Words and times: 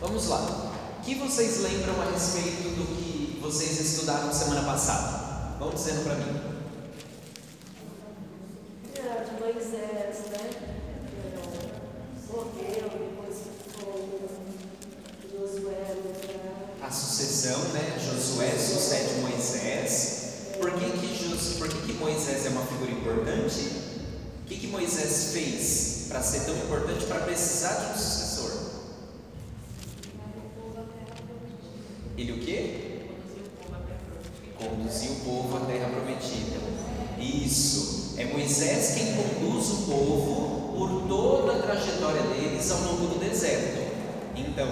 Vamos 0.00 0.28
lá. 0.28 0.72
O 0.98 1.02
que 1.02 1.14
vocês 1.14 1.60
lembram 1.60 2.00
a 2.00 2.10
respeito 2.10 2.68
do 2.76 2.86
que 2.96 3.08
vocês 3.40 3.80
estudaram 3.80 4.32
semana 4.32 4.62
passada? 4.62 5.56
Vão 5.58 5.70
dizendo 5.70 6.04
para 6.04 6.14
mim. 6.14 6.40
É, 8.94 9.24
de 9.24 9.40
Moisés, 9.40 10.26
né? 10.30 10.50
Morreu, 12.30 12.90
depois 12.90 13.38
ficou 13.64 14.30
Josué. 15.32 15.96
A 16.82 16.90
sucessão, 16.90 17.58
né? 17.72 17.98
Josué 17.98 18.50
sucede 18.56 19.20
Moisés. 19.20 20.28
Por 20.60 20.72
que 20.72 20.90
que, 20.90 21.28
Jos, 21.28 21.54
por 21.58 21.68
que, 21.68 21.86
que 21.86 21.92
Moisés 21.94 22.46
é 22.46 22.50
uma 22.50 22.66
figura 22.66 22.92
importante? 22.92 23.60
O 24.42 24.46
que, 24.46 24.58
que 24.58 24.66
Moisés 24.68 25.30
fez 25.32 26.06
para 26.08 26.22
ser 26.22 26.40
tão 26.44 26.54
importante 26.54 27.04
para 27.06 27.20
precisar 27.20 27.74
de 27.74 27.92
um 27.92 27.94
sucessor? 27.94 28.28
Ele 32.16 32.32
o 32.32 32.38
quê? 32.40 32.88
conduzir 34.58 35.12
o 35.12 35.14
povo 35.16 35.56
à 35.56 35.60
terra 35.60 35.88
prometida. 35.88 36.58
Isso, 37.18 38.14
é 38.16 38.24
Moisés 38.24 38.94
quem 38.96 39.14
conduz 39.14 39.70
o 39.70 39.76
povo 39.86 40.76
por 40.76 41.08
toda 41.08 41.58
a 41.58 41.62
trajetória 41.62 42.22
deles 42.22 42.70
ao 42.70 42.80
longo 42.80 43.06
do 43.06 43.20
deserto. 43.20 43.78
Então, 44.36 44.68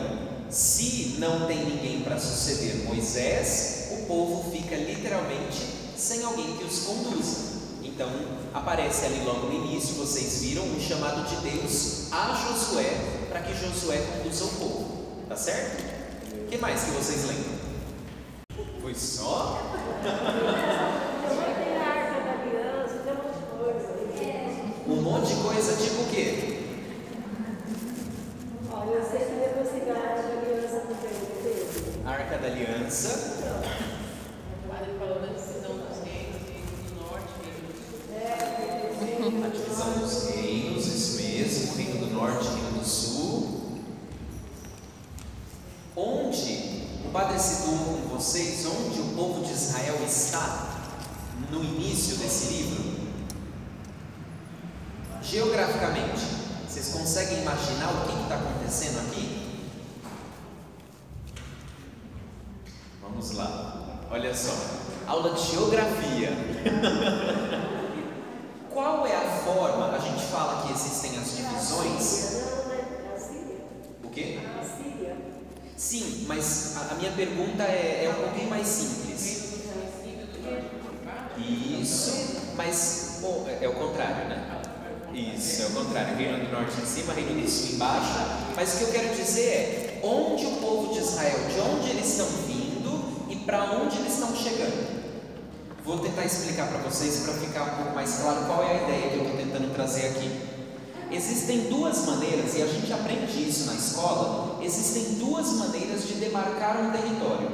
se 0.50 1.16
não 1.18 1.46
tem 1.46 1.64
ninguém 1.64 2.00
para 2.00 2.18
suceder 2.18 2.84
Moisés, 2.84 3.88
o 3.92 4.06
povo 4.06 4.50
fica 4.50 4.76
literalmente 4.76 5.58
sem 5.96 6.22
alguém 6.24 6.56
que 6.56 6.64
os 6.64 6.80
conduza. 6.80 7.56
Então, 7.82 8.08
aparece 8.52 9.06
ali 9.06 9.24
logo 9.24 9.46
no 9.46 9.66
início, 9.66 9.94
vocês 9.94 10.42
viram, 10.42 10.64
um 10.64 10.80
chamado 10.80 11.28
de 11.28 11.50
Deus 11.50 12.12
a 12.12 12.34
Josué, 12.34 12.92
para 13.28 13.40
que 13.40 13.54
Josué 13.54 13.98
conduza 13.98 14.44
o 14.44 14.48
povo. 14.48 14.96
Tá 15.28 15.36
certo? 15.36 15.82
O 16.32 16.48
que 16.48 16.58
mais 16.58 16.84
que 16.84 16.90
vocês 16.90 17.24
lembram? 17.24 17.56
Foi 18.80 18.94
só? 18.94 19.60
Tem 20.00 20.12
a 21.76 21.88
arca 21.88 22.20
da 22.20 22.32
aliança, 22.40 22.94
tem 23.02 23.12
um 23.12 23.16
monte 23.16 23.34
de 23.40 23.46
coisa. 23.58 23.88
Um 24.86 25.02
monte 25.02 25.26
de 25.34 25.42
coisa, 25.42 25.76
tipo 25.82 26.02
o 26.02 26.06
quê? 26.06 26.60
Olha, 28.70 28.90
eu 28.90 29.02
sei 29.02 29.18
que 29.18 29.34
depois 29.34 29.70
que 29.70 29.90
a 29.90 29.92
arca 29.92 30.22
da 30.22 30.28
aliança 30.38 30.84
não 30.88 30.94
teve. 30.94 32.06
Arca 32.06 32.38
da 32.38 32.46
Aliança. 32.46 33.10
O 34.64 34.68
padre 34.68 34.90
falou 35.00 35.18
da 35.18 35.26
decisão 35.32 35.78
dos 35.78 35.98
reis, 36.04 36.36
reino 36.46 36.68
do 36.86 36.94
norte, 37.00 37.32
reino 37.42 37.60
do 37.72 38.94
sul. 38.94 39.44
A 39.44 39.48
divisão 39.48 39.90
dos 39.98 40.28
reinos, 40.28 40.86
isso 40.86 41.16
mesmo, 41.22 41.74
reino 41.74 42.06
do 42.06 42.14
norte, 42.14 42.46
reino 42.46 42.78
do 42.78 42.84
sul. 42.84 43.16
Onde 47.16 47.16
o 47.16 47.20
Padre 47.28 47.40
citou 47.40 47.78
com 47.78 48.14
vocês, 48.14 48.66
onde 48.66 49.00
o 49.00 49.14
povo 49.14 49.42
de 49.42 49.50
Israel 49.50 49.96
está 50.04 50.76
no 51.50 51.64
início 51.64 52.18
desse 52.18 52.52
livro? 52.52 52.84
Geograficamente, 55.22 56.20
vocês 56.68 56.90
conseguem 56.90 57.40
imaginar 57.40 57.90
o 57.90 58.06
que 58.06 58.22
está 58.22 58.34
acontecendo 58.34 58.98
aqui? 59.08 59.64
Vamos 63.00 63.30
lá, 63.30 63.98
olha 64.10 64.34
só, 64.34 64.52
aula 65.06 65.32
de 65.32 65.40
geografia. 65.40 66.32
Qual 68.70 69.06
é 69.06 69.16
a 69.16 69.38
forma? 69.42 69.96
A 69.96 69.98
gente 69.98 70.22
fala 70.26 70.66
que 70.66 70.72
existem 70.74 71.18
as 71.18 71.34
divisões. 71.34 72.34
Não, 72.34 72.66
né? 72.66 72.84
A 73.14 73.18
Síria. 73.18 73.64
O 74.04 74.10
quê? 74.10 74.38
A 74.60 74.62
Síria. 74.62 75.16
Sim, 75.76 76.24
mas 76.26 76.74
a, 76.76 76.92
a 76.92 76.94
minha 76.94 77.05
pergunta 77.16 77.62
é, 77.62 78.04
é 78.04 78.10
um 78.10 78.22
pouquinho 78.22 78.50
mais 78.50 78.66
simples. 78.66 79.46
Isso, 81.38 82.52
mas 82.56 83.18
bom, 83.22 83.46
é, 83.48 83.64
é 83.64 83.68
o 83.68 83.72
contrário, 83.72 84.28
né? 84.28 84.60
Isso, 85.14 85.62
é 85.62 85.66
o 85.66 85.70
contrário. 85.70 86.16
Reino 86.16 86.44
do 86.44 86.52
Norte 86.52 86.80
em 86.80 86.86
cima, 86.86 87.14
Reino 87.14 87.40
do 87.40 87.48
Sul 87.48 87.74
embaixo. 87.74 88.12
Mas 88.54 88.74
o 88.74 88.78
que 88.78 88.84
eu 88.84 88.92
quero 88.92 89.14
dizer 89.14 89.48
é 89.48 90.00
onde 90.02 90.44
o 90.46 90.56
povo 90.56 90.92
de 90.92 91.00
Israel, 91.00 91.38
de 91.48 91.60
onde 91.60 91.90
eles 91.90 92.10
estão 92.10 92.26
vindo 92.46 93.26
e 93.30 93.36
para 93.36 93.72
onde 93.72 93.96
eles 93.96 94.12
estão 94.12 94.36
chegando. 94.36 94.96
Vou 95.84 96.00
tentar 96.00 96.24
explicar 96.24 96.68
para 96.68 96.78
vocês 96.78 97.20
para 97.20 97.34
ficar 97.34 97.62
um 97.62 97.76
pouco 97.76 97.94
mais 97.94 98.18
claro 98.18 98.44
qual 98.46 98.62
é 98.64 98.72
a 98.72 98.82
ideia 98.82 99.10
que 99.10 99.16
eu 99.18 99.22
estou 99.22 99.36
tentando 99.38 99.72
trazer 99.74 100.08
aqui. 100.08 100.56
Existem 101.10 101.70
duas 101.70 102.04
maneiras, 102.04 102.56
e 102.56 102.62
a 102.62 102.66
gente 102.66 102.92
aprende 102.92 103.48
isso 103.48 103.66
na 103.66 103.74
escola, 103.74 104.58
existem 104.60 105.14
duas 105.14 105.52
maneiras 105.52 105.95
demarcar 106.16 106.80
um 106.80 106.90
território, 106.90 107.50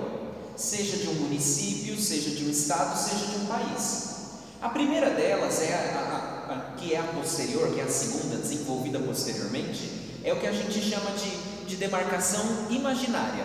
seja 0.57 0.97
de 0.97 1.09
um 1.09 1.15
município, 1.15 1.97
seja 1.99 2.31
de 2.31 2.45
um 2.45 2.51
estado, 2.51 2.97
seja 2.97 3.27
de 3.27 3.37
um 3.37 3.47
país. 3.47 4.13
A 4.61 4.69
primeira 4.69 5.11
delas 5.11 5.61
é 5.63 5.75
a, 5.75 5.99
a, 5.99 6.55
a, 6.55 6.77
que 6.77 6.95
é 6.95 6.99
a 6.99 7.03
posterior, 7.03 7.73
que 7.73 7.81
é 7.81 7.85
a 7.85 7.89
segunda, 7.89 8.37
desenvolvida 8.37 8.99
posteriormente, 9.01 10.21
é 10.25 10.33
o 10.33 10.39
que 10.39 10.47
a 10.47 10.53
gente 10.53 10.81
chama 10.81 11.11
de, 11.13 11.67
de 11.67 11.77
demarcação 11.77 12.45
imaginária. 12.71 13.45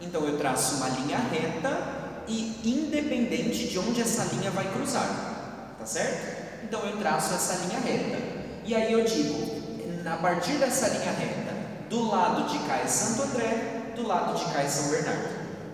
Então 0.00 0.24
eu 0.24 0.38
traço 0.38 0.76
uma 0.76 0.88
linha 0.90 1.18
reta 1.18 2.04
e 2.28 2.60
independente 2.64 3.68
de 3.68 3.78
onde 3.78 4.00
essa 4.00 4.24
linha 4.34 4.50
vai 4.50 4.70
cruzar, 4.72 5.76
tá 5.78 5.86
certo? 5.86 6.64
Então 6.64 6.84
eu 6.84 6.98
traço 6.98 7.34
essa 7.34 7.66
linha 7.66 7.80
reta. 7.80 8.22
E 8.64 8.74
aí 8.74 8.92
eu 8.92 9.04
digo, 9.04 9.62
a 10.06 10.16
partir 10.16 10.52
dessa 10.52 10.88
linha 10.88 11.12
reta, 11.12 11.52
do 11.90 12.08
lado 12.08 12.48
de 12.48 12.58
cá 12.66 12.76
é 12.76 12.86
Santo 12.86 13.22
André, 13.22 13.82
do 13.94 14.06
lado 14.06 14.36
de 14.38 14.44
cá 14.52 14.62
é 14.62 14.68
São 14.68 14.90
Bernardo. 14.90 15.28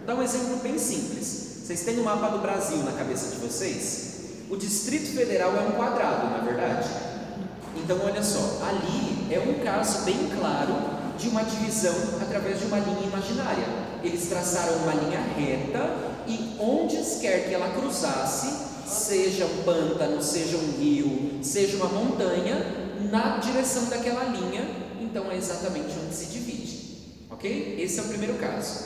Dá 0.07 0.15
um 0.15 0.23
exemplo 0.23 0.57
bem 0.57 0.79
simples. 0.79 1.63
Vocês 1.65 1.83
têm 1.83 1.99
o 1.99 2.01
um 2.01 2.05
mapa 2.05 2.29
do 2.29 2.39
Brasil 2.39 2.79
na 2.79 2.93
cabeça 2.93 3.31
de 3.31 3.37
vocês? 3.37 4.11
O 4.51 4.57
Distrito 4.57 5.15
Federal 5.15 5.55
é 5.57 5.61
um 5.61 5.73
quadrado, 5.73 6.29
na 6.31 6.39
é 6.39 6.41
verdade. 6.43 6.89
Então 7.77 7.99
olha 8.05 8.23
só, 8.23 8.63
ali 8.69 9.33
é 9.33 9.39
um 9.39 9.65
caso 9.65 10.05
bem 10.05 10.29
claro 10.39 10.75
de 11.17 11.29
uma 11.29 11.45
divisão 11.45 11.95
através 12.21 12.59
de 12.59 12.67
uma 12.67 12.79
linha 12.79 13.07
imaginária. 13.07 13.65
Eles 14.03 14.29
traçaram 14.29 14.75
uma 14.79 14.95
linha 14.95 15.21
reta 15.21 15.89
e 16.27 16.57
onde 16.59 16.97
quer 17.21 17.49
que 17.49 17.55
ela 17.55 17.69
cruzasse, 17.69 18.69
seja 18.87 19.47
um 19.47 19.63
pântano, 19.63 20.23
seja 20.23 20.57
um 20.57 20.73
rio, 20.79 21.39
seja 21.43 21.77
uma 21.77 21.87
montanha, 21.87 22.81
na 23.11 23.39
direção 23.39 23.85
daquela 23.87 24.25
linha, 24.25 24.69
então 25.01 25.31
é 25.31 25.37
exatamente 25.37 25.95
onde 26.05 26.15
se 26.15 26.27
divide. 26.27 26.40
Ok? 27.41 27.79
Esse 27.81 28.01
é 28.01 28.03
o 28.03 28.09
primeiro 28.09 28.35
caso. 28.35 28.85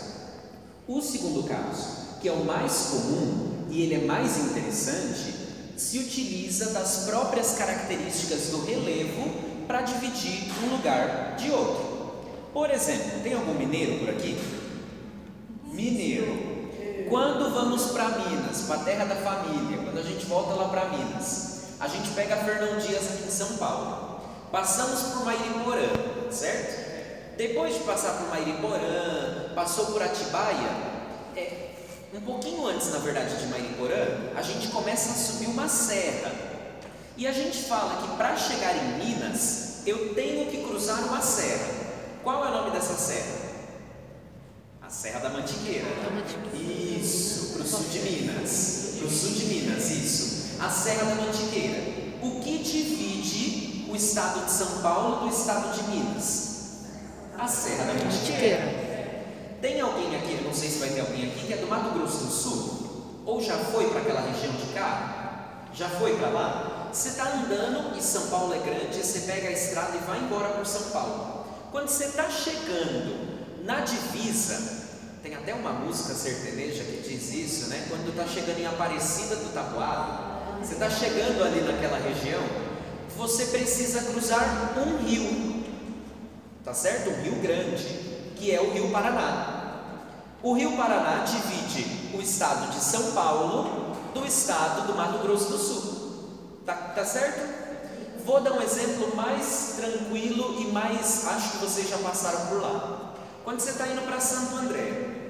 O 0.87 1.03
segundo 1.03 1.43
caso, 1.43 2.21
que 2.21 2.29
é 2.29 2.33
o 2.33 2.45
mais 2.45 2.91
comum 2.93 3.65
e 3.69 3.83
ele 3.83 3.95
é 3.95 4.05
mais 4.07 4.39
interessante, 4.39 5.35
se 5.77 5.99
utiliza 5.99 6.71
das 6.71 6.99
próprias 7.07 7.57
características 7.59 8.51
do 8.51 8.65
relevo 8.65 9.29
para 9.67 9.83
dividir 9.83 10.53
um 10.63 10.77
lugar 10.77 11.35
de 11.37 11.51
outro. 11.51 12.15
Por 12.53 12.71
exemplo, 12.71 13.23
tem 13.25 13.35
algum 13.35 13.55
mineiro 13.55 13.99
por 13.99 14.11
aqui? 14.11 14.39
Mineiro. 15.65 16.55
Quando 17.11 17.53
vamos 17.53 17.87
para 17.87 18.09
Minas, 18.11 18.63
para 18.69 18.77
a 18.77 18.85
terra 18.85 19.05
da 19.05 19.17
família, 19.17 19.79
quando 19.79 19.99
a 19.99 20.03
gente 20.03 20.27
volta 20.27 20.55
lá 20.55 20.69
para 20.69 20.91
Minas, 20.91 21.75
a 21.81 21.89
gente 21.89 22.09
pega 22.11 22.37
Fernão 22.37 22.79
Dias 22.79 23.03
aqui 23.15 23.25
em 23.27 23.31
São 23.33 23.57
Paulo. 23.57 24.21
Passamos 24.53 25.13
por 25.13 25.25
Mairiporã, 25.25 25.89
certo? 26.31 26.94
Depois 27.37 27.75
de 27.75 27.81
passar 27.81 28.19
por 28.19 28.29
Mairiporã, 28.29 29.53
passou 29.55 29.87
por 29.87 30.01
Atibaia, 30.01 30.71
é, 31.37 31.71
um 32.15 32.21
pouquinho 32.21 32.65
antes, 32.69 32.93
na 32.93 32.99
verdade, 32.99 33.37
de 33.37 33.47
Mairiporã, 33.47 34.31
a 34.37 34.43
gente 34.43 34.69
começa 34.69 35.11
a 35.11 35.15
subir 35.15 35.49
uma 35.49 35.69
serra. 35.69 36.31
E 37.17 37.27
a 37.27 37.33
gente 37.33 37.65
fala 37.65 38.03
que 38.03 38.17
para 38.17 38.37
chegar 38.37 38.77
em 38.77 39.05
Minas, 39.05 39.83
eu 39.85 40.15
tenho 40.15 40.49
que 40.49 40.63
cruzar 40.63 41.01
uma 41.05 41.21
serra. 41.21 41.73
Qual 42.23 42.45
é 42.45 42.49
o 42.49 42.53
nome 42.53 42.71
dessa 42.71 42.95
serra? 42.95 43.45
A 44.81 44.89
Serra 44.89 45.21
da 45.21 45.31
Mantiqueira. 45.31 45.87
Isso, 46.55 47.55
para 47.55 47.63
o 47.63 47.67
sul 47.67 47.85
de 47.91 47.99
Minas. 47.99 48.95
Para 48.99 49.07
o 49.07 49.11
sul 49.11 49.31
de 49.31 49.45
Minas, 49.47 49.91
isso. 49.91 50.61
A 50.61 50.71
Serra 50.71 51.05
da 51.05 51.15
Mantiqueira. 51.17 51.83
O 52.23 52.41
que 52.41 52.59
divide 52.59 53.87
o 53.91 53.97
estado 53.97 54.45
de 54.45 54.53
São 54.53 54.83
Paulo 54.83 55.27
do 55.27 55.35
estado 55.35 55.75
de 55.75 55.83
Minas? 55.91 56.54
A 57.39 57.49
Serra 57.49 57.85
da 57.85 57.95
Mantiqueira. 57.95 58.85
Tem 59.61 59.81
alguém 59.81 60.15
aqui, 60.17 60.43
não 60.45 60.53
sei 60.53 60.69
se 60.69 60.79
vai 60.79 60.91
ter 60.91 61.01
alguém 61.01 61.27
aqui, 61.27 61.47
que 61.47 61.53
é 61.53 61.57
do 61.57 61.67
Mato 61.67 61.91
Grosso 61.91 62.25
do 62.25 62.31
Sul? 62.31 63.23
Ou 63.27 63.43
já 63.43 63.57
foi 63.57 63.89
para 63.91 64.01
aquela 64.01 64.21
região 64.21 64.53
de 64.53 64.73
cá? 64.75 65.65
Já 65.73 65.89
foi 65.89 66.17
para 66.17 66.29
lá? 66.29 66.91
Você 66.93 67.09
está 67.09 67.25
andando 67.25 67.99
e 67.99 68.03
São 68.03 68.29
Paulo 68.29 68.55
é 68.55 68.59
grande, 68.59 68.97
você 69.03 69.21
pega 69.21 69.49
a 69.49 69.53
estrada 69.53 69.97
e 69.97 70.07
vai 70.07 70.21
embora 70.21 70.51
para 70.51 70.65
São 70.65 70.91
Paulo. 70.91 71.45
Quando 71.73 71.89
você 71.89 72.05
está 72.05 72.31
chegando 72.31 73.65
na 73.65 73.81
divisa, 73.81 74.85
tem 75.23 75.35
até 75.35 75.55
uma 75.55 75.73
música 75.73 76.15
sertaneja 76.15 76.85
que 76.85 77.09
diz 77.09 77.33
isso, 77.33 77.69
né? 77.69 77.87
Quando 77.89 78.11
está 78.11 78.27
chegando 78.27 78.61
em 78.61 78.67
Aparecida 78.67 79.37
do 79.37 79.53
Tabuado, 79.53 80.61
você 80.61 80.75
está 80.75 80.89
chegando 80.89 81.43
ali 81.43 81.63
naquela 81.63 81.99
região, 81.99 82.43
você 83.17 83.47
precisa 83.47 84.03
cruzar 84.03 84.75
um 84.79 84.99
rio, 85.05 85.54
tá 86.65 86.73
certo? 86.73 87.11
Um 87.11 87.23
rio 87.23 87.37
grande, 87.37 87.85
que 88.37 88.55
é 88.55 88.61
o 88.61 88.73
Rio 88.73 88.91
Paraná. 88.91 89.55
O 90.43 90.55
Rio 90.55 90.77
Paraná 90.77 91.25
divide 91.25 92.17
o 92.17 92.21
estado 92.21 92.71
de 92.71 92.83
São 92.83 93.13
Paulo 93.13 93.95
do 94.15 94.27
estado 94.27 94.87
do 94.87 94.95
Mato 94.95 95.19
Grosso 95.19 95.51
do 95.51 95.59
Sul. 95.59 96.05
Tá, 96.65 96.75
tá 96.75 97.05
certo? 97.05 97.65
Vou 98.25 98.41
dar 98.41 98.53
um 98.53 98.63
exemplo 98.63 99.15
mais 99.15 99.75
tranquilo 99.77 100.61
e 100.61 100.73
mais. 100.73 101.27
Acho 101.27 101.53
que 101.53 101.57
vocês 101.59 101.89
já 101.89 101.99
passaram 101.99 102.47
por 102.47 102.63
lá. 102.63 103.15
Quando 103.45 103.61
você 103.61 103.71
está 103.71 103.87
indo 103.87 104.01
para 104.07 104.19
Santo 104.19 104.57
André, 104.57 105.25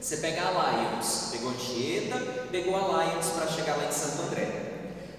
você 0.00 0.16
pega 0.16 0.48
a 0.48 0.50
Lions, 0.50 1.28
pegou 1.30 1.50
Anchieta, 1.50 2.18
pegou 2.50 2.74
a 2.74 3.04
Lions 3.04 3.26
para 3.26 3.46
chegar 3.46 3.76
lá 3.76 3.84
em 3.84 3.92
Santo 3.92 4.22
André. 4.22 4.70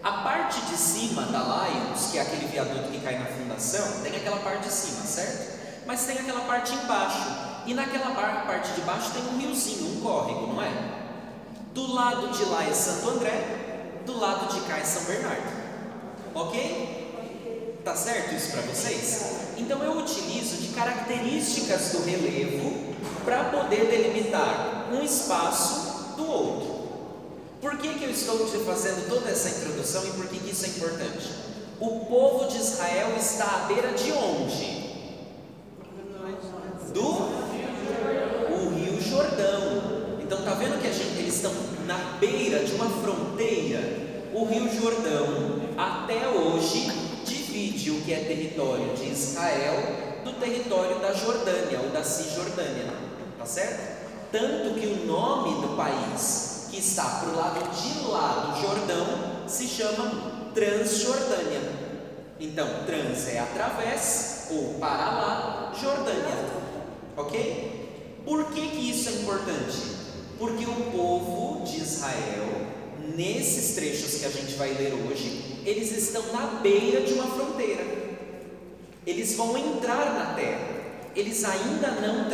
A 0.03 0.11
parte 0.23 0.59
de 0.61 0.75
cima 0.75 1.23
da 1.23 1.39
Lions, 1.39 2.11
que 2.11 2.17
é 2.17 2.21
aquele 2.21 2.47
viaduto 2.47 2.89
que 2.89 2.99
cai 2.99 3.19
na 3.19 3.25
fundação, 3.25 4.01
tem 4.01 4.15
aquela 4.15 4.37
parte 4.37 4.67
de 4.67 4.73
cima, 4.73 5.05
certo? 5.05 5.50
Mas 5.91 6.05
tem 6.05 6.19
aquela 6.19 6.39
parte 6.45 6.73
embaixo. 6.73 7.19
E 7.65 7.73
naquela 7.73 8.15
parte 8.15 8.71
de 8.71 8.81
baixo 8.81 9.11
tem 9.11 9.23
um 9.23 9.37
riozinho, 9.37 9.97
um 9.97 10.01
córrego, 10.01 10.47
não 10.47 10.61
é? 10.61 10.71
Do 11.73 11.93
lado 11.93 12.29
de 12.29 12.45
lá 12.45 12.63
é 12.63 12.73
Santo 12.73 13.09
André, 13.09 13.99
do 14.05 14.17
lado 14.17 14.53
de 14.53 14.61
cá 14.61 14.77
é 14.77 14.85
São 14.85 15.03
Bernardo. 15.03 15.51
Ok? 16.33 17.81
Tá 17.83 17.93
certo 17.93 18.33
isso 18.33 18.51
para 18.53 18.61
vocês? 18.61 19.55
Então 19.57 19.83
eu 19.83 19.97
utilizo 19.97 20.61
de 20.61 20.69
características 20.69 21.91
do 21.91 22.05
relevo 22.05 22.95
para 23.25 23.43
poder 23.49 23.87
delimitar 23.87 24.87
um 24.93 25.03
espaço 25.03 26.15
do 26.15 26.25
outro. 26.25 26.87
Por 27.59 27.77
que, 27.77 27.95
que 27.95 28.05
eu 28.05 28.11
estou 28.11 28.49
te 28.49 28.59
fazendo 28.59 29.09
toda 29.09 29.29
essa 29.29 29.49
introdução 29.49 30.05
e 30.07 30.11
por 30.11 30.29
que, 30.29 30.39
que 30.39 30.51
isso 30.51 30.63
é 30.63 30.69
importante? 30.69 31.29
O 31.81 32.05
povo 32.05 32.47
de 32.47 32.59
Israel 32.59 33.13
está 33.17 33.43
à 33.43 33.65
beira 33.67 33.91
de 33.91 34.09
onde? 34.13 34.80
Do 36.93 37.01
o 38.53 38.69
Rio 38.75 39.01
Jordão. 39.01 40.19
Então 40.21 40.43
tá 40.43 40.53
vendo 40.53 40.79
que 40.79 40.93
gente, 40.93 41.17
eles 41.17 41.35
estão 41.35 41.51
na 41.87 41.97
beira 42.19 42.63
de 42.63 42.73
uma 42.73 42.87
fronteira. 43.01 43.79
O 44.31 44.45
Rio 44.45 44.69
Jordão 44.71 45.61
até 45.75 46.27
hoje 46.27 46.91
divide 47.25 47.89
o 47.89 48.01
que 48.01 48.13
é 48.13 48.19
território 48.19 48.93
de 48.93 49.09
Israel 49.09 50.21
do 50.23 50.33
território 50.33 50.99
da 50.99 51.11
Jordânia 51.11 51.79
ou 51.83 51.89
da 51.89 52.03
Cisjordânia, 52.03 52.93
tá 53.39 53.45
certo? 53.45 54.01
Tanto 54.31 54.79
que 54.79 54.85
o 54.85 55.05
nome 55.07 55.59
do 55.61 55.75
país 55.75 56.67
que 56.69 56.77
está 56.77 57.03
para 57.03 57.29
o 57.29 57.35
lado 57.35 57.59
de 57.71 58.07
lá 58.07 58.53
do 58.53 58.61
Jordão 58.61 59.47
se 59.47 59.67
chama 59.67 60.51
Transjordânia. 60.53 61.61
Então, 62.39 62.67
trans 62.85 63.27
é 63.27 63.39
através 63.39 64.30
ou 64.51 64.73
para 64.75 65.11
lá, 65.11 65.73
Jordânia. 65.79 66.51
Ok? 67.17 67.71
Por 68.25 68.51
que, 68.51 68.67
que 68.67 68.89
isso 68.89 69.09
é 69.09 69.13
importante? 69.13 69.77
Porque 70.37 70.65
o 70.65 70.91
povo 70.91 71.63
de 71.63 71.77
Israel, 71.77 72.67
nesses 73.15 73.75
trechos 73.75 74.19
que 74.19 74.25
a 74.25 74.29
gente 74.29 74.53
vai 74.53 74.73
ler 74.73 74.93
hoje, 74.93 75.61
eles 75.65 75.91
estão 75.91 76.23
na 76.33 76.59
beira 76.61 77.01
de 77.01 77.13
uma 77.13 77.27
fronteira. 77.27 77.83
Eles 79.05 79.35
vão 79.35 79.57
entrar 79.57 80.13
na 80.13 80.33
terra. 80.33 80.67
Eles 81.15 81.43
ainda 81.43 81.91
não, 81.91 82.29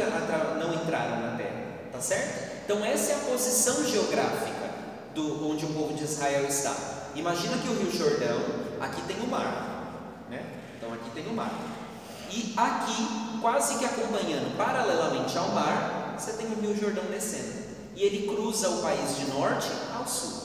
não 0.59 0.73
entraram 0.73 1.21
na 1.21 1.37
terra. 1.37 1.63
Tá 1.91 1.99
certo? 1.99 2.63
Então, 2.65 2.83
essa 2.83 3.13
é 3.13 3.15
a 3.15 3.19
posição 3.19 3.85
geográfica 3.85 4.69
do, 5.15 5.49
onde 5.49 5.65
o 5.65 5.69
povo 5.69 5.93
de 5.93 6.03
Israel 6.03 6.45
está. 6.45 6.75
Imagina 7.15 7.57
que 7.57 7.69
o 7.69 7.73
Rio 7.73 7.91
Jordão, 7.91 8.39
aqui 8.79 9.01
tem 9.03 9.17
o 9.21 9.27
mar. 9.27 10.25
Né? 10.29 10.45
Então, 10.77 10.93
aqui 10.93 11.09
tem 11.11 11.25
o 11.27 11.33
mar. 11.33 11.76
E 12.29 12.53
aqui, 12.57 13.39
quase 13.41 13.77
que 13.77 13.85
acompanhando 13.85 14.55
paralelamente 14.57 15.37
ao 15.37 15.49
mar, 15.49 16.15
você 16.17 16.33
tem 16.33 16.47
o 16.47 16.59
Rio 16.59 16.75
Jordão 16.75 17.05
descendo. 17.05 17.67
E 17.95 18.03
ele 18.03 18.27
cruza 18.27 18.69
o 18.69 18.81
país 18.81 19.17
de 19.17 19.25
norte 19.31 19.69
ao 19.97 20.07
sul. 20.07 20.43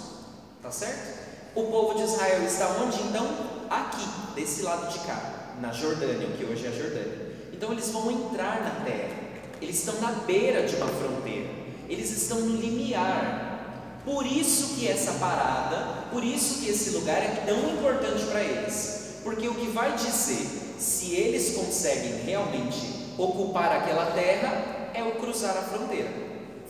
Tá 0.63 0.71
certo? 0.71 1.21
O 1.55 1.65
povo 1.65 1.95
de 1.95 2.05
Israel 2.05 2.43
está 2.45 2.69
onde 2.83 3.01
então? 3.03 3.27
Aqui, 3.69 4.07
desse 4.35 4.63
lado 4.63 4.93
de 4.93 4.99
cá, 5.01 5.55
na 5.61 5.73
Jordânia, 5.73 6.29
o 6.29 6.33
que 6.33 6.45
hoje 6.45 6.67
é 6.67 6.69
a 6.69 6.73
Jordânia. 6.73 7.33
Então 7.53 7.73
eles 7.73 7.91
vão 7.91 8.11
entrar 8.11 8.61
na 8.63 8.85
terra. 8.85 9.15
Eles 9.61 9.79
estão 9.79 10.01
na 10.01 10.13
beira 10.13 10.67
de 10.67 10.77
uma 10.77 10.87
fronteira. 10.87 11.51
Eles 11.89 12.11
estão 12.11 12.41
no 12.41 12.57
limiar. 12.57 14.01
Por 14.05 14.27
isso 14.27 14.75
que 14.75 14.89
essa 14.89 15.13
parada, 15.13 16.09
por 16.11 16.25
isso 16.25 16.61
que 16.61 16.71
esse 16.71 16.91
lugar 16.91 17.19
é 17.19 17.45
tão 17.47 17.71
importante 17.71 18.25
para 18.25 18.41
eles. 18.43 19.21
Porque 19.23 19.47
o 19.47 19.55
que 19.55 19.69
vai 19.69 19.95
dizer 19.95 20.62
se 20.83 21.15
eles 21.15 21.55
conseguem 21.55 22.25
realmente 22.25 23.15
ocupar 23.17 23.77
aquela 23.77 24.07
terra 24.07 24.91
é 24.93 25.03
o 25.03 25.13
cruzar 25.13 25.57
a 25.57 25.63
fronteira. 25.63 26.11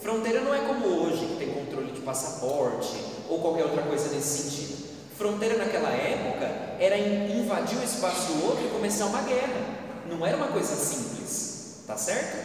Fronteira 0.00 0.42
não 0.42 0.54
é 0.54 0.58
como 0.58 0.86
hoje, 0.86 1.24
que 1.26 1.36
tem 1.36 1.54
controle 1.54 1.92
de 1.92 2.00
passaporte 2.02 2.92
ou 3.28 3.40
qualquer 3.40 3.64
outra 3.64 3.82
coisa 3.82 4.14
nesse 4.14 4.42
sentido. 4.42 4.88
Fronteira 5.16 5.56
naquela 5.56 5.88
época 5.88 6.46
era 6.78 6.98
invadir 6.98 7.78
o 7.78 7.84
espaço 7.84 8.32
do 8.32 8.44
outro 8.44 8.66
e 8.66 8.70
começar 8.70 9.06
uma 9.06 9.22
guerra. 9.22 9.80
Não 10.08 10.26
era 10.26 10.36
uma 10.36 10.48
coisa 10.48 10.76
simples, 10.76 11.84
tá 11.86 11.96
certo? 11.96 12.44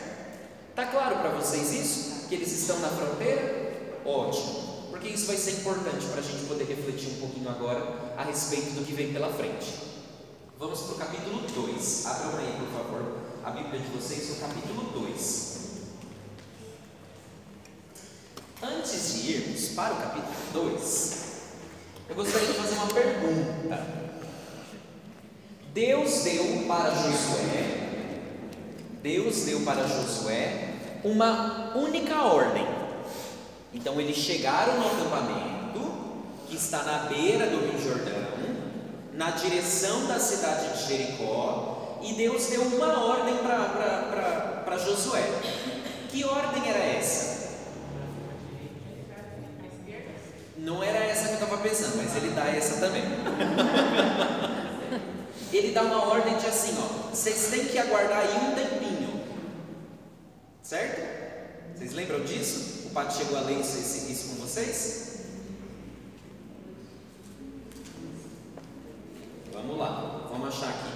Tá 0.73 0.85
claro 0.85 1.17
para 1.17 1.31
vocês 1.31 1.73
isso? 1.73 2.27
Que 2.29 2.35
eles 2.35 2.51
estão 2.51 2.79
na 2.79 2.87
fronteira? 2.89 3.99
Ótimo, 4.05 4.87
porque 4.89 5.09
isso 5.09 5.25
vai 5.25 5.35
ser 5.35 5.51
importante 5.51 6.05
para 6.05 6.21
a 6.21 6.23
gente 6.23 6.45
poder 6.45 6.63
refletir 6.63 7.09
um 7.09 7.19
pouquinho 7.19 7.49
agora 7.49 8.13
a 8.15 8.23
respeito 8.23 8.71
do 8.71 8.85
que 8.85 8.93
vem 8.93 9.11
pela 9.11 9.27
frente. 9.33 9.96
Vamos 10.59 10.79
para 10.79 10.95
o 10.95 10.97
capítulo 10.97 11.41
2. 11.41 12.05
Abram 12.07 12.39
aí, 12.39 12.57
por 12.57 12.67
favor, 12.69 13.17
a 13.45 13.51
Bíblia 13.51 13.79
de 13.79 13.89
vocês, 13.89 14.31
o 14.31 14.41
capítulo 14.41 14.89
2. 14.91 15.57
Antes 18.63 19.13
de 19.13 19.31
irmos 19.33 19.69
para 19.75 19.93
o 19.93 19.97
capítulo 19.97 20.71
2, 20.71 21.17
eu 22.09 22.15
gostaria 22.15 22.47
de 22.47 22.53
fazer 22.53 22.73
uma 22.73 22.87
pergunta. 22.87 23.85
Deus 25.75 26.23
deu 26.23 26.65
para 26.67 26.89
Josué, 26.89 28.19
Deus 29.03 29.35
deu 29.43 29.61
para 29.61 29.87
Josué 29.87 30.73
uma 31.03 31.77
única 31.77 32.23
ordem. 32.23 32.65
Então 33.71 34.01
eles 34.01 34.17
chegaram 34.17 34.79
no 34.79 34.87
acampamento 34.87 35.91
que 36.49 36.55
está 36.55 36.81
na 36.81 36.97
beira 37.09 37.45
do 37.45 37.57
Rio 37.57 37.79
Jordão, 37.79 38.26
na 39.17 39.31
direção 39.31 40.05
da 40.05 40.19
cidade 40.19 40.77
de 40.77 40.87
Jericó, 40.87 41.97
e 42.03 42.13
Deus 42.13 42.45
deu 42.45 42.61
uma 42.61 43.03
ordem 43.03 43.35
para 43.37 44.77
Josué. 44.77 45.23
Que 46.09 46.23
ordem 46.23 46.69
era 46.69 46.77
essa? 46.77 47.47
Não 50.55 50.83
era 50.83 50.99
essa 50.99 51.29
que 51.29 51.31
eu 51.33 51.45
estava 51.45 51.57
pensando, 51.57 51.97
mas 51.97 52.15
ele 52.15 52.29
dá 52.35 52.45
essa 52.45 52.79
também. 52.79 53.05
ele 55.51 55.71
dá 55.71 55.81
uma 55.81 56.09
ordem 56.09 56.37
de 56.37 56.45
assim, 56.45 56.77
ó, 56.79 56.83
vocês 57.09 57.47
têm 57.49 57.65
que 57.65 57.79
aguardar 57.79 58.19
aí 58.19 58.35
um 58.35 58.53
tempinho. 58.53 59.23
Certo? 60.61 61.01
Vocês 61.75 61.93
lembram 61.93 62.23
disso? 62.23 62.87
O 62.87 62.89
Pato 62.91 63.17
chegou 63.17 63.37
a 63.37 63.41
ler 63.41 63.61
isso, 63.61 63.79
isso 64.11 64.29
com 64.29 64.35
vocês? 64.45 65.16
Vamos 69.67 69.79
lá, 69.81 70.27
vamos 70.31 70.47
achar 70.47 70.69
aqui. 70.69 70.93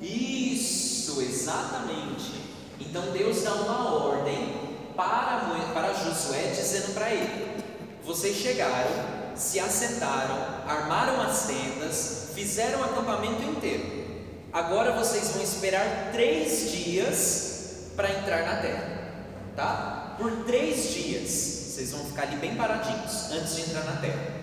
Isso, 0.00 1.20
exatamente. 1.20 2.32
Então 2.80 3.12
Deus 3.12 3.42
dá 3.42 3.52
uma 3.52 3.94
ordem 3.94 4.54
para, 4.96 5.50
para 5.74 5.92
Josué, 5.92 6.50
dizendo 6.56 6.94
para 6.94 7.10
ele: 7.10 7.62
vocês 8.02 8.36
chegaram, 8.36 8.90
se 9.36 9.60
assentaram, 9.60 10.34
armaram 10.66 11.20
as 11.20 11.46
tendas, 11.46 12.30
fizeram 12.34 12.80
o 12.80 12.84
acampamento 12.84 13.42
inteiro. 13.42 14.02
Agora 14.50 14.92
vocês 14.92 15.28
vão 15.32 15.42
esperar 15.42 16.10
três 16.10 16.72
dias 16.72 17.90
para 17.94 18.10
entrar 18.10 18.46
na 18.46 18.62
terra. 18.62 19.12
tá? 19.54 20.16
Por 20.18 20.44
três 20.44 20.90
dias, 20.94 21.30
vocês 21.30 21.92
vão 21.92 22.04
ficar 22.06 22.22
ali 22.22 22.36
bem 22.36 22.56
paradinhos 22.56 23.30
antes 23.30 23.56
de 23.56 23.62
entrar 23.62 23.84
na 23.84 24.00
terra. 24.00 24.40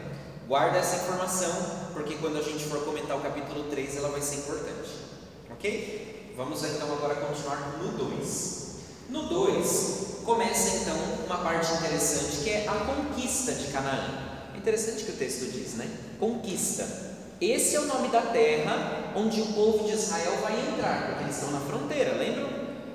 Guarda 0.48 0.80
essa 0.80 0.96
informação, 0.96 1.79
porque 2.00 2.16
quando 2.16 2.38
a 2.38 2.42
gente 2.42 2.64
for 2.64 2.86
comentar 2.86 3.18
o 3.18 3.20
capítulo 3.20 3.66
3, 3.70 3.98
ela 3.98 4.08
vai 4.08 4.22
ser 4.22 4.38
importante, 4.38 4.90
ok? 5.52 6.34
Vamos 6.38 6.64
então 6.64 6.94
agora 6.94 7.16
continuar 7.16 7.78
no 7.78 7.92
2. 7.92 8.70
No 9.10 9.24
2, 9.24 10.22
começa 10.24 10.78
então 10.78 10.96
uma 11.26 11.40
parte 11.40 11.74
interessante 11.74 12.38
que 12.38 12.50
é 12.52 12.68
a 12.70 12.74
conquista 12.86 13.52
de 13.52 13.68
Canaã. 13.68 14.30
Interessante 14.56 15.04
que 15.04 15.12
o 15.12 15.16
texto 15.16 15.52
diz, 15.52 15.74
né? 15.74 15.92
Conquista. 16.18 16.88
Esse 17.42 17.76
é 17.76 17.82
o 17.82 17.88
nome 17.88 18.08
da 18.08 18.22
terra 18.22 19.12
onde 19.18 19.42
o 19.42 19.48
povo 19.48 19.86
de 19.86 19.92
Israel 19.92 20.38
vai 20.42 20.58
entrar, 20.58 21.08
porque 21.08 21.24
eles 21.26 21.36
estão 21.36 21.52
na 21.52 21.60
fronteira, 21.60 22.14
lembram? 22.14 22.48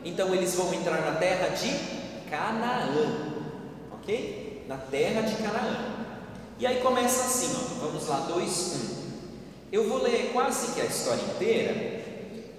Então 0.03 0.35
eles 0.35 0.55
vão 0.55 0.73
entrar 0.73 1.03
na 1.03 1.17
terra 1.19 1.49
de 1.49 2.31
Canaã, 2.31 2.89
ok? 3.93 4.65
Na 4.67 4.79
terra 4.79 5.21
de 5.21 5.37
Canaã. 5.43 5.95
E 6.59 6.67
aí 6.67 6.81
começa 6.81 7.25
assim, 7.25 7.55
ó, 7.55 7.85
vamos 7.85 8.07
lá, 8.07 8.21
2, 8.21 8.91
1. 8.91 8.94
Eu 9.75 9.89
vou 9.89 10.01
ler 10.01 10.31
quase 10.33 10.73
que 10.73 10.81
a 10.81 10.85
história 10.85 11.21
inteira, 11.35 12.01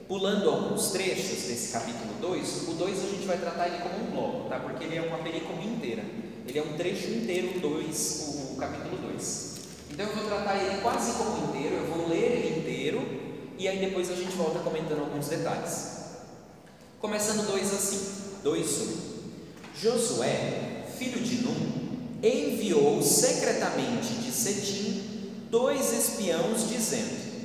pulando 0.05 0.49
alguns 0.49 0.91
trechos 0.91 1.47
desse 1.47 1.71
capítulo 1.71 2.13
2. 2.19 2.67
O 2.67 2.73
2 2.73 3.05
a 3.05 3.07
gente 3.07 3.25
vai 3.25 3.37
tratar 3.37 3.69
ele 3.69 3.77
como 3.77 4.03
um 4.03 4.11
bloco, 4.11 4.49
tá? 4.49 4.59
Porque 4.59 4.83
ele 4.83 4.97
é 4.97 5.01
uma 5.01 5.19
película 5.19 5.63
inteira. 5.63 6.03
Ele 6.45 6.59
é 6.59 6.61
um 6.61 6.73
trecho 6.73 7.07
inteiro, 7.07 7.57
2, 7.61 8.51
o 8.51 8.55
capítulo 8.57 8.97
2. 8.97 9.55
Então 9.91 10.05
eu 10.05 10.13
vou 10.13 10.25
tratar 10.25 10.61
ele 10.61 10.81
quase 10.81 11.13
como 11.13 11.47
inteiro, 11.47 11.75
eu 11.75 11.85
vou 11.85 12.09
ler 12.09 12.33
ele 12.33 12.59
inteiro 12.59 13.01
e 13.57 13.65
aí 13.65 13.79
depois 13.79 14.11
a 14.11 14.15
gente 14.15 14.35
volta 14.35 14.59
comentando 14.59 14.99
alguns 14.99 15.29
detalhes. 15.29 15.91
Começando 16.99 17.47
2 17.47 17.73
assim, 17.73 18.41
2, 18.43 18.81
1. 18.81 19.81
Josué, 19.81 20.83
filho 20.97 21.21
de 21.21 21.43
Num, 21.43 22.19
enviou 22.21 23.01
secretamente 23.01 24.15
de 24.15 24.29
Setim 24.33 25.04
dois 25.49 25.93
espiãos, 25.93 26.67
dizendo: 26.69 27.35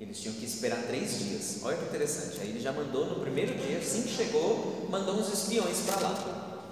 Eles 0.00 0.20
tinham 0.20 0.34
que 0.34 0.44
esperar 0.44 0.82
três 0.86 1.18
dias. 1.18 1.58
Olha 1.62 1.76
que 1.76 1.84
interessante. 1.84 2.40
Aí 2.40 2.50
ele 2.50 2.60
já 2.60 2.72
mandou 2.72 3.06
no 3.06 3.20
primeiro 3.20 3.54
dia, 3.54 3.78
assim 3.78 4.02
que 4.02 4.08
chegou, 4.08 4.86
mandou 4.90 5.16
uns 5.16 5.32
espiões 5.32 5.80
para 5.86 6.00
lá. 6.00 6.64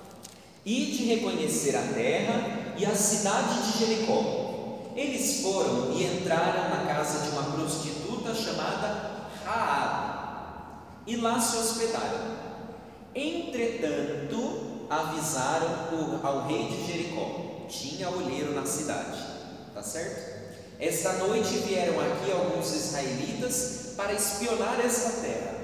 E 0.64 0.86
de 0.86 1.04
reconhecer 1.04 1.76
a 1.76 1.82
terra 1.82 2.74
e 2.76 2.84
a 2.84 2.94
cidade 2.94 3.72
de 3.72 3.78
Jericó. 3.78 4.92
Eles 4.96 5.42
foram 5.42 5.92
e 5.92 6.04
entraram 6.04 6.70
na 6.70 6.86
casa 6.86 7.24
de 7.24 7.28
uma 7.30 7.42
prostituta 7.42 8.34
chamada 8.34 9.28
Raab 9.44 10.16
e 11.06 11.16
lá 11.16 11.38
se 11.38 11.56
hospedaram. 11.58 12.36
Entretanto, 13.14 14.86
avisaram 14.90 16.20
ao 16.22 16.46
rei 16.46 16.68
de 16.68 16.86
Jericó: 16.86 17.66
tinha 17.68 18.10
olheiro 18.10 18.54
na 18.54 18.66
cidade, 18.66 19.18
tá 19.76 19.82
certo? 19.82 20.46
Esta 20.80 21.12
noite 21.14 21.58
vieram 21.58 22.00
aqui 22.00 22.32
alguns 22.32 22.74
israelitas 22.74 23.92
para 23.94 24.14
espionar 24.14 24.80
esta 24.82 25.20
terra. 25.20 25.54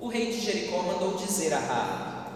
O 0.00 0.08
rei 0.08 0.32
de 0.32 0.40
Jericó 0.40 0.82
mandou 0.82 1.16
dizer 1.16 1.54
a 1.54 1.60
Raab: 1.60 2.30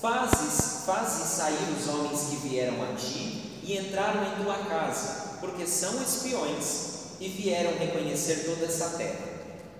Fazes, 0.00 0.84
fazes 0.86 1.28
sair 1.28 1.76
os 1.78 1.86
homens 1.86 2.28
que 2.30 2.48
vieram 2.48 2.82
a 2.82 2.96
ti 2.96 3.60
e 3.62 3.76
entraram 3.76 4.22
em 4.24 4.42
tua 4.42 4.54
casa, 4.64 5.38
porque 5.38 5.66
são 5.66 6.02
espiões 6.02 7.18
e 7.20 7.28
vieram 7.28 7.76
reconhecer 7.78 8.46
toda 8.46 8.64
essa 8.64 8.96
terra. 8.96 9.28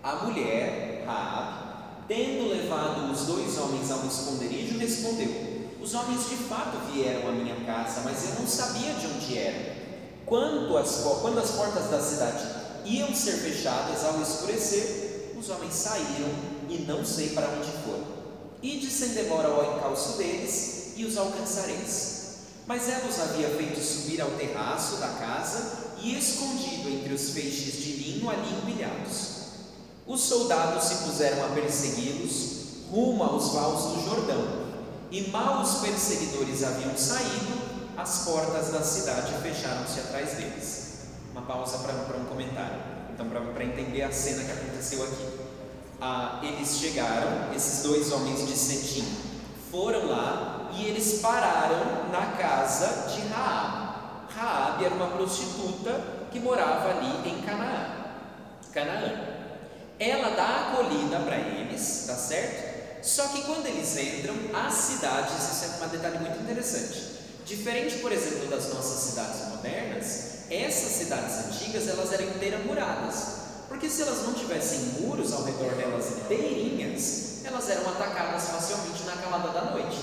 A 0.02 0.16
mulher, 0.16 1.02
Raab, 1.06 2.04
tendo 2.06 2.50
levado 2.50 3.10
os 3.10 3.24
dois 3.24 3.56
homens 3.56 3.90
ao 3.90 4.04
esconderijo, 4.06 4.78
respondeu: 4.78 5.70
Os 5.80 5.94
homens 5.94 6.28
de 6.28 6.36
fato 6.36 6.92
vieram 6.92 7.26
à 7.26 7.32
minha 7.32 7.56
casa, 7.64 8.02
mas 8.04 8.22
eu 8.28 8.34
não 8.34 8.46
sabia 8.46 8.92
de 8.92 9.06
onde 9.06 9.38
eram. 9.38 9.79
Quando 10.30 10.78
as, 10.78 11.02
quando 11.20 11.40
as 11.40 11.50
portas 11.50 11.90
da 11.90 12.00
cidade 12.00 12.44
iam 12.84 13.12
ser 13.12 13.32
fechadas 13.32 14.04
ao 14.04 14.22
escurecer, 14.22 15.34
os 15.36 15.50
homens 15.50 15.74
saíram 15.74 16.30
e 16.68 16.84
não 16.86 17.04
sei 17.04 17.30
para 17.30 17.48
onde 17.48 17.68
foram. 17.84 18.04
Ide 18.62 18.88
sem 18.88 19.08
demora 19.08 19.48
ao 19.48 19.76
encalço 19.76 20.16
deles 20.16 20.92
e 20.94 21.04
os 21.04 21.16
alcançareis. 21.16 22.20
Mas 22.64 22.88
ela 22.88 23.08
os 23.08 23.18
havia 23.18 23.48
feito 23.48 23.82
subir 23.82 24.20
ao 24.20 24.30
terraço 24.30 24.98
da 24.98 25.08
casa 25.08 25.96
e 26.00 26.16
escondido 26.16 26.88
entre 26.88 27.12
os 27.12 27.30
feixes 27.30 27.82
de 27.82 27.92
linho 27.94 28.30
ali 28.30 28.52
empilhados. 28.52 29.30
Os 30.06 30.20
soldados 30.20 30.84
se 30.84 30.94
puseram 31.06 31.44
a 31.44 31.48
persegui-los 31.48 32.86
rumo 32.88 33.24
aos 33.24 33.48
vales 33.52 33.80
do 33.80 34.04
Jordão, 34.04 34.70
e 35.10 35.28
mal 35.30 35.60
os 35.60 35.80
perseguidores 35.80 36.62
haviam 36.62 36.96
saído, 36.96 37.69
as 38.00 38.24
portas 38.24 38.70
da 38.70 38.82
cidade 38.82 39.32
fecharam-se 39.42 40.00
atrás 40.00 40.32
deles. 40.32 41.00
Uma 41.32 41.42
pausa 41.42 41.78
para 41.78 42.16
um 42.16 42.24
comentário, 42.24 42.80
então 43.12 43.28
para 43.28 43.64
entender 43.64 44.02
a 44.02 44.10
cena 44.10 44.42
que 44.42 44.52
aconteceu 44.52 45.04
aqui. 45.04 45.38
Ah, 46.00 46.40
eles 46.42 46.78
chegaram, 46.78 47.52
esses 47.54 47.82
dois 47.82 48.10
homens 48.10 48.46
de 48.46 48.56
Setim 48.56 49.04
foram 49.70 50.06
lá 50.08 50.70
e 50.72 50.86
eles 50.86 51.20
pararam 51.20 52.08
na 52.10 52.38
casa 52.38 53.10
de 53.10 53.20
Raab. 53.28 53.90
Raab 54.34 54.84
era 54.84 54.94
uma 54.94 55.08
prostituta 55.08 56.00
que 56.32 56.40
morava 56.40 56.88
ali 56.88 57.28
em 57.28 57.42
Canaã. 57.42 57.96
Canaã. 58.72 59.40
Ela 59.98 60.30
dá 60.30 60.70
acolhida 60.70 61.18
para 61.20 61.36
eles, 61.36 62.04
tá 62.06 62.14
certo? 62.14 63.04
Só 63.04 63.28
que 63.28 63.42
quando 63.42 63.66
eles 63.66 63.94
entram, 63.98 64.34
as 64.54 64.72
cidades, 64.72 65.34
isso 65.34 65.82
é 65.82 65.84
um 65.84 65.88
detalhe 65.88 66.18
muito 66.18 66.40
interessante. 66.40 67.09
Diferente, 67.50 67.98
por 67.98 68.12
exemplo, 68.12 68.46
das 68.46 68.72
nossas 68.72 69.10
cidades 69.10 69.48
modernas, 69.48 70.46
essas 70.48 70.92
cidades 70.92 71.46
antigas 71.46 71.88
elas 71.88 72.12
eram 72.12 72.26
inteiras 72.26 72.64
muradas. 72.64 73.40
Porque 73.66 73.90
se 73.90 74.02
elas 74.02 74.22
não 74.22 74.34
tivessem 74.34 75.00
muros 75.00 75.32
ao 75.32 75.42
redor 75.42 75.74
delas 75.74 76.12
inteirinhas, 76.12 77.44
elas 77.44 77.68
eram 77.68 77.88
atacadas 77.88 78.50
facilmente 78.50 79.02
na 79.02 79.16
calada 79.16 79.48
da 79.48 79.72
noite. 79.72 79.98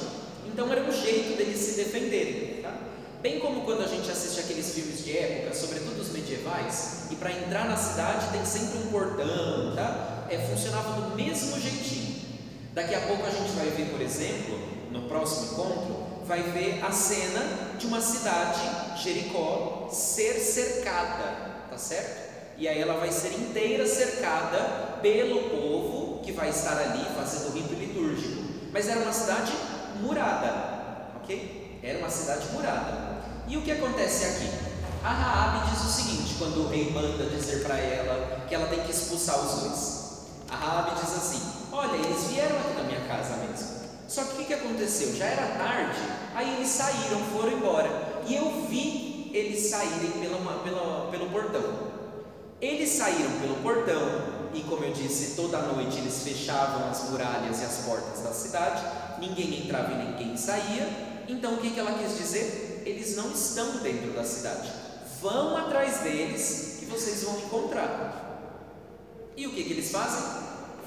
Então 0.46 0.70
era 0.70 0.84
um 0.84 0.92
jeito 0.92 1.38
deles 1.38 1.58
se 1.58 1.76
defenderem. 1.78 2.62
Tá? 2.62 2.74
Bem 3.22 3.40
como 3.40 3.62
quando 3.62 3.84
a 3.84 3.88
gente 3.88 4.12
assiste 4.12 4.42
aqueles 4.42 4.74
filmes 4.74 5.06
de 5.06 5.18
época, 5.18 5.56
sobretudo 5.56 6.02
os 6.02 6.10
medievais, 6.10 7.04
e 7.10 7.16
para 7.16 7.32
entrar 7.32 7.66
na 7.66 7.78
cidade 7.78 8.28
tem 8.34 8.44
sempre 8.44 8.80
um 8.80 8.88
portão, 8.88 9.74
tá? 9.74 10.28
É, 10.30 10.38
funcionava 10.50 11.00
do 11.00 11.16
mesmo 11.16 11.58
jeitinho. 11.62 12.26
Daqui 12.74 12.94
a 12.94 13.08
pouco 13.08 13.26
a 13.26 13.30
gente 13.30 13.52
vai 13.52 13.70
ver, 13.70 13.90
por 13.90 14.02
exemplo, 14.02 14.60
no 14.92 15.08
próximo 15.08 15.54
encontro, 15.54 16.07
vai 16.28 16.44
ver 16.44 16.84
a 16.84 16.92
cena 16.92 17.76
de 17.80 17.88
uma 17.88 18.02
cidade, 18.02 18.60
Jericó, 19.02 19.88
ser 19.92 20.34
cercada, 20.34 21.68
tá 21.70 21.78
certo? 21.78 22.28
E 22.58 22.68
aí 22.68 22.82
ela 22.82 22.96
vai 22.96 23.12
ser 23.12 23.34
inteira 23.34 23.88
cercada 23.88 25.00
pelo 25.02 25.50
povo 25.50 26.22
que 26.22 26.32
vai 26.32 26.50
estar 26.50 26.78
ali 26.78 27.06
fazendo 27.16 27.50
o 27.50 27.52
rito 27.54 27.74
litúrgico. 27.74 28.44
Mas 28.74 28.90
era 28.90 29.00
uma 29.00 29.14
cidade 29.14 29.54
murada, 30.02 31.12
ok? 31.22 31.80
Era 31.82 32.00
uma 32.00 32.10
cidade 32.10 32.48
murada. 32.52 33.22
E 33.48 33.56
o 33.56 33.62
que 33.62 33.72
acontece 33.72 34.26
aqui? 34.26 34.68
A 35.04 35.10
Raabe 35.10 35.72
diz 35.72 35.86
o 35.86 35.90
seguinte, 35.90 36.36
quando 36.38 36.66
o 36.66 36.68
rei 36.68 36.92
manda 36.92 37.30
dizer 37.30 37.64
para 37.64 37.78
ela 37.78 38.46
que 38.48 38.56
ela 38.56 38.68
tem 38.68 38.82
que 38.82 38.92
expulsar 38.92 39.40
os 39.40 39.62
dois. 39.62 40.08
A 40.50 40.56
Raabe 40.56 41.00
diz 41.00 41.16
assim: 41.16 41.42
Olha, 41.72 41.96
eles 41.96 42.24
vieram 42.26 42.58
aqui 42.58 42.74
na 42.74 42.84
minha 42.84 43.08
casa 43.08 43.38
mesmo. 43.38 43.77
Só 44.08 44.24
que 44.24 44.42
o 44.42 44.46
que, 44.46 44.54
aconteceu? 44.54 45.14
Já 45.16 45.26
era 45.26 45.58
tarde, 45.58 46.00
aí 46.34 46.56
eles 46.56 46.70
saíram, 46.70 47.20
foram 47.34 47.52
embora. 47.52 47.90
E 48.26 48.36
eu 48.36 48.66
vi 48.70 49.32
eles 49.34 49.70
saírem 49.70 50.12
pela, 50.12 50.64
pela, 50.64 51.12
pelo 51.12 51.30
portão. 51.30 51.98
Eles 52.62 52.90
saíram 52.90 53.32
pelo 53.40 53.56
portão, 53.58 54.02
e 54.54 54.62
como 54.62 54.84
eu 54.84 54.94
disse, 54.94 55.36
toda 55.36 55.62
noite 55.62 56.00
eles 56.00 56.24
fechavam 56.24 56.90
as 56.90 57.10
muralhas 57.10 57.62
e 57.62 57.66
as 57.66 57.78
portas 57.86 58.22
da 58.22 58.32
cidade, 58.32 58.82
ninguém 59.20 59.64
entrava 59.64 59.94
e 59.94 60.06
ninguém 60.06 60.38
saía. 60.38 61.26
Então 61.28 61.56
o 61.56 61.58
que, 61.58 61.72
que 61.72 61.80
ela 61.80 61.92
quis 62.00 62.18
dizer? 62.18 62.68
eles 62.90 63.16
não 63.16 63.32
estão 63.32 63.78
dentro 63.78 64.14
da 64.14 64.24
cidade. 64.24 64.72
Vão 65.22 65.58
atrás 65.58 66.00
deles 66.00 66.78
que 66.80 66.86
vocês 66.86 67.24
vão 67.24 67.38
encontrar. 67.40 68.40
E 69.36 69.46
o 69.46 69.52
que, 69.52 69.64
que 69.64 69.74
eles 69.74 69.92
fazem? 69.92 70.24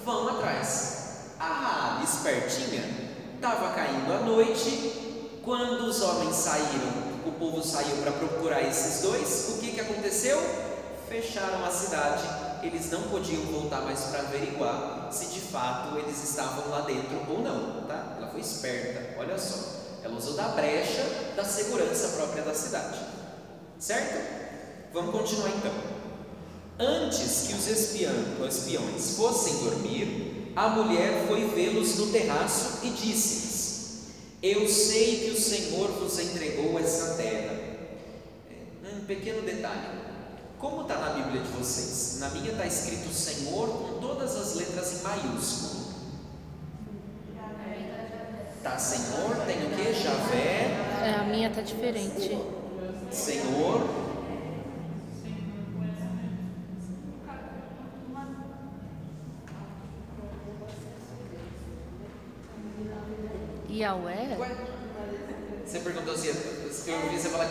Vão 0.05 0.29
atrás. 0.29 0.99
A 1.39 1.47
Raab, 1.47 2.05
espertinha, 2.05 3.10
estava 3.41 3.73
caindo 3.73 4.13
à 4.13 4.19
noite. 4.21 5.41
Quando 5.43 5.87
os 5.87 6.03
homens 6.03 6.37
saíram, 6.37 6.93
o 7.25 7.33
povo 7.33 7.65
saiu 7.65 7.97
para 8.03 8.13
procurar 8.13 8.61
esses 8.61 9.01
dois. 9.01 9.55
O 9.57 9.61
que, 9.61 9.73
que 9.73 9.81
aconteceu? 9.81 10.39
Fecharam 11.09 11.65
a 11.65 11.71
cidade. 11.71 12.23
Eles 12.63 12.91
não 12.91 13.01
podiam 13.05 13.43
voltar 13.45 13.81
mais 13.81 14.01
para 14.01 14.21
averiguar 14.21 15.09
se 15.11 15.29
de 15.29 15.41
fato 15.41 15.97
eles 15.97 16.23
estavam 16.23 16.69
lá 16.69 16.83
dentro 16.83 17.19
ou 17.31 17.41
não. 17.41 17.87
Tá? 17.89 18.17
Ela 18.19 18.29
foi 18.29 18.41
esperta, 18.41 19.19
olha 19.19 19.39
só. 19.39 19.81
Ela 20.05 20.15
usou 20.15 20.35
da 20.35 20.49
brecha 20.49 21.33
da 21.35 21.43
segurança 21.43 22.09
própria 22.19 22.43
da 22.43 22.55
cidade. 22.55 22.99
Certo? 23.79 24.93
Vamos 24.93 25.13
continuar 25.13 25.49
então. 25.49 25.73
Antes 26.79 27.47
que 27.47 27.55
os 27.55 27.67
espiões 27.67 29.17
fossem 29.17 29.65
dormir, 29.65 30.30
a 30.61 30.69
mulher 30.69 31.25
foi 31.27 31.47
vê-los 31.47 31.97
no 31.97 32.09
terraço 32.09 32.81
e 32.83 32.91
disse-lhes: 32.91 34.01
Eu 34.43 34.69
sei 34.69 35.21
que 35.21 35.31
o 35.31 35.41
Senhor 35.41 35.89
vos 35.93 36.19
entregou 36.19 36.79
essa 36.79 37.15
terra. 37.15 37.59
É, 38.85 38.95
um 38.95 39.07
pequeno 39.07 39.41
detalhe. 39.41 40.01
Como 40.59 40.83
está 40.83 40.99
na 40.99 41.11
Bíblia 41.15 41.41
de 41.41 41.49
vocês? 41.53 42.19
Na 42.21 42.29
minha 42.29 42.51
está 42.51 42.67
escrito 42.67 43.11
Senhor 43.11 43.69
com 43.69 44.01
todas 44.01 44.37
as 44.37 44.57
letras 44.57 45.01
em 45.01 45.03
maiúsculo. 45.03 45.81
Tá 48.63 48.77
Senhor, 48.77 49.37
tem 49.47 49.65
o 49.65 49.71
que? 49.71 49.95
Javé. 49.95 50.77
É, 51.03 51.17
a 51.19 51.25
minha 51.25 51.49
tá 51.49 51.63
diferente. 51.63 52.39
Senhor. 53.11 54.00
Yahweh? 63.81 64.37
Você 65.65 65.79
perguntou 65.81 66.15
se 66.15 66.29
eu 66.29 66.35
ouvi 67.03 67.19
você 67.19 67.29
falar 67.31 67.47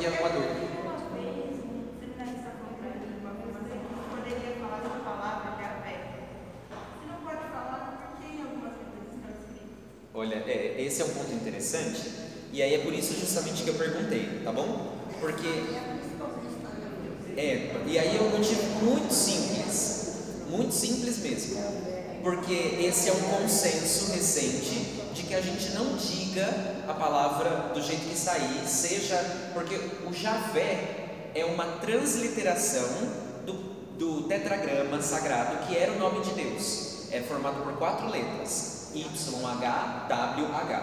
está 9.16 9.30
escrito? 9.30 9.70
Olha, 10.14 10.36
é, 10.36 10.76
esse 10.80 11.02
é 11.02 11.06
um 11.06 11.10
ponto 11.10 11.34
interessante, 11.34 12.12
e 12.54 12.62
aí 12.62 12.76
é 12.76 12.80
por 12.80 12.94
isso 12.94 13.14
justamente 13.20 13.64
que 13.64 13.70
eu 13.70 13.76
perguntei, 13.76 14.42
tá 14.44 14.52
bom? 14.52 14.98
Porque. 15.20 15.48
É, 17.38 17.72
e 17.88 17.98
aí 17.98 18.18
é 18.18 18.22
um 18.22 18.30
motivo 18.38 18.62
muito 18.84 19.12
simples, 19.12 20.14
muito 20.50 20.74
simples 20.74 21.18
mesmo. 21.20 21.90
Porque 22.22 22.54
esse 22.54 23.10
é 23.10 23.14
um 23.14 23.22
consenso 23.22 24.12
recente 24.12 24.99
de 24.99 24.99
que 25.30 25.36
a 25.36 25.42
gente 25.42 25.70
não 25.74 25.96
diga 25.96 26.48
a 26.88 26.94
palavra 26.94 27.72
do 27.74 27.82
jeito 27.82 28.08
que 28.08 28.14
está 28.16 28.34
aí, 28.34 28.64
seja. 28.68 29.16
Porque 29.54 29.76
o 30.08 30.12
Javé 30.12 31.32
é 31.36 31.46
uma 31.46 31.66
transliteração 31.80 32.88
do, 33.46 33.54
do 33.98 34.24
tetragrama 34.28 35.00
sagrado 35.02 35.68
que 35.68 35.78
era 35.78 35.92
o 35.92 36.00
nome 36.00 36.22
de 36.22 36.32
Deus. 36.32 37.08
É 37.12 37.22
formado 37.22 37.62
por 37.64 37.74
quatro 37.78 38.08
letras: 38.10 38.88
YHWH. 38.96 40.82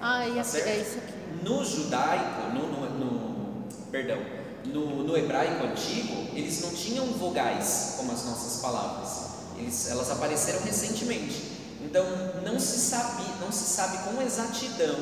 Ah, 0.00 0.26
e 0.28 0.34
Tá 0.34 0.40
aqui, 0.40 0.48
certo? 0.48 0.68
é 0.68 0.76
isso 0.78 0.98
aqui. 0.98 1.12
No 1.42 1.64
judaico, 1.64 2.42
no, 2.54 2.66
no, 2.68 2.90
no- 2.98 3.64
perdão, 3.90 4.18
no, 4.64 5.02
no 5.04 5.16
hebraico 5.16 5.64
antigo, 5.66 6.28
eles 6.34 6.62
não 6.62 6.70
tinham 6.70 7.06
vogais 7.08 7.94
como 7.98 8.10
as 8.12 8.24
nossas 8.24 8.60
palavras. 8.62 9.26
Eles, 9.58 9.90
elas 9.90 10.10
apareceram 10.10 10.60
recentemente. 10.62 11.55
Então 11.86 12.04
não 12.44 12.58
se 12.58 12.78
sabe, 12.78 13.22
não 13.40 13.52
se 13.52 13.64
sabe 13.64 13.98
com 13.98 14.20
exatidão 14.20 14.96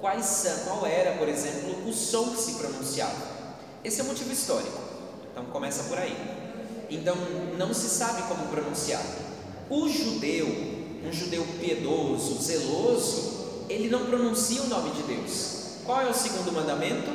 quais 0.00 0.24
são, 0.24 0.56
qual 0.64 0.86
era, 0.86 1.18
por 1.18 1.28
exemplo, 1.28 1.86
o 1.86 1.92
som 1.92 2.30
que 2.30 2.40
se 2.40 2.54
pronunciava. 2.54 3.34
Esse 3.84 4.00
é 4.00 4.04
o 4.04 4.06
motivo 4.06 4.32
histórico. 4.32 4.80
Então 5.30 5.44
começa 5.46 5.84
por 5.84 5.98
aí. 5.98 6.16
Então 6.88 7.14
não 7.58 7.74
se 7.74 7.88
sabe 7.90 8.22
como 8.22 8.48
pronunciar. 8.48 9.02
O 9.68 9.86
judeu, 9.86 10.46
um 11.06 11.12
judeu 11.12 11.46
piedoso, 11.60 12.42
zeloso, 12.42 13.66
ele 13.68 13.90
não 13.90 14.06
pronuncia 14.06 14.62
o 14.62 14.68
nome 14.68 14.90
de 14.90 15.02
Deus. 15.02 15.78
Qual 15.84 16.00
é 16.00 16.08
o 16.08 16.14
segundo 16.14 16.52
mandamento? 16.52 17.10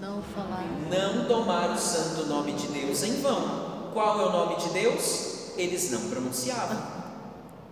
Não 0.00 0.22
falar. 0.22 0.64
Não 0.88 1.26
tomar 1.26 1.70
o 1.70 1.78
santo 1.78 2.26
nome 2.26 2.52
de 2.52 2.68
Deus 2.68 3.02
em 3.02 3.20
vão. 3.20 3.90
Qual 3.92 4.20
é 4.20 4.26
o 4.26 4.32
nome 4.32 4.56
de 4.56 4.68
Deus? 4.68 5.56
Eles 5.56 5.90
não 5.90 6.08
pronunciavam. 6.08 6.99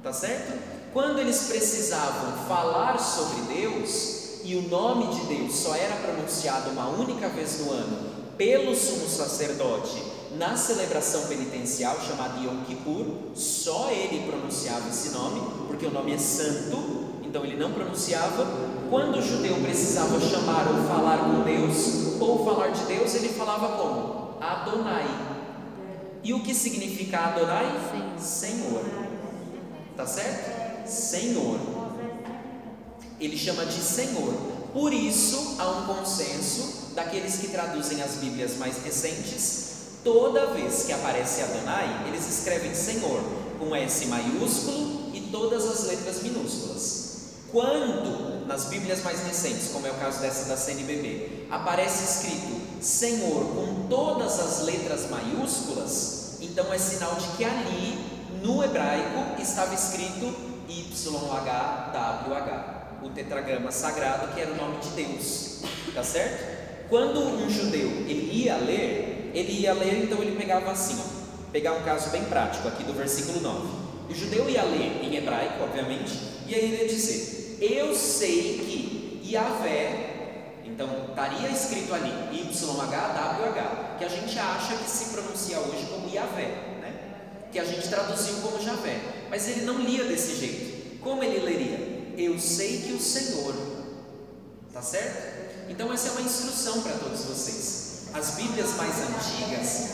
Tá 0.03 0.13
certo? 0.13 0.59
Quando 0.93 1.19
eles 1.19 1.45
precisavam 1.49 2.47
falar 2.47 2.99
sobre 2.99 3.55
Deus 3.55 4.41
e 4.45 4.55
o 4.55 4.63
nome 4.69 5.09
de 5.15 5.27
Deus 5.27 5.55
só 5.55 5.75
era 5.75 5.97
pronunciado 5.97 6.71
uma 6.71 6.89
única 6.89 7.29
vez 7.29 7.61
no 7.61 7.73
ano 7.73 8.19
pelo 8.37 8.75
sumo 8.75 9.09
sacerdote 9.09 10.01
na 10.37 10.57
celebração 10.57 11.27
penitencial 11.27 11.99
chamada 12.01 12.39
Yom 12.39 12.63
Kippur, 12.65 13.07
só 13.35 13.91
ele 13.91 14.31
pronunciava 14.31 14.89
esse 14.89 15.11
nome, 15.11 15.41
porque 15.67 15.87
o 15.87 15.91
nome 15.91 16.13
é 16.13 16.19
santo, 16.19 16.79
então 17.25 17.45
ele 17.45 17.57
não 17.57 17.73
pronunciava. 17.73 18.47
Quando 18.89 19.19
o 19.19 19.23
judeu 19.23 19.57
precisava 19.57 20.21
chamar 20.21 20.69
ou 20.69 20.87
falar 20.87 21.19
com 21.19 21.43
Deus, 21.43 22.21
ou 22.21 22.45
falar 22.45 22.69
de 22.69 22.85
Deus, 22.85 23.15
ele 23.15 23.31
falava 23.31 23.77
como? 23.77 24.39
Adonai. 24.41 25.07
E 26.23 26.33
o 26.33 26.41
que 26.41 26.55
significa 26.55 27.19
Adonai? 27.19 28.17
Senhor. 28.19 29.08
Tá 29.99 30.07
certo? 30.07 30.89
Senhor. 30.89 31.59
Ele 33.19 33.37
chama 33.37 33.67
de 33.67 33.81
Senhor. 33.81 34.33
Por 34.73 34.93
isso 34.93 35.57
há 35.59 35.67
um 35.71 35.87
consenso 35.93 36.95
daqueles 36.95 37.39
que 37.39 37.49
traduzem 37.49 38.01
as 38.01 38.13
Bíblias 38.13 38.57
mais 38.59 38.77
recentes. 38.85 39.71
Toda 40.05 40.55
vez 40.55 40.85
que 40.85 40.93
aparece 40.93 41.43
Adonai, 41.43 42.05
eles 42.07 42.29
escrevem 42.29 42.73
Senhor 42.77 43.21
com 43.59 43.75
S 43.75 44.07
maiúsculo 44.07 45.11
e 45.13 45.21
todas 45.33 45.67
as 45.67 45.89
letras 45.89 46.23
minúsculas. 46.23 47.09
Quando 47.51 48.47
nas 48.47 48.67
Bíblias 48.67 49.03
mais 49.03 49.19
recentes, 49.27 49.71
como 49.73 49.85
é 49.85 49.91
o 49.91 49.99
caso 49.99 50.21
dessa 50.21 50.45
da 50.45 50.57
CNBB, 50.57 51.49
aparece 51.51 52.05
escrito 52.05 52.81
Senhor 52.81 53.45
com 53.47 53.89
todas 53.89 54.39
as 54.39 54.63
letras 54.63 55.11
maiúsculas, 55.11 56.37
então 56.41 56.73
é 56.73 56.79
sinal 56.79 57.17
de 57.17 57.27
que 57.37 57.45
ali 57.45 58.18
no 58.43 58.63
hebraico 58.63 59.41
estava 59.41 59.75
escrito 59.75 60.35
YHWH, 60.69 61.39
o 63.03 63.09
tetragrama 63.11 63.71
sagrado 63.71 64.35
que 64.35 64.41
era 64.41 64.53
o 64.53 64.57
nome 64.57 64.79
de 64.79 64.89
Deus, 64.91 65.63
tá 65.95 66.03
certo? 66.03 66.59
Quando 66.89 67.21
um 67.21 67.49
judeu 67.49 67.89
ele 68.07 68.31
ia 68.33 68.57
ler, 68.57 69.31
ele 69.35 69.61
ia 69.61 69.73
ler, 69.73 70.05
então 70.05 70.23
ele 70.23 70.37
pegava 70.37 70.71
assim, 70.71 70.99
ó, 71.01 71.05
pegar 71.53 71.73
um 71.75 71.83
caso 71.83 72.11
bem 72.11 72.25
prático 72.25 72.69
aqui 72.69 72.83
do 72.85 72.93
versículo 72.93 73.41
9. 73.41 73.69
O 74.11 74.15
judeu 74.15 74.49
ia 74.49 74.63
ler 74.63 75.05
em 75.05 75.17
hebraico, 75.17 75.63
obviamente, 75.63 76.19
e 76.47 76.55
aí 76.55 76.65
ele 76.65 76.83
ia 76.83 76.89
dizer: 76.89 77.59
Eu 77.61 77.95
sei 77.95 78.59
que 78.59 79.23
Yahvé, 79.31 80.61
então 80.65 80.89
estaria 81.11 81.51
escrito 81.51 81.93
ali 81.93 82.11
YHWH, 82.33 83.99
que 83.99 84.05
a 84.05 84.09
gente 84.09 84.39
acha 84.39 84.77
que 84.77 84.89
se 84.89 85.13
pronuncia 85.13 85.59
hoje 85.59 85.87
como 85.91 86.09
Yahvé? 86.09 86.78
Que 87.53 87.59
a 87.59 87.65
gente 87.65 87.89
traduziu 87.89 88.35
como 88.43 88.63
Javé, 88.63 89.01
mas 89.31 89.49
ele 89.49 89.63
não 89.65 89.79
lia 89.79 90.05
desse 90.05 90.37
jeito. 90.37 91.01
Como 91.01 91.23
ele 91.23 91.41
leria? 91.45 92.15
Eu 92.17 92.39
sei 92.39 92.83
que 92.83 92.93
o 92.93 93.01
Senhor, 93.01 93.55
tá 94.73 94.83
certo? 94.83 95.71
Então 95.71 95.93
essa 95.93 96.09
é 96.09 96.11
uma 96.13 96.21
instrução 96.23 96.83
para 96.83 96.93
todos 96.99 97.21
vocês. 97.25 98.09
As 98.13 98.31
Bíblias 98.37 98.75
mais 98.77 98.95
antigas, 99.01 99.91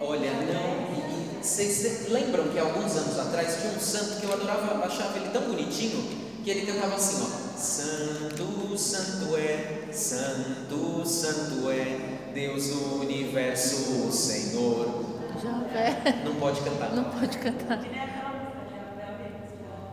olha, 0.00 0.32
não. 0.32 0.96
e- 0.96 1.38
e 1.40 1.44
Vocês 1.44 2.08
lembram 2.10 2.48
que 2.48 2.58
alguns 2.58 2.96
anos 2.96 3.18
atrás 3.18 3.56
tinha 3.60 3.72
um 3.72 3.80
santo 3.80 4.20
que 4.20 4.24
eu 4.26 4.32
adorava, 4.32 4.84
achava 4.84 5.16
ele 5.18 5.30
tão 5.30 5.42
bonitinho 5.42 6.20
que 6.44 6.50
ele 6.50 6.66
cantava 6.70 6.94
assim, 6.96 7.22
ó. 7.22 7.58
Santo, 7.58 8.78
santo 8.78 9.36
é, 9.36 9.88
santo, 9.92 11.06
santo 11.06 11.68
é, 11.70 12.30
Deus 12.32 12.68
do 12.68 13.00
universo, 13.00 14.06
o 14.06 14.12
Senhor. 14.12 15.04
Javé. 15.42 16.22
Não 16.24 16.29
pode 16.40 16.60
cantar. 16.62 16.92
Não 16.94 17.04
pode 17.04 17.38
cantar. 17.38 17.80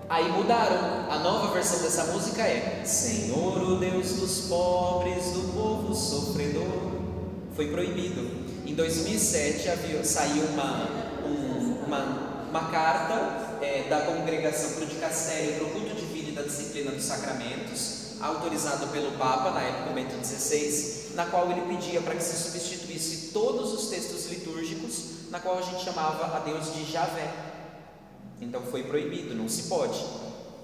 Aí 0.10 0.32
mudaram. 0.32 1.12
A 1.12 1.20
nova 1.20 1.54
versão 1.54 1.80
dessa 1.82 2.06
música 2.06 2.42
é 2.42 2.84
Senhor, 2.86 3.58
o 3.62 3.76
Deus 3.78 4.14
dos 4.14 4.40
pobres, 4.48 5.26
do 5.32 5.54
povo 5.54 5.94
sofredor. 5.94 6.92
Foi 7.56 7.68
proibido. 7.70 8.22
Em 8.66 8.74
2007 8.74 9.70
havia, 9.70 10.04
saiu 10.04 10.44
uma, 10.46 10.88
um- 11.26 11.84
uma, 11.86 12.48
uma 12.50 12.70
carta 12.70 13.58
é, 13.62 13.88
da 13.90 14.02
congregação 14.02 14.72
para 14.76 14.84
o 14.84 14.88
dicastério 14.88 15.56
para 15.56 15.66
o 15.68 15.70
culto 15.72 15.96
divino 15.96 16.30
e 16.30 16.32
da 16.34 16.42
disciplina 16.44 16.92
dos 16.92 17.04
sacramentos, 17.04 18.14
autorizado 18.22 18.88
pelo 18.88 19.12
Papa, 19.14 19.52
na 19.52 19.62
época 19.62 19.94
Bento 19.94 20.14
XVI, 20.26 21.14
na 21.16 21.26
qual 21.26 21.50
ele 21.52 21.62
pedia 21.62 22.02
para 22.02 22.16
que 22.16 22.24
se 22.24 22.36
substituísse 22.36 23.30
todos 23.34 23.74
os 23.74 23.88
textos 23.90 24.30
litúrgicos, 24.30 25.07
na 25.30 25.40
qual 25.40 25.58
a 25.58 25.62
gente 25.62 25.84
chamava 25.84 26.36
a 26.36 26.40
Deus 26.40 26.74
de 26.74 26.90
Javé. 26.92 27.32
Então 28.42 28.62
foi 28.64 28.84
proibido, 28.84 29.36
não 29.36 29.50
se 29.50 29.64
pode. 29.64 30.04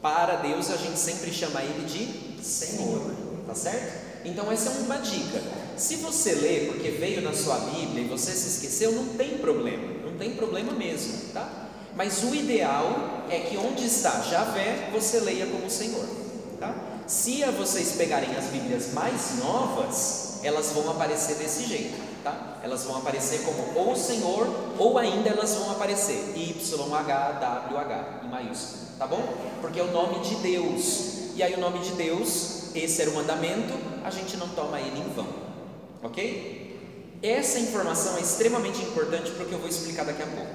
Para 0.02 0.36
Deus 0.36 0.70
a 0.70 0.78
gente 0.78 0.98
sempre 0.98 1.32
chama 1.32 1.62
ele 1.62 1.86
de 1.86 2.44
Senhor, 2.44 3.02
tá 3.48 3.56
certo? 3.56 4.26
Então 4.26 4.52
essa 4.52 4.70
é 4.70 4.74
uma 4.84 4.98
dica. 4.98 5.42
Se 5.76 5.98
você 5.98 6.34
lê 6.36 6.66
porque 6.68 6.90
veio 6.92 7.22
na 7.22 7.34
sua 7.34 7.58
Bíblia 7.58 8.04
e 8.04 8.08
você 8.08 8.32
se 8.32 8.48
esqueceu, 8.48 8.92
não 8.92 9.16
tem 9.16 9.38
problema, 9.38 9.84
não 10.06 10.18
tem 10.18 10.36
problema 10.36 10.72
mesmo, 10.74 11.34
tá? 11.34 11.70
Mas 11.96 12.24
o 12.24 12.34
ideal 12.34 13.26
é 13.30 13.40
que 13.40 13.58
onde 13.58 13.86
está 13.86 14.22
Javé, 14.22 14.90
você 14.92 15.20
leia 15.20 15.46
como 15.48 15.70
Senhor, 15.70 16.08
tá? 16.60 16.76
Se 17.08 17.44
vocês 17.58 17.94
pegarem 17.94 18.36
as 18.36 18.46
Bíblias 18.46 18.94
mais 18.94 19.38
novas, 19.40 20.40
elas 20.44 20.72
vão 20.72 20.90
aparecer 20.90 21.36
desse 21.36 21.66
jeito, 21.66 21.96
tá? 22.24 22.58
Elas 22.64 22.84
vão 22.86 22.98
aparecer 22.98 23.42
como 23.44 23.78
ou 23.78 23.96
Senhor, 23.96 24.48
ou 24.80 24.98
ainda 24.98 25.30
elas 25.30 25.54
vão 25.56 25.72
aparecer 25.72 26.34
YHWH 26.36 28.24
em 28.24 28.30
maiúsculo, 28.30 28.84
tá 28.98 29.06
bom? 29.06 29.22
Porque 29.62 29.80
é 29.80 29.84
o 29.84 29.92
nome 29.92 30.20
de 30.20 30.36
Deus. 30.36 31.14
E 31.36 31.44
aí 31.44 31.54
o 31.56 31.60
nome 31.60 31.80
de 31.80 31.92
Deus, 31.92 32.74
esse 32.76 33.02
era 33.02 33.12
o 33.12 33.16
mandamento, 33.16 33.74
a 34.04 34.10
gente 34.10 34.38
não 34.38 34.48
toma 34.50 34.80
ele 34.80 35.00
em 35.00 35.14
vão. 35.14 35.28
OK? 36.04 37.20
Essa 37.22 37.60
informação 37.60 38.18
é 38.18 38.22
extremamente 38.22 38.82
importante 38.82 39.32
porque 39.32 39.54
eu 39.54 39.60
vou 39.60 39.70
explicar 39.70 40.06
daqui 40.06 40.22
a 40.22 40.28
pouco. 40.28 40.52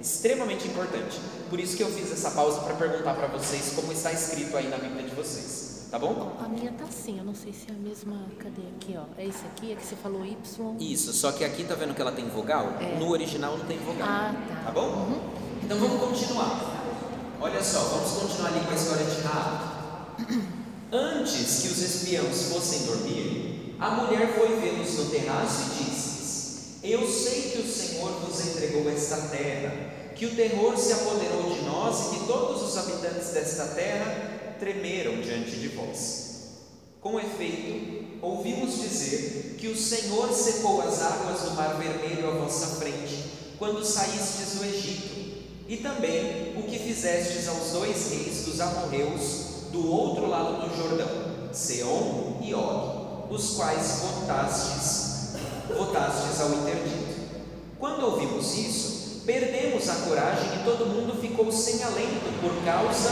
Extremamente 0.00 0.66
importante. 0.66 1.18
Por 1.48 1.58
isso 1.58 1.76
que 1.76 1.82
eu 1.82 1.88
fiz 1.88 2.12
essa 2.12 2.30
pausa 2.32 2.60
para 2.60 2.74
perguntar 2.74 3.14
para 3.14 3.28
vocês 3.28 3.72
como 3.74 3.92
está 3.92 4.12
escrito 4.12 4.56
aí 4.56 4.68
na 4.68 4.78
Bíblia 4.78 5.08
de 5.08 5.14
vocês. 5.14 5.67
Tá 5.90 5.98
bom? 5.98 6.36
A 6.38 6.46
minha 6.48 6.70
tá 6.72 6.84
assim, 6.84 7.18
eu 7.18 7.24
não 7.24 7.34
sei 7.34 7.50
se 7.50 7.70
é 7.70 7.72
a 7.72 7.78
mesma. 7.78 8.26
Cadê 8.38 8.60
aqui, 8.76 8.94
ó? 8.98 9.04
É 9.16 9.24
esse 9.26 9.46
aqui? 9.46 9.72
É 9.72 9.74
que 9.74 9.86
você 9.86 9.96
falou 9.96 10.22
Y? 10.22 10.76
Isso, 10.78 11.14
só 11.14 11.32
que 11.32 11.42
aqui 11.42 11.64
tá 11.64 11.74
vendo 11.74 11.94
que 11.94 12.02
ela 12.02 12.12
tem 12.12 12.28
vogal? 12.28 12.74
É. 12.78 12.98
No 12.98 13.08
original 13.08 13.56
não 13.56 13.64
tem 13.64 13.78
vogal. 13.78 14.06
Ah, 14.06 14.34
tá. 14.48 14.64
Tá 14.66 14.70
bom? 14.70 15.18
Então 15.62 15.78
vamos 15.78 15.98
continuar. 15.98 16.60
Olha 17.40 17.64
só, 17.64 17.78
vamos 17.80 18.10
continuar 18.20 18.48
ali 18.50 18.60
com 18.66 18.70
a 18.70 18.74
história 18.74 19.06
de 19.06 19.20
Raab. 19.22 19.78
Antes 20.92 21.62
que 21.62 21.68
os 21.68 21.78
espiãos 21.78 22.52
fossem 22.52 22.84
dormir, 22.84 23.74
a 23.80 23.90
mulher 23.92 24.34
foi 24.36 24.60
vê-los 24.60 24.98
no 24.98 25.06
terraço 25.06 25.70
e 25.70 25.84
disse: 25.84 26.80
Eu 26.82 27.08
sei 27.08 27.50
que 27.50 27.58
o 27.60 27.66
Senhor 27.66 28.10
vos 28.10 28.46
entregou 28.46 28.90
esta 28.90 29.16
terra, 29.28 29.72
que 30.14 30.26
o 30.26 30.36
terror 30.36 30.76
se 30.76 30.92
apoderou 30.92 31.50
de 31.50 31.62
nós 31.62 32.06
e 32.12 32.18
que 32.18 32.26
todos 32.26 32.62
os 32.62 32.76
habitantes 32.76 33.30
desta 33.30 33.68
terra 33.68 34.37
tremeram 34.58 35.20
diante 35.20 35.52
de 35.52 35.68
vós. 35.68 36.28
Com 37.00 37.18
efeito, 37.18 38.18
ouvimos 38.20 38.80
dizer 38.80 39.56
que 39.58 39.68
o 39.68 39.76
Senhor 39.76 40.32
secou 40.32 40.82
as 40.82 41.00
águas 41.00 41.40
do 41.42 41.52
Mar 41.52 41.76
Vermelho 41.76 42.28
à 42.28 42.30
vossa 42.32 42.76
frente, 42.76 43.24
quando 43.58 43.84
saístes 43.84 44.58
do 44.58 44.64
Egito, 44.64 45.18
e 45.68 45.76
também 45.76 46.54
o 46.58 46.62
que 46.62 46.78
fizestes 46.78 47.48
aos 47.48 47.70
dois 47.72 48.10
reis 48.10 48.44
dos 48.44 48.60
amorreus 48.60 49.48
do 49.70 49.90
outro 49.90 50.26
lado 50.26 50.68
do 50.68 50.76
Jordão, 50.76 51.08
Seom 51.52 52.40
e 52.42 52.54
Og, 52.54 53.32
os 53.32 53.54
quais 53.54 54.00
votastes, 54.00 55.34
votastes 55.76 56.40
ao 56.40 56.50
interdito. 56.50 57.18
Quando 57.78 58.04
ouvimos 58.04 58.56
isso, 58.56 59.22
perdemos 59.24 59.88
a 59.88 59.94
coragem 59.94 60.60
e 60.60 60.64
todo 60.64 60.86
mundo 60.86 61.20
ficou 61.20 61.52
sem 61.52 61.82
alento 61.82 62.40
por 62.40 62.64
causa 62.64 63.10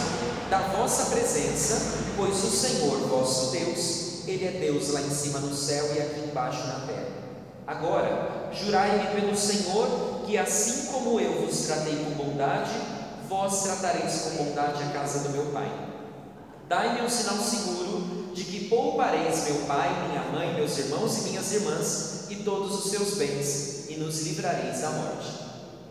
da 0.50 0.58
vossa 0.58 1.14
presença, 1.14 1.98
pois 2.16 2.42
o 2.44 2.50
Senhor 2.50 2.98
vosso 3.08 3.50
Deus, 3.50 4.26
Ele 4.26 4.46
é 4.46 4.52
Deus 4.52 4.90
lá 4.90 5.00
em 5.00 5.10
cima 5.10 5.40
no 5.40 5.54
céu 5.54 5.94
e 5.94 6.00
aqui 6.00 6.20
embaixo 6.20 6.66
na 6.66 6.86
terra. 6.86 7.08
Agora, 7.66 8.50
jurai-me 8.52 9.20
pelo 9.20 9.36
Senhor 9.36 10.20
que, 10.24 10.38
assim 10.38 10.86
como 10.92 11.20
eu 11.20 11.44
vos 11.44 11.66
tratei 11.66 11.96
com 11.96 12.24
bondade, 12.24 12.70
vós 13.28 13.62
tratareis 13.64 14.22
com 14.22 14.44
bondade 14.44 14.82
a 14.84 14.92
casa 14.92 15.20
do 15.20 15.30
meu 15.30 15.46
pai. 15.46 15.70
Dai-me 16.68 17.02
um 17.02 17.08
sinal 17.08 17.36
seguro 17.38 18.32
de 18.32 18.44
que 18.44 18.68
poupareis 18.68 19.44
meu 19.44 19.66
pai, 19.66 19.88
minha 20.08 20.22
mãe, 20.30 20.54
meus 20.54 20.78
irmãos 20.78 21.18
e 21.18 21.20
minhas 21.30 21.52
irmãs 21.52 22.26
e 22.28 22.36
todos 22.36 22.84
os 22.84 22.90
seus 22.90 23.14
bens, 23.14 23.88
e 23.88 23.96
nos 23.96 24.22
livrareis 24.22 24.80
da 24.80 24.90
morte. 24.90 25.46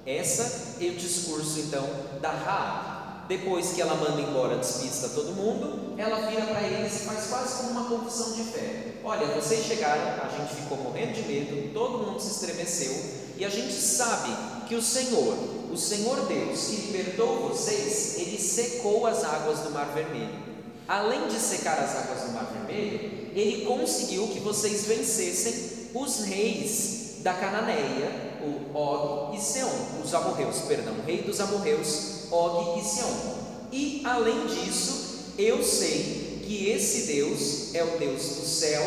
Essa 0.05 0.75
é 0.79 0.85
o 0.85 0.95
discurso 0.95 1.59
então 1.59 1.87
da 2.21 2.31
Raab. 2.31 2.94
Depois 3.27 3.73
que 3.73 3.81
ela 3.81 3.95
manda 3.95 4.21
embora, 4.21 4.57
despista 4.57 5.09
todo 5.09 5.33
mundo, 5.33 5.95
ela 5.97 6.29
vira 6.29 6.45
para 6.45 6.61
eles 6.61 6.95
e 6.95 6.99
faz 7.05 7.25
quase 7.27 7.55
como 7.57 7.71
uma 7.71 7.89
confissão 7.89 8.33
de 8.33 8.43
fé. 8.43 8.93
Olha, 9.03 9.25
vocês 9.27 9.65
chegaram, 9.65 10.23
a 10.23 10.29
gente 10.29 10.61
ficou 10.61 10.77
morrendo 10.77 11.13
de 11.13 11.23
medo, 11.23 11.73
todo 11.73 12.05
mundo 12.05 12.19
se 12.19 12.31
estremeceu, 12.31 12.93
e 13.37 13.43
a 13.43 13.49
gente 13.49 13.73
sabe 13.73 14.29
que 14.67 14.75
o 14.75 14.81
Senhor, 14.81 15.35
o 15.71 15.77
Senhor 15.77 16.27
Deus, 16.27 16.67
que 16.67 16.75
libertou 16.75 17.49
vocês, 17.49 18.17
ele 18.19 18.39
secou 18.39 19.07
as 19.07 19.23
águas 19.23 19.59
do 19.59 19.71
Mar 19.71 19.91
Vermelho. 19.93 20.45
Além 20.87 21.27
de 21.27 21.39
secar 21.39 21.79
as 21.79 21.95
águas 21.95 22.21
do 22.21 22.31
Mar 22.33 22.45
Vermelho, 22.45 23.29
ele 23.33 23.65
conseguiu 23.65 24.27
que 24.27 24.39
vocês 24.39 24.85
vencessem 24.85 25.89
os 25.95 26.19
reis 26.25 27.15
da 27.23 27.33
Cananeia, 27.33 28.35
o 28.41 28.77
Og 28.77 29.35
e 29.35 29.41
Seon, 29.41 29.71
os 30.03 30.13
amorreus, 30.13 30.59
perdão, 30.67 30.93
rei 31.07 31.23
dos 31.23 31.39
amorreus, 31.41 32.14
Og 32.35 32.79
e 32.79 32.83
Seon. 32.83 33.35
E 33.71 34.01
além 34.05 34.45
disso, 34.47 35.33
eu 35.37 35.63
sei 35.63 36.41
que 36.45 36.69
esse 36.69 37.07
Deus 37.13 37.73
é 37.73 37.83
o 37.83 37.97
Deus 37.97 38.21
do 38.21 38.45
céu, 38.45 38.83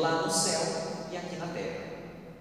lá 0.00 0.22
no 0.22 0.30
céu 0.30 0.60
e 1.12 1.16
aqui 1.16 1.36
na 1.36 1.46
terra. 1.46 1.88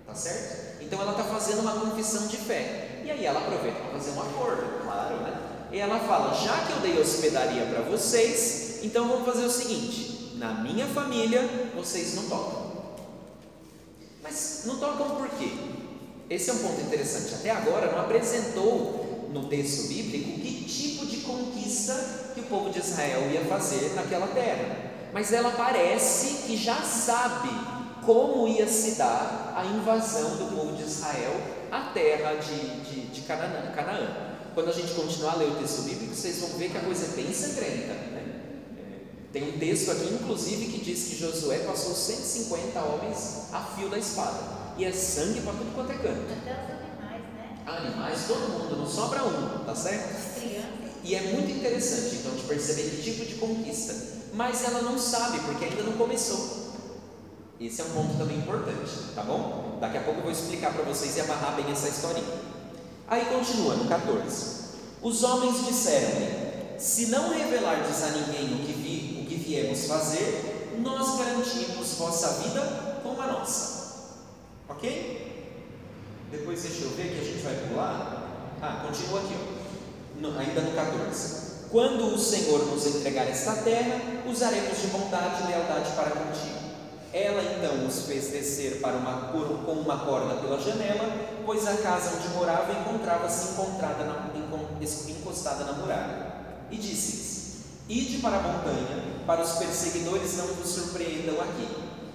Tá 0.06 0.16
certo? 0.16 0.82
Então 0.82 1.02
ela 1.02 1.12
está 1.12 1.24
fazendo 1.24 1.62
uma 1.62 1.80
confissão 1.80 2.28
de 2.28 2.38
fé. 2.38 3.02
E 3.06 3.12
aí 3.12 3.26
ela 3.26 3.40
aproveita 3.40 3.80
para 3.80 4.00
fazer 4.00 4.12
um 4.12 4.22
acordo, 4.22 4.84
claro, 4.84 5.18
né? 5.18 5.42
E 5.72 5.80
ela 5.80 6.00
fala: 6.00 6.34
já 6.34 6.66
que 6.66 6.74
eu 6.74 6.80
dei 6.80 7.00
hospedaria 7.00 7.66
para 7.66 7.82
vocês, 7.82 8.80
então 8.84 9.08
vamos 9.08 9.26
fazer 9.26 9.46
o 9.46 9.52
seguinte: 9.52 10.34
na 10.36 10.56
minha 10.56 10.88
família 10.88 11.72
vocês 11.76 12.16
não 12.16 12.24
tocam. 12.24 12.68
Mas 14.24 14.64
não 14.66 14.78
tocam 14.78 15.16
por 15.16 15.30
quê? 15.30 15.52
Esse 16.30 16.50
é 16.50 16.54
um 16.54 16.58
ponto 16.58 16.82
interessante. 16.82 17.36
Até 17.36 17.52
agora 17.52 17.92
não 17.92 18.02
apresentou 18.02 19.30
no 19.32 19.48
texto 19.48 19.88
bíblico 19.88 20.40
tipo 20.68 21.06
de 21.06 21.18
conquista 21.18 21.94
que 22.34 22.42
o 22.42 22.44
povo 22.44 22.70
de 22.70 22.80
Israel 22.80 23.32
ia 23.32 23.46
fazer 23.46 23.94
naquela 23.96 24.28
terra. 24.28 24.88
Mas 25.14 25.32
ela 25.32 25.52
parece 25.52 26.44
que 26.46 26.58
já 26.58 26.82
sabe 26.82 27.50
como 28.06 28.48
ia 28.48 28.68
se 28.68 28.92
dar 28.92 29.54
a 29.56 29.66
invasão 29.66 30.38
do 30.38 30.56
povo 30.56 30.76
de 30.76 30.84
Israel 30.84 31.34
à 31.72 31.92
terra 31.94 32.36
de, 32.36 32.82
de, 32.82 33.08
de 33.08 33.22
Canaã, 33.22 33.72
Canaã. 33.76 34.28
Quando 34.54 34.70
a 34.70 34.74
gente 34.74 34.94
continuar 34.94 35.34
a 35.34 35.36
ler 35.36 35.50
o 35.50 35.56
texto 35.56 35.84
bíblico, 35.84 36.16
vocês 36.16 36.40
vão 36.40 36.50
ver 36.58 36.72
que 36.72 36.78
a 36.78 36.82
coisa 36.82 37.06
é 37.06 37.22
bem 37.22 37.32
secreta. 37.32 37.94
Né? 37.94 38.42
É, 38.78 39.32
Tem 39.32 39.50
um 39.50 39.60
texto 39.60 39.92
aqui, 39.92 40.14
inclusive, 40.14 40.66
que 40.66 40.84
diz 40.84 41.10
que 41.10 41.16
Josué 41.18 41.60
passou 41.60 41.94
150 41.94 42.80
homens 42.80 43.50
a 43.54 43.60
fio 43.60 43.90
da 43.90 43.98
espada. 44.00 44.40
E 44.78 44.86
é 44.86 44.92
sangue 44.92 45.42
para 45.42 45.54
tudo 45.54 45.76
quanto 45.76 45.92
é 45.92 45.96
canto. 45.96 46.32
Até 46.32 46.54
os 46.54 46.70
animais, 46.72 47.22
né? 47.36 47.58
Animais, 47.66 48.20
todo 48.28 48.50
mundo, 48.50 48.78
não 48.78 48.88
sobra 48.88 49.24
um, 49.24 49.66
tá 49.66 49.76
certo? 49.76 50.40
Crianças. 50.40 50.57
E 51.08 51.16
é 51.16 51.22
muito 51.22 51.50
interessante 51.50 52.18
então 52.18 52.36
de 52.36 52.44
perceber 52.44 52.90
que 52.90 53.02
tipo 53.02 53.26
de 53.26 53.36
conquista. 53.36 53.96
Mas 54.34 54.66
ela 54.66 54.82
não 54.82 55.00
sabe, 55.00 55.40
porque 55.40 55.64
ainda 55.64 55.84
não 55.84 55.94
começou. 55.94 56.76
Esse 57.62 57.82
é 57.82 57.86
um 57.86 57.90
ponto 57.92 58.18
também 58.18 58.40
importante, 58.40 58.92
tá 59.16 59.24
bom? 59.24 59.78
Daqui 59.80 59.98
a 59.98 60.02
pouco 60.02 60.20
eu 60.20 60.24
vou 60.24 60.32
explicar 60.32 60.74
para 60.74 60.84
vocês 60.84 61.16
e 61.16 61.22
amarrar 61.22 61.56
bem 61.56 61.72
essa 61.72 61.88
historinha. 61.88 62.28
Aí 63.08 63.24
continua 63.26 63.76
no 63.76 63.88
14. 63.88 64.58
Os 65.02 65.24
homens 65.24 65.66
disseram-lhe: 65.66 66.78
Se 66.78 67.06
não 67.06 67.30
revelardes 67.30 68.04
a 68.04 68.10
ninguém 68.10 68.56
o 68.56 68.66
que, 68.66 68.74
vi, 68.74 69.22
o 69.24 69.30
que 69.30 69.36
viemos 69.36 69.86
fazer, 69.86 70.76
nós 70.80 71.18
garantimos 71.18 71.94
vossa 71.94 72.44
vida 72.44 73.00
como 73.02 73.22
a 73.22 73.28
nossa. 73.28 73.78
Ok? 74.68 75.56
Depois 76.30 76.62
deixa 76.62 76.84
eu 76.84 76.90
ver 76.90 77.14
que 77.14 77.22
a 77.22 77.24
gente 77.24 77.44
vai 77.44 77.56
pular. 77.70 78.58
Ah, 78.62 78.84
continua 78.86 79.22
aqui, 79.22 79.36
ó. 79.54 79.57
No- 80.20 80.38
ainda 80.38 80.62
no 80.62 80.72
14. 80.72 81.48
Quando 81.70 82.14
o 82.14 82.18
Senhor 82.18 82.66
nos 82.68 82.86
entregar 82.88 83.28
esta 83.28 83.54
terra, 83.58 84.00
usaremos 84.26 84.80
de 84.82 84.88
bondade 84.88 85.44
e 85.44 85.48
lealdade 85.48 85.92
para 85.92 86.12
contigo. 86.12 86.58
Ela 87.14 87.42
então 87.44 87.86
os 87.88 88.06
fez 88.06 88.28
descer 88.30 88.80
para 88.82 88.96
uma, 88.96 89.32
por- 89.32 89.66
com 89.66 89.72
uma 89.74 90.00
corda 90.06 90.36
pela 90.36 90.60
janela, 90.60 91.10
pois 91.46 91.68
a 91.68 91.78
casa 91.78 92.12
onde 92.18 92.30
morava 92.30 92.72
encontrava-se 92.74 93.54
encostada 95.12 95.64
na 95.66 95.74
muralha. 95.74 96.28
E 96.72 96.78
disse-lhes: 96.78 97.48
Ide 97.90 98.18
para 98.20 98.38
a 98.38 98.42
montanha, 98.42 99.04
para 99.26 99.42
os 99.42 99.52
perseguidores 99.54 100.38
não 100.38 100.48
vos 100.48 100.70
surpreendam 100.70 101.36
aqui. 101.42 101.68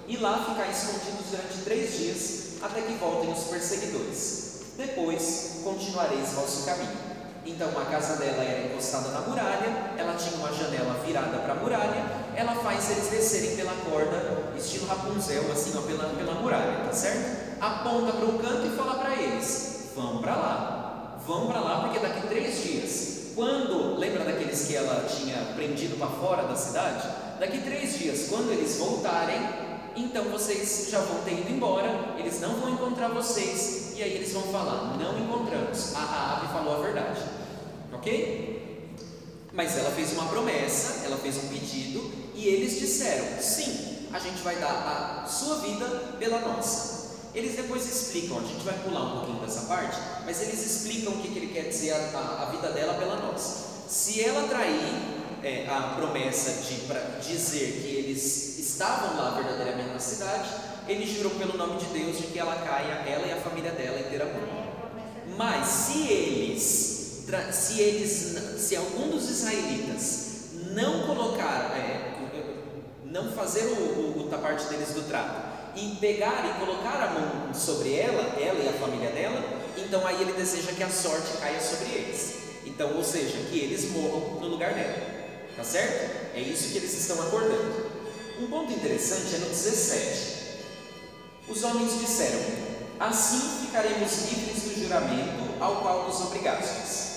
E 0.08 0.16
lá 0.18 0.44
ficai 0.48 0.70
escondidos 0.70 1.26
durante 1.30 1.58
três 1.64 1.96
dias, 1.96 2.42
até 2.62 2.82
que 2.82 2.94
voltem 2.94 3.32
os 3.32 3.44
perseguidores. 3.44 4.52
Depois 4.76 5.60
continuareis 5.64 6.30
vosso 6.32 6.64
caminho. 6.66 7.11
Então 7.44 7.68
a 7.76 7.84
casa 7.86 8.16
dela 8.16 8.44
era 8.44 8.66
encostada 8.66 9.08
na 9.08 9.20
muralha, 9.22 9.94
ela 9.98 10.14
tinha 10.14 10.36
uma 10.36 10.52
janela 10.52 10.94
virada 11.04 11.38
para 11.38 11.54
a 11.54 11.56
muralha, 11.56 12.04
ela 12.36 12.54
faz 12.54 12.90
eles 12.90 13.08
descerem 13.08 13.56
pela 13.56 13.72
corda, 13.90 14.52
estilo 14.56 14.86
Rapunzel, 14.86 15.50
assim, 15.50 15.72
ó, 15.76 15.82
pela, 15.82 16.08
pela 16.10 16.34
muralha, 16.34 16.84
tá 16.84 16.92
certo? 16.92 17.60
Aponta 17.60 18.12
para 18.12 18.26
um 18.26 18.38
canto 18.38 18.66
e 18.66 18.76
fala 18.76 18.94
para 18.94 19.14
eles: 19.16 19.90
vão 19.96 20.18
para 20.18 20.36
lá, 20.36 21.18
vão 21.26 21.48
para 21.48 21.60
lá, 21.60 21.80
porque 21.80 21.98
daqui 21.98 22.28
três 22.28 22.62
dias, 22.62 23.32
quando, 23.34 23.98
lembra 23.98 24.24
daqueles 24.24 24.66
que 24.66 24.76
ela 24.76 25.04
tinha 25.08 25.54
prendido 25.56 25.98
para 25.98 26.08
fora 26.08 26.44
da 26.44 26.54
cidade? 26.54 27.08
Daqui 27.40 27.58
três 27.58 27.98
dias, 27.98 28.28
quando 28.28 28.52
eles 28.52 28.76
voltarem, 28.76 29.40
então 29.96 30.24
vocês 30.24 30.88
já 30.90 31.00
vão 31.00 31.22
ter 31.22 31.32
ido 31.32 31.50
embora, 31.50 32.14
eles 32.18 32.40
não 32.40 32.54
vão 32.54 32.70
encontrar 32.70 33.08
vocês, 33.08 33.81
e 34.02 34.04
aí 34.04 34.14
eles 34.16 34.32
vão 34.32 34.42
falar: 34.42 34.96
não 34.98 35.18
encontramos. 35.18 35.94
A 35.94 36.00
Raabe 36.00 36.52
falou 36.52 36.76
a 36.76 36.82
verdade, 36.82 37.20
ok? 37.92 38.90
Mas 39.52 39.78
ela 39.78 39.90
fez 39.92 40.12
uma 40.12 40.26
promessa, 40.26 41.04
ela 41.04 41.16
fez 41.16 41.36
um 41.36 41.48
pedido 41.48 42.10
e 42.34 42.48
eles 42.48 42.80
disseram: 42.80 43.40
sim, 43.40 44.08
a 44.12 44.18
gente 44.18 44.42
vai 44.42 44.56
dar 44.56 45.22
a 45.24 45.28
sua 45.28 45.58
vida 45.58 45.86
pela 46.18 46.40
nossa. 46.40 47.02
Eles 47.32 47.54
depois 47.54 47.86
explicam, 47.86 48.38
a 48.38 48.42
gente 48.42 48.64
vai 48.64 48.74
pular 48.82 49.04
um 49.04 49.18
pouquinho 49.18 49.40
dessa 49.40 49.62
parte, 49.62 49.96
mas 50.26 50.42
eles 50.42 50.66
explicam 50.66 51.14
o 51.14 51.18
que, 51.18 51.28
que 51.28 51.38
ele 51.38 51.52
quer 51.54 51.68
dizer 51.68 51.92
a, 51.92 52.18
a, 52.18 52.42
a 52.42 52.50
vida 52.50 52.70
dela 52.72 52.94
pela 52.94 53.16
nossa. 53.16 53.88
Se 53.88 54.22
ela 54.22 54.48
trair 54.48 54.82
é, 55.42 55.66
a 55.68 55.94
promessa 55.96 56.62
de 56.62 56.74
pra 56.86 57.00
dizer 57.20 57.80
que 57.80 57.88
eles 57.88 58.58
estavam 58.58 59.16
lá 59.16 59.30
verdadeiramente 59.30 59.90
na 59.90 59.98
cidade, 59.98 60.48
ele 60.88 61.06
jurou 61.06 61.32
pelo 61.32 61.56
nome 61.56 61.78
de 61.78 61.86
Deus 61.86 62.18
de 62.18 62.24
que 62.24 62.38
ela 62.38 62.54
caia, 62.56 63.08
ela 63.08 63.26
e 63.26 63.32
a 63.32 63.36
família 63.36 63.70
dela 63.72 64.00
inteiramente. 64.00 64.52
Mas 65.36 65.66
se 65.66 66.08
eles, 66.08 67.24
se 67.52 67.80
eles, 67.80 68.60
se 68.60 68.76
algum 68.76 69.08
dos 69.08 69.28
israelitas 69.30 70.32
não 70.74 71.06
colocar, 71.06 71.72
é, 71.76 72.12
não 73.04 73.32
fazer 73.32 73.64
o, 73.64 74.18
o, 74.18 74.26
o 74.26 74.38
parte 74.38 74.66
deles 74.66 74.88
do 74.90 75.06
trato 75.08 75.52
e 75.76 75.96
pegar 76.00 76.44
e 76.44 76.64
colocar 76.64 77.02
a 77.02 77.12
mão 77.12 77.54
sobre 77.54 77.94
ela, 77.94 78.22
ela 78.40 78.62
e 78.62 78.68
a 78.68 78.72
família 78.72 79.10
dela, 79.10 79.42
então 79.76 80.06
aí 80.06 80.20
ele 80.20 80.32
deseja 80.32 80.72
que 80.72 80.82
a 80.82 80.90
sorte 80.90 81.38
caia 81.38 81.60
sobre 81.60 81.86
eles. 81.86 82.34
Então, 82.66 82.96
ou 82.96 83.04
seja, 83.04 83.38
que 83.50 83.58
eles 83.58 83.90
morram 83.90 84.40
no 84.40 84.48
lugar 84.48 84.74
dela. 84.74 84.96
Tá 85.56 85.64
certo? 85.64 86.34
É 86.34 86.40
isso 86.40 86.70
que 86.72 86.78
eles 86.78 86.92
estão 86.98 87.20
acordando. 87.22 87.90
Um 88.40 88.46
ponto 88.46 88.72
interessante 88.72 89.34
é 89.34 89.38
no 89.38 89.46
17. 89.46 90.41
Os 91.52 91.62
homens 91.64 92.00
disseram: 92.00 92.40
Assim 92.98 93.66
ficaremos 93.66 94.30
livres 94.30 94.62
do 94.62 94.82
juramento 94.82 95.52
ao 95.60 95.82
qual 95.82 96.08
nos 96.08 96.18
obrigastes. 96.22 97.12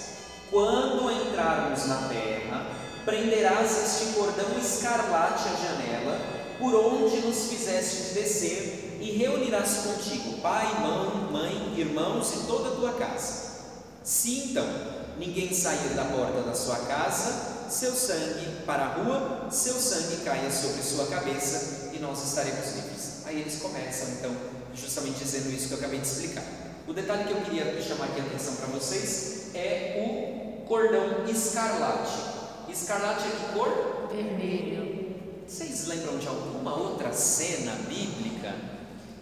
Quando 0.51 1.09
entrarmos 1.09 1.85
na 1.85 2.09
terra, 2.09 2.67
prenderás 3.05 3.85
este 3.85 4.13
cordão 4.13 4.59
escarlate 4.59 5.47
à 5.47 5.55
janela, 5.55 6.19
por 6.59 6.75
onde 6.75 7.21
nos 7.21 7.45
fizeste 7.45 8.13
descer, 8.13 8.97
e 8.99 9.11
reunirás 9.11 9.85
contigo 9.85 10.41
pai, 10.41 10.67
mãe, 10.81 11.31
mãe, 11.31 11.73
irmãos 11.77 12.33
e 12.33 12.45
toda 12.45 12.69
a 12.69 12.75
tua 12.75 12.91
casa. 12.91 13.45
Se 14.03 14.49
então 14.49 14.67
ninguém 15.17 15.53
sair 15.53 15.93
da 15.95 16.03
porta 16.03 16.41
da 16.41 16.53
sua 16.53 16.75
casa, 16.79 17.69
seu 17.69 17.93
sangue 17.93 18.65
para 18.65 18.83
a 18.83 18.93
rua, 18.95 19.47
seu 19.49 19.75
sangue 19.75 20.25
caia 20.25 20.51
sobre 20.51 20.83
sua 20.83 21.07
cabeça 21.07 21.91
e 21.93 21.99
nós 21.99 22.21
estaremos 22.21 22.75
livres. 22.75 22.94
Aí 23.25 23.41
eles 23.41 23.59
começam 23.61 24.07
então, 24.19 24.31
justamente 24.75 25.19
dizendo 25.23 25.49
isso 25.51 25.67
que 25.67 25.73
eu 25.73 25.77
acabei 25.79 25.99
de 25.99 26.07
explicar. 26.07 26.43
O 26.87 26.93
detalhe 26.93 27.23
que 27.23 27.31
eu 27.31 27.41
queria 27.41 27.81
chamar 27.81 28.05
aqui 28.05 28.21
a 28.21 28.23
atenção 28.23 28.55
para 28.55 28.67
vocês 28.67 29.47
é 29.55 30.61
o 30.61 30.65
cordão 30.67 31.25
escarlate. 31.27 32.13
Escarlate 32.69 33.23
é 33.27 33.31
que 33.31 33.53
cor? 33.57 34.09
Vermelho. 34.11 35.15
Vocês 35.47 35.87
lembram 35.87 36.17
de 36.17 36.27
alguma 36.27 36.75
outra 36.75 37.11
cena 37.13 37.73
bíblica 37.87 38.53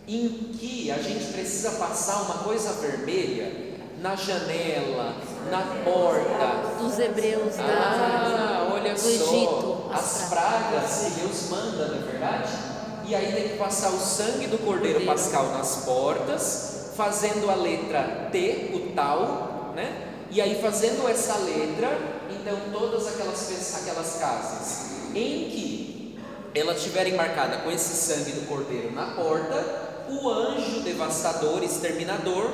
em 0.07 0.51
que 0.57 0.91
a 0.91 0.97
gente 1.01 1.31
precisa 1.31 1.71
passar 1.71 2.23
uma 2.23 2.39
coisa 2.39 2.73
vermelha 2.73 3.73
na 4.01 4.15
janela, 4.15 5.15
na 5.49 5.61
porta? 5.85 6.77
Dos 6.83 6.99
hebreus 6.99 7.55
da, 7.55 7.63
Ah, 7.63 8.69
olha 8.73 8.93
do 8.93 8.99
só, 8.99 9.07
Egito. 9.09 9.89
as 9.93 10.29
pragas 10.29 11.05
que 11.05 11.21
Deus 11.21 11.49
manda, 11.49 11.87
não 11.87 11.95
é 11.95 12.11
verdade? 12.11 12.72
E 13.05 13.13
aí 13.13 13.33
tem 13.33 13.49
que 13.49 13.57
passar 13.57 13.89
o 13.89 13.99
sangue 13.99 14.47
do 14.47 14.57
cordeiro 14.57 15.05
pascal 15.05 15.47
nas 15.47 15.83
portas, 15.83 16.91
fazendo 16.95 17.49
a 17.49 17.55
letra 17.55 18.29
T, 18.31 18.71
o 18.73 18.93
tal, 18.95 19.73
né? 19.75 20.09
E 20.31 20.41
aí 20.41 20.61
fazendo 20.61 21.07
essa 21.07 21.35
letra, 21.37 21.89
então 22.29 22.57
todas 22.71 23.07
aquelas, 23.07 23.75
aquelas 23.75 24.15
casas 24.19 24.93
em 25.13 25.49
que 25.49 26.19
elas 26.55 26.77
estiverem 26.77 27.13
marcadas 27.13 27.61
com 27.61 27.71
esse 27.71 27.93
sangue 27.95 28.31
do 28.31 28.47
cordeiro 28.47 28.91
na 28.91 29.15
porta, 29.15 29.63
o 30.09 30.29
anjo 30.29 30.81
devastador, 30.81 31.63
exterminador, 31.63 32.49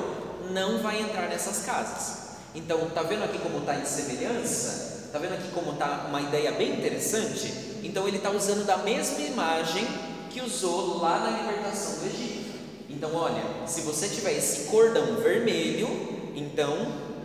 não 0.50 0.78
vai 0.78 1.00
entrar 1.00 1.28
nessas 1.28 1.64
casas. 1.64 2.30
Então, 2.54 2.90
tá 2.90 3.02
vendo 3.02 3.24
aqui 3.24 3.38
como 3.38 3.58
está 3.58 3.76
em 3.76 3.84
semelhança? 3.84 5.08
Tá 5.12 5.18
vendo 5.18 5.34
aqui 5.34 5.48
como 5.52 5.72
está 5.72 6.06
uma 6.08 6.20
ideia 6.20 6.52
bem 6.52 6.72
interessante? 6.72 7.78
Então, 7.82 8.08
ele 8.08 8.16
está 8.16 8.30
usando 8.30 8.66
da 8.66 8.78
mesma 8.78 9.20
imagem 9.20 9.86
que 10.30 10.40
usou 10.40 11.00
lá 11.00 11.18
na 11.20 11.30
libertação 11.42 11.98
do 12.00 12.06
Egito. 12.06 12.50
Então, 12.88 13.14
olha, 13.14 13.42
se 13.66 13.82
você 13.82 14.08
tiver 14.08 14.32
esse 14.36 14.68
cordão 14.68 15.16
vermelho, 15.16 15.88
então 16.34 16.76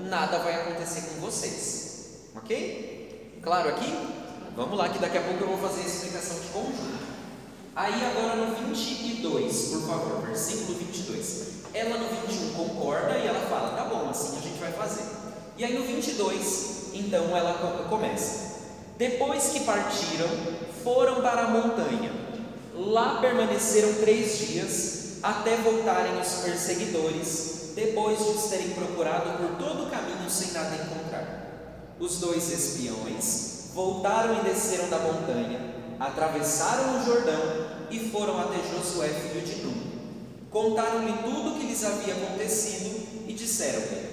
nada 0.10 0.40
vai 0.40 0.54
acontecer 0.56 1.02
com 1.10 1.22
vocês, 1.22 2.30
ok? 2.36 3.40
Claro 3.42 3.70
aqui? 3.70 3.94
Vamos 4.56 4.78
lá, 4.78 4.90
que 4.90 5.00
daqui 5.00 5.18
a 5.18 5.22
pouco 5.22 5.44
eu 5.44 5.48
vou 5.48 5.58
fazer 5.58 5.82
a 5.82 5.86
explicação 5.86 6.38
de 6.40 6.48
conjunto. 6.48 7.06
Aí 7.76 7.94
agora 8.06 8.36
no 8.38 8.56
22, 8.56 9.68
por 9.70 9.82
favor, 9.82 10.22
versículo 10.28 10.78
22. 10.78 11.46
Ela 11.74 11.98
no 11.98 12.08
21 12.08 12.54
concorda 12.54 13.18
e 13.18 13.28
ela 13.28 13.40
fala: 13.50 13.76
tá 13.76 13.84
bom, 13.84 14.10
assim 14.10 14.38
a 14.38 14.42
gente 14.42 14.58
vai 14.60 14.72
fazer. 14.72 15.04
E 15.58 15.66
aí 15.66 15.78
no 15.78 15.84
22, 15.86 16.94
então 16.94 17.36
ela 17.36 17.54
co- 17.56 17.90
começa. 17.90 18.56
Depois 18.98 19.50
que 19.50 19.60
partiram, 19.62 20.30
foram 20.84 21.22
para 21.22 21.42
a 21.44 21.48
montanha. 21.50 22.25
Lá 22.78 23.22
permaneceram 23.22 23.94
três 23.96 24.38
dias 24.38 25.06
até 25.24 25.56
voltarem 25.56 26.20
os 26.20 26.28
perseguidores, 26.44 27.72
depois 27.74 28.18
de 28.18 28.32
os 28.32 28.44
terem 28.50 28.72
procurado 28.72 29.38
por 29.38 29.58
todo 29.58 29.84
o 29.84 29.90
caminho 29.90 30.30
sem 30.30 30.52
nada 30.52 30.76
encontrar. 30.76 31.96
Os 31.98 32.20
dois 32.20 32.52
espiões 32.52 33.70
voltaram 33.74 34.40
e 34.40 34.44
desceram 34.44 34.90
da 34.90 35.00
montanha, 35.00 35.74
atravessaram 35.98 37.00
o 37.00 37.06
Jordão 37.06 37.42
e 37.90 38.10
foram 38.10 38.42
até 38.42 38.58
Josué, 38.70 39.08
filho 39.08 39.46
de 39.46 39.64
Nun. 39.64 39.96
Contaram-lhe 40.52 41.14
tudo 41.24 41.52
o 41.52 41.58
que 41.58 41.68
lhes 41.68 41.84
havia 41.84 42.14
acontecido 42.14 43.26
e 43.26 43.34
disseram-lhe: 43.34 44.10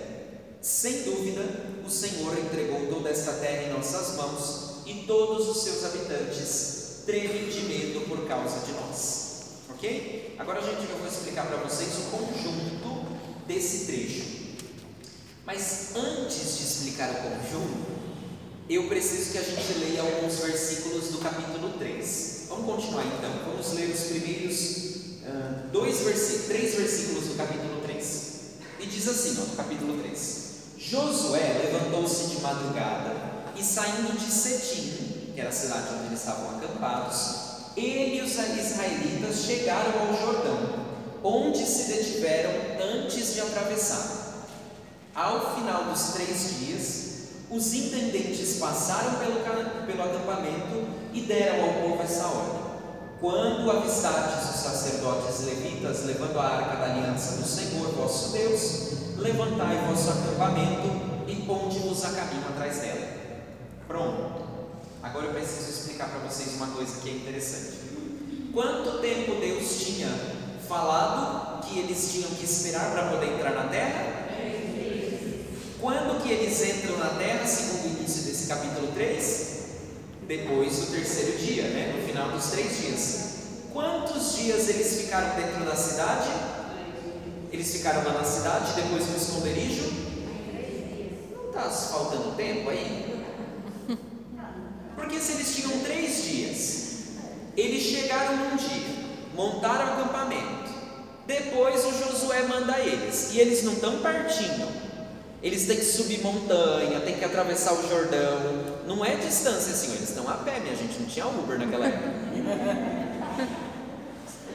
Sem 0.60 1.02
dúvida, 1.02 1.42
o 1.84 1.90
Senhor 1.90 2.38
entregou 2.38 2.86
toda 2.86 3.10
esta 3.10 3.32
terra 3.32 3.64
em 3.64 3.72
nossas 3.72 4.16
mãos 4.16 4.82
e 4.86 5.04
todos 5.04 5.48
os 5.48 5.64
seus 5.64 5.84
habitantes 5.84 6.81
tremem 7.04 7.48
de 7.48 7.60
medo 7.62 8.00
por 8.08 8.26
causa 8.26 8.66
de 8.66 8.72
nós. 8.72 9.32
Ok? 9.70 10.36
Agora 10.38 10.60
a 10.60 10.62
gente 10.62 10.90
eu 10.90 10.98
vou 10.98 11.08
explicar 11.08 11.46
para 11.46 11.56
vocês 11.56 11.90
o 11.98 12.16
conjunto 12.16 13.06
desse 13.46 13.86
trecho. 13.86 14.42
Mas 15.44 15.90
antes 15.94 16.58
de 16.58 16.64
explicar 16.64 17.10
o 17.10 17.14
conjunto, 17.14 17.92
eu 18.68 18.88
preciso 18.88 19.32
que 19.32 19.38
a 19.38 19.42
gente 19.42 19.78
leia 19.78 20.02
alguns 20.02 20.36
versículos 20.36 21.08
do 21.08 21.18
capítulo 21.18 21.70
3. 21.78 22.46
Vamos 22.48 22.66
continuar 22.66 23.04
então. 23.06 23.30
Vamos 23.46 23.72
ler 23.72 23.90
os 23.90 24.00
primeiros 24.04 24.92
ah, 25.26 25.68
dois 25.72 26.00
versículos, 26.00 26.46
três 26.46 26.74
versículos 26.74 27.24
do 27.28 27.34
capítulo 27.34 27.80
3. 27.82 28.32
E 28.80 28.86
diz 28.86 29.08
assim, 29.08 29.40
ó, 29.40 29.44
no 29.50 29.56
capítulo 29.56 30.02
3: 30.02 30.42
Josué 30.78 31.60
levantou-se 31.64 32.28
de 32.28 32.40
madrugada 32.40 33.14
e 33.56 33.62
saindo 33.62 34.18
de 34.18 34.30
Setim, 34.30 35.01
que 35.32 35.40
era 35.40 35.48
a 35.48 35.52
cidade 35.52 35.86
onde 35.94 36.06
eles 36.06 36.20
estavam 36.20 36.56
acampados, 36.56 37.52
ele 37.76 38.18
e 38.18 38.22
os 38.22 38.32
israelitas 38.32 39.44
chegaram 39.44 39.92
ao 40.00 40.14
Jordão, 40.14 40.58
onde 41.24 41.64
se 41.64 41.90
detiveram 41.90 42.50
antes 42.80 43.34
de 43.34 43.40
atravessar. 43.40 44.22
Ao 45.14 45.54
final 45.54 45.84
dos 45.84 46.12
três 46.12 46.58
dias, 46.58 47.02
os 47.50 47.72
intendentes 47.74 48.58
passaram 48.58 49.18
pelo, 49.18 49.40
pelo 49.86 50.02
acampamento 50.02 50.86
e 51.12 51.20
deram 51.22 51.64
ao 51.64 51.82
povo 51.82 52.02
essa 52.02 52.26
ordem: 52.26 52.62
Quando 53.20 53.70
avistardes 53.70 54.54
os 54.54 54.60
sacerdotes 54.60 55.44
levitas 55.44 56.04
levando 56.04 56.38
a 56.38 56.44
arca 56.44 56.76
da 56.76 56.92
aliança 56.92 57.36
do 57.36 57.46
Senhor 57.46 57.92
vosso 57.92 58.32
Deus, 58.32 59.18
levantai 59.18 59.78
vosso 59.86 60.10
acampamento 60.10 60.88
e 61.26 61.36
ponde-vos 61.46 62.04
a 62.04 62.10
caminho 62.10 62.48
atrás 62.48 62.78
dela. 62.78 63.08
Pronto. 63.86 64.51
Agora 65.02 65.26
eu 65.26 65.32
preciso 65.32 65.68
explicar 65.68 66.08
para 66.08 66.20
vocês 66.20 66.54
uma 66.54 66.68
coisa 66.68 67.00
que 67.00 67.10
é 67.10 67.12
interessante. 67.12 67.78
Quanto 68.52 69.00
tempo 69.00 69.34
Deus 69.40 69.80
tinha 69.80 70.08
falado 70.68 71.60
que 71.66 71.80
eles 71.80 72.12
tinham 72.12 72.30
que 72.30 72.44
esperar 72.44 72.92
para 72.92 73.10
poder 73.10 73.34
entrar 73.34 73.50
na 73.50 73.64
terra? 73.64 74.22
Quando 75.80 76.22
que 76.22 76.30
eles 76.30 76.62
entram 76.62 76.98
na 76.98 77.18
terra, 77.18 77.44
segundo 77.44 77.86
o 77.86 77.98
início 77.98 78.22
desse 78.22 78.46
capítulo 78.46 78.92
3? 78.94 79.62
Depois 80.28 80.76
do 80.76 80.86
terceiro 80.92 81.36
dia, 81.36 81.64
né? 81.64 81.94
no 81.96 82.06
final 82.06 82.30
dos 82.30 82.46
três 82.52 82.78
dias. 82.78 83.32
Quantos 83.72 84.36
dias 84.36 84.68
eles 84.68 85.00
ficaram 85.00 85.34
dentro 85.34 85.64
da 85.64 85.74
cidade? 85.74 86.28
Eles 87.50 87.72
ficaram 87.72 88.04
lá 88.04 88.12
na 88.12 88.24
cidade, 88.24 88.74
depois 88.74 89.08
no 89.08 89.16
esconderijo? 89.16 89.92
Não 91.34 91.48
está 91.48 91.68
faltando 91.68 92.36
tempo 92.36 92.70
aí? 92.70 93.11
Porque 95.02 95.18
se 95.18 95.32
eles 95.32 95.56
tinham 95.56 95.80
três 95.80 96.22
dias, 96.22 96.82
eles 97.56 97.82
chegaram 97.82 98.36
num 98.36 98.56
dia, 98.56 98.86
montaram 99.34 99.84
o 99.84 99.92
acampamento, 99.94 100.70
depois 101.26 101.84
o 101.84 101.90
Josué 101.90 102.44
manda 102.44 102.78
eles, 102.78 103.30
e 103.32 103.40
eles 103.40 103.64
não 103.64 103.72
estão 103.72 104.00
partindo, 104.00 104.70
Eles 105.42 105.66
têm 105.66 105.76
que 105.76 105.84
subir 105.84 106.22
montanha, 106.22 107.00
têm 107.00 107.18
que 107.18 107.24
atravessar 107.24 107.72
o 107.72 107.88
Jordão. 107.88 108.38
Não 108.86 109.04
é 109.04 109.16
distância 109.16 109.72
assim, 109.72 109.92
eles 109.92 110.10
estão 110.10 110.28
a 110.28 110.34
pé, 110.34 110.60
minha 110.60 110.76
gente, 110.76 111.00
não 111.00 111.06
tinha 111.08 111.26
Uber 111.26 111.58
naquela 111.58 111.86
época. 111.86 112.12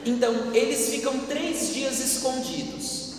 Então, 0.06 0.54
eles 0.54 0.88
ficam 0.88 1.18
três 1.26 1.74
dias 1.74 1.98
escondidos. 1.98 3.12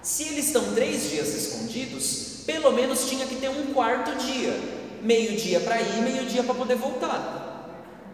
Se 0.00 0.22
eles 0.28 0.46
estão 0.46 0.72
três 0.72 1.10
dias 1.10 1.34
escondidos, 1.34 2.42
pelo 2.46 2.70
menos 2.70 3.08
tinha 3.08 3.26
que 3.26 3.34
ter 3.34 3.48
um 3.48 3.72
quarto 3.74 4.14
dia. 4.14 4.81
Meio 5.02 5.36
dia 5.36 5.60
para 5.60 5.80
ir, 5.82 6.00
meio 6.02 6.24
dia 6.26 6.42
para 6.44 6.54
poder 6.54 6.76
voltar. 6.76 7.68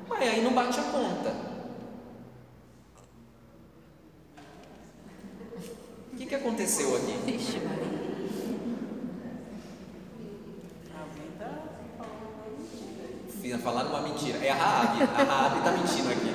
Mas 0.09 0.23
aí 0.23 0.43
não 0.43 0.53
bate 0.55 0.81
a 0.81 0.85
conta. 0.85 1.35
O 6.13 6.17
que, 6.17 6.27
que 6.27 6.35
aconteceu 6.35 6.97
aqui? 6.97 7.13
Vixe, 7.27 7.59
Maria. 7.61 7.99
Fiz- 13.43 13.61
Falaram 13.63 13.91
uma 13.91 14.03
mentira. 14.03 14.39
É 14.45 14.51
a 14.51 14.55
Raab. 14.55 15.03
A 15.03 15.23
Raab 15.25 15.59
está 15.59 15.73
mentindo 15.73 16.11
aqui. 16.11 16.35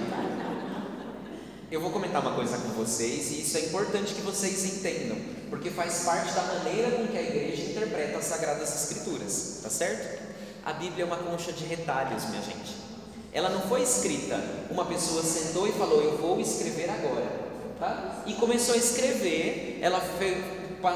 Eu 1.71 1.81
vou 1.81 1.89
comentar 1.91 2.21
uma 2.21 2.35
coisa 2.35 2.57
com 2.59 2.69
vocês 2.69 3.31
e 3.31 3.41
isso 3.41 3.57
é 3.57 3.61
importante 3.61 4.13
que 4.13 4.21
vocês 4.21 4.63
entendam, 4.77 5.17
porque 5.49 5.71
faz 5.71 6.03
parte 6.03 6.31
da 6.33 6.43
maneira 6.43 6.91
com 6.91 7.07
que 7.07 7.17
a 7.17 7.21
igreja 7.21 7.63
interpreta 7.71 8.19
as 8.19 8.25
Sagradas 8.25 8.75
Escrituras, 8.91 9.59
tá 9.63 9.69
certo? 9.71 10.22
A 10.65 10.73
Bíblia 10.73 11.03
é 11.03 11.05
uma 11.05 11.17
concha 11.17 11.51
de 11.51 11.65
retalhos, 11.65 12.25
minha 12.29 12.41
gente. 12.41 12.75
Ela 13.33 13.49
não 13.49 13.61
foi 13.61 13.81
escrita, 13.81 14.39
uma 14.69 14.85
pessoa 14.85 15.21
sentou 15.23 15.67
e 15.67 15.71
falou, 15.71 16.01
eu 16.01 16.17
vou 16.17 16.39
escrever 16.39 16.89
agora, 16.89 17.25
tá? 17.79 18.23
E 18.27 18.33
começou 18.35 18.75
a 18.75 18.77
escrever, 18.77 19.79
ela 19.81 19.99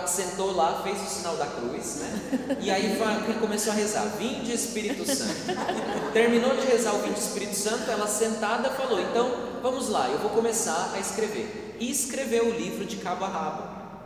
sentou 0.05 0.55
lá, 0.55 0.81
fez 0.83 1.01
o 1.01 1.05
sinal 1.05 1.35
da 1.35 1.47
cruz, 1.47 1.95
né? 1.95 2.57
E 2.61 2.69
aí 2.69 2.97
começou 3.41 3.73
a 3.73 3.75
rezar, 3.75 4.05
vinde 4.17 4.53
Espírito 4.53 5.03
Santo. 5.05 5.33
Terminou 6.13 6.55
de 6.55 6.67
rezar 6.67 6.93
o 6.93 6.99
vinde 6.99 7.19
Espírito 7.19 7.55
Santo, 7.55 7.89
ela 7.89 8.07
sentada 8.07 8.69
falou, 8.69 9.01
então 9.01 9.59
vamos 9.61 9.89
lá, 9.89 10.07
eu 10.09 10.19
vou 10.19 10.29
começar 10.29 10.93
a 10.95 10.99
escrever. 10.99 11.75
E 11.79 11.89
escreveu 11.89 12.45
o 12.45 12.51
livro 12.51 12.85
de 12.85 12.97
cabo 12.97 13.25
a 13.25 13.27
rabo. 13.27 13.63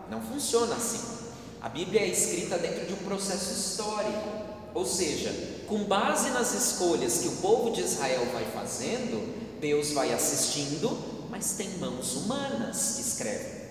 Não 0.10 0.22
funciona 0.22 0.74
assim. 0.76 1.20
A 1.62 1.70
Bíblia 1.70 2.02
é 2.02 2.08
escrita 2.08 2.58
dentro 2.58 2.86
de 2.86 2.94
um 2.94 2.98
processo 2.98 3.54
histórico. 3.54 4.51
Ou 4.74 4.86
seja, 4.86 5.34
com 5.68 5.84
base 5.84 6.30
nas 6.32 6.54
escolhas 6.54 7.20
que 7.20 7.28
o 7.28 7.38
povo 7.38 7.72
de 7.72 7.82
Israel 7.82 8.26
vai 8.34 8.46
fazendo, 8.46 9.60
Deus 9.60 9.92
vai 9.92 10.14
assistindo, 10.14 10.98
mas 11.30 11.54
tem 11.54 11.70
mãos 11.78 12.16
humanas 12.16 12.96
que 12.96 13.02
escrevem. 13.02 13.62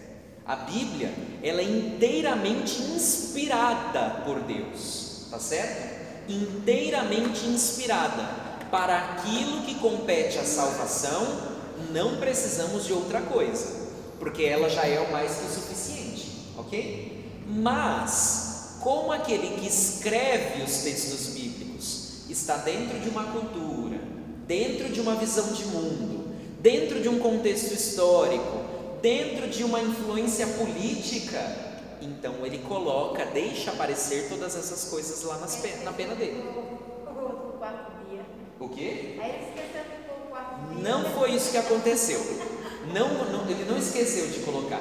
A 0.47 0.57
Bíblia, 0.57 1.13
ela 1.43 1.61
é 1.61 1.65
inteiramente 1.65 2.81
inspirada 2.83 4.23
por 4.25 4.41
Deus, 4.41 5.27
tá 5.31 5.39
certo? 5.39 6.01
Inteiramente 6.29 7.47
inspirada 7.47 8.51
para 8.71 8.99
aquilo 8.99 9.63
que 9.63 9.75
compete 9.77 10.39
à 10.39 10.45
salvação, 10.45 11.51
não 11.93 12.17
precisamos 12.17 12.87
de 12.87 12.93
outra 12.93 13.21
coisa, 13.21 13.89
porque 14.19 14.45
ela 14.45 14.69
já 14.69 14.87
é 14.87 15.01
o 15.01 15.13
mais 15.13 15.37
que 15.37 15.47
o 15.47 15.51
suficiente, 15.51 16.53
ok? 16.57 17.43
Mas, 17.47 18.50
como 18.81 19.13
aquele 19.13 19.59
que 19.61 19.67
escreve 19.67 20.63
os 20.63 20.79
textos 20.79 21.29
bíblicos 21.35 22.29
está 22.31 22.57
dentro 22.57 22.99
de 23.01 23.09
uma 23.09 23.25
cultura, 23.25 23.99
dentro 24.47 24.89
de 24.89 25.01
uma 25.01 25.15
visão 25.17 25.53
de 25.53 25.65
mundo, 25.67 26.29
dentro 26.61 27.01
de 27.01 27.09
um 27.09 27.19
contexto 27.19 27.73
histórico, 27.75 28.61
dentro 29.03 29.49
de 29.49 29.65
uma 29.65 29.81
influência 29.81 30.47
política, 30.47 31.41
então 32.03 32.35
ele 32.45 32.59
coloca, 32.59 33.25
deixa 33.27 33.71
aparecer 33.71 34.29
todas 34.29 34.57
essas 34.57 34.85
coisas 34.91 35.23
lá 35.25 35.39
na 35.85 35.93
pena 35.93 36.15
dele. 36.15 36.43
O 38.59 38.69
quê? 38.69 39.17
Não 40.83 41.05
foi 41.15 41.33
isso 41.35 41.51
que 41.51 41.57
aconteceu. 41.59 42.21
Não, 42.93 43.09
não- 43.31 43.49
ele 43.51 43.65
não 43.71 43.77
esqueceu 43.79 44.27
de 44.29 44.41
colocar. 44.41 44.81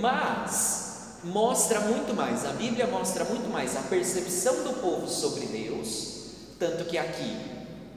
Mas 0.00 0.85
mostra 1.26 1.80
muito 1.80 2.14
mais, 2.14 2.44
a 2.44 2.52
Bíblia 2.52 2.86
mostra 2.86 3.24
muito 3.24 3.50
mais 3.50 3.76
a 3.76 3.80
percepção 3.80 4.62
do 4.62 4.80
povo 4.80 5.08
sobre 5.08 5.46
Deus, 5.46 6.14
tanto 6.58 6.84
que 6.84 6.96
aqui, 6.96 7.36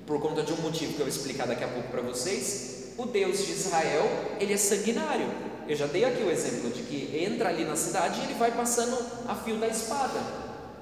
por 0.05 0.19
conta 0.19 0.41
de 0.41 0.51
um 0.51 0.57
motivo 0.57 0.93
que 0.93 0.99
eu 0.99 1.05
vou 1.05 1.15
explicar 1.15 1.47
daqui 1.47 1.63
a 1.63 1.67
pouco 1.67 1.89
para 1.89 2.01
vocês, 2.01 2.93
o 2.97 3.05
Deus 3.05 3.45
de 3.45 3.51
Israel, 3.51 4.09
ele 4.39 4.53
é 4.53 4.57
sanguinário. 4.57 5.27
Eu 5.67 5.75
já 5.75 5.85
dei 5.85 6.03
aqui 6.03 6.23
o 6.23 6.31
exemplo 6.31 6.71
de 6.71 6.81
que 6.81 7.23
entra 7.23 7.49
ali 7.49 7.63
na 7.63 7.75
cidade 7.75 8.19
e 8.19 8.23
ele 8.23 8.33
vai 8.33 8.51
passando 8.51 8.97
a 9.27 9.35
fio 9.35 9.57
da 9.57 9.67
espada. 9.67 10.19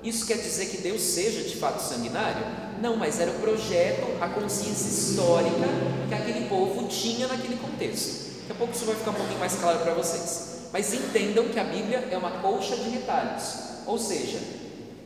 Isso 0.02 0.26
quer 0.26 0.38
dizer 0.38 0.68
que 0.68 0.78
Deus 0.78 1.02
seja 1.02 1.44
de 1.44 1.58
fato 1.58 1.82
sanguinário? 1.82 2.46
Não, 2.82 2.96
mas 2.96 3.20
era 3.20 3.32
o 3.32 3.40
projeto, 3.40 4.06
a 4.22 4.30
consciência 4.30 4.88
histórica 4.88 5.68
que 6.08 6.14
aquele 6.14 6.48
povo 6.48 6.88
tinha 6.88 7.28
naquele 7.28 7.58
contexto. 7.58 8.28
Daqui 8.42 8.52
a 8.52 8.56
pouco 8.56 8.74
isso 8.74 8.86
vai 8.86 8.96
ficar 8.96 9.12
um 9.12 9.16
pouquinho 9.16 9.40
mais 9.40 9.56
claro 9.56 9.80
para 9.80 9.94
vocês. 9.94 10.57
Mas 10.72 10.94
entendam 10.94 11.48
que 11.50 11.60
a 11.60 11.64
Bíblia 11.64 12.08
é 12.12 12.18
uma 12.18 12.40
colcha 12.42 12.76
de 12.76 12.90
retalhos. 12.90 13.86
Ou 13.86 13.98
seja, 13.98 14.40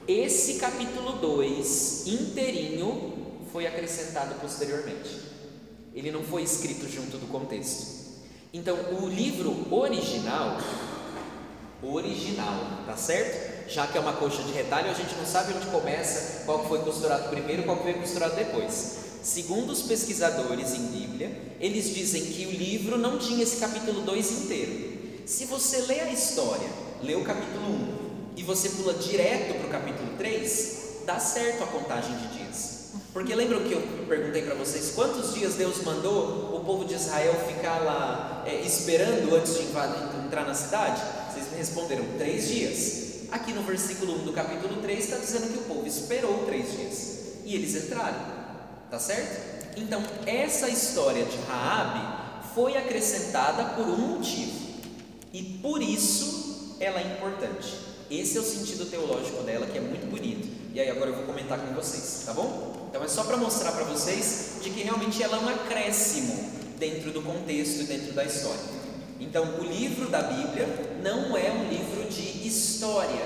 esse 0.08 0.56
capítulo 0.56 1.14
2 1.14 2.08
inteirinho 2.08 3.14
foi 3.52 3.68
acrescentado 3.68 4.36
posteriormente. 4.36 5.10
Ele 5.94 6.12
não 6.12 6.24
foi 6.24 6.42
escrito 6.44 6.90
junto 6.90 7.18
do 7.18 7.28
contexto. 7.28 8.02
Então, 8.54 8.76
o 9.02 9.08
livro 9.08 9.68
original, 9.74 10.58
original, 11.84 12.84
tá 12.86 12.98
certo? 12.98 13.70
Já 13.70 13.88
que 13.88 13.98
é 13.98 14.02
uma 14.02 14.14
coxa 14.14 14.44
de 14.44 14.52
retalho, 14.52 14.90
a 14.90 14.94
gente 14.94 15.16
não 15.16 15.26
sabe 15.26 15.54
onde 15.54 15.68
começa, 15.68 16.44
qual 16.46 16.68
foi 16.68 16.80
costurado 16.80 17.30
primeiro, 17.30 17.64
qual 17.64 17.82
foi 17.82 17.94
costurado 17.94 18.36
depois. 18.36 18.98
Segundo 19.22 19.70
os 19.72 19.84
pesquisadores 19.84 20.74
em 20.74 20.88
Bíblia, 20.88 21.56
eles 21.60 21.94
dizem 21.94 22.26
que 22.26 22.46
o 22.48 22.52
livro 22.52 22.98
não 22.98 23.20
tinha 23.20 23.44
esse 23.44 23.58
capítulo 23.58 24.02
2 24.02 24.32
inteiro. 24.44 25.01
Se 25.26 25.46
você 25.46 25.82
lê 25.82 26.00
a 26.00 26.12
história, 26.12 26.68
lê 27.04 27.16
o 27.16 27.24
capítulo 27.24 27.66
1 27.66 27.70
um, 27.70 27.98
e 28.36 28.44
você 28.44 28.70
pula 28.70 28.94
direto 28.94 29.60
para 29.60 29.68
o 29.68 29.70
capítulo 29.70 30.18
3, 30.18 31.04
dá 31.06 31.20
certo 31.20 31.64
a 31.64 31.68
contagem 31.68 32.16
de 32.18 32.28
dias. 32.40 32.92
Porque 33.14 33.36
lembram 33.36 33.62
que 33.62 33.74
eu 33.74 33.82
perguntei 34.08 34.42
para 34.42 34.56
vocês 34.56 34.94
quantos 34.96 35.34
dias 35.34 35.56
Deus 35.56 35.84
mandou 35.84 36.56
o 36.56 36.64
povo 36.66 36.86
de 36.86 36.96
Israel 36.96 37.34
ficar 37.48 37.80
lá 37.80 38.44
é, 38.46 38.62
esperando 38.62 39.34
antes 39.36 39.56
de 39.56 39.64
entrar 39.64 40.46
na 40.46 40.54
cidade? 40.54 41.02
Vocês 41.32 41.50
me 41.52 41.58
responderam 41.58 42.06
três 42.18 42.48
dias. 42.48 43.30
Aqui 43.32 43.54
no 43.54 43.62
versículo 43.64 44.22
1 44.22 44.26
do 44.26 44.34
capítulo 44.34 44.82
3 44.82 45.04
está 45.04 45.18
dizendo 45.18 45.54
que 45.54 45.60
o 45.60 45.64
povo 45.64 45.88
esperou 45.88 46.46
três 46.46 46.72
dias 46.72 47.18
e 47.46 47.56
eles 47.56 47.76
entraram, 47.76 48.20
tá 48.90 49.00
certo? 49.00 49.78
Então 49.78 50.04
essa 50.26 50.68
história 50.68 51.24
de 51.24 51.38
Raabe 51.48 52.54
foi 52.54 52.76
acrescentada 52.76 53.76
por 53.76 53.88
um 53.88 53.98
motivo 53.98 54.71
e 55.34 55.42
por 55.62 55.82
isso 55.82 56.76
ela 56.80 57.00
é 57.00 57.14
importante. 57.14 57.76
Esse 58.10 58.38
é 58.38 58.42
o 58.42 58.44
sentido 58.44 58.90
teológico 58.90 59.44
dela 59.44 59.66
que 59.66 59.78
é 59.78 59.82
muito 59.82 60.10
bonito. 60.10 60.48
E 60.74 60.80
aí 60.80 60.90
agora 60.90 61.12
eu 61.12 61.16
vou 61.16 61.26
comentar 61.26 61.60
com 61.60 61.74
vocês, 61.74 62.24
tá 62.26 62.34
bom? 62.34 62.88
Então 62.90 63.04
é 63.04 63.08
só 63.08 63.24
para 63.24 63.38
mostrar 63.38 63.72
para 63.72 63.86
vocês 63.86 64.58
de 64.62 64.70
que 64.70 64.84
realmente 64.84 65.24
ela 65.24 65.38
é 65.38 65.40
um 65.40 65.50
acréscimo 65.50 66.52
dentro 66.78 67.12
do 67.12 67.22
contexto 67.22 67.82
e 67.82 67.84
dentro 67.84 68.14
da 68.14 68.26
história. 68.26 68.60
Então 69.20 69.60
o 69.60 69.64
livro 69.64 70.10
da 70.10 70.24
Bíblia 70.24 70.68
não 71.02 71.38
é 71.38 71.52
um 71.52 71.70
livro 71.70 72.10
de 72.10 72.48
história, 72.48 73.24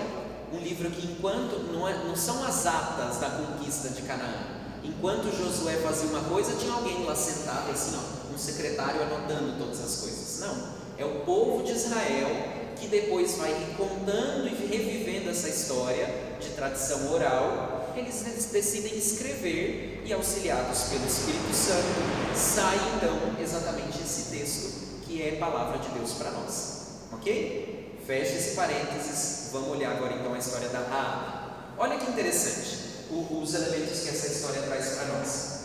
um 0.54 0.60
livro 0.60 0.92
que 0.92 1.08
enquanto 1.08 1.72
não, 1.72 1.88
é, 1.88 2.04
não 2.04 2.16
são 2.16 2.44
as 2.44 2.66
atas 2.66 3.18
da 3.18 3.30
conquista 3.30 3.90
de 3.90 4.02
Canaã. 4.04 4.56
Enquanto 4.84 5.36
Josué 5.36 5.78
fazia 5.78 6.10
uma 6.10 6.22
coisa, 6.26 6.56
tinha 6.58 6.74
alguém 6.74 7.04
lá 7.06 7.16
sentado 7.16 7.72
assim, 7.72 7.96
ó, 7.98 8.34
um 8.36 8.38
secretário 8.38 9.02
anotando 9.02 9.58
todas 9.58 9.80
as 9.80 10.02
coisas. 10.02 10.40
Não, 10.42 10.85
é 10.98 11.06
o 11.06 11.22
povo 11.22 11.64
de 11.64 11.72
Israel 11.72 12.30
que 12.76 12.88
depois 12.88 13.36
vai 13.36 13.54
contando 13.78 14.48
e 14.48 14.68
revivendo 14.68 15.30
essa 15.30 15.50
história 15.50 16.08
de 16.40 16.50
tradição 16.50 17.12
oral, 17.12 17.94
eles 17.96 18.24
decidem 18.52 18.98
escrever 18.98 20.04
e 20.06 20.14
auxiliados 20.14 20.84
pelo 20.84 21.06
Espírito 21.06 21.54
Santo, 21.54 22.36
sai 22.36 22.76
então 22.96 23.42
exatamente 23.42 24.02
esse 24.04 24.30
texto 24.30 25.02
que 25.06 25.22
é 25.24 25.38
palavra 25.38 25.80
de 25.80 25.88
Deus 25.90 26.14
para 26.14 26.32
nós. 26.32 26.76
Ok? 27.14 28.02
Fecha 28.06 28.34
esse 28.34 28.56
parênteses, 28.56 29.50
vamos 29.52 29.70
olhar 29.70 29.96
agora 29.96 30.14
então 30.14 30.34
a 30.34 30.38
história 30.38 30.70
da 30.70 30.80
Raabe. 30.80 31.46
Olha 31.78 31.98
que 31.98 32.12
interessante 32.12 32.86
os 33.10 33.54
elementos 33.54 34.02
que 34.02 34.10
essa 34.10 34.28
história 34.28 34.62
traz 34.64 34.90
para 34.96 35.06
nós. 35.06 35.56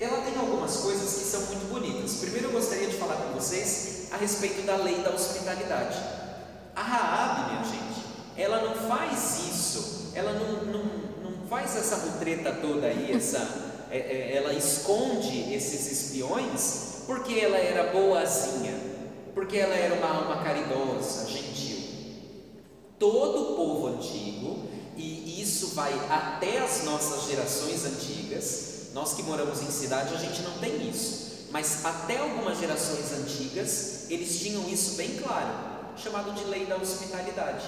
Ela 0.00 0.22
tem 0.22 0.36
algumas 0.38 0.76
coisas 0.76 1.14
que 1.14 1.24
são 1.24 1.40
muito 1.42 1.70
bonitas. 1.70 2.14
Primeiro 2.20 2.48
eu 2.48 2.52
gostaria 2.52 2.86
de 2.86 2.96
falar 2.96 3.16
com 3.16 3.34
vocês 3.34 3.89
a 4.10 4.16
respeito 4.16 4.62
da 4.62 4.76
lei 4.76 4.96
da 5.02 5.10
hospitalidade. 5.10 5.98
A 6.74 6.82
Raabe, 6.82 7.52
minha 7.52 7.64
gente, 7.64 8.04
ela 8.36 8.62
não 8.62 8.74
faz 8.88 9.48
isso, 9.50 10.12
ela 10.14 10.32
não, 10.32 10.64
não, 10.64 10.84
não 11.22 11.46
faz 11.48 11.76
essa 11.76 11.96
mutreta 11.96 12.52
toda 12.52 12.86
aí, 12.86 13.12
essa, 13.14 13.38
é, 13.90 13.98
é, 13.98 14.36
ela 14.36 14.52
esconde 14.52 15.52
esses 15.52 15.90
espiões 15.90 16.90
porque 17.06 17.34
ela 17.34 17.56
era 17.56 17.92
boazinha, 17.92 18.78
porque 19.34 19.56
ela 19.56 19.74
era 19.74 19.94
uma 19.94 20.08
alma 20.08 20.44
caridosa, 20.44 21.26
gentil. 21.28 21.78
Todo 22.98 23.52
o 23.52 23.56
povo 23.56 23.88
antigo, 23.88 24.68
e 24.96 25.40
isso 25.42 25.74
vai 25.74 25.92
até 26.08 26.58
as 26.58 26.84
nossas 26.84 27.28
gerações 27.28 27.84
antigas, 27.84 28.90
nós 28.92 29.14
que 29.14 29.22
moramos 29.22 29.60
em 29.62 29.70
cidade, 29.70 30.14
a 30.14 30.18
gente 30.18 30.42
não 30.42 30.58
tem 30.58 30.88
isso, 30.88 31.29
mas 31.50 31.84
até 31.84 32.18
algumas 32.18 32.58
gerações 32.58 33.12
antigas, 33.12 34.06
eles 34.08 34.38
tinham 34.38 34.68
isso 34.68 34.96
bem 34.96 35.16
claro, 35.16 35.50
chamado 35.96 36.32
de 36.32 36.44
lei 36.44 36.66
da 36.66 36.76
hospitalidade. 36.76 37.66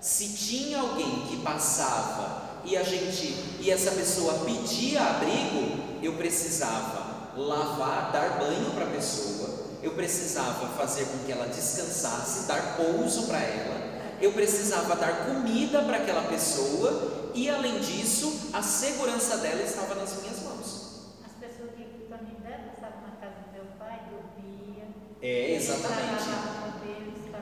Se 0.00 0.28
tinha 0.28 0.80
alguém 0.80 1.26
que 1.26 1.38
passava 1.38 2.60
e 2.64 2.76
a 2.76 2.82
gente 2.82 3.26
e 3.60 3.70
essa 3.70 3.92
pessoa 3.92 4.44
pedia 4.44 5.02
abrigo, 5.02 6.00
eu 6.02 6.14
precisava 6.14 7.32
lavar, 7.36 8.12
dar 8.12 8.38
banho 8.38 8.70
para 8.72 8.84
a 8.84 8.90
pessoa, 8.90 9.48
eu 9.82 9.92
precisava 9.92 10.68
fazer 10.76 11.06
com 11.06 11.18
que 11.24 11.32
ela 11.32 11.46
descansasse, 11.46 12.46
dar 12.46 12.76
pouso 12.76 13.26
para 13.26 13.40
ela, 13.40 13.94
eu 14.20 14.32
precisava 14.32 14.94
dar 14.96 15.26
comida 15.26 15.82
para 15.82 15.98
aquela 15.98 16.22
pessoa 16.22 17.30
e 17.34 17.50
além 17.50 17.80
disso, 17.80 18.50
a 18.52 18.62
segurança 18.62 19.38
dela 19.38 19.62
estava 19.62 19.94
nas 19.96 20.20
minhas 20.20 20.40
mãos. 20.42 21.10
As 21.26 21.32
pessoas 21.32 21.70
que 21.76 22.06
também 22.08 22.38
né, 22.44 22.70
passavam 22.72 23.02
na 23.02 23.16
casa 23.16 23.42
do 23.46 23.52
meu 23.52 23.64
pai, 23.76 24.00
dormia. 24.08 24.86
É, 25.24 25.54
exatamente. 25.54 26.28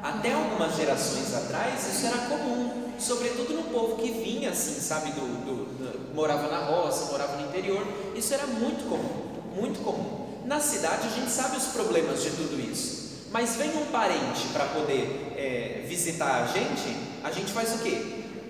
Até 0.01 0.33
algumas 0.33 0.77
gerações 0.77 1.35
atrás 1.35 1.85
isso 1.89 2.07
era 2.07 2.29
comum, 2.29 2.93
sobretudo 2.97 3.55
no 3.55 3.65
povo 3.65 3.97
que 3.97 4.09
vinha 4.09 4.51
assim, 4.51 4.81
sabe, 4.81 5.11
do, 5.11 5.21
do, 5.21 5.65
do, 5.65 6.15
morava 6.15 6.49
na 6.49 6.59
roça, 6.59 7.11
morava 7.11 7.39
no 7.39 7.49
interior, 7.49 7.85
isso 8.15 8.33
era 8.35 8.47
muito 8.47 8.89
comum, 8.89 9.61
muito 9.61 9.83
comum. 9.83 10.45
Na 10.45 10.61
cidade 10.61 11.09
a 11.09 11.11
gente 11.11 11.31
sabe 11.31 11.57
os 11.57 11.67
problemas 11.67 12.23
de 12.23 12.31
tudo 12.31 12.61
isso, 12.61 13.27
mas 13.33 13.57
vem 13.57 13.77
um 13.77 13.87
parente 13.87 14.47
para 14.53 14.67
poder 14.67 15.35
é, 15.37 15.85
visitar 15.85 16.45
a 16.45 16.47
gente, 16.47 16.97
a 17.25 17.33
gente 17.33 17.51
faz 17.51 17.75
o 17.75 17.79
quê? 17.79 18.01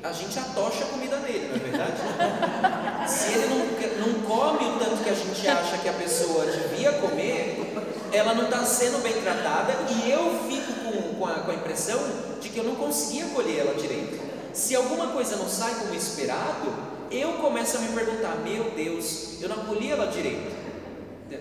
A 0.02 0.12
gente 0.12 0.38
atocha 0.38 0.84
a 0.84 0.88
comida 0.88 1.16
nele, 1.20 1.48
não 1.48 1.56
é 1.56 1.70
verdade? 1.70 3.08
Se 3.08 3.32
ele 3.32 3.46
não, 3.46 4.06
não 4.06 4.20
come 4.22 4.76
o 4.76 4.78
tanto 4.78 5.02
que 5.02 5.08
a 5.10 5.14
gente 5.14 5.48
acha 5.48 5.78
que 5.78 5.88
a 5.88 5.92
pessoa 5.92 6.44
devia 6.44 6.92
comer, 6.94 7.71
ela 8.12 8.34
não 8.34 8.44
está 8.44 8.64
sendo 8.64 9.02
bem 9.02 9.14
tratada 9.22 9.72
e 9.90 10.10
eu 10.10 10.38
fico 10.48 10.72
com, 10.84 11.14
com, 11.14 11.26
a, 11.26 11.34
com 11.40 11.50
a 11.50 11.54
impressão 11.54 11.98
de 12.40 12.48
que 12.48 12.58
eu 12.58 12.64
não 12.64 12.74
consegui 12.74 13.22
acolher 13.22 13.60
ela 13.60 13.74
direito. 13.74 14.20
Se 14.52 14.76
alguma 14.76 15.08
coisa 15.08 15.36
não 15.36 15.48
sai 15.48 15.74
como 15.76 15.94
esperado, 15.94 16.72
eu 17.10 17.34
começo 17.34 17.76
a 17.76 17.80
me 17.80 17.88
perguntar: 17.88 18.36
meu 18.44 18.70
Deus, 18.70 19.40
eu 19.40 19.48
não 19.48 19.62
acolhi 19.62 19.90
ela 19.90 20.06
direito. 20.06 20.62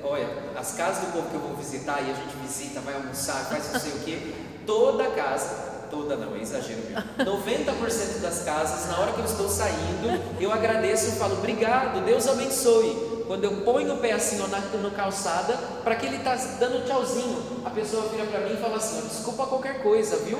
Olha, 0.04 0.28
as 0.56 0.72
casas 0.74 1.06
do 1.06 1.12
povo 1.12 1.30
que 1.30 1.36
eu 1.36 1.42
vou 1.42 1.56
visitar 1.56 2.02
e 2.02 2.12
a 2.12 2.14
gente 2.14 2.36
visita, 2.42 2.80
vai 2.80 2.94
almoçar, 2.94 3.46
faz 3.46 3.72
não 3.74 3.80
sei 3.80 3.92
o 3.92 4.00
que, 4.00 4.34
toda 4.66 5.12
casa, 5.12 5.71
toda 5.92 6.16
não, 6.16 6.36
é 6.36 6.42
exagero 6.42 6.80
mesmo. 6.88 7.04
90% 7.20 8.22
das 8.22 8.44
casas, 8.44 8.90
na 8.90 8.98
hora 8.98 9.12
que 9.12 9.20
eu 9.20 9.26
estou 9.26 9.50
saindo, 9.50 10.20
eu 10.40 10.52
agradeço 10.52 11.10
e 11.10 11.12
falo 11.12 11.34
obrigado, 11.34 12.04
Deus 12.04 12.28
abençoe. 12.28 13.12
Quando 13.28 13.44
eu 13.44 13.62
ponho 13.62 13.94
o 13.94 13.98
pé 13.98 14.14
assim 14.14 14.38
na, 14.38 14.48
na 14.48 14.90
calçada, 14.90 15.54
para 15.84 15.96
que 15.96 16.06
ele 16.06 16.18
está 16.18 16.36
dando 16.60 16.86
tchauzinho, 16.86 17.62
a 17.64 17.70
pessoa 17.70 18.10
vira 18.10 18.26
para 18.26 18.42
mim 18.42 18.56
e 18.56 18.58
fala 18.58 18.78
assim: 18.78 19.08
desculpa 19.08 19.46
qualquer 19.46 19.84
coisa, 19.84 20.18
viu? 20.18 20.40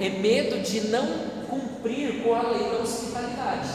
É 0.00 0.08
medo 0.08 0.60
de 0.60 0.88
não 0.88 1.06
cumprir 1.48 2.22
com 2.22 2.34
a 2.34 2.42
lei 2.50 2.70
da 2.70 2.78
hospitalidade, 2.78 3.68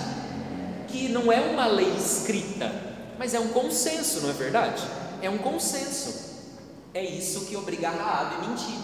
que 0.88 1.10
não 1.10 1.32
é 1.32 1.40
uma 1.40 1.68
lei 1.68 1.96
escrita, 1.96 2.72
mas 3.18 3.34
é 3.34 3.40
um 3.40 3.48
consenso, 3.50 4.22
não 4.22 4.30
é 4.30 4.34
verdade? 4.34 4.84
É 5.22 5.30
um 5.30 5.38
consenso. 5.38 6.28
É 6.94 7.04
isso 7.04 7.46
que 7.46 7.56
obriga 7.56 7.90
a 7.90 7.92
Raab 7.92 8.36
a 8.36 8.48
mentir, 8.48 8.78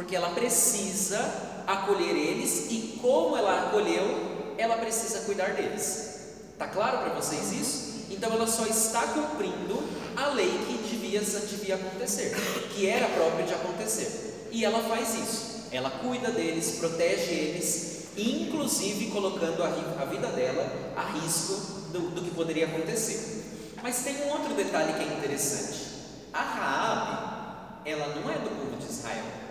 porque 0.00 0.16
ela 0.16 0.30
precisa 0.30 1.18
acolher 1.66 2.16
eles 2.16 2.68
e 2.70 2.98
como 3.02 3.36
ela 3.36 3.66
acolheu, 3.66 4.54
ela 4.56 4.78
precisa 4.78 5.26
cuidar 5.26 5.52
deles. 5.52 6.38
Tá 6.56 6.68
claro 6.68 7.00
para 7.00 7.12
vocês 7.12 7.52
isso? 7.52 8.06
Então 8.08 8.32
ela 8.32 8.46
só 8.46 8.64
está 8.64 9.02
cumprindo 9.08 9.78
a 10.16 10.28
lei 10.28 10.48
que 10.66 10.88
devia, 10.88 11.20
devia 11.20 11.74
acontecer, 11.74 12.34
que 12.74 12.88
era 12.88 13.06
próprio 13.08 13.44
de 13.44 13.52
acontecer. 13.52 14.48
E 14.50 14.64
ela 14.64 14.82
faz 14.84 15.16
isso. 15.16 15.68
Ela 15.70 15.90
cuida 15.90 16.30
deles, 16.30 16.78
protege 16.78 17.32
eles, 17.32 18.04
inclusive 18.16 19.10
colocando 19.10 19.62
a, 19.62 19.66
a 20.00 20.04
vida 20.06 20.28
dela 20.28 20.94
a 20.96 21.12
risco 21.12 21.52
do, 21.92 22.08
do 22.14 22.22
que 22.22 22.30
poderia 22.30 22.64
acontecer. 22.64 23.74
Mas 23.82 24.02
tem 24.02 24.16
um 24.24 24.30
outro 24.30 24.54
detalhe 24.54 24.94
que 24.94 25.00
é 25.00 25.18
interessante. 25.18 25.90
A 26.32 26.40
Raabe, 26.40 27.82
ela 27.84 28.14
não 28.14 28.30
é 28.30 28.38
do 28.38 28.48
povo 28.48 28.78
de 28.78 28.90
Israel. 28.90 29.49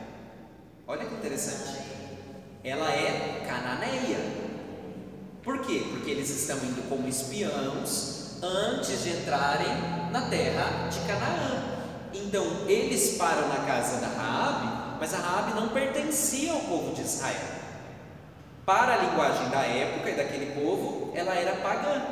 Olha 0.90 1.06
que 1.06 1.14
interessante. 1.14 1.84
Ela 2.64 2.92
é 2.92 3.46
cananeia. 3.48 4.18
Por 5.44 5.62
quê? 5.62 5.86
Porque 5.88 6.10
eles 6.10 6.32
estão 6.32 6.58
indo 6.58 6.90
como 6.90 7.08
espiãos 7.08 8.40
antes 8.42 9.04
de 9.04 9.10
entrarem 9.12 9.68
na 10.12 10.28
terra 10.30 10.90
de 10.90 11.00
Canaã. 11.02 11.64
Então 12.12 12.44
eles 12.68 13.18
param 13.20 13.48
na 13.50 13.68
casa 13.68 14.02
da 14.02 14.08
Raabe, 14.08 14.98
mas 15.00 15.14
a 15.14 15.18
Raabe 15.18 15.62
não 15.62 15.70
pertencia 15.70 16.54
ao 16.54 16.62
povo 16.62 16.96
de 16.96 17.02
Israel. 17.02 17.38
Para 18.66 18.96
a 18.96 18.98
linguagem 18.98 19.48
da 19.50 19.62
época 19.62 20.10
e 20.10 20.16
daquele 20.16 20.60
povo, 20.60 21.12
ela 21.14 21.36
era 21.36 21.58
pagã, 21.58 22.04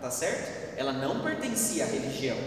tá 0.00 0.10
certo? 0.10 0.78
Ela 0.78 0.94
não 0.94 1.20
pertencia 1.20 1.84
à 1.84 1.88
religião. 1.88 2.38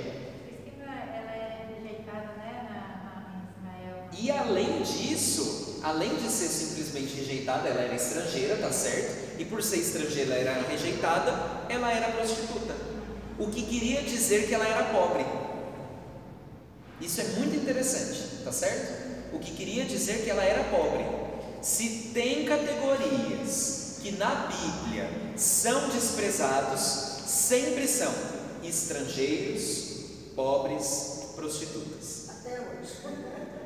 Ela 0.82 1.66
rejeitada, 1.70 2.34
na, 2.36 2.74
na 3.14 3.78
Israel. 3.78 4.10
E 4.12 4.32
além 4.32 4.82
disso, 4.82 5.67
além 5.84 6.16
de 6.16 6.30
ser 6.30 6.48
simplesmente 6.48 7.16
rejeitada, 7.16 7.70
ela 7.70 7.82
era 7.82 7.96
estrangeira, 7.96 8.56
tá 8.58 8.72
certo? 8.72 9.40
E 9.40 9.46
por 9.46 9.62
ser 9.62 9.78
estrangeira, 9.78 10.36
ela 10.36 10.52
era 10.52 10.68
rejeitada, 10.68 11.32
ela 11.70 11.92
era 11.92 12.12
prostituta. 12.12 12.76
O 13.38 13.48
que 13.52 13.64
queria 13.64 14.02
dizer 14.02 14.48
que 14.48 14.54
ela 14.54 14.68
era 14.68 14.86
pobre. 14.86 15.26
Isso 17.00 17.22
é 17.22 17.24
muito 17.24 17.56
interessante, 17.56 18.44
tá 18.44 18.52
certo? 18.52 19.36
O 19.36 19.40
que 19.40 19.52
queria 19.52 19.86
dizer 19.86 20.24
que 20.24 20.30
ela 20.30 20.44
era 20.44 20.64
pobre. 20.66 21.06
Se 21.62 22.12
tem 22.14 22.46
categorias 22.46 24.00
que 24.02 24.12
na 24.14 24.48
Bíblia 24.48 25.10
são 25.36 25.90
desprezados, 25.90 26.82
sempre 27.28 27.88
são 27.88 28.12
estrangeiros, 28.64 29.88
pobres, 30.36 31.34
prostitutas. 31.36 31.97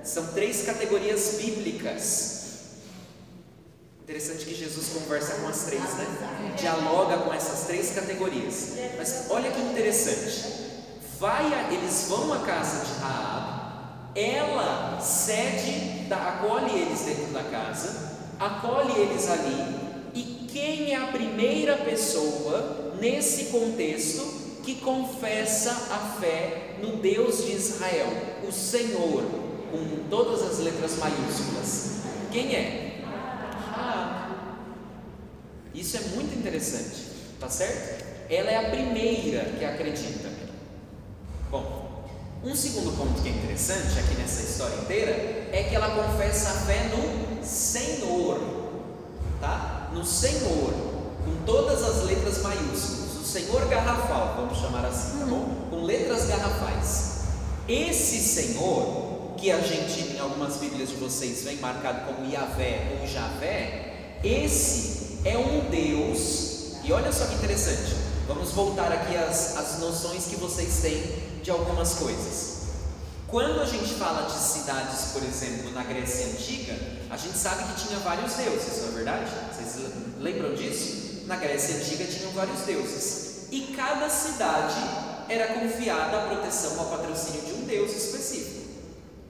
São 0.03 0.27
três 0.27 0.63
categorias 0.63 1.35
bíblicas. 1.41 2.41
Interessante 4.03 4.45
que 4.45 4.55
Jesus 4.55 4.89
conversa 4.89 5.35
com 5.35 5.47
as 5.47 5.63
três, 5.63 5.81
né? 5.81 6.55
Dialoga 6.57 7.17
com 7.19 7.33
essas 7.33 7.67
três 7.67 7.91
categorias. 7.91 8.73
Mas 8.97 9.27
olha 9.29 9.51
que 9.51 9.61
interessante. 9.61 10.43
Vai 11.19 11.53
a, 11.53 11.71
eles 11.71 12.07
vão 12.09 12.33
à 12.33 12.39
casa 12.39 12.83
de 12.83 12.99
Raab, 12.99 13.61
ela 14.15 14.99
cede, 14.99 16.11
acolhe 16.11 16.81
eles 16.81 17.01
dentro 17.01 17.31
da 17.31 17.43
casa, 17.43 18.17
acolhe 18.39 18.99
eles 18.99 19.29
ali, 19.29 19.75
e 20.15 20.47
quem 20.51 20.93
é 20.93 20.97
a 20.97 21.07
primeira 21.07 21.77
pessoa 21.77 22.95
nesse 22.99 23.45
contexto 23.45 24.41
que 24.63 24.75
confessa 24.75 25.69
a 25.69 26.19
fé 26.19 26.77
no 26.81 26.97
Deus 26.97 27.45
de 27.45 27.51
Israel, 27.51 28.07
o 28.47 28.51
Senhor, 28.51 29.23
com 29.71 30.09
todas 30.09 30.41
as 30.43 30.59
letras 30.59 30.97
maiúsculas? 30.97 32.01
Quem 32.31 32.55
é? 32.55 33.01
Ah, 33.73 34.29
isso 35.73 35.97
é 35.97 36.01
muito 36.15 36.37
interessante, 36.37 37.07
tá 37.39 37.49
certo? 37.49 38.05
Ela 38.29 38.51
é 38.51 38.57
a 38.57 38.69
primeira 38.69 39.45
que 39.57 39.65
acredita. 39.65 40.29
Bom, 41.49 42.05
um 42.43 42.55
segundo 42.55 42.95
ponto 42.97 43.21
que 43.21 43.29
é 43.29 43.31
interessante 43.31 43.99
aqui 43.99 44.15
nessa 44.15 44.41
história 44.41 44.75
inteira 44.75 45.11
é 45.51 45.65
que 45.69 45.75
ela 45.75 45.91
confessa 45.91 46.49
a 46.49 46.53
fé 46.65 46.89
no 46.89 47.43
Senhor, 47.45 48.39
tá? 49.39 49.89
No 49.93 50.05
Senhor, 50.05 50.73
com 51.25 51.45
todas 51.45 51.83
as 51.83 52.03
letras 52.05 52.41
maiúsculas, 52.41 53.15
o 53.21 53.23
Senhor 53.23 53.67
garrafal, 53.67 54.35
vamos 54.37 54.57
chamar 54.57 54.85
assim, 54.85 55.19
tá 55.19 55.25
bom? 55.25 55.67
Com 55.69 55.83
letras 55.83 56.25
garrafais. 56.25 57.21
Esse 57.67 58.17
Senhor, 58.19 59.10
que 59.41 59.49
a 59.49 59.59
gente 59.59 60.13
em 60.13 60.19
algumas 60.19 60.57
Bíblias 60.57 60.89
de 60.89 60.95
vocês 60.97 61.41
vem 61.41 61.57
marcado 61.57 62.05
como 62.05 62.31
Yahvé 62.31 62.99
ou 63.01 63.07
Javé, 63.07 64.19
esse 64.23 65.17
é 65.25 65.35
um 65.35 65.67
Deus, 65.67 66.73
e 66.83 66.93
olha 66.93 67.11
só 67.11 67.25
que 67.25 67.33
interessante, 67.33 67.95
vamos 68.27 68.51
voltar 68.51 68.91
aqui 68.91 69.17
às, 69.17 69.57
às 69.57 69.79
noções 69.79 70.27
que 70.27 70.35
vocês 70.35 70.81
têm 70.83 71.41
de 71.41 71.49
algumas 71.49 71.95
coisas. 71.95 72.61
Quando 73.27 73.61
a 73.61 73.65
gente 73.65 73.95
fala 73.95 74.29
de 74.29 74.37
cidades, 74.37 75.05
por 75.11 75.23
exemplo, 75.23 75.71
na 75.71 75.83
Grécia 75.85 76.27
Antiga, 76.27 76.77
a 77.09 77.17
gente 77.17 77.35
sabe 77.35 77.63
que 77.63 77.87
tinha 77.87 77.97
vários 77.97 78.33
deuses, 78.33 78.83
não 78.83 78.89
é 78.89 78.91
verdade? 78.91 79.31
Vocês 79.55 79.91
lembram 80.19 80.53
disso? 80.53 81.23
Na 81.25 81.37
Grécia 81.37 81.77
Antiga 81.77 82.05
tinham 82.05 82.31
vários 82.33 82.59
deuses. 82.59 83.47
E 83.49 83.73
cada 83.75 84.07
cidade 84.07 84.79
era 85.27 85.59
confiada 85.59 86.17
a 86.17 86.27
proteção, 86.27 86.79
ao 86.79 86.85
patrocínio 86.91 87.41
de 87.41 87.53
um 87.53 87.65
deus 87.65 87.91
específico. 87.91 88.50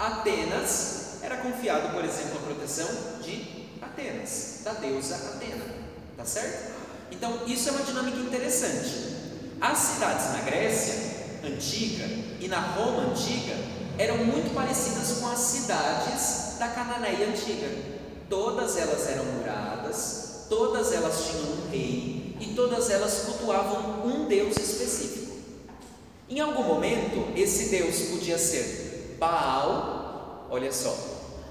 Atenas 0.01 1.19
era 1.21 1.37
confiado, 1.37 1.93
por 1.93 2.03
exemplo, 2.03 2.39
a 2.39 2.41
proteção 2.41 2.87
de 3.21 3.67
Atenas, 3.79 4.61
da 4.63 4.73
deusa 4.73 5.15
Atena, 5.15 5.63
tá 6.17 6.25
certo? 6.25 6.71
Então 7.11 7.45
isso 7.45 7.69
é 7.69 7.71
uma 7.73 7.83
dinâmica 7.83 8.17
interessante. 8.17 9.11
As 9.61 9.77
cidades 9.77 10.25
na 10.33 10.39
Grécia 10.39 10.95
antiga 11.43 12.05
e 12.39 12.47
na 12.47 12.59
Roma 12.59 13.11
antiga 13.11 13.55
eram 13.99 14.17
muito 14.25 14.51
parecidas 14.55 15.19
com 15.19 15.27
as 15.27 15.37
cidades 15.37 16.57
da 16.57 16.69
Cananeia 16.69 17.27
antiga. 17.27 17.69
Todas 18.27 18.77
elas 18.77 19.07
eram 19.07 19.25
muradas, 19.25 20.47
todas 20.49 20.91
elas 20.93 21.27
tinham 21.27 21.43
um 21.43 21.69
rei 21.69 22.35
e 22.39 22.53
todas 22.55 22.89
elas 22.89 23.25
cultuavam 23.25 24.03
um 24.03 24.25
deus 24.25 24.57
específico. 24.57 25.31
Em 26.27 26.39
algum 26.39 26.63
momento, 26.63 27.31
esse 27.35 27.69
deus 27.69 27.95
podia 28.09 28.39
ser 28.39 28.80
Baal, 29.21 30.47
olha 30.49 30.73
só, 30.73 30.97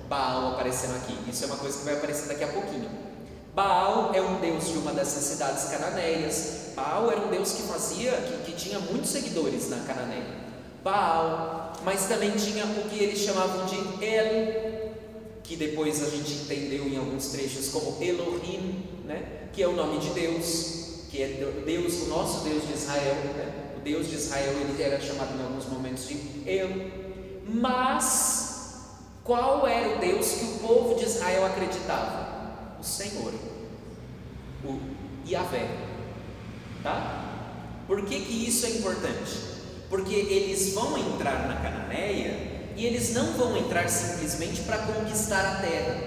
Baal 0.09 0.55
aparecendo 0.55 0.97
aqui, 0.97 1.17
isso 1.31 1.45
é 1.45 1.47
uma 1.47 1.57
coisa 1.57 1.79
que 1.79 1.85
vai 1.85 1.95
aparecer 1.95 2.27
daqui 2.27 2.43
a 2.43 2.49
pouquinho. 2.49 2.91
Baal 3.55 4.11
é 4.13 4.21
um 4.21 4.41
deus 4.41 4.67
de 4.67 4.79
uma 4.79 4.93
dessas 4.93 5.23
cidades 5.23 5.67
cananeias. 5.67 6.73
Baal 6.75 7.13
era 7.13 7.21
um 7.21 7.31
deus 7.31 7.53
que 7.53 7.63
fazia, 7.63 8.11
que, 8.11 8.51
que 8.51 8.59
tinha 8.59 8.81
muitos 8.81 9.11
seguidores 9.11 9.71
na 9.71 9.79
Cananeia. 9.85 10.41
Baal, 10.83 11.73
mas 11.85 12.07
também 12.07 12.33
tinha 12.33 12.65
o 12.65 12.89
que 12.91 13.05
eles 13.05 13.21
chamavam 13.21 13.65
de 13.67 14.05
El, 14.05 14.91
que 15.45 15.55
depois 15.55 16.03
a 16.03 16.11
gente 16.11 16.33
entendeu 16.43 16.89
em 16.89 16.97
alguns 16.97 17.29
trechos 17.29 17.69
como 17.69 18.03
Elohim, 18.03 18.85
né? 19.05 19.47
que 19.53 19.63
é 19.63 19.69
o 19.69 19.77
nome 19.77 20.01
de 20.01 20.11
Deus, 20.11 21.07
que 21.09 21.23
é 21.23 21.63
Deus, 21.65 22.03
o 22.03 22.07
nosso 22.07 22.43
Deus 22.43 22.67
de 22.67 22.73
Israel. 22.73 23.15
Né? 23.37 23.75
O 23.77 23.81
Deus 23.81 24.09
de 24.09 24.17
Israel 24.17 24.55
ele 24.55 24.83
era 24.83 25.01
chamado 25.01 25.39
em 25.39 25.45
alguns 25.45 25.67
momentos 25.67 26.09
de 26.09 26.17
El. 26.45 27.10
Mas 27.53 28.97
qual 29.25 29.67
era 29.67 29.97
o 29.97 29.99
Deus 29.99 30.33
que 30.33 30.45
o 30.45 30.59
povo 30.59 30.95
de 30.95 31.05
Israel 31.05 31.47
acreditava? 31.47 32.77
O 32.81 32.85
Senhor, 32.85 33.33
o 34.65 34.81
Yahvé. 35.29 35.69
Tá? 36.83 37.27
Por 37.87 38.05
que, 38.05 38.21
que 38.21 38.49
isso 38.49 38.67
é 38.67 38.71
importante? 38.71 39.51
porque 39.91 40.15
eles 40.15 40.73
vão 40.73 40.97
entrar 40.97 41.49
na 41.49 41.57
Cananeia 41.57 42.71
e 42.77 42.87
eles 42.87 43.13
não 43.13 43.33
vão 43.33 43.57
entrar 43.57 43.89
simplesmente 43.89 44.63
para 44.63 44.79
conquistar 44.79 45.45
a 45.45 45.57
terra, 45.57 45.99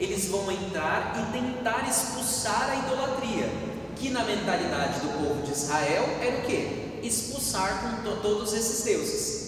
eles 0.00 0.26
vão 0.28 0.50
entrar 0.50 1.14
e 1.20 1.38
tentar 1.38 1.86
expulsar 1.88 2.70
a 2.70 2.76
idolatria, 2.76 3.48
que 3.94 4.08
na 4.08 4.24
mentalidade 4.24 5.00
do 5.00 5.08
povo 5.18 5.42
de 5.42 5.52
Israel 5.52 6.04
era 6.20 6.38
o 6.38 6.42
que? 6.42 6.98
Expulsar 7.06 8.02
com 8.02 8.16
todos 8.22 8.54
esses 8.54 8.82
deuses. 8.82 9.45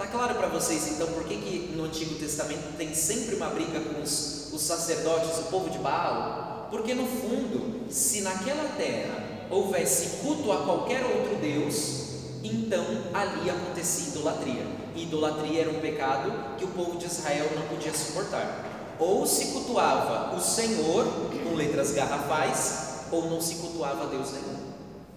Tá 0.00 0.06
claro 0.06 0.34
para 0.36 0.48
vocês 0.48 0.92
então 0.92 1.08
por 1.08 1.24
que, 1.24 1.36
que 1.36 1.72
no 1.76 1.84
Antigo 1.84 2.14
Testamento 2.14 2.74
tem 2.78 2.94
sempre 2.94 3.34
uma 3.34 3.48
briga 3.48 3.78
com 3.80 4.00
os, 4.00 4.50
os 4.50 4.62
sacerdotes, 4.62 5.40
o 5.40 5.42
povo 5.50 5.68
de 5.68 5.76
Baal? 5.76 6.68
Porque 6.70 6.94
no 6.94 7.06
fundo, 7.06 7.84
se 7.90 8.22
naquela 8.22 8.64
terra 8.78 9.22
houvesse 9.50 10.22
culto 10.22 10.50
a 10.52 10.64
qualquer 10.64 11.04
outro 11.04 11.36
Deus, 11.36 12.14
então 12.42 12.82
ali 13.12 13.50
acontecia 13.50 14.08
idolatria. 14.08 14.66
E 14.94 15.02
idolatria 15.02 15.60
era 15.60 15.70
um 15.70 15.80
pecado 15.80 16.56
que 16.56 16.64
o 16.64 16.68
povo 16.68 16.96
de 16.96 17.04
Israel 17.04 17.50
não 17.54 17.68
podia 17.68 17.92
suportar. 17.92 18.96
Ou 18.98 19.26
se 19.26 19.48
cultuava 19.48 20.34
o 20.34 20.40
Senhor 20.40 21.04
com 21.44 21.54
letras 21.54 21.92
garrafais, 21.92 23.04
ou 23.12 23.28
não 23.28 23.38
se 23.38 23.56
cultuava 23.56 24.06
Deus 24.06 24.32
nenhum. 24.32 24.72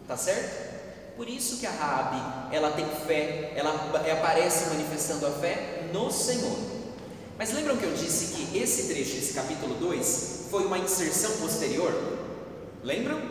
Tá 0.06 0.18
certo? 0.18 0.73
Por 1.16 1.30
isso 1.30 1.58
que 1.58 1.66
a 1.68 1.72
Rabi, 1.72 2.56
ela 2.56 2.72
tem 2.72 2.86
fé, 3.06 3.54
ela 3.56 3.92
aparece 4.12 4.70
manifestando 4.70 5.28
a 5.28 5.32
fé 5.32 5.90
no 5.94 6.12
Senhor. 6.12 6.58
Mas 7.38 7.54
lembram 7.54 7.78
que 7.78 7.84
eu 7.84 7.94
disse 7.94 8.34
que 8.34 8.58
esse 8.58 8.88
trecho, 8.88 9.18
esse 9.18 9.34
capítulo 9.34 9.76
2, 9.76 10.48
foi 10.50 10.66
uma 10.66 10.78
inserção 10.80 11.32
posterior? 11.38 11.94
Lembram? 12.84 13.22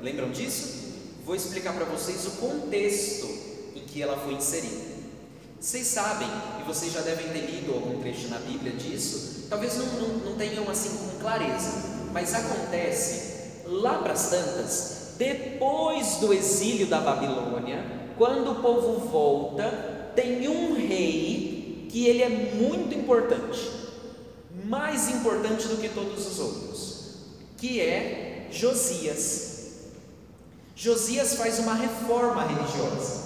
Lembram 0.00 0.30
disso? 0.30 0.82
Vou 1.24 1.34
explicar 1.34 1.72
para 1.74 1.84
vocês 1.84 2.26
o 2.26 2.30
contexto 2.32 3.26
em 3.74 3.80
que 3.86 4.02
ela 4.02 4.16
foi 4.18 4.34
inserida. 4.34 4.92
Vocês 5.60 5.86
sabem, 5.86 6.28
e 6.60 6.64
vocês 6.64 6.92
já 6.92 7.00
devem 7.02 7.28
ter 7.28 7.46
lido 7.46 7.72
algum 7.72 8.00
trecho 8.00 8.26
na 8.28 8.38
Bíblia 8.38 8.72
disso, 8.72 9.46
talvez 9.48 9.76
não, 9.76 9.86
não, 9.86 10.08
não 10.18 10.36
tenham 10.36 10.68
assim 10.68 10.90
com 10.90 11.20
clareza, 11.20 11.70
mas 12.12 12.34
acontece 12.34 13.60
lá 13.64 13.98
para 13.98 14.12
as 14.12 14.28
tantas, 14.28 15.01
depois 15.22 16.16
do 16.16 16.32
exílio 16.32 16.86
da 16.86 17.00
Babilônia, 17.00 17.84
quando 18.18 18.50
o 18.50 18.54
povo 18.56 18.98
volta, 19.08 20.12
tem 20.16 20.48
um 20.48 20.74
rei 20.74 21.86
que 21.88 22.06
ele 22.06 22.22
é 22.22 22.28
muito 22.28 22.94
importante, 22.94 23.70
mais 24.64 25.08
importante 25.10 25.68
do 25.68 25.76
que 25.76 25.88
todos 25.88 26.26
os 26.26 26.38
outros, 26.40 27.14
que 27.56 27.80
é 27.80 28.48
Josias. 28.50 29.52
Josias 30.74 31.34
faz 31.36 31.58
uma 31.60 31.74
reforma 31.74 32.42
religiosa. 32.42 33.22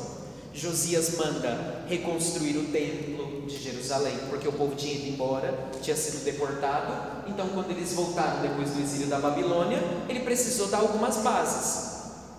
Josias 0.52 1.16
manda 1.16 1.84
reconstruir 1.88 2.56
o 2.58 2.64
templo 2.66 3.15
de 3.46 3.56
Jerusalém, 3.62 4.18
porque 4.28 4.46
o 4.46 4.52
povo 4.52 4.74
tinha 4.74 4.94
ido 4.94 5.08
embora, 5.08 5.70
tinha 5.80 5.96
sido 5.96 6.24
deportado. 6.24 7.24
Então, 7.28 7.48
quando 7.48 7.70
eles 7.70 7.92
voltaram 7.92 8.42
depois 8.42 8.70
do 8.70 8.80
exílio 8.80 9.06
da 9.06 9.18
Babilônia, 9.18 9.82
ele 10.08 10.20
precisou 10.20 10.68
dar 10.68 10.78
algumas 10.78 11.16
bases. 11.18 11.96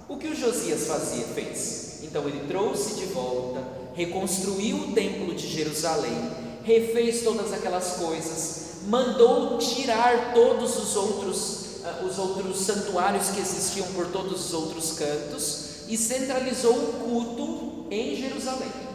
O 0.08 0.18
que 0.18 0.28
o 0.28 0.36
Josias 0.36 0.86
fazia, 0.88 1.26
fez? 1.26 2.00
Então, 2.04 2.28
ele 2.28 2.48
trouxe 2.48 2.96
de 2.96 3.06
volta, 3.08 3.64
reconstruiu 3.94 4.78
o 4.78 4.92
templo 4.94 5.34
de 5.34 5.48
Jerusalém, 5.48 6.32
refez 6.64 7.24
todas 7.24 7.52
aquelas 7.54 7.94
coisas, 7.94 8.62
mandou 8.88 9.58
tirar 9.58 10.34
todos 10.34 10.78
os 10.78 10.96
outros 10.96 11.68
ah, 11.88 12.04
os 12.04 12.18
outros 12.20 12.60
santuários 12.62 13.30
que 13.30 13.40
existiam 13.40 13.88
por 13.94 14.08
todos 14.08 14.48
os 14.48 14.54
outros 14.54 14.92
cantos 14.94 15.68
e 15.88 15.96
centralizou 15.96 16.74
o 16.74 16.94
culto 16.94 17.86
em 17.90 18.14
Jerusalém. 18.16 18.87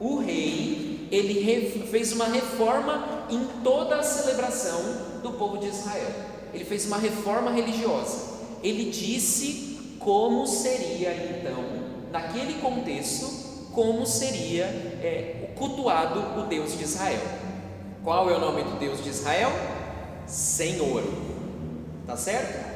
O 0.00 0.18
rei, 0.18 1.08
ele 1.10 1.86
fez 1.90 2.12
uma 2.12 2.26
reforma 2.26 3.26
em 3.30 3.44
toda 3.64 3.96
a 3.96 4.02
celebração 4.02 4.80
do 5.22 5.32
povo 5.32 5.58
de 5.58 5.66
Israel. 5.66 6.10
Ele 6.54 6.64
fez 6.64 6.86
uma 6.86 6.98
reforma 6.98 7.50
religiosa. 7.50 8.38
Ele 8.62 8.90
disse 8.90 9.96
como 9.98 10.46
seria 10.46 11.12
então, 11.14 11.64
naquele 12.12 12.60
contexto, 12.60 13.26
como 13.72 14.06
seria 14.06 14.64
é, 15.02 15.50
cultuado 15.56 16.40
o 16.40 16.46
Deus 16.46 16.76
de 16.76 16.84
Israel. 16.84 17.20
Qual 18.04 18.30
é 18.30 18.36
o 18.36 18.40
nome 18.40 18.62
do 18.62 18.78
Deus 18.78 19.02
de 19.02 19.10
Israel? 19.10 19.50
Senhor. 20.26 21.02
Tá 22.06 22.16
certo? 22.16 22.68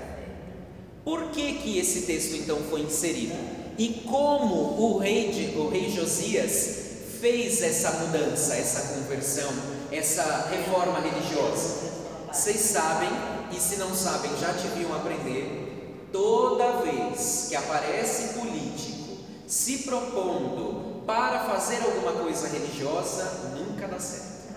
Por 1.04 1.30
que, 1.30 1.54
que 1.54 1.78
esse 1.78 2.02
texto 2.02 2.34
então 2.36 2.58
foi 2.68 2.82
inserido? 2.82 3.34
E 3.78 3.88
como 4.06 4.80
o 4.80 4.98
rei, 4.98 5.30
de, 5.30 5.56
o 5.58 5.68
rei 5.68 5.90
Josias 5.90 6.81
fez 7.22 7.62
essa 7.62 7.92
mudança, 8.00 8.52
essa 8.56 8.94
conversão, 8.94 9.48
essa 9.92 10.48
reforma 10.50 10.98
religiosa? 10.98 11.92
Vocês 12.32 12.58
sabem, 12.58 13.10
e 13.52 13.60
se 13.60 13.76
não 13.76 13.94
sabem, 13.94 14.32
já 14.40 14.50
deviam 14.50 14.92
aprender, 14.92 16.08
toda 16.10 16.82
vez 16.82 17.46
que 17.48 17.54
aparece 17.54 18.40
político 18.40 19.18
se 19.46 19.84
propondo 19.84 21.04
para 21.06 21.44
fazer 21.44 21.80
alguma 21.84 22.10
coisa 22.10 22.48
religiosa, 22.48 23.52
nunca 23.56 23.86
dá 23.86 24.00
certo. 24.00 24.54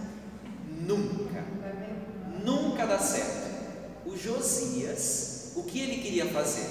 Nunca. 0.82 1.46
Nunca 2.44 2.88
dá 2.88 2.98
certo 2.98 3.46
o 4.08 4.18
Josias, 4.18 5.52
o 5.56 5.64
que 5.64 5.80
ele 5.80 6.02
queria 6.02 6.26
fazer? 6.28 6.68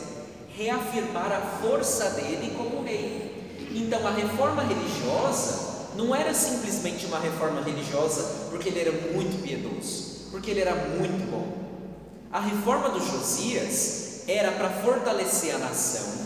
Reafirmar 0.57 1.31
a 1.31 1.41
força 1.61 2.11
dele 2.11 2.55
como 2.57 2.83
rei. 2.83 3.69
Então 3.73 4.07
a 4.07 4.11
reforma 4.11 4.63
religiosa 4.63 5.74
não 5.97 6.15
era 6.15 6.35
simplesmente 6.35 7.07
uma 7.07 7.19
reforma 7.19 7.63
religiosa 7.63 8.49
porque 8.51 8.69
ele 8.69 8.81
era 8.81 8.93
muito 9.13 9.43
piedoso, 9.43 10.29
porque 10.31 10.51
ele 10.51 10.61
era 10.61 10.75
muito 10.75 11.31
bom. 11.31 11.65
A 12.33 12.41
reforma 12.41 12.89
do 12.91 13.01
Josias 13.01 14.23
era 14.27 14.53
para 14.53 14.71
fortalecer 14.71 15.55
a 15.55 15.59
nação. 15.59 16.25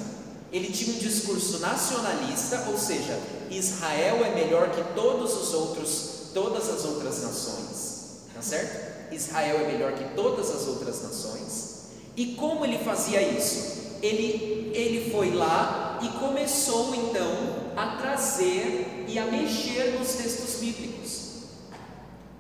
Ele 0.51 0.73
tinha 0.73 0.97
um 0.97 0.99
discurso 0.99 1.59
nacionalista, 1.59 2.65
ou 2.69 2.79
seja, 2.79 3.19
Israel 3.51 4.25
é 4.25 4.35
melhor 4.35 4.71
que 4.71 4.83
todos 4.95 5.35
os 5.35 5.53
outros, 5.53 6.31
todas 6.33 6.71
as 6.71 6.85
outras 6.87 7.23
nações, 7.23 8.21
tá 8.35 8.41
certo? 8.41 9.13
Israel 9.13 9.61
é 9.61 9.67
melhor 9.73 9.93
que 9.93 10.05
todas 10.15 10.51
as 10.51 10.67
outras 10.67 11.03
nações. 11.03 11.79
E 12.17 12.35
como 12.35 12.65
ele 12.65 12.79
fazia 12.79 13.21
isso? 13.21 13.97
Ele, 14.03 14.73
ele 14.75 15.11
foi 15.11 15.33
lá 15.33 15.99
e 16.03 16.09
começou 16.19 16.95
então 16.95 17.58
a 17.79 17.97
trazer 17.97 19.05
e 19.07 19.17
a 19.21 19.27
mexer 19.27 19.97
nos 19.97 20.15
textos 20.15 20.57
bíblicos, 20.57 21.45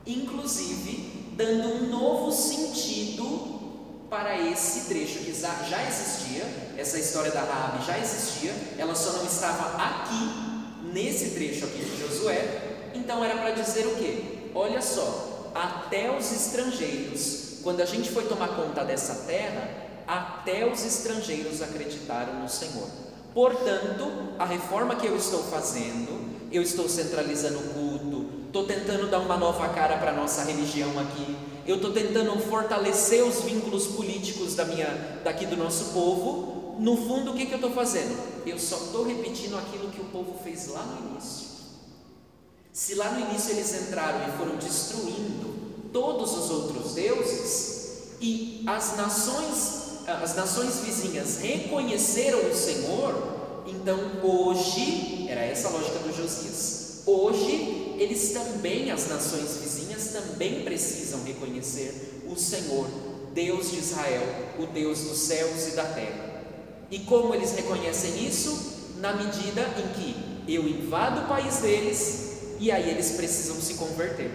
inclusive 0.04 1.32
dando 1.36 1.68
um 1.68 1.90
novo 1.90 2.32
sentido 2.32 4.06
para 4.10 4.36
esse 4.36 4.88
trecho 4.88 5.20
que 5.20 5.32
já 5.32 5.84
existia, 5.86 6.44
essa 6.76 6.98
história 6.98 7.30
da 7.30 7.42
Rabi 7.42 7.86
já 7.86 7.96
existia, 7.96 8.52
ela 8.76 8.96
só 8.96 9.12
não 9.12 9.26
estava 9.26 9.80
aqui, 9.80 10.92
nesse 10.92 11.30
trecho 11.30 11.66
aqui 11.66 11.84
de 11.84 12.00
Josué, 12.00 12.90
então 12.94 13.24
era 13.24 13.36
para 13.36 13.50
dizer 13.50 13.86
o 13.86 13.94
que? 13.94 14.50
Olha 14.54 14.82
só, 14.82 15.52
até 15.54 16.10
os 16.10 16.32
estrangeiros, 16.32 17.58
quando 17.62 17.80
a 17.80 17.86
gente 17.86 18.10
foi 18.10 18.24
tomar 18.26 18.48
conta 18.48 18.84
dessa 18.84 19.26
terra, 19.26 19.68
até 20.04 20.66
os 20.66 20.84
estrangeiros 20.84 21.62
acreditaram 21.62 22.40
no 22.40 22.48
Senhor. 22.48 23.07
Portanto, 23.38 24.34
a 24.36 24.44
reforma 24.44 24.96
que 24.96 25.06
eu 25.06 25.16
estou 25.16 25.44
fazendo, 25.44 26.08
eu 26.50 26.60
estou 26.60 26.88
centralizando 26.88 27.60
o 27.60 27.68
culto, 27.68 28.26
estou 28.46 28.64
tentando 28.64 29.08
dar 29.08 29.20
uma 29.20 29.36
nova 29.36 29.68
cara 29.68 29.96
para 29.96 30.10
a 30.10 30.12
nossa 30.12 30.42
religião 30.42 30.90
aqui, 30.98 31.36
eu 31.64 31.76
estou 31.76 31.92
tentando 31.92 32.36
fortalecer 32.40 33.22
os 33.22 33.42
vínculos 33.42 33.86
políticos 33.86 34.56
da 34.56 34.64
minha, 34.64 35.20
daqui 35.22 35.46
do 35.46 35.56
nosso 35.56 35.92
povo. 35.92 36.74
No 36.80 36.96
fundo, 36.96 37.30
o 37.30 37.34
que, 37.34 37.46
que 37.46 37.52
eu 37.52 37.58
estou 37.58 37.70
fazendo? 37.70 38.20
Eu 38.44 38.58
só 38.58 38.74
estou 38.74 39.06
repetindo 39.06 39.56
aquilo 39.56 39.88
que 39.88 40.00
o 40.00 40.06
povo 40.06 40.36
fez 40.42 40.66
lá 40.66 40.82
no 40.82 41.10
início. 41.12 41.46
Se 42.72 42.96
lá 42.96 43.12
no 43.12 43.20
início 43.20 43.52
eles 43.52 43.82
entraram 43.82 44.18
e 44.28 44.36
foram 44.36 44.56
destruindo 44.56 45.54
todos 45.92 46.36
os 46.36 46.50
outros 46.50 46.94
deuses, 46.94 48.16
e 48.20 48.64
as 48.66 48.96
nações, 48.96 49.87
as 50.14 50.34
nações 50.34 50.80
vizinhas 50.80 51.38
reconheceram 51.38 52.50
o 52.50 52.54
Senhor, 52.54 53.64
então 53.66 53.98
hoje, 54.22 55.26
era 55.28 55.42
essa 55.42 55.68
a 55.68 55.70
lógica 55.70 55.98
do 55.98 56.16
Josias, 56.16 57.02
hoje 57.04 57.94
eles 57.98 58.30
também, 58.30 58.90
as 58.90 59.08
nações 59.08 59.58
vizinhas, 59.58 60.08
também 60.08 60.62
precisam 60.62 61.22
reconhecer 61.24 62.22
o 62.26 62.36
Senhor, 62.36 62.86
Deus 63.34 63.70
de 63.70 63.78
Israel, 63.78 64.22
o 64.58 64.66
Deus 64.66 65.00
dos 65.00 65.18
céus 65.18 65.68
e 65.68 65.70
da 65.72 65.84
terra. 65.84 66.28
E 66.90 67.00
como 67.00 67.34
eles 67.34 67.52
reconhecem 67.52 68.26
isso? 68.26 68.94
Na 69.00 69.12
medida 69.12 69.62
em 69.78 69.92
que 69.94 70.52
eu 70.52 70.66
invado 70.66 71.24
o 71.24 71.28
país 71.28 71.58
deles 71.58 72.28
e 72.58 72.72
aí 72.72 72.88
eles 72.88 73.12
precisam 73.12 73.56
se 73.56 73.74
converter. 73.74 74.30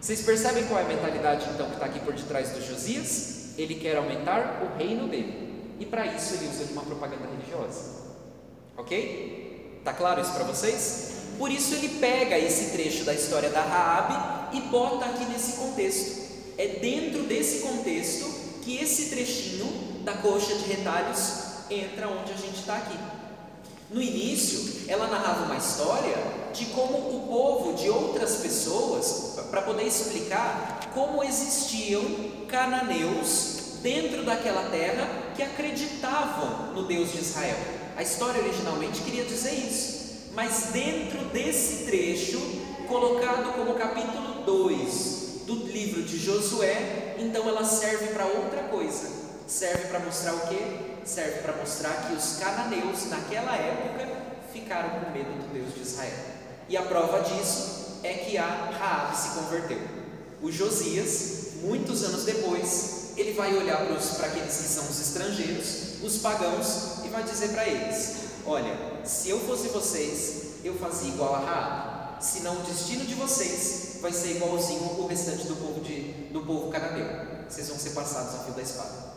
Vocês 0.00 0.22
percebem 0.22 0.64
qual 0.66 0.80
é 0.80 0.84
a 0.84 0.88
mentalidade 0.88 1.46
então 1.52 1.66
que 1.66 1.74
está 1.74 1.86
aqui 1.86 2.00
por 2.00 2.14
detrás 2.14 2.50
do 2.50 2.62
Josias? 2.62 3.39
Ele 3.60 3.74
quer 3.74 3.96
aumentar 3.98 4.62
o 4.62 4.78
reino 4.78 5.06
dele. 5.06 5.76
E 5.78 5.84
para 5.84 6.06
isso 6.06 6.34
ele 6.34 6.48
usa 6.48 6.64
de 6.64 6.72
uma 6.72 6.82
propaganda 6.82 7.26
religiosa. 7.26 8.00
Ok? 8.76 9.80
Tá 9.84 9.92
claro 9.92 10.22
isso 10.22 10.32
para 10.32 10.44
vocês? 10.44 11.12
Por 11.36 11.50
isso 11.50 11.74
ele 11.74 12.00
pega 12.00 12.38
esse 12.38 12.70
trecho 12.70 13.04
da 13.04 13.12
história 13.12 13.50
da 13.50 13.60
Raabe 13.60 14.56
e 14.56 14.60
bota 14.62 15.04
aqui 15.04 15.26
nesse 15.26 15.58
contexto. 15.58 16.20
É 16.56 16.78
dentro 16.80 17.24
desse 17.24 17.60
contexto 17.60 18.24
que 18.62 18.78
esse 18.78 19.10
trechinho 19.10 19.66
da 20.04 20.14
coxa 20.14 20.54
de 20.54 20.64
retalhos 20.64 21.50
entra 21.70 22.08
onde 22.08 22.32
a 22.32 22.36
gente 22.36 22.60
está 22.60 22.76
aqui. 22.76 22.98
No 23.90 24.00
início, 24.00 24.84
ela 24.88 25.06
narrava 25.08 25.44
uma 25.44 25.56
história 25.56 26.16
de 26.54 26.66
como 26.66 26.96
o 26.96 27.26
povo 27.28 27.74
de 27.74 27.90
outras 27.90 28.36
pessoas, 28.36 29.38
para 29.50 29.62
poder 29.62 29.84
explicar 29.84 30.90
como 30.94 31.22
existiam 31.22 32.02
cananeus 32.50 33.78
dentro 33.82 34.24
daquela 34.24 34.68
terra 34.70 35.08
que 35.36 35.42
acreditavam 35.42 36.72
no 36.74 36.84
Deus 36.84 37.12
de 37.12 37.18
Israel. 37.18 37.56
A 37.96 38.02
história 38.02 38.42
originalmente 38.42 39.00
queria 39.02 39.24
dizer 39.24 39.54
isso, 39.54 40.30
mas 40.34 40.70
dentro 40.72 41.24
desse 41.26 41.84
trecho, 41.84 42.38
colocado 42.88 43.54
como 43.54 43.74
capítulo 43.74 44.44
2 44.44 45.20
do 45.46 45.66
livro 45.66 46.02
de 46.02 46.18
Josué, 46.18 47.16
então 47.18 47.48
ela 47.48 47.64
serve 47.64 48.08
para 48.08 48.26
outra 48.26 48.64
coisa. 48.64 49.20
Serve 49.46 49.88
para 49.88 50.00
mostrar 50.00 50.34
o 50.34 50.40
que? 50.48 50.90
serve 51.04 51.40
para 51.40 51.56
mostrar 51.56 52.06
que 52.06 52.14
os 52.14 52.38
cananeus, 52.38 53.06
naquela 53.08 53.54
época, 53.56 54.06
ficaram 54.52 54.90
com 54.90 55.10
medo 55.10 55.30
do 55.30 55.52
Deus 55.52 55.74
de 55.74 55.82
Israel. 55.82 56.18
E 56.68 56.76
a 56.76 56.82
prova 56.82 57.20
disso 57.22 57.98
é 58.02 58.14
que 58.14 58.38
a 58.38 58.46
Raabe 58.46 59.16
se 59.16 59.30
converteu. 59.30 59.80
O 60.42 60.50
Josias, 60.50 61.49
muitos 61.62 62.02
anos 62.04 62.24
depois, 62.24 63.10
ele 63.16 63.32
vai 63.32 63.54
olhar 63.54 63.86
para 64.16 64.26
aqueles 64.26 64.56
que 64.56 64.68
são 64.68 64.84
os 64.84 65.00
estrangeiros, 65.00 66.02
os 66.02 66.18
pagãos, 66.18 67.04
e 67.04 67.08
vai 67.08 67.22
dizer 67.22 67.50
para 67.50 67.66
eles: 67.66 68.14
Olha, 68.46 69.04
se 69.04 69.30
eu 69.30 69.40
fosse 69.40 69.68
vocês, 69.68 70.60
eu 70.64 70.74
fazia 70.74 71.08
igual 71.08 71.34
a 71.34 71.38
Raabe, 71.38 72.24
senão 72.24 72.56
o 72.58 72.62
destino 72.62 73.04
de 73.04 73.14
vocês 73.14 73.98
vai 74.00 74.12
ser 74.12 74.36
igualzinho 74.36 74.84
ao 74.84 75.06
restante 75.06 75.46
do 75.46 75.56
povo, 75.56 75.80
de, 75.80 76.28
do 76.32 76.42
povo 76.42 76.70
cananeu. 76.70 77.44
Vocês 77.48 77.68
vão 77.68 77.78
ser 77.78 77.90
passados 77.90 78.34
a 78.34 78.44
fio 78.44 78.54
da 78.54 78.62
espada. 78.62 79.10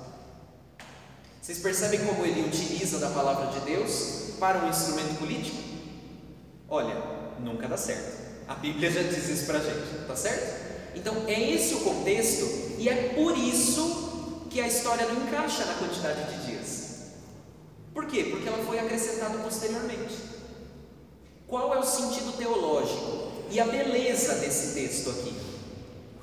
Vocês 1.42 1.58
percebem 1.60 2.06
como 2.06 2.26
ele 2.26 2.48
utiliza 2.48 3.00
da 3.00 3.10
palavra 3.10 3.48
de 3.48 3.66
Deus 3.66 4.34
para 4.40 4.60
um 4.60 4.70
instrumento 4.70 5.20
político? 5.20 5.58
Olha, 6.70 6.96
nunca 7.40 7.68
dá 7.68 7.78
certo. 7.78 8.24
A 8.48 8.56
Bíblia 8.56 8.92
já 8.92 9.04
diz 9.04 9.30
isso 9.30 9.46
para 9.46 9.60
a 9.60 9.62
gente, 9.62 10.08
tá 10.08 10.16
certo? 10.16 10.63
Então 10.96 11.24
é 11.28 11.52
esse 11.52 11.74
o 11.76 11.80
contexto 11.80 12.46
e 12.78 12.90
é 12.90 13.14
por 13.16 13.38
isso 13.38 14.44
que 14.50 14.62
a 14.62 14.68
história 14.68 15.08
não 15.08 15.28
encaixa 15.28 15.66
na 15.66 15.74
quantidade 15.74 16.24
de 16.32 16.46
dias. 16.46 16.84
Por 17.94 18.06
quê? 18.06 18.28
Porque 18.30 18.48
ela 18.48 18.64
foi 18.66 18.80
acrescentada 18.80 19.38
posteriormente. 19.40 20.16
Qual 21.48 21.74
é 21.74 21.80
o 21.80 21.84
sentido 21.84 22.36
teológico 22.38 23.32
e 23.50 23.60
a 23.60 23.66
beleza 23.66 24.36
desse 24.36 24.74
texto 24.74 25.10
aqui? 25.12 25.34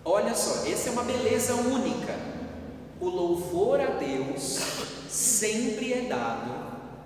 Olha 0.05 0.35
só, 0.35 0.67
essa 0.67 0.89
é 0.89 0.93
uma 0.93 1.05
beleza 1.05 1.55
única. 1.55 2.19
O 3.01 3.09
louvor 3.09 3.81
a 3.81 3.91
Deus 3.91 4.59
sempre 5.09 5.93
é 5.93 6.03
dado, 6.03 6.51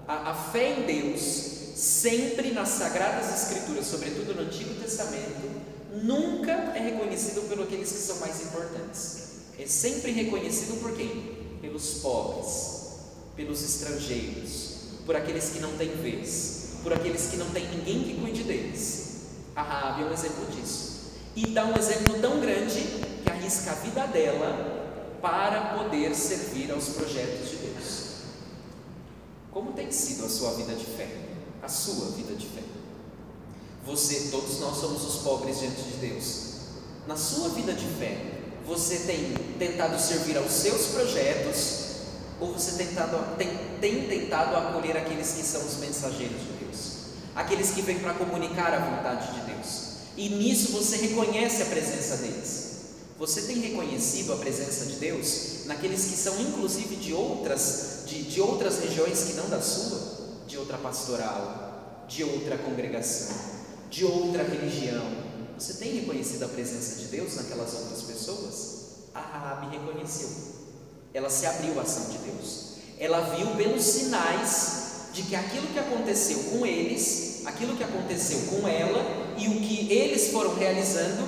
a, 0.06 0.30
a 0.30 0.34
fé 0.34 0.78
em 0.78 0.82
Deus, 0.82 1.20
sempre 1.74 2.52
nas 2.52 2.68
Sagradas 2.68 3.42
Escrituras, 3.42 3.86
sobretudo 3.86 4.34
no 4.34 4.42
Antigo 4.42 4.74
Testamento, 4.74 5.63
nunca 6.02 6.52
é 6.74 6.90
reconhecido 6.90 7.48
por 7.48 7.62
aqueles 7.62 7.90
que 7.90 7.98
são 7.98 8.16
mais 8.18 8.42
importantes. 8.42 9.24
É 9.58 9.66
sempre 9.66 10.10
reconhecido 10.12 10.80
por 10.80 10.96
quem? 10.96 11.58
Pelos 11.60 11.94
pobres, 11.94 12.74
pelos 13.36 13.62
estrangeiros, 13.62 14.74
por 15.06 15.14
aqueles 15.14 15.50
que 15.50 15.60
não 15.60 15.76
têm 15.76 15.90
vez, 15.90 16.70
por 16.82 16.92
aqueles 16.92 17.28
que 17.28 17.36
não 17.36 17.48
têm 17.50 17.68
ninguém 17.68 18.02
que 18.02 18.20
cuide 18.20 18.42
deles. 18.42 19.04
A 19.54 19.62
Rabi 19.62 20.02
é 20.02 20.06
um 20.06 20.12
exemplo 20.12 20.46
disso. 20.46 20.94
E 21.36 21.46
dá 21.48 21.64
um 21.66 21.76
exemplo 21.76 22.20
tão 22.20 22.40
grande 22.40 22.80
que 23.22 23.30
arrisca 23.30 23.72
a 23.72 23.74
vida 23.74 24.06
dela 24.06 25.18
para 25.20 25.76
poder 25.76 26.14
servir 26.14 26.70
aos 26.70 26.88
projetos 26.90 27.50
de 27.50 27.56
Deus. 27.56 28.04
Como 29.50 29.72
tem 29.72 29.90
sido 29.90 30.26
a 30.26 30.28
sua 30.28 30.52
vida 30.54 30.74
de 30.74 30.84
fé? 30.84 31.08
A 31.62 31.68
sua 31.68 32.10
vida 32.10 32.34
de 32.34 32.46
fé? 32.46 32.73
Você, 33.86 34.28
todos 34.30 34.60
nós 34.60 34.78
somos 34.78 35.04
os 35.04 35.22
pobres 35.22 35.60
diante 35.60 35.82
de 35.82 35.96
Deus. 35.98 36.44
Na 37.06 37.16
sua 37.16 37.50
vida 37.50 37.72
de 37.74 37.86
fé, 37.98 38.16
você 38.66 39.00
tem 39.00 39.34
tentado 39.58 40.00
servir 40.00 40.38
aos 40.38 40.50
seus 40.50 40.86
projetos 40.86 41.84
ou 42.40 42.52
você 42.52 42.82
tentado, 42.82 43.36
tem, 43.36 43.48
tem 43.80 44.08
tentado 44.08 44.56
acolher 44.56 44.96
aqueles 44.96 45.32
que 45.32 45.42
são 45.42 45.64
os 45.64 45.76
mensageiros 45.76 46.40
de 46.40 46.64
Deus? 46.64 46.92
Aqueles 47.34 47.70
que 47.72 47.82
vêm 47.82 47.98
para 47.98 48.14
comunicar 48.14 48.72
a 48.72 48.78
vontade 48.78 49.34
de 49.34 49.52
Deus. 49.52 49.94
E 50.16 50.28
nisso 50.30 50.72
você 50.72 50.96
reconhece 50.96 51.62
a 51.62 51.66
presença 51.66 52.16
deles. 52.16 52.64
Você 53.18 53.42
tem 53.42 53.60
reconhecido 53.60 54.32
a 54.32 54.36
presença 54.36 54.86
de 54.86 54.96
Deus 54.96 55.66
naqueles 55.66 56.04
que 56.06 56.16
são 56.16 56.40
inclusive 56.40 56.96
de 56.96 57.12
outras, 57.12 58.02
de, 58.06 58.22
de 58.22 58.40
outras 58.40 58.80
regiões 58.80 59.24
que 59.24 59.34
não 59.34 59.48
da 59.48 59.60
sua, 59.60 60.00
de 60.46 60.58
outra 60.58 60.78
pastoral, 60.78 62.04
de 62.08 62.24
outra 62.24 62.58
congregação, 62.58 63.34
de 63.94 64.04
outra 64.04 64.42
religião. 64.42 65.04
Você 65.56 65.74
tem 65.74 66.00
reconhecido 66.00 66.42
a 66.42 66.48
presença 66.48 66.96
de 66.96 67.06
Deus 67.06 67.36
naquelas 67.36 67.74
outras 67.74 68.02
pessoas? 68.02 69.10
A 69.14 69.20
Raabe 69.20 69.76
reconheceu. 69.76 70.28
Ela 71.14 71.30
se 71.30 71.46
abriu 71.46 71.78
à 71.78 71.82
ação 71.82 72.10
de 72.10 72.18
Deus. 72.18 72.74
Ela 72.98 73.20
viu 73.36 73.46
pelos 73.54 73.84
sinais 73.84 75.10
de 75.12 75.22
que 75.22 75.36
aquilo 75.36 75.68
que 75.68 75.78
aconteceu 75.78 76.42
com 76.50 76.66
eles, 76.66 77.42
aquilo 77.46 77.76
que 77.76 77.84
aconteceu 77.84 78.40
com 78.50 78.66
ela 78.66 79.00
e 79.38 79.46
o 79.46 79.60
que 79.60 79.92
eles 79.92 80.32
foram 80.32 80.56
realizando 80.56 81.24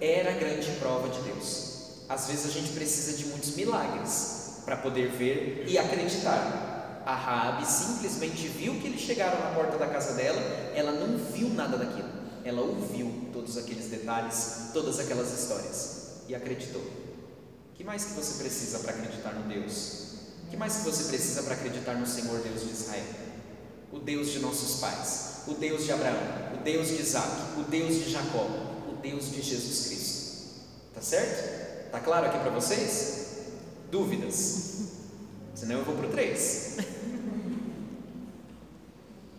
era 0.00 0.32
grande 0.32 0.72
prova 0.80 1.08
de 1.08 1.20
Deus. 1.20 1.68
Às 2.08 2.26
vezes 2.26 2.46
a 2.46 2.50
gente 2.50 2.72
precisa 2.72 3.16
de 3.16 3.26
muitos 3.26 3.54
milagres 3.54 4.62
para 4.64 4.76
poder 4.76 5.08
ver 5.10 5.66
e 5.68 5.78
acreditar. 5.78 7.02
A 7.06 7.14
Raabe 7.14 7.64
simplesmente 7.64 8.48
viu 8.48 8.74
que 8.74 8.88
eles 8.88 9.00
chegaram 9.00 9.38
na 9.40 9.54
porta 9.54 9.78
da 9.78 9.86
casa 9.86 10.14
dela, 10.14 10.40
ela 10.74 10.92
não 10.92 11.16
viu 11.16 11.48
nada 11.50 11.78
daquilo. 11.78 12.07
Ela 12.44 12.60
ouviu 12.60 13.30
todos 13.32 13.56
aqueles 13.56 13.86
detalhes, 13.86 14.70
todas 14.72 14.98
aquelas 14.98 15.32
histórias 15.32 16.22
e 16.28 16.34
acreditou. 16.34 16.82
O 16.82 17.74
que 17.74 17.84
mais 17.84 18.04
que 18.04 18.12
você 18.12 18.42
precisa 18.42 18.80
para 18.80 18.92
acreditar 18.92 19.34
no 19.34 19.48
Deus? 19.48 20.06
O 20.46 20.50
que 20.50 20.56
mais 20.56 20.76
que 20.76 20.84
você 20.84 21.04
precisa 21.04 21.42
para 21.42 21.54
acreditar 21.54 21.94
no 21.94 22.06
Senhor 22.06 22.40
Deus 22.40 22.62
de 22.62 22.70
Israel? 22.70 23.06
O 23.92 23.98
Deus 23.98 24.28
de 24.28 24.40
nossos 24.40 24.80
pais, 24.80 25.42
o 25.46 25.54
Deus 25.54 25.84
de 25.84 25.92
Abraão, 25.92 26.18
o 26.54 26.62
Deus 26.62 26.88
de 26.88 27.00
Isaac, 27.00 27.58
o 27.58 27.62
Deus 27.62 27.94
de 27.94 28.10
Jacó, 28.10 28.68
Deus 29.02 29.30
de 29.30 29.42
Jesus 29.42 29.86
Cristo. 29.86 30.18
Tá 30.94 31.00
certo? 31.00 31.90
Tá 31.90 32.00
claro 32.00 32.26
aqui 32.26 32.38
para 32.38 32.50
vocês? 32.50 33.46
Dúvidas? 33.90 34.88
Senão 35.54 35.78
eu 35.78 35.84
vou 35.84 35.96
para 35.96 36.06
o 36.06 36.10
3. 36.10 36.76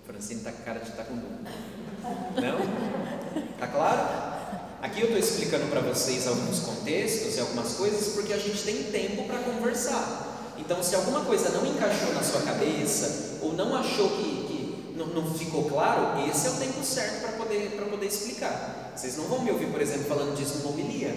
Francine 0.06 0.40
está 0.40 0.52
com 0.52 0.64
cara 0.64 0.80
de 0.80 0.90
estar 0.90 1.04
tá 1.04 1.10
com 1.10 1.16
dúvida. 1.18 1.52
Não? 2.36 3.50
Tá 3.58 3.68
claro? 3.68 4.30
Aqui 4.82 5.02
eu 5.02 5.08
estou 5.08 5.20
explicando 5.20 5.68
para 5.68 5.82
vocês 5.82 6.26
alguns 6.26 6.60
contextos 6.60 7.36
e 7.36 7.40
algumas 7.42 7.74
coisas 7.74 8.14
porque 8.14 8.32
a 8.32 8.38
gente 8.38 8.64
tem 8.64 8.84
tempo 8.84 9.24
para 9.26 9.40
conversar. 9.40 10.54
Então, 10.58 10.82
se 10.82 10.96
alguma 10.96 11.26
coisa 11.26 11.50
não 11.50 11.66
encaixou 11.66 12.14
na 12.14 12.24
sua 12.24 12.42
cabeça 12.42 13.40
ou 13.42 13.54
não 13.54 13.76
achou 13.76 14.10
que, 14.10 14.24
que 14.24 14.94
não, 14.96 15.08
não 15.08 15.34
ficou 15.34 15.66
claro, 15.66 16.26
esse 16.30 16.48
é 16.48 16.50
o 16.52 16.54
tempo 16.54 16.84
certo 16.84 17.22
para 17.22 17.32
poder, 17.34 17.72
para 17.76 17.86
poder 17.86 18.06
explicar. 18.06 18.94
Vocês 18.96 19.18
não 19.18 19.26
vão 19.26 19.44
me 19.44 19.52
ouvir, 19.52 19.68
por 19.68 19.82
exemplo, 19.82 20.06
falando 20.06 20.36
disso 20.36 20.60
numa 20.60 20.72
homilia, 20.72 21.14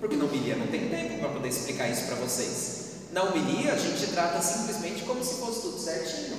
porque 0.00 0.16
na 0.16 0.24
homilia 0.24 0.56
não 0.56 0.66
tem 0.66 0.88
tempo 0.88 1.18
para 1.18 1.28
poder 1.28 1.48
explicar 1.48 1.88
isso 1.88 2.06
para 2.06 2.16
vocês. 2.16 2.78
Na 3.12 3.22
homilia, 3.24 3.72
a 3.72 3.78
gente 3.78 4.06
trata 4.08 4.40
simplesmente 4.42 5.02
como 5.04 5.24
se 5.24 5.34
fosse 5.34 5.62
tudo 5.62 5.78
certinho. 5.78 6.36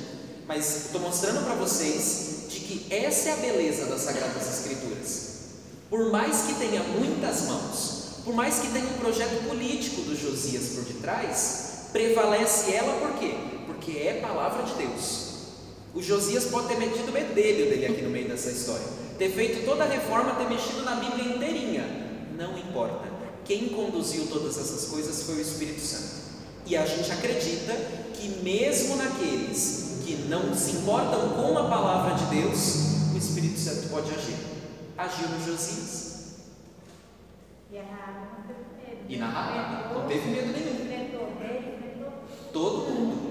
Mas 0.48 0.86
estou 0.86 1.02
mostrando 1.02 1.46
para 1.46 1.56
vocês 1.56 2.39
que 2.70 2.86
essa 2.94 3.30
é 3.30 3.34
a 3.34 3.38
beleza 3.38 3.86
das 3.88 4.02
Sagradas 4.02 4.48
Escrituras. 4.48 5.30
Por 5.90 6.12
mais 6.12 6.44
que 6.44 6.54
tenha 6.54 6.84
muitas 6.84 7.48
mãos, 7.48 8.22
por 8.24 8.36
mais 8.36 8.60
que 8.60 8.68
tenha 8.68 8.86
um 8.86 9.00
projeto 9.00 9.44
político 9.48 10.02
do 10.02 10.16
Josias 10.16 10.76
por 10.76 10.84
detrás, 10.84 11.88
prevalece 11.92 12.72
ela 12.74 12.94
por 13.00 13.18
quê? 13.18 13.34
Porque 13.66 13.98
é 13.98 14.20
palavra 14.22 14.62
de 14.62 14.76
Deus. 14.76 15.30
O 15.96 16.04
Josias 16.04 16.46
pode 16.46 16.68
ter 16.68 16.78
metido 16.78 17.10
o 17.10 17.12
bedelho 17.12 17.72
dele 17.72 17.88
aqui 17.88 18.04
no 18.04 18.12
meio 18.12 18.28
dessa 18.28 18.52
história, 18.52 18.86
ter 19.18 19.32
feito 19.32 19.66
toda 19.66 19.84
a 19.84 19.88
reforma, 19.88 20.36
ter 20.36 20.48
mexido 20.48 20.84
na 20.84 20.94
Bíblia 20.94 21.38
inteirinha. 21.38 21.84
Não 22.38 22.56
importa. 22.56 23.10
Quem 23.46 23.70
conduziu 23.70 24.28
todas 24.28 24.60
essas 24.60 24.86
coisas 24.90 25.24
foi 25.24 25.38
o 25.38 25.42
Espírito 25.42 25.82
Santo. 25.82 26.20
E 26.68 26.78
a 26.78 26.86
gente 26.86 27.12
acredita 27.12 27.74
que, 28.14 28.44
mesmo 28.44 28.96
naqueles 28.96 29.89
que 30.10 30.28
não 30.28 30.56
se 30.56 30.78
importam 30.78 31.30
com 31.30 31.56
a 31.56 31.70
palavra 31.70 32.16
de 32.16 32.26
Deus, 32.42 33.14
o 33.14 33.18
Espírito 33.18 33.60
Santo 33.60 33.90
pode 33.90 34.10
agir. 34.12 34.38
Agiu 34.98 35.30
no 35.30 35.46
Josias. 35.46 36.10
E 37.72 37.78
a 37.78 37.84
Raab 37.84 38.20
não 38.36 38.48
teve 38.48 39.08
medo. 39.08 39.20
Na 39.20 39.30
Raab 39.30 39.94
não 39.94 40.08
teve 40.08 40.30
medo 40.30 40.52
nenhum. 40.52 40.80
Todo 42.52 42.90
mundo. 42.90 43.30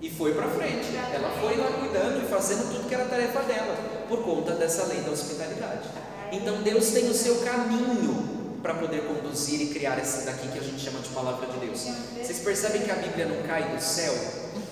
E 0.00 0.10
foi 0.10 0.32
para 0.34 0.48
frente. 0.48 0.96
Ela 0.96 1.28
foi 1.38 1.56
lá 1.58 1.66
cuidando 1.78 2.24
e 2.24 2.26
fazendo 2.26 2.72
tudo 2.72 2.88
que 2.88 2.94
era 2.94 3.04
tarefa 3.04 3.42
dela, 3.42 3.76
por 4.08 4.24
conta 4.24 4.52
dessa 4.52 4.86
lei 4.86 5.02
da 5.02 5.10
hospitalidade. 5.10 5.88
Então 6.32 6.62
Deus 6.62 6.88
tem 6.88 7.10
o 7.10 7.14
seu 7.14 7.42
caminho 7.42 8.58
para 8.62 8.74
poder 8.74 9.02
conduzir 9.02 9.60
e 9.60 9.66
criar 9.66 9.98
essa 9.98 10.24
daqui 10.24 10.48
que 10.48 10.58
a 10.58 10.62
gente 10.62 10.80
chama 10.80 11.00
de 11.00 11.10
palavra 11.10 11.46
de 11.46 11.58
Deus. 11.58 11.86
Vocês 12.16 12.38
percebem 12.38 12.82
que 12.82 12.90
a 12.90 12.94
Bíblia 12.94 13.26
não 13.26 13.42
cai 13.46 13.74
do 13.74 13.80
céu 13.82 14.14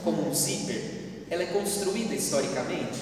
como 0.03 0.27
um 0.27 0.35
zíper? 0.35 1.00
Ela 1.31 1.45
é 1.45 1.47
construída 1.47 2.15
historicamente. 2.15 2.99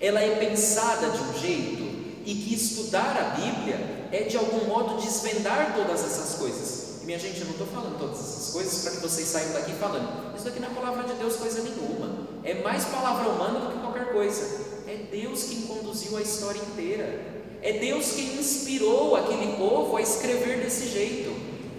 Ela 0.00 0.20
é 0.20 0.36
pensada 0.36 1.08
de 1.10 1.22
um 1.22 1.40
jeito 1.40 1.82
e 2.26 2.34
que 2.34 2.54
estudar 2.54 3.16
a 3.16 3.40
Bíblia 3.40 3.78
é 4.12 4.24
de 4.24 4.36
algum 4.36 4.66
modo 4.66 5.00
desvendar 5.00 5.74
todas 5.74 6.04
essas 6.04 6.36
coisas. 6.38 7.02
E 7.02 7.06
minha 7.06 7.18
gente, 7.18 7.40
eu 7.40 7.44
não 7.46 7.52
estou 7.52 7.66
falando 7.68 7.98
todas 7.98 8.18
essas 8.18 8.52
coisas 8.52 8.82
para 8.82 8.92
que 8.92 8.96
vocês 8.98 9.28
saiam 9.28 9.52
daqui 9.52 9.72
falando. 9.72 10.36
Isso 10.36 10.48
aqui 10.48 10.58
não 10.58 10.68
é 10.68 10.74
palavra 10.74 11.04
de 11.04 11.14
Deus 11.14 11.36
coisa 11.36 11.62
nenhuma. 11.62 12.28
É 12.42 12.54
mais 12.62 12.84
palavra 12.86 13.28
humana 13.28 13.60
do 13.60 13.72
que 13.72 13.78
qualquer 13.78 14.12
coisa. 14.12 14.42
É 14.88 15.06
Deus 15.10 15.44
quem 15.44 15.62
conduziu 15.62 16.16
a 16.16 16.22
história 16.22 16.58
inteira. 16.58 17.40
É 17.62 17.74
Deus 17.74 18.12
quem 18.12 18.36
inspirou 18.38 19.14
aquele 19.14 19.56
povo 19.56 19.96
a 19.96 20.02
escrever 20.02 20.60
desse 20.60 20.88
jeito. 20.88 21.30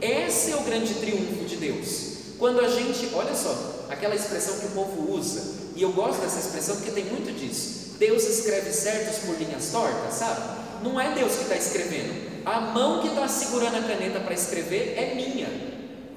Esse 0.01 0.51
é 0.51 0.55
o 0.55 0.61
grande 0.61 0.93
triunfo 0.95 1.43
de 1.45 1.57
Deus. 1.57 2.11
Quando 2.39 2.59
a 2.61 2.69
gente, 2.69 3.09
olha 3.13 3.35
só, 3.35 3.85
aquela 3.89 4.15
expressão 4.15 4.57
que 4.59 4.67
o 4.67 4.71
povo 4.71 5.11
usa, 5.13 5.60
e 5.81 5.83
eu 5.83 5.91
gosto 5.93 6.21
dessa 6.21 6.37
expressão 6.37 6.75
porque 6.75 6.91
tem 6.91 7.05
muito 7.05 7.33
disso. 7.33 7.95
Deus 7.97 8.23
escreve 8.23 8.71
certos 8.71 9.17
por 9.25 9.35
linhas 9.35 9.71
tortas, 9.71 10.13
sabe? 10.13 10.83
Não 10.83 11.01
é 11.01 11.15
Deus 11.15 11.33
que 11.33 11.41
está 11.41 11.55
escrevendo. 11.55 12.45
A 12.45 12.61
mão 12.61 13.01
que 13.01 13.07
está 13.07 13.27
segurando 13.27 13.77
a 13.77 13.81
caneta 13.81 14.19
para 14.19 14.35
escrever 14.35 14.93
é 14.95 15.15
minha. 15.15 15.47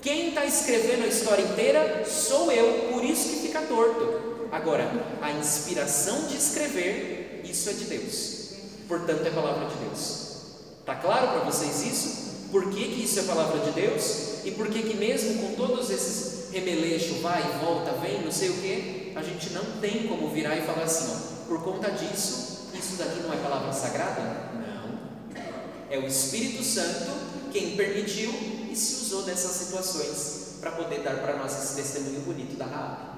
Quem 0.02 0.28
está 0.28 0.44
escrevendo 0.44 1.04
a 1.04 1.06
história 1.06 1.40
inteira 1.40 2.04
sou 2.04 2.52
eu, 2.52 2.90
por 2.92 3.02
isso 3.02 3.30
que 3.30 3.36
fica 3.36 3.62
torto. 3.62 4.48
Agora, 4.52 4.86
a 5.22 5.30
inspiração 5.30 6.26
de 6.26 6.36
escrever, 6.36 7.40
isso 7.42 7.70
é 7.70 7.72
de 7.72 7.84
Deus. 7.84 8.50
Portanto, 8.86 9.26
é 9.26 9.30
palavra 9.30 9.66
de 9.68 9.76
Deus. 9.76 10.26
Está 10.80 10.96
claro 10.96 11.28
para 11.28 11.50
vocês 11.50 11.82
isso? 11.82 12.50
Por 12.52 12.68
que, 12.68 12.84
que 12.84 13.04
isso 13.04 13.18
é 13.18 13.22
palavra 13.22 13.60
de 13.60 13.70
Deus? 13.70 14.44
E 14.44 14.50
por 14.50 14.68
que, 14.68 14.82
que 14.82 14.94
mesmo 14.94 15.40
com 15.40 15.54
todos 15.54 15.88
esses 15.88 16.52
remeleixos, 16.52 17.16
vai 17.22 17.42
volta, 17.62 17.92
vem, 17.92 18.20
não 18.20 18.30
sei 18.30 18.50
o 18.50 18.54
que, 18.54 19.03
a 19.14 19.22
gente 19.22 19.52
não 19.52 19.64
tem 19.80 20.06
como 20.08 20.28
virar 20.30 20.56
e 20.56 20.62
falar 20.62 20.84
assim, 20.84 21.12
ó, 21.12 21.46
por 21.48 21.62
conta 21.62 21.90
disso, 21.90 22.70
isso 22.74 22.96
daqui 22.96 23.20
não 23.20 23.32
é 23.32 23.36
palavra 23.36 23.72
sagrada? 23.72 24.22
Não. 24.54 24.98
É 25.90 25.98
o 25.98 26.06
Espírito 26.06 26.62
Santo 26.62 27.12
quem 27.52 27.76
permitiu 27.76 28.30
e 28.70 28.74
se 28.74 29.04
usou 29.04 29.22
dessas 29.22 29.52
situações 29.52 30.58
para 30.60 30.72
poder 30.72 31.00
dar 31.00 31.18
para 31.18 31.36
nós 31.36 31.52
esse 31.52 31.76
testemunho 31.76 32.20
bonito 32.20 32.56
da 32.56 32.66
Raab. 32.66 33.14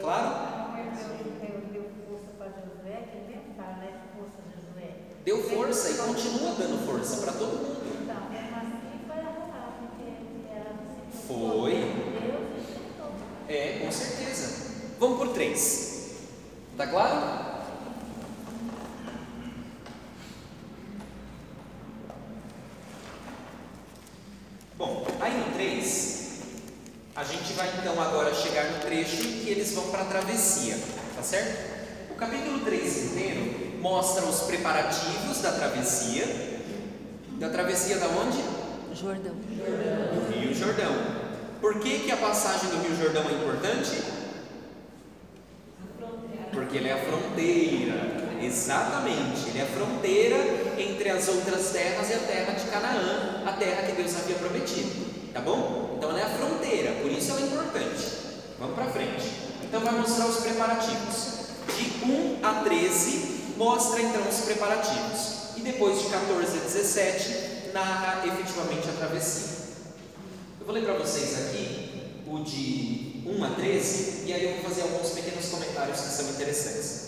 Claro? 0.00 0.54
Deu 1.72 1.90
força 2.06 2.30
para 2.38 2.46
Josué, 2.48 3.08
que 3.10 3.16
ele 3.16 3.26
mesmo 3.28 3.54
fala? 3.56 3.82
Força 4.16 4.38
de 4.46 4.54
Josué. 4.54 4.90
Deu 5.24 5.42
força 5.42 5.90
e 5.90 5.94
continua 5.94 6.54
dando 6.54 6.86
força 6.86 7.16
para 7.22 7.32
todo 7.32 7.56
mundo. 7.56 7.82
Então, 8.02 8.16
assim 8.16 8.84
foi. 11.26 11.74
É, 13.48 13.80
com 13.84 13.90
certeza. 13.90 14.73
Vamos 15.04 15.18
por 15.18 15.28
três. 15.34 16.12
Tá 16.78 16.86
claro? 16.86 17.14
Bom, 24.78 25.06
aí 25.20 25.36
no 25.36 25.52
3, 25.52 26.40
a 27.16 27.22
gente 27.22 27.52
vai 27.52 27.70
então 27.78 28.00
agora 28.00 28.34
chegar 28.34 28.64
no 28.70 28.78
trecho 28.78 29.16
em 29.16 29.40
que 29.40 29.50
eles 29.50 29.74
vão 29.74 29.90
para 29.90 30.00
a 30.00 30.06
travessia, 30.06 30.78
tá 31.14 31.22
certo? 31.22 32.12
O 32.12 32.14
capítulo 32.14 32.60
3 32.60 33.04
inteiro 33.04 33.80
mostra 33.82 34.24
os 34.24 34.44
preparativos 34.44 35.42
da 35.42 35.52
travessia. 35.52 36.24
Da 37.32 37.50
travessia 37.50 37.98
da 37.98 38.06
onde? 38.06 38.42
Jordão. 38.98 39.34
do 39.34 40.32
Rio 40.32 40.54
Jordão. 40.54 40.94
Por 41.60 41.78
que, 41.80 41.98
que 41.98 42.10
a 42.10 42.16
passagem 42.16 42.70
do 42.70 42.78
Rio 42.78 42.96
Jordão 42.96 43.24
é 43.28 43.34
importante? 43.34 44.13
Porque 46.52 46.78
ele 46.78 46.88
é 46.88 46.92
a 46.92 47.04
fronteira. 47.04 48.24
Exatamente, 48.42 49.48
ele 49.48 49.58
é 49.58 49.62
a 49.62 49.66
fronteira 49.66 50.36
entre 50.78 51.08
as 51.08 51.28
outras 51.28 51.70
terras 51.70 52.10
e 52.10 52.14
a 52.14 52.18
terra 52.18 52.52
de 52.52 52.70
Canaã, 52.70 53.42
a 53.46 53.52
terra 53.52 53.82
que 53.82 53.92
Deus 53.92 54.14
havia 54.16 54.36
prometido. 54.36 55.32
Tá 55.32 55.40
bom? 55.40 55.94
Então 55.96 56.10
ela 56.10 56.20
é 56.20 56.22
a 56.22 56.28
fronteira, 56.28 56.92
por 57.02 57.10
isso 57.10 57.30
ela 57.32 57.40
é 57.40 57.44
importante. 57.44 58.04
Vamos 58.58 58.74
para 58.74 58.86
frente. 58.86 59.30
Então 59.62 59.80
vai 59.80 59.94
mostrar 59.94 60.26
os 60.26 60.36
preparativos. 60.36 61.34
De 61.76 62.04
1 62.04 62.38
a 62.42 62.62
13 62.64 63.54
mostra 63.56 64.00
então 64.02 64.22
os 64.28 64.40
preparativos. 64.40 65.56
E 65.56 65.60
depois 65.60 66.02
de 66.02 66.08
14 66.08 66.58
a 66.58 66.60
17 66.60 67.72
narra 67.72 68.26
efetivamente 68.26 68.88
a 68.88 68.92
travessia. 68.92 69.64
Eu 70.60 70.66
vou 70.66 70.74
ler 70.74 70.84
para 70.84 70.94
vocês 70.94 71.48
aqui 71.48 72.12
o 72.26 72.38
de 72.44 73.13
1 73.26 73.44
a 73.44 73.50
13 73.50 74.24
e 74.26 74.32
aí 74.32 74.44
eu 74.44 74.54
vou 74.54 74.64
fazer 74.64 74.82
alguns 74.82 75.10
pequenos 75.10 75.48
comentários 75.48 76.00
que 76.00 76.08
são 76.08 76.28
interessantes. 76.30 77.04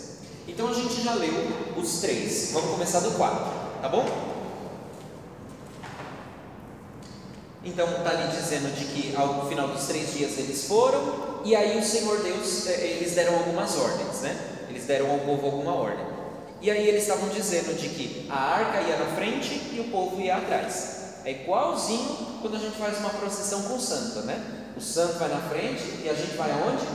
Então 0.47 0.69
a 0.69 0.73
gente 0.73 1.03
já 1.03 1.13
leu 1.13 1.33
os 1.77 1.99
três, 1.99 2.51
vamos 2.53 2.71
começar 2.71 3.01
do 3.01 3.11
4, 3.11 3.81
tá 3.81 3.89
bom? 3.89 4.05
Então 7.63 7.85
está 7.85 8.09
ali 8.11 8.35
dizendo 8.35 8.73
de 8.73 8.85
que 8.85 9.15
ao 9.15 9.47
final 9.47 9.67
dos 9.67 9.85
três 9.85 10.13
dias 10.13 10.37
eles 10.37 10.65
foram 10.65 11.41
e 11.43 11.55
aí 11.55 11.77
o 11.77 11.83
Senhor 11.83 12.21
Deus, 12.23 12.67
eh, 12.67 12.97
eles 12.97 13.13
deram 13.13 13.35
algumas 13.35 13.77
ordens, 13.77 14.21
né? 14.21 14.65
Eles 14.69 14.85
deram 14.85 15.11
ao 15.11 15.19
povo 15.19 15.45
alguma 15.45 15.73
ordem. 15.73 16.05
E 16.61 16.71
aí 16.71 16.87
eles 16.87 17.03
estavam 17.03 17.29
dizendo 17.29 17.77
de 17.79 17.89
que 17.89 18.27
a 18.29 18.37
arca 18.37 18.81
ia 18.81 18.97
na 18.97 19.15
frente 19.15 19.53
e 19.73 19.79
o 19.79 19.91
povo 19.91 20.19
ia 20.19 20.37
atrás. 20.37 20.97
É 21.23 21.31
igualzinho 21.31 22.39
quando 22.41 22.55
a 22.55 22.59
gente 22.59 22.77
faz 22.77 22.97
uma 22.99 23.09
procissão 23.09 23.61
com 23.63 23.75
o 23.75 23.79
santo, 23.79 24.21
né? 24.21 24.56
O 24.77 24.79
santo 24.79 25.17
vai 25.17 25.27
na 25.27 25.39
frente 25.49 26.03
e 26.03 26.07
a 26.07 26.13
gente 26.13 26.37
vai 26.37 26.51
aonde? 26.51 26.85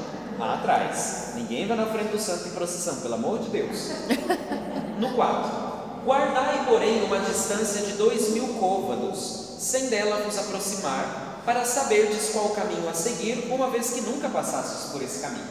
Atrás. 0.41 1.33
Ninguém 1.35 1.67
vai 1.67 1.77
na 1.77 1.87
frente 1.87 2.13
do 2.13 2.19
santo 2.19 2.47
em 2.47 2.53
procissão, 2.53 3.01
pelo 3.01 3.15
amor 3.15 3.41
de 3.41 3.51
Deus. 3.51 3.91
No 4.99 5.15
4. 5.15 6.05
Guardai, 6.05 6.65
porém, 6.65 7.03
uma 7.03 7.19
distância 7.19 7.85
de 7.85 7.95
dois 7.95 8.29
mil 8.29 8.47
côvados, 8.61 9.57
sem 9.59 9.89
dela 9.89 10.23
vos 10.23 10.39
aproximar, 10.39 11.41
para 11.45 11.65
saberdes 11.65 12.29
qual 12.29 12.47
o 12.47 12.55
caminho 12.55 12.89
a 12.89 12.95
seguir, 12.95 13.49
uma 13.51 13.69
vez 13.69 13.91
que 13.91 14.03
nunca 14.03 14.29
passastes 14.29 14.93
por 14.93 15.03
esse 15.03 15.21
caminho. 15.21 15.47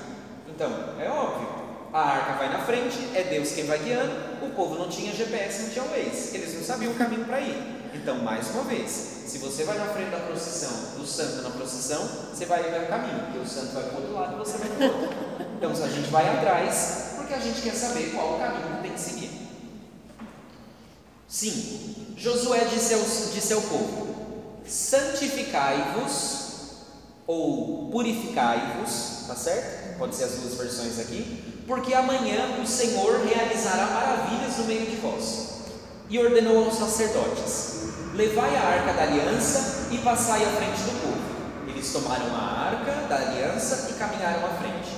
Então, 0.48 0.70
é 0.98 1.10
óbvio, 1.10 1.50
a 1.92 2.00
arca 2.00 2.34
vai 2.34 2.50
na 2.50 2.60
frente, 2.60 2.98
é 3.14 3.24
Deus 3.24 3.52
quem 3.52 3.66
vai 3.66 3.80
guiando, 3.80 4.14
o 4.42 4.52
povo 4.52 4.76
não 4.76 4.88
tinha 4.88 5.12
GPS, 5.12 5.64
não 5.64 5.70
tinha 5.72 5.86
Waze, 5.86 6.38
eles 6.38 6.54
não 6.56 6.64
sabiam 6.64 6.94
o 6.94 6.96
caminho 6.96 7.26
para 7.26 7.42
ir. 7.42 7.81
Então, 7.94 8.20
mais 8.20 8.50
uma 8.52 8.64
vez, 8.64 8.90
se 9.28 9.38
você 9.38 9.64
vai 9.64 9.78
na 9.78 9.88
frente 9.88 10.12
da 10.12 10.20
procissão, 10.20 10.72
do 10.98 11.06
santo 11.06 11.42
na 11.42 11.50
procissão, 11.50 12.08
você 12.34 12.46
vai 12.46 12.64
ver 12.64 12.84
o 12.84 12.88
caminho, 12.88 13.20
porque 13.26 13.40
o 13.40 13.48
santo 13.48 13.74
vai 13.74 13.84
para 13.84 13.94
o 13.94 13.98
outro 13.98 14.14
lado 14.14 14.36
e 14.36 14.38
você 14.40 14.58
vai 14.58 14.70
para 14.70 14.88
o 14.88 14.92
outro. 15.02 15.10
Então, 15.58 15.72
a 15.72 15.90
gente 15.90 16.10
vai 16.10 16.28
atrás, 16.38 17.14
porque 17.18 17.34
a 17.34 17.40
gente 17.40 17.62
quer 17.62 17.76
saber 17.76 18.12
qual 18.14 18.36
o 18.36 18.40
caminho 18.40 18.78
que 18.78 18.82
tem 18.84 18.94
que 18.94 19.00
seguir. 19.00 19.42
Sim, 21.28 22.16
Josué 22.18 22.66
disse 22.66 22.94
ao, 22.94 23.00
disse 23.00 23.54
ao 23.54 23.62
povo: 23.62 24.16
santificai-vos 24.68 26.42
ou 27.26 27.90
purificai-vos, 27.90 29.26
tá 29.28 29.36
certo? 29.36 29.98
Pode 29.98 30.14
ser 30.16 30.26
as 30.26 30.32
duas 30.32 30.56
versões 30.56 31.00
aqui, 31.00 31.64
porque 31.66 31.94
amanhã 31.94 32.60
o 32.62 32.68
Senhor 32.68 33.26
realizará 33.26 33.86
maravilhas 33.88 34.58
no 34.58 34.66
meio 34.66 34.86
de 34.88 34.98
vós. 34.98 35.52
E 36.10 36.20
ordenou 36.20 36.66
aos 36.66 36.78
sacerdotes: 36.78 37.71
Levai 38.14 38.58
a 38.58 38.62
arca 38.62 38.92
da 38.92 39.04
aliança 39.04 39.88
e 39.90 39.98
passai 40.00 40.44
à 40.44 40.50
frente 40.50 40.82
do 40.82 41.02
povo. 41.02 41.22
Eles 41.66 41.94
tomaram 41.94 42.26
a 42.36 42.76
arca 42.76 43.08
da 43.08 43.16
aliança 43.16 43.90
e 43.90 43.94
caminharam 43.94 44.46
à 44.46 44.50
frente. 44.50 44.98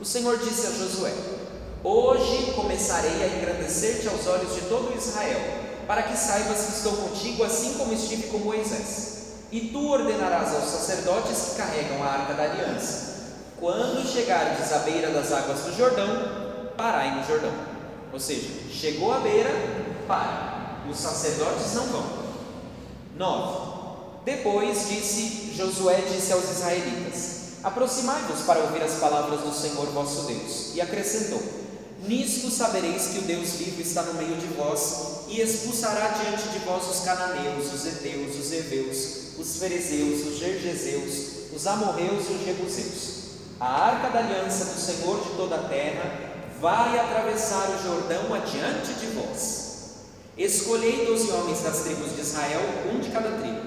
O 0.00 0.04
Senhor 0.04 0.36
disse 0.38 0.66
a 0.66 0.70
Josué: 0.70 1.12
Hoje 1.84 2.52
começarei 2.56 3.22
a 3.22 3.28
engrandecer-te 3.28 4.08
aos 4.08 4.26
olhos 4.26 4.54
de 4.56 4.62
todo 4.62 4.92
Israel, 4.96 5.40
para 5.86 6.02
que 6.02 6.16
saibas 6.16 6.64
que 6.64 6.72
estou 6.72 6.92
contigo, 6.94 7.44
assim 7.44 7.74
como 7.74 7.92
estive 7.92 8.24
com 8.24 8.38
Moisés. 8.38 9.22
E 9.52 9.68
tu 9.68 9.92
ordenarás 9.92 10.52
aos 10.52 10.64
sacerdotes 10.64 11.50
que 11.50 11.56
carregam 11.58 12.02
a 12.02 12.08
arca 12.08 12.34
da 12.34 12.42
aliança: 12.42 13.36
Quando 13.60 14.04
chegardes 14.04 14.72
à 14.72 14.78
beira 14.78 15.10
das 15.10 15.30
águas 15.30 15.60
do 15.60 15.76
Jordão, 15.76 16.72
parai 16.76 17.14
no 17.14 17.24
Jordão. 17.24 17.52
Ou 18.12 18.18
seja, 18.18 18.48
chegou 18.68 19.12
à 19.12 19.20
beira, 19.20 19.50
para. 20.08 20.82
Os 20.90 20.98
sacerdotes 20.98 21.72
não 21.74 21.86
vão. 21.86 22.21
9. 23.16 23.72
Depois 24.24 24.88
disse 24.88 25.52
Josué 25.56 26.02
disse 26.12 26.32
aos 26.32 26.44
israelitas: 26.50 27.42
Aproximai-vos 27.62 28.40
para 28.42 28.60
ouvir 28.60 28.82
as 28.82 28.94
palavras 28.94 29.40
do 29.40 29.52
Senhor 29.52 29.86
vosso 29.86 30.22
Deus. 30.22 30.74
E 30.74 30.80
acrescentou: 30.80 31.42
Nisto 32.06 32.50
sabereis 32.50 33.08
que 33.08 33.18
o 33.18 33.22
Deus 33.22 33.50
vivo 33.50 33.80
está 33.80 34.02
no 34.02 34.14
meio 34.14 34.36
de 34.36 34.46
vós, 34.48 35.26
e 35.28 35.40
expulsará 35.40 36.08
diante 36.08 36.48
de 36.48 36.58
vós 36.60 36.88
os 36.88 37.04
cananeus, 37.04 37.72
os 37.72 37.86
heteus, 37.86 38.36
os 38.36 38.52
heveus, 38.52 39.38
os 39.38 39.56
ferezeus, 39.56 40.26
os 40.26 40.38
gergeseus, 40.38 41.52
os 41.54 41.66
amorreus 41.66 42.24
e 42.28 42.32
os 42.32 42.44
jebuseus. 42.44 43.22
A 43.60 43.66
arca 43.66 44.08
da 44.08 44.18
aliança 44.18 44.64
do 44.64 44.80
Senhor 44.80 45.20
de 45.22 45.30
toda 45.36 45.54
a 45.54 45.68
terra 45.68 46.32
vai 46.60 46.98
atravessar 46.98 47.70
o 47.70 47.82
Jordão 47.82 48.34
adiante 48.34 48.94
de 48.94 49.06
vós. 49.06 49.71
Escolhei 50.36 51.04
doze 51.04 51.30
homens 51.30 51.60
das 51.60 51.80
tribos 51.80 52.14
de 52.14 52.22
Israel, 52.22 52.60
um 52.92 52.98
de 53.00 53.10
cada 53.10 53.30
tribo. 53.32 53.60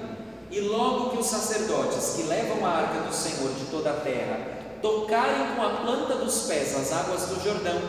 E 0.49 0.61
logo 0.61 1.11
que 1.11 1.17
os 1.19 1.27
sacerdotes 1.27 2.13
que 2.15 2.23
levam 2.23 2.65
a 2.65 2.69
arca 2.69 3.01
do 3.01 3.13
Senhor 3.13 3.53
de 3.53 3.65
toda 3.65 3.91
a 3.91 3.99
terra 3.99 4.55
tocarem 4.81 5.55
com 5.55 5.63
a 5.63 5.69
planta 5.81 6.15
dos 6.15 6.43
pés 6.43 6.75
as 6.75 6.91
águas 6.91 7.23
do 7.23 7.43
Jordão, 7.43 7.81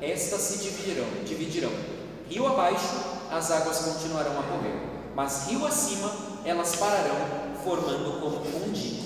estas 0.00 0.40
se 0.40 0.58
dividirão, 0.58 1.06
dividirão. 1.24 1.70
Rio 2.28 2.46
abaixo, 2.46 2.88
as 3.30 3.50
águas 3.50 3.78
continuarão 3.78 4.38
a 4.38 4.42
correr, 4.42 4.74
mas 5.14 5.46
rio 5.48 5.66
acima, 5.66 6.12
elas 6.44 6.76
pararão, 6.76 7.16
formando 7.64 8.20
como 8.20 8.38
um 8.64 8.72
dia. 8.72 9.02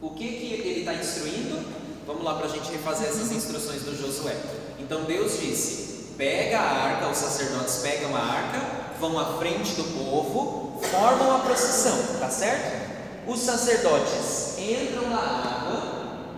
O 0.00 0.10
que, 0.10 0.26
que 0.26 0.54
ele 0.54 0.80
está 0.80 0.94
instruindo? 0.94 1.64
Vamos 2.06 2.24
lá 2.24 2.34
para 2.34 2.46
a 2.46 2.50
gente 2.50 2.70
refazer 2.72 3.08
essas 3.08 3.30
instruções 3.30 3.82
do 3.82 3.96
Josué. 3.96 4.36
Então 4.78 5.04
Deus 5.04 5.38
disse: 5.38 5.91
pega 6.16 6.58
a 6.58 6.84
arca, 6.84 7.08
os 7.08 7.18
sacerdotes 7.18 7.76
pegam 7.82 8.14
a 8.16 8.20
arca, 8.20 8.60
vão 8.98 9.18
à 9.18 9.38
frente 9.38 9.72
do 9.74 9.84
povo, 9.84 10.80
formam 10.90 11.36
a 11.36 11.38
procissão, 11.40 12.18
tá 12.18 12.28
certo? 12.28 12.82
Os 13.26 13.40
sacerdotes 13.40 14.58
entram 14.58 15.08
na 15.08 15.18
água, 15.18 15.82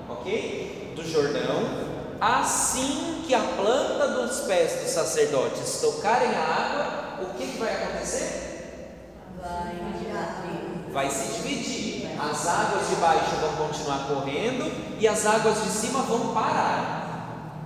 ok? 0.09 0.93
Do 0.95 1.07
Jordão. 1.07 1.85
Assim 2.21 3.23
que 3.27 3.35
a 3.35 3.41
planta 3.41 4.09
dos 4.09 4.41
pés 4.41 4.81
dos 4.83 4.91
sacerdotes 4.91 5.81
tocarem 5.81 6.29
a 6.29 6.41
água, 6.41 7.25
o 7.25 7.35
que, 7.35 7.47
que 7.47 7.59
vai 7.59 7.75
acontecer? 7.75 8.93
Vai 10.93 11.11
se 11.11 11.33
dividir. 11.35 11.85
As 12.19 12.47
águas 12.47 12.89
de 12.89 12.97
baixo 12.97 13.37
vão 13.41 13.67
continuar 13.69 14.07
correndo 14.07 14.71
e 14.99 15.09
as 15.09 15.27
águas 15.27 15.63
de 15.65 15.71
cima 15.71 16.03
vão 16.03 16.33
parar. 16.33 17.04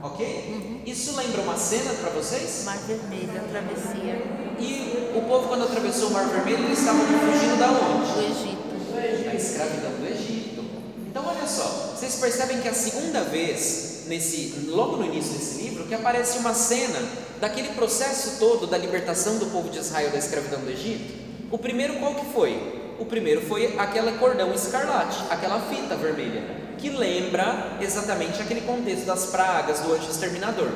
Ok? 0.02 0.82
Isso 0.86 1.16
lembra 1.16 1.42
uma 1.42 1.56
cena 1.56 1.92
para 1.94 2.10
vocês? 2.10 2.62
Mar 2.64 2.78
Vermelho, 2.78 3.32
a 3.36 3.48
travessia 3.48 4.22
E 4.58 5.12
o 5.16 5.22
povo, 5.22 5.48
quando 5.48 5.64
atravessou 5.64 6.08
o 6.08 6.12
Mar 6.12 6.26
Vermelho, 6.28 6.64
eles 6.64 6.78
estavam 6.78 7.04
fugindo 7.04 7.58
da 7.58 7.68
onde? 7.70 8.12
do 8.12 8.20
Egito. 8.20 9.24
Da 9.24 9.34
escravidão 9.34 9.90
do 9.92 10.06
Egito. 10.06 10.64
Então, 11.06 11.24
olha 11.26 11.46
só, 11.46 11.94
vocês 11.96 12.16
percebem 12.16 12.60
que 12.60 12.68
a 12.68 12.74
segunda 12.74 13.22
vez, 13.24 14.04
nesse, 14.06 14.66
logo 14.68 14.96
no 14.96 15.06
início 15.06 15.32
desse 15.32 15.62
livro, 15.62 15.84
que 15.84 15.94
aparece 15.94 16.38
uma 16.38 16.54
cena 16.54 17.00
daquele 17.40 17.68
processo 17.70 18.38
todo 18.38 18.66
da 18.66 18.78
libertação 18.78 19.38
do 19.38 19.46
povo 19.46 19.68
de 19.68 19.78
Israel 19.78 20.10
da 20.10 20.18
escravidão 20.18 20.60
do 20.60 20.70
Egito. 20.70 21.28
O 21.50 21.58
primeiro 21.58 21.94
qual 21.94 22.14
que 22.14 22.26
foi? 22.32 22.94
O 22.98 23.04
primeiro 23.04 23.40
foi 23.42 23.76
aquele 23.78 24.12
cordão 24.18 24.52
escarlate, 24.52 25.18
aquela 25.30 25.60
fita 25.60 25.96
vermelha, 25.96 26.67
que 26.78 26.90
lembra 26.90 27.76
exatamente 27.80 28.40
aquele 28.40 28.62
contexto 28.62 29.04
das 29.04 29.26
pragas, 29.26 29.80
do 29.80 29.92
anjo 29.92 30.08
exterminador. 30.08 30.70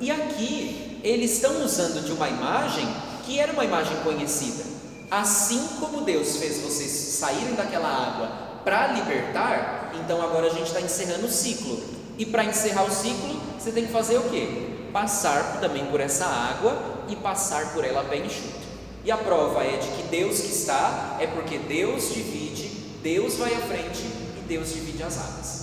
E 0.00 0.10
aqui 0.10 1.00
eles 1.04 1.32
estão 1.32 1.62
usando 1.64 2.04
de 2.04 2.12
uma 2.12 2.28
imagem 2.28 2.86
que 3.24 3.38
era 3.38 3.52
uma 3.52 3.64
imagem 3.64 3.96
conhecida. 3.98 4.64
Assim 5.10 5.68
como 5.78 6.00
Deus 6.00 6.36
fez 6.36 6.60
vocês 6.62 6.90
saírem 6.90 7.54
daquela 7.54 7.88
água 7.88 8.28
para 8.64 8.88
libertar, 8.88 9.92
então 10.02 10.22
agora 10.22 10.46
a 10.46 10.50
gente 10.50 10.66
está 10.66 10.80
encerrando 10.80 11.26
o 11.26 11.30
ciclo. 11.30 11.78
E 12.18 12.24
para 12.26 12.44
encerrar 12.44 12.84
o 12.84 12.90
ciclo, 12.90 13.40
você 13.58 13.70
tem 13.72 13.86
que 13.86 13.92
fazer 13.92 14.18
o 14.18 14.30
quê? 14.30 14.88
Passar 14.92 15.60
também 15.60 15.86
por 15.86 16.00
essa 16.00 16.26
água 16.26 16.76
e 17.08 17.16
passar 17.16 17.72
por 17.72 17.84
ela 17.84 18.02
bem 18.04 18.26
enxuto. 18.26 18.62
E 19.04 19.10
a 19.10 19.16
prova 19.16 19.64
é 19.64 19.76
de 19.76 19.88
que 19.88 20.02
Deus 20.04 20.40
que 20.40 20.52
está, 20.52 21.16
é 21.20 21.26
porque 21.26 21.58
Deus 21.58 22.14
divide, 22.14 22.68
Deus 23.02 23.36
vai 23.36 23.52
à 23.52 23.60
frente 23.60 24.21
Deus 24.52 24.74
divide 24.74 25.02
as 25.02 25.16
águas. 25.16 25.62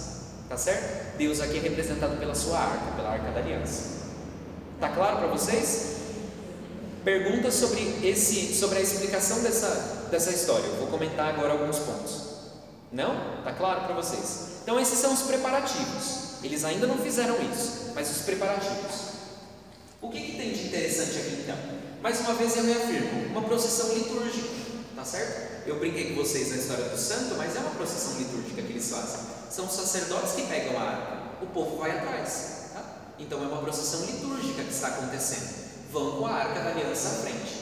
Tá 0.49 0.57
certo? 0.57 1.15
Deus 1.15 1.39
aqui 1.39 1.57
é 1.57 1.61
representado 1.61 2.17
pela 2.17 2.33
sua 2.33 2.57
arca, 2.57 2.91
pela 2.95 3.09
arca 3.09 3.31
da 3.31 3.39
aliança. 3.39 3.99
Tá 4.79 4.89
claro 4.89 5.17
para 5.17 5.27
vocês? 5.27 5.97
Perguntas 7.03 7.53
sobre 7.53 7.99
esse, 8.03 8.55
sobre 8.55 8.79
a 8.79 8.81
explicação 8.81 9.41
dessa, 9.41 10.07
dessa 10.09 10.31
história. 10.31 10.65
Eu 10.65 10.77
vou 10.77 10.87
comentar 10.87 11.29
agora 11.29 11.51
alguns 11.51 11.77
pontos. 11.77 12.23
Não? 12.91 13.43
Tá 13.43 13.53
claro 13.53 13.81
para 13.81 13.93
vocês? 13.93 14.61
Então 14.63 14.79
esses 14.79 14.97
são 14.97 15.13
os 15.13 15.21
preparativos. 15.21 16.39
Eles 16.43 16.65
ainda 16.65 16.87
não 16.87 16.97
fizeram 16.97 17.35
isso, 17.43 17.91
mas 17.93 18.09
os 18.09 18.23
preparativos. 18.23 19.09
O 20.01 20.09
que, 20.09 20.19
que 20.19 20.37
tem 20.37 20.51
de 20.51 20.65
interessante 20.65 21.19
aqui 21.19 21.43
então? 21.43 21.57
Mais 22.01 22.19
uma 22.21 22.33
vez 22.33 22.57
eu 22.57 22.63
reafirmo, 22.63 23.27
uma 23.27 23.43
procissão 23.43 23.93
litúrgica, 23.93 24.49
tá 24.95 25.05
certo? 25.05 25.48
Eu 25.69 25.77
brinquei 25.77 26.15
com 26.15 26.15
vocês 26.15 26.49
na 26.49 26.55
história 26.55 26.85
do 26.85 26.97
santo, 26.97 27.35
mas 27.37 27.55
é 27.55 27.59
uma 27.59 27.69
procissão 27.69 28.17
litúrgica 28.17 28.59
que 28.59 28.71
eles 28.73 28.89
fazem. 28.89 29.19
São 29.51 29.65
os 29.65 29.71
sacerdotes 29.71 30.31
que 30.31 30.41
pegam 30.47 30.75
a 30.79 30.81
arca, 30.81 31.17
o 31.43 31.45
povo 31.45 31.77
vai 31.77 31.91
atrás. 31.91 32.71
Tá? 32.73 32.83
Então 33.19 33.43
é 33.43 33.45
uma 33.45 33.61
procissão 33.61 34.03
litúrgica 34.03 34.63
que 34.63 34.73
está 34.73 34.87
acontecendo. 34.87 35.69
Vão 35.91 36.17
com 36.17 36.25
a 36.25 36.31
arca 36.31 36.59
da 36.59 36.71
aliança 36.71 37.09
à 37.09 37.11
frente. 37.21 37.59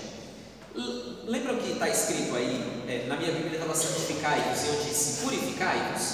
Lembram 1.26 1.58
que 1.58 1.74
está 1.74 1.90
escrito 1.90 2.34
aí, 2.34 2.86
é, 2.88 3.08
na 3.08 3.18
minha 3.18 3.34
Bíblia 3.34 3.56
estava 3.56 3.76
santificai-vos 3.76 4.64
e 4.64 4.68
eu 4.68 4.84
disse 4.86 5.24
purificai-vos? 5.26 6.14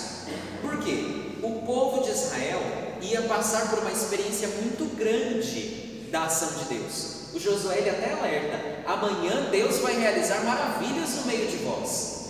Por 0.61 0.79
quê? 0.79 1.37
O 1.43 1.61
povo 1.63 2.03
de 2.03 2.09
Israel 2.09 2.61
ia 3.03 3.21
passar 3.23 3.69
por 3.69 3.77
uma 3.79 3.91
experiência 3.91 4.47
muito 4.47 4.95
grande 4.95 6.07
da 6.09 6.23
ação 6.23 6.53
de 6.57 6.73
Deus. 6.73 7.22
O 7.33 7.39
Josué 7.39 7.79
ele 7.79 7.89
até 7.89 8.13
alerta: 8.13 8.83
amanhã 8.85 9.49
Deus 9.49 9.79
vai 9.79 9.99
realizar 9.99 10.43
maravilhas 10.43 11.15
no 11.15 11.25
meio 11.25 11.47
de 11.47 11.57
vós. 11.57 12.29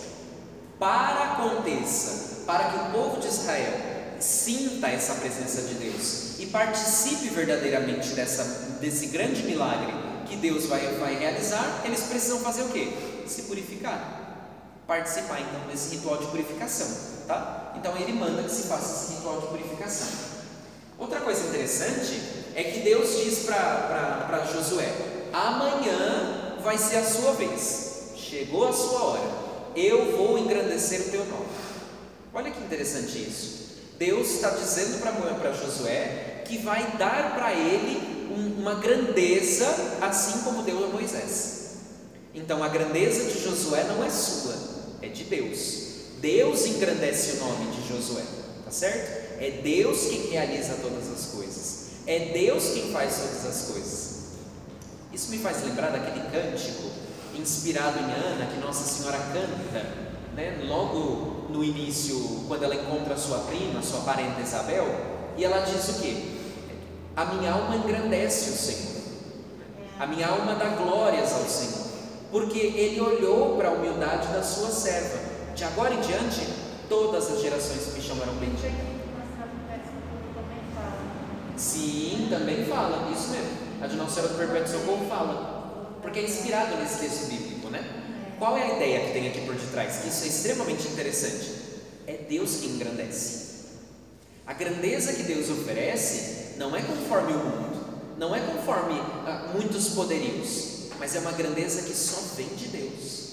Para 0.78 1.34
aconteça, 1.34 2.42
para 2.46 2.64
que 2.70 2.76
o 2.76 2.92
povo 2.92 3.20
de 3.20 3.28
Israel 3.28 3.94
sinta 4.18 4.88
essa 4.88 5.14
presença 5.14 5.62
de 5.62 5.74
Deus 5.74 6.38
e 6.38 6.46
participe 6.46 7.28
verdadeiramente 7.28 8.10
dessa, 8.10 8.78
desse 8.80 9.06
grande 9.06 9.42
milagre 9.42 9.92
que 10.26 10.36
Deus 10.36 10.66
vai, 10.66 10.80
vai 10.94 11.14
realizar, 11.16 11.82
eles 11.84 12.00
precisam 12.04 12.40
fazer 12.40 12.62
o 12.62 12.68
quê? 12.68 12.92
Se 13.26 13.42
purificar. 13.42 14.22
Participar 14.86 15.40
então 15.40 15.66
desse 15.70 15.94
ritual 15.96 16.18
de 16.18 16.26
purificação, 16.26 16.88
tá? 17.26 17.72
Então 17.76 17.96
ele 17.96 18.12
manda 18.12 18.42
que 18.42 18.50
se 18.50 18.68
faça 18.68 19.04
esse 19.04 19.14
ritual 19.14 19.40
de 19.40 19.46
purificação. 19.46 20.08
Outra 20.98 21.20
coisa 21.20 21.48
interessante 21.48 22.43
é 22.54 22.64
que 22.64 22.80
Deus 22.80 23.16
diz 23.24 23.40
para 23.40 24.46
Josué: 24.52 24.92
amanhã 25.32 26.58
vai 26.62 26.78
ser 26.78 26.96
a 26.96 27.04
sua 27.04 27.32
vez, 27.32 28.12
chegou 28.16 28.66
a 28.68 28.72
sua 28.72 29.02
hora, 29.02 29.30
eu 29.76 30.16
vou 30.16 30.38
engrandecer 30.38 31.00
o 31.02 31.10
teu 31.10 31.24
nome. 31.26 31.46
Olha 32.32 32.50
que 32.50 32.60
interessante 32.60 33.18
isso. 33.18 33.64
Deus 33.98 34.28
está 34.30 34.50
dizendo 34.50 35.00
para 35.00 35.52
Josué 35.52 36.42
que 36.44 36.58
vai 36.58 36.96
dar 36.98 37.34
para 37.34 37.52
ele 37.52 38.28
um- 38.36 38.60
uma 38.60 38.74
grandeza, 38.74 39.66
assim 40.00 40.40
como 40.42 40.62
deu 40.62 40.84
a 40.84 40.88
Moisés. 40.88 41.52
Então 42.34 42.62
a 42.64 42.68
grandeza 42.68 43.24
de 43.30 43.40
Josué 43.42 43.84
não 43.84 44.04
é 44.04 44.10
sua, 44.10 44.54
é 45.00 45.08
de 45.08 45.24
Deus. 45.24 45.84
Deus 46.20 46.66
engrandece 46.66 47.32
o 47.32 47.36
nome 47.44 47.66
de 47.76 47.86
Josué, 47.86 48.22
tá 48.64 48.70
certo? 48.70 49.40
É 49.40 49.60
Deus 49.62 50.06
quem 50.06 50.26
realiza 50.30 50.74
todas 50.82 51.08
as 51.12 51.26
coisas. 51.26 51.73
É 52.06 52.32
Deus 52.32 52.70
quem 52.74 52.92
faz 52.92 53.16
todas 53.16 53.46
as 53.46 53.72
coisas. 53.72 54.14
Isso 55.12 55.30
me 55.30 55.38
faz 55.38 55.62
lembrar 55.64 55.90
daquele 55.90 56.28
cântico 56.30 56.90
inspirado 57.38 57.98
em 57.98 58.12
Ana 58.12 58.46
que 58.46 58.58
Nossa 58.60 58.84
Senhora 58.84 59.18
canta, 59.18 59.86
né? 60.34 60.64
logo 60.68 61.46
no 61.48 61.62
início, 61.64 62.44
quando 62.48 62.64
ela 62.64 62.74
encontra 62.74 63.16
sua 63.16 63.38
prima, 63.38 63.82
sua 63.82 64.00
parenta 64.00 64.40
Isabel, 64.40 64.86
e 65.36 65.44
ela 65.44 65.60
diz 65.60 65.88
o 65.88 66.00
que? 66.00 66.34
A 67.16 67.24
minha 67.26 67.52
alma 67.52 67.76
engrandece 67.76 68.50
o 68.50 68.54
Senhor, 68.54 69.02
a 69.98 70.06
minha 70.06 70.26
alma 70.28 70.54
dá 70.54 70.70
glórias 70.70 71.32
ao 71.32 71.44
Senhor, 71.44 71.86
porque 72.30 72.58
ele 72.58 73.00
olhou 73.00 73.56
para 73.56 73.68
a 73.68 73.72
humildade 73.72 74.28
da 74.28 74.42
sua 74.42 74.70
serva. 74.70 75.34
De 75.54 75.62
agora 75.62 75.94
em 75.94 76.00
diante, 76.00 76.48
todas 76.88 77.30
as 77.30 77.40
gerações 77.40 77.94
me 77.94 78.02
chamarão 78.02 78.34
bendita. 78.34 78.93
Também 82.28 82.64
fala, 82.64 83.10
isso 83.12 83.28
mesmo. 83.28 83.64
A 83.80 83.86
de 83.86 83.96
Nossa 83.96 84.14
Senhora 84.14 84.32
do 84.32 84.38
Perpétuo 84.38 84.72
Socorro 84.72 85.06
fala, 85.08 85.98
porque 86.00 86.20
é 86.20 86.24
inspirado 86.24 86.76
nesse 86.76 86.98
texto 87.00 87.28
bíblico, 87.28 87.68
né? 87.68 87.82
Qual 88.38 88.56
é 88.56 88.62
a 88.62 88.76
ideia 88.76 89.06
que 89.06 89.12
tem 89.12 89.28
aqui 89.28 89.40
por 89.42 89.54
detrás? 89.54 89.98
Que 89.98 90.08
isso 90.08 90.24
é 90.24 90.28
extremamente 90.28 90.88
interessante. 90.88 91.50
É 92.06 92.14
Deus 92.28 92.56
que 92.56 92.66
engrandece. 92.66 93.44
A 94.46 94.52
grandeza 94.52 95.12
que 95.12 95.22
Deus 95.22 95.48
oferece 95.50 96.56
não 96.58 96.74
é 96.74 96.82
conforme 96.82 97.32
o 97.32 97.38
mundo, 97.38 98.16
não 98.18 98.34
é 98.34 98.40
conforme 98.40 99.00
ah, 99.26 99.50
muitos 99.54 99.88
poderios, 99.90 100.90
mas 100.98 101.16
é 101.16 101.20
uma 101.20 101.32
grandeza 101.32 101.82
que 101.82 101.94
só 101.94 102.20
vem 102.36 102.48
de 102.48 102.68
Deus, 102.68 103.30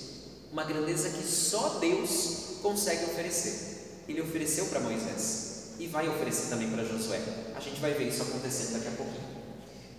uma 0.51 0.63
grandeza 0.63 1.09
que 1.09 1.23
só 1.23 1.79
Deus 1.79 2.57
consegue 2.61 3.05
oferecer. 3.05 4.03
Ele 4.07 4.21
ofereceu 4.21 4.65
para 4.65 4.79
Moisés 4.79 5.50
e 5.81 5.87
vai 5.87 6.07
oferecer 6.07 6.49
também 6.49 6.69
para 6.69 6.83
Josué. 6.83 7.19
A 7.55 7.59
gente 7.59 7.81
vai 7.81 7.95
ver 7.95 8.07
isso 8.07 8.21
acontecendo 8.21 8.73
daqui 8.73 8.87
a 8.87 8.91
pouquinho. 8.91 9.31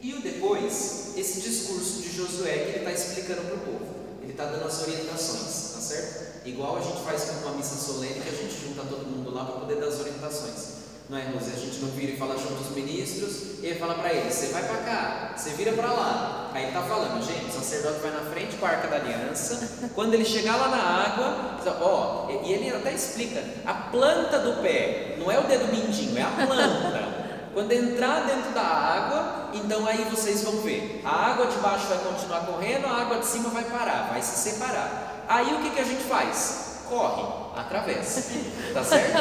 E 0.00 0.14
o 0.14 0.22
depois, 0.22 1.14
esse 1.16 1.40
discurso 1.40 2.00
de 2.02 2.16
Josué 2.16 2.52
que 2.52 2.68
ele 2.70 2.78
está 2.78 2.92
explicando 2.92 3.42
para 3.42 3.56
o 3.56 3.58
povo. 3.58 3.86
Ele 4.22 4.30
está 4.30 4.44
dando 4.44 4.64
as 4.64 4.80
orientações, 4.80 5.72
tá 5.74 5.80
certo? 5.80 6.46
Igual 6.46 6.78
a 6.78 6.80
gente 6.80 7.02
faz 7.02 7.24
com 7.24 7.48
uma 7.48 7.56
missa 7.56 7.74
solene 7.74 8.20
que 8.20 8.28
a 8.28 8.32
gente 8.32 8.54
junta 8.64 8.82
todo 8.88 9.04
mundo 9.06 9.34
lá 9.34 9.44
para 9.44 9.60
poder 9.60 9.80
dar 9.80 9.88
as 9.88 9.98
orientações. 9.98 10.81
Não 11.12 11.18
é, 11.18 11.24
Rose? 11.24 11.52
A 11.54 11.58
gente 11.58 11.78
não 11.80 11.90
vira 11.90 12.12
e 12.12 12.16
fala 12.16 12.38
junto 12.38 12.62
os 12.62 12.70
ministros 12.70 13.58
e 13.62 13.66
ele 13.66 13.78
fala 13.78 13.96
para 13.96 14.14
eles: 14.14 14.32
você 14.32 14.46
vai 14.46 14.62
para 14.62 14.78
cá, 14.78 15.32
você 15.36 15.50
vira 15.50 15.74
para 15.74 15.92
lá. 15.92 16.50
Aí 16.54 16.62
ele 16.62 16.68
está 16.68 16.82
falando, 16.84 17.22
gente, 17.22 17.50
o 17.50 17.52
sacerdote 17.52 18.00
vai 18.00 18.12
na 18.12 18.30
frente 18.30 18.56
com 18.56 18.64
a 18.64 18.70
arca 18.70 18.88
da 18.88 18.96
aliança. 18.96 19.90
Quando 19.94 20.14
ele 20.14 20.24
chegar 20.24 20.56
lá 20.56 20.68
na 20.68 20.82
água, 20.82 21.58
ó, 21.82 22.30
e 22.42 22.50
ele 22.54 22.74
até 22.74 22.94
explica: 22.94 23.44
a 23.66 23.74
planta 23.74 24.38
do 24.38 24.62
pé 24.62 25.16
não 25.18 25.30
é 25.30 25.38
o 25.38 25.42
dedo 25.42 25.70
mindinho, 25.70 26.16
é 26.16 26.22
a 26.22 26.46
planta. 26.46 27.22
Quando 27.52 27.70
entrar 27.72 28.24
dentro 28.24 28.52
da 28.52 28.62
água, 28.62 29.50
então 29.52 29.86
aí 29.86 30.06
vocês 30.10 30.42
vão 30.42 30.62
ver. 30.62 31.02
A 31.04 31.32
água 31.32 31.44
de 31.46 31.58
baixo 31.58 31.88
vai 31.88 31.98
continuar 31.98 32.46
correndo, 32.46 32.86
a 32.86 33.02
água 33.02 33.18
de 33.18 33.26
cima 33.26 33.50
vai 33.50 33.64
parar, 33.64 34.08
vai 34.10 34.22
se 34.22 34.50
separar. 34.50 35.26
Aí 35.28 35.52
o 35.52 35.58
que, 35.58 35.72
que 35.72 35.80
a 35.80 35.84
gente 35.84 36.04
faz? 36.04 36.80
Corre, 36.88 37.41
atravessa. 37.56 38.30
Tá 38.72 38.82
certo? 38.82 39.18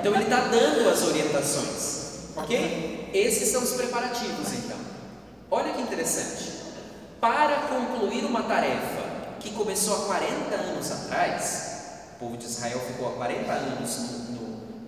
Então 0.00 0.14
ele 0.14 0.24
está 0.24 0.40
dando 0.42 0.88
as 0.88 1.02
orientações. 1.02 2.02
Ok? 2.36 3.10
Esses 3.12 3.48
são 3.48 3.62
os 3.62 3.72
preparativos 3.72 4.52
então. 4.52 4.78
Olha 5.50 5.72
que 5.72 5.82
interessante. 5.82 6.62
Para 7.20 7.68
concluir 7.68 8.24
uma 8.24 8.44
tarefa 8.44 9.36
que 9.38 9.50
começou 9.50 9.96
há 9.96 10.06
40 10.06 10.54
anos 10.54 10.90
atrás, 10.90 11.72
o 12.16 12.18
povo 12.18 12.36
de 12.36 12.46
Israel 12.46 12.80
ficou 12.80 13.08
há 13.08 13.12
40 13.12 13.52
anos 13.52 13.98
no, 13.98 14.18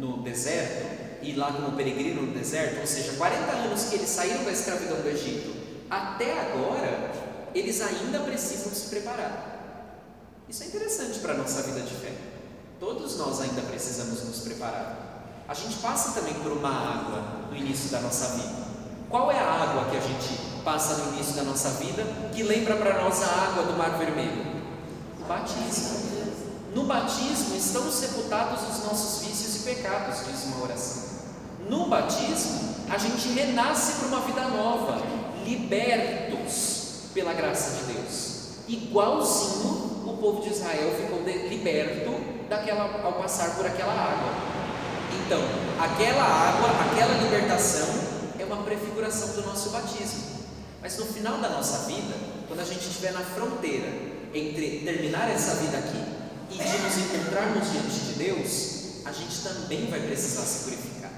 no, 0.00 0.16
no 0.16 0.22
deserto 0.22 1.04
e 1.22 1.32
lá 1.34 1.52
como 1.52 1.76
peregrino 1.76 2.22
no 2.22 2.32
deserto, 2.32 2.80
ou 2.80 2.86
seja, 2.86 3.14
40 3.14 3.50
anos 3.50 3.84
que 3.84 3.96
eles 3.96 4.08
saíram 4.08 4.44
da 4.44 4.52
escravidão 4.52 5.00
do 5.00 5.08
Egito, 5.08 5.54
até 5.88 6.38
agora, 6.40 7.12
eles 7.54 7.80
ainda 7.80 8.20
precisam 8.20 8.72
se 8.72 8.88
preparar. 8.90 9.54
Isso 10.48 10.62
é 10.62 10.66
interessante 10.66 11.18
para 11.20 11.32
a 11.32 11.36
nossa 11.36 11.62
vida 11.62 11.80
de 11.80 11.94
fé. 11.94 12.12
Todos 12.80 13.16
nós 13.18 13.40
ainda 13.40 13.62
precisamos 13.62 14.24
nos 14.24 14.40
preparar. 14.40 15.14
A 15.46 15.54
gente 15.54 15.76
passa 15.76 16.18
também 16.18 16.34
por 16.34 16.52
uma 16.52 16.70
água 16.70 17.48
no 17.50 17.56
início 17.56 17.90
da 17.90 18.00
nossa 18.00 18.36
vida. 18.36 18.64
Qual 19.08 19.30
é 19.30 19.38
a 19.38 19.52
água 19.62 19.90
que 19.90 19.96
a 19.96 20.00
gente 20.00 20.40
passa 20.64 20.96
no 20.96 21.14
início 21.14 21.34
da 21.34 21.42
nossa 21.42 21.70
vida 21.70 22.02
que 22.34 22.42
lembra 22.42 22.76
para 22.76 23.02
nós 23.02 23.22
a 23.22 23.26
água 23.26 23.64
do 23.64 23.78
Mar 23.78 23.98
Vermelho? 23.98 24.62
O 25.20 25.24
batismo. 25.24 26.14
No 26.74 26.84
batismo 26.84 27.54
estão 27.56 27.90
sepultados 27.90 28.60
os 28.62 28.84
nossos 28.84 29.24
vícios 29.24 29.56
e 29.56 29.74
pecados, 29.74 30.26
diz 30.26 30.44
uma 30.46 30.64
oração. 30.64 31.04
No 31.68 31.88
batismo, 31.88 32.74
a 32.90 32.98
gente 32.98 33.28
renasce 33.28 34.00
para 34.00 34.08
uma 34.08 34.20
vida 34.22 34.48
nova, 34.48 35.00
libertos 35.44 37.10
pela 37.14 37.32
graça 37.32 37.76
de 37.76 37.92
Deus. 37.92 38.34
Igualzinho 38.66 40.02
o 40.06 40.16
povo 40.20 40.42
de 40.42 40.50
Israel 40.50 40.92
ficou 40.96 41.22
liberto 41.22 42.10
daquela, 42.48 43.02
ao 43.04 43.12
passar 43.14 43.56
por 43.56 43.66
aquela 43.66 43.92
água. 43.92 44.32
Então, 45.24 45.40
aquela 45.80 46.24
água, 46.24 46.68
aquela 46.86 47.14
libertação 47.22 47.88
é 48.38 48.44
uma 48.44 48.62
prefiguração 48.62 49.28
do 49.34 49.42
nosso 49.42 49.70
batismo. 49.70 50.34
Mas 50.82 50.98
no 50.98 51.06
final 51.06 51.38
da 51.38 51.48
nossa 51.48 51.86
vida, 51.86 52.14
quando 52.46 52.60
a 52.60 52.64
gente 52.64 52.86
estiver 52.86 53.12
na 53.12 53.20
fronteira 53.20 53.88
entre 54.34 54.80
terminar 54.84 55.30
essa 55.30 55.54
vida 55.54 55.78
aqui 55.78 56.04
e 56.50 56.58
de 56.58 56.78
nos 56.78 56.98
encontrarmos 56.98 57.70
diante 57.70 58.00
de 58.00 58.12
Deus, 58.14 58.74
a 59.04 59.12
gente 59.12 59.42
também 59.42 59.86
vai 59.86 60.00
precisar 60.00 60.42
se 60.42 60.64
purificar. 60.64 61.10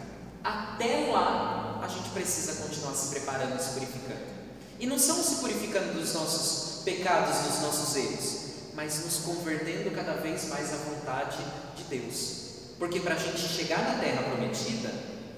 Até 0.45 1.11
lá, 1.13 1.81
a 1.83 1.89
gente 1.89 2.09
precisa 2.11 2.63
continuar 2.63 2.95
se 2.95 3.09
preparando 3.09 3.59
e 3.59 3.63
se 3.63 3.71
purificando. 3.71 4.37
E 4.79 4.87
não 4.87 4.99
são 4.99 5.17
se 5.23 5.37
purificando 5.37 5.95
dos 5.95 6.15
nossos 6.15 6.83
pecados, 6.85 7.39
dos 7.39 7.63
nossos 7.63 7.97
erros, 7.97 8.46
mas 8.77 9.03
nos 9.05 9.17
convertendo 9.25 9.91
cada 9.91 10.13
vez 10.13 10.49
mais 10.49 10.73
à 10.73 10.77
vontade 10.77 11.39
de 11.75 11.85
Deus. 11.85 12.47
Porque 12.79 13.01
para 13.01 13.15
a 13.15 13.19
gente 13.19 13.39
chegar 13.39 13.83
na 13.83 13.99
terra 13.99 14.23
prometida, 14.23 14.93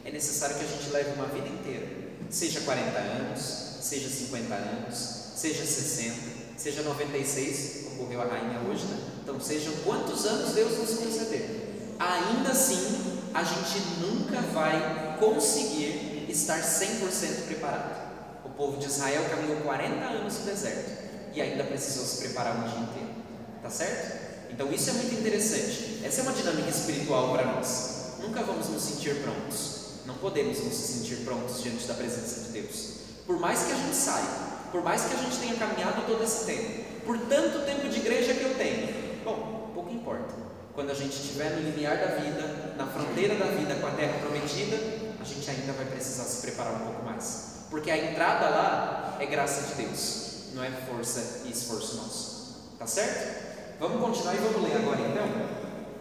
é 0.04 0.10
necessário 0.10 0.56
que 0.56 0.64
a 0.64 0.68
gente 0.68 0.90
leve 0.90 1.12
uma 1.12 1.26
vida 1.26 1.48
inteira, 1.48 1.86
seja 2.28 2.60
40 2.62 2.98
anos, 2.98 3.40
seja 3.80 4.08
50 4.08 4.54
anos, 4.54 4.96
seja 5.36 5.64
60, 5.64 6.14
seja 6.56 6.82
96, 6.82 7.84
como 7.84 8.02
morreu 8.02 8.22
a 8.22 8.24
rainha 8.24 8.60
hoje, 8.68 8.84
né? 8.86 8.98
Então, 9.22 9.40
sejam 9.40 9.72
quantos 9.84 10.26
anos 10.26 10.54
Deus 10.54 10.76
nos 10.76 10.98
conceder. 10.98 11.94
Ainda 12.00 12.50
assim, 12.50 13.30
a 13.32 13.44
gente 13.44 13.78
nunca 14.00 14.40
vai 14.52 15.16
conseguir 15.20 16.26
estar 16.28 16.60
100% 16.60 17.46
preparado. 17.46 18.08
O 18.44 18.50
povo 18.50 18.78
de 18.78 18.86
Israel 18.86 19.28
caminhou 19.30 19.60
40 19.60 20.04
anos 20.04 20.38
no 20.40 20.44
deserto 20.44 20.90
e 21.32 21.40
ainda 21.40 21.62
precisou 21.62 22.04
se 22.04 22.18
preparar 22.18 22.56
um 22.56 22.68
dia 22.68 22.80
inteiro. 22.80 23.17
Tá 23.62 23.70
certo? 23.70 24.50
Então 24.50 24.72
isso 24.72 24.90
é 24.90 24.92
muito 24.94 25.14
interessante. 25.14 26.00
Essa 26.04 26.20
é 26.20 26.22
uma 26.22 26.32
dinâmica 26.32 26.70
espiritual 26.70 27.32
para 27.32 27.44
nós. 27.44 28.14
Nunca 28.20 28.42
vamos 28.42 28.68
nos 28.68 28.82
sentir 28.82 29.16
prontos. 29.22 29.78
Não 30.06 30.14
podemos 30.14 30.58
nos 30.64 30.74
sentir 30.74 31.16
prontos 31.24 31.62
diante 31.62 31.86
da 31.86 31.94
presença 31.94 32.40
de 32.40 32.60
Deus. 32.60 32.94
Por 33.26 33.38
mais 33.38 33.64
que 33.64 33.72
a 33.72 33.76
gente 33.76 33.94
saia, 33.94 34.48
por 34.72 34.82
mais 34.82 35.04
que 35.04 35.14
a 35.14 35.18
gente 35.18 35.36
tenha 35.38 35.54
caminhado 35.56 36.06
todo 36.06 36.22
esse 36.24 36.46
tempo, 36.46 36.84
por 37.04 37.18
tanto 37.26 37.64
tempo 37.66 37.88
de 37.88 37.98
igreja 37.98 38.34
que 38.34 38.42
eu 38.42 38.54
tenho, 38.56 39.22
bom, 39.24 39.70
pouco 39.74 39.92
importa. 39.92 40.34
Quando 40.74 40.90
a 40.90 40.94
gente 40.94 41.14
estiver 41.14 41.50
no 41.50 41.60
limiar 41.60 41.98
da 41.98 42.16
vida, 42.16 42.74
na 42.76 42.86
fronteira 42.86 43.34
da 43.34 43.46
vida 43.46 43.74
com 43.74 43.86
a 43.86 43.90
terra 43.90 44.18
prometida, 44.20 44.76
a 45.20 45.24
gente 45.24 45.50
ainda 45.50 45.72
vai 45.72 45.86
precisar 45.86 46.24
se 46.24 46.40
preparar 46.40 46.74
um 46.74 46.86
pouco 46.86 47.04
mais. 47.04 47.66
Porque 47.68 47.90
a 47.90 47.98
entrada 47.98 48.48
lá 48.48 49.16
é 49.20 49.26
graça 49.26 49.68
de 49.68 49.82
Deus, 49.82 50.54
não 50.54 50.64
é 50.64 50.70
força 50.70 51.42
e 51.44 51.50
esforço 51.50 51.96
nosso. 51.96 52.38
Tá 52.78 52.86
certo? 52.86 53.47
Vamos 53.80 54.00
continuar 54.00 54.34
e 54.34 54.38
vamos 54.38 54.62
ler 54.64 54.76
agora 54.76 55.00
então 55.00 55.22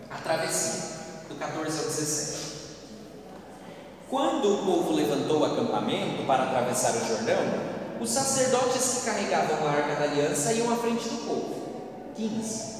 a 0.09 0.17
travessia, 0.17 0.97
do 1.29 1.35
14 1.35 1.77
ao 1.77 1.85
17. 1.85 2.47
Quando 4.09 4.51
o 4.51 4.65
povo 4.65 4.93
levantou 4.93 5.41
o 5.41 5.45
acampamento 5.45 6.25
para 6.25 6.45
atravessar 6.45 6.95
o 6.95 7.07
Jordão, 7.07 7.37
os 8.01 8.09
sacerdotes 8.09 8.95
que 8.95 9.05
carregavam 9.05 9.67
a 9.67 9.69
arca 9.69 9.95
da 9.95 10.05
aliança 10.05 10.53
iam 10.53 10.73
à 10.73 10.77
frente 10.77 11.07
do 11.07 11.27
povo. 11.27 11.55
15. 12.15 12.77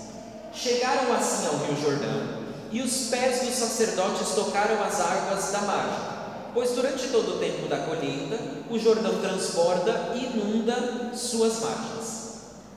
Chegaram 0.52 1.14
assim 1.14 1.46
ao 1.46 1.58
rio 1.58 1.80
Jordão, 1.80 2.48
e 2.72 2.82
os 2.82 3.10
pés 3.10 3.46
dos 3.46 3.54
sacerdotes 3.54 4.30
tocaram 4.34 4.84
as 4.84 5.00
águas 5.00 5.52
da 5.52 5.62
margem, 5.62 6.00
pois 6.56 6.72
durante 6.72 7.08
todo 7.10 7.36
o 7.36 7.40
tempo 7.40 7.68
da 7.68 7.78
colheita, 7.78 8.40
o 8.68 8.80
Jordão 8.80 9.22
transborda 9.22 10.14
e 10.16 10.26
inunda 10.26 11.12
suas 11.14 11.60
margens. 11.60 12.28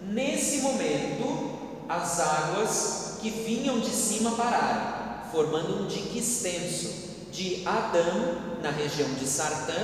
Nesse 0.02 0.58
momento, 0.58 1.59
as 1.90 2.20
águas 2.20 3.14
que 3.20 3.30
vinham 3.30 3.80
de 3.80 3.90
cima 3.90 4.30
pararam, 4.36 4.80
formando 5.32 5.82
um 5.82 5.86
dique 5.88 6.20
extenso 6.20 7.10
de 7.32 7.66
Adão, 7.66 8.60
na 8.62 8.70
região 8.70 9.08
de 9.14 9.26
Sartã, 9.26 9.74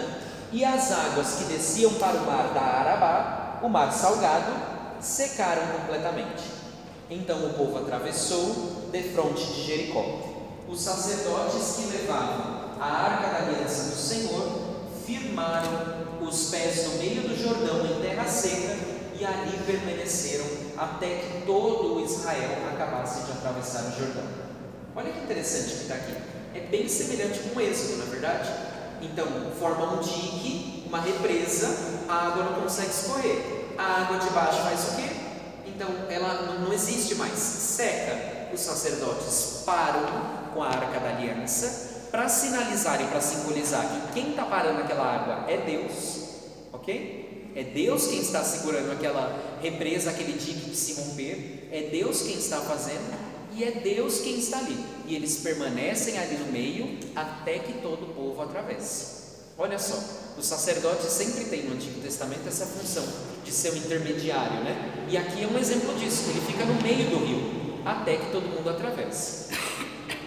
e 0.52 0.64
as 0.64 0.92
águas 0.92 1.34
que 1.34 1.44
desciam 1.52 1.92
para 1.94 2.18
o 2.18 2.24
mar 2.24 2.54
da 2.54 2.60
Arabá, 2.60 3.58
o 3.60 3.68
mar 3.68 3.92
salgado, 3.92 4.52
secaram 5.00 5.66
completamente. 5.78 6.44
Então 7.10 7.44
o 7.44 7.54
povo 7.54 7.78
atravessou 7.78 8.88
de 8.92 9.02
frente 9.02 9.44
de 9.44 9.64
Jericó. 9.64 10.04
Os 10.68 10.80
sacerdotes 10.80 11.76
que 11.76 11.96
levavam 11.96 12.76
a 12.80 12.86
arca 12.86 13.28
da 13.30 13.38
aliança 13.48 13.90
do 13.90 13.96
Senhor 13.96 14.48
firmaram 15.04 16.06
os 16.20 16.50
pés 16.50 16.86
no 16.86 16.98
meio 16.98 17.22
do 17.22 17.36
Jordão 17.36 17.84
em 17.84 18.00
terra 18.00 18.28
seca 18.28 18.76
e 19.18 19.24
ali 19.24 19.58
permaneceram 19.66 20.65
até 20.78 21.06
que 21.06 21.42
todo 21.46 22.00
Israel 22.00 22.68
acabasse 22.72 23.24
de 23.24 23.32
atravessar 23.32 23.84
o 23.84 23.98
Jordão. 23.98 24.24
Olha 24.94 25.12
que 25.12 25.20
interessante 25.20 25.74
que 25.74 25.82
está 25.82 25.94
aqui. 25.94 26.14
É 26.54 26.60
bem 26.60 26.88
semelhante 26.88 27.40
com 27.40 27.58
o 27.58 27.60
Êxodo, 27.60 27.98
na 27.98 28.04
é 28.04 28.06
verdade? 28.08 28.50
Então, 29.02 29.26
forma 29.58 29.94
um 29.94 30.00
dique, 30.00 30.84
uma 30.86 31.00
represa, 31.00 31.68
a 32.08 32.28
água 32.28 32.44
não 32.44 32.62
consegue 32.62 32.90
escorrer. 32.90 33.66
A 33.76 34.02
água 34.02 34.18
de 34.18 34.30
baixo 34.30 34.62
faz 34.62 34.88
o 34.88 34.96
quê? 34.96 35.16
Então, 35.66 35.88
ela 36.08 36.58
não 36.60 36.72
existe 36.72 37.14
mais, 37.16 37.38
seca. 37.38 38.48
Os 38.54 38.60
sacerdotes 38.60 39.62
param 39.66 40.06
com 40.54 40.62
a 40.62 40.68
arca 40.68 40.98
da 40.98 41.10
aliança 41.10 42.06
para 42.10 42.28
sinalizar 42.28 43.02
e 43.02 43.04
para 43.08 43.20
simbolizar 43.20 43.82
que 43.86 44.12
quem 44.14 44.30
está 44.30 44.44
parando 44.46 44.80
aquela 44.80 45.04
água 45.04 45.50
é 45.50 45.58
Deus, 45.58 46.20
ok? 46.72 47.25
É 47.56 47.64
Deus 47.64 48.08
quem 48.08 48.20
está 48.20 48.44
segurando 48.44 48.92
aquela 48.92 49.58
represa, 49.62 50.10
aquele 50.10 50.34
dique 50.34 50.68
de 50.68 50.76
se 50.76 51.00
romper, 51.00 51.70
é 51.72 51.88
Deus 51.90 52.20
quem 52.20 52.36
está 52.36 52.58
fazendo 52.58 53.16
e 53.54 53.64
é 53.64 53.70
Deus 53.70 54.20
quem 54.20 54.38
está 54.38 54.58
ali. 54.58 54.76
E 55.06 55.16
eles 55.16 55.38
permanecem 55.38 56.18
ali 56.18 56.36
no 56.36 56.52
meio 56.52 56.98
até 57.16 57.58
que 57.58 57.80
todo 57.80 58.10
o 58.10 58.14
povo 58.14 58.42
atravesse. 58.42 59.16
Olha 59.56 59.78
só, 59.78 59.98
os 60.36 60.44
sacerdotes 60.44 61.10
sempre 61.10 61.46
têm 61.46 61.62
no 61.62 61.76
Antigo 61.76 61.98
Testamento 62.02 62.46
essa 62.46 62.66
função 62.66 63.02
de 63.42 63.50
ser 63.50 63.70
o 63.72 63.76
intermediário, 63.78 64.62
né? 64.62 65.06
E 65.08 65.16
aqui 65.16 65.42
é 65.42 65.46
um 65.46 65.58
exemplo 65.58 65.94
disso, 65.94 66.28
ele 66.28 66.42
fica 66.42 66.62
no 66.66 66.74
meio 66.82 67.08
do 67.08 67.24
rio, 67.24 67.80
até 67.86 68.18
que 68.18 68.32
todo 68.32 68.54
mundo 68.54 68.68
atravesse. 68.68 69.54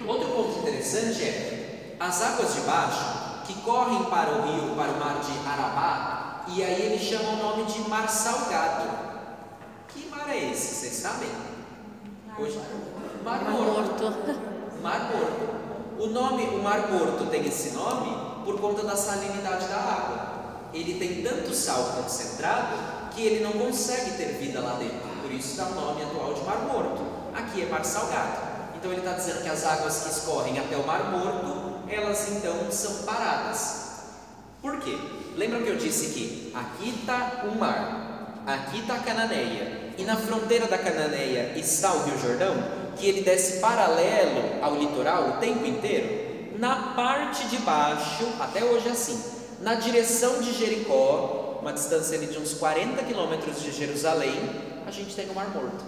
Outro 0.08 0.30
ponto 0.30 0.60
interessante 0.62 1.22
é 1.22 1.96
as 2.00 2.24
águas 2.24 2.56
de 2.56 2.62
baixo, 2.62 3.46
que 3.46 3.54
correm 3.62 4.06
para 4.06 4.32
o 4.32 4.42
rio, 4.48 4.76
para 4.76 4.94
o 4.94 5.00
mar 5.00 5.22
de 5.22 5.48
Arabá, 5.48 6.29
e 6.56 6.64
aí 6.64 6.82
ele 6.82 7.00
chama 7.00 7.30
o 7.30 7.36
nome 7.38 7.66
de 7.66 7.88
mar 7.90 8.10
salgado. 8.10 8.90
Que 9.90 10.08
mar 10.10 10.30
é 10.30 10.52
esse? 10.52 10.76
Vocês 10.76 10.94
sabem? 10.94 11.30
Hoje, 12.40 12.60
Mar 13.24 13.44
Morto. 13.44 14.14
Mar 14.82 15.12
Morto. 15.12 15.60
O 16.00 16.08
nome, 16.08 16.44
o 16.46 16.64
Mar 16.64 16.90
Morto 16.90 17.30
tem 17.30 17.46
esse 17.46 17.72
nome 17.72 18.18
por 18.46 18.60
conta 18.60 18.84
da 18.84 18.96
salinidade 18.96 19.68
da 19.68 19.76
água. 19.76 20.30
Ele 20.74 20.98
tem 20.98 21.22
tanto 21.22 21.54
sal 21.54 21.84
concentrado 22.02 22.78
que 23.14 23.22
ele 23.22 23.44
não 23.44 23.52
consegue 23.52 24.12
ter 24.12 24.38
vida 24.40 24.60
lá 24.62 24.76
dentro. 24.80 25.08
Por 25.22 25.32
isso 25.32 25.58
dá 25.58 25.66
o 25.66 25.76
nome 25.76 26.02
atual 26.04 26.34
de 26.34 26.42
Mar 26.44 26.60
Morto. 26.62 27.02
Aqui 27.36 27.64
é 27.64 27.66
Mar 27.66 27.84
Salgado. 27.84 28.50
Então 28.76 28.92
ele 28.92 29.02
está 29.02 29.14
dizendo 29.14 29.44
que 29.44 29.50
as 29.50 29.66
águas 29.66 30.04
que 30.04 30.10
escorrem 30.10 30.58
até 30.58 30.78
o 30.78 30.88
Mar 30.88 31.12
Morto, 31.12 31.84
elas 31.90 32.32
então 32.32 32.72
são 32.72 33.04
paradas. 33.04 33.90
Por 34.62 34.80
quê? 34.80 34.98
Lembra 35.36 35.62
que 35.62 35.70
eu 35.70 35.78
disse 35.78 36.14
que 36.14 36.52
aqui 36.56 36.90
está 36.90 37.46
o 37.46 37.58
mar, 37.58 38.44
aqui 38.46 38.80
está 38.80 38.96
a 38.96 39.00
Cananeia, 39.00 39.94
e 39.98 40.04
na 40.04 40.16
fronteira 40.16 40.68
da 40.68 40.78
Cananeia 40.78 41.54
está 41.58 41.94
o 41.94 42.04
Rio 42.04 42.20
Jordão? 42.20 42.80
que 43.00 43.08
ele 43.08 43.22
desce 43.22 43.60
paralelo 43.60 44.62
ao 44.62 44.76
litoral 44.76 45.30
o 45.30 45.32
tempo 45.40 45.66
inteiro, 45.66 46.58
na 46.60 46.94
parte 46.94 47.48
de 47.48 47.58
baixo, 47.60 48.28
até 48.40 48.64
hoje 48.64 48.90
é 48.90 48.92
assim, 48.92 49.24
na 49.62 49.76
direção 49.76 50.42
de 50.42 50.54
Jericó, 50.54 51.60
uma 51.62 51.72
distância 51.72 52.18
de 52.18 52.38
uns 52.38 52.54
40 52.54 53.04
quilômetros 53.04 53.62
de 53.62 53.72
Jerusalém, 53.72 54.38
a 54.86 54.92
gente 54.92 55.16
tem 55.16 55.30
o 55.30 55.34
Mar 55.34 55.50
Morto. 55.50 55.84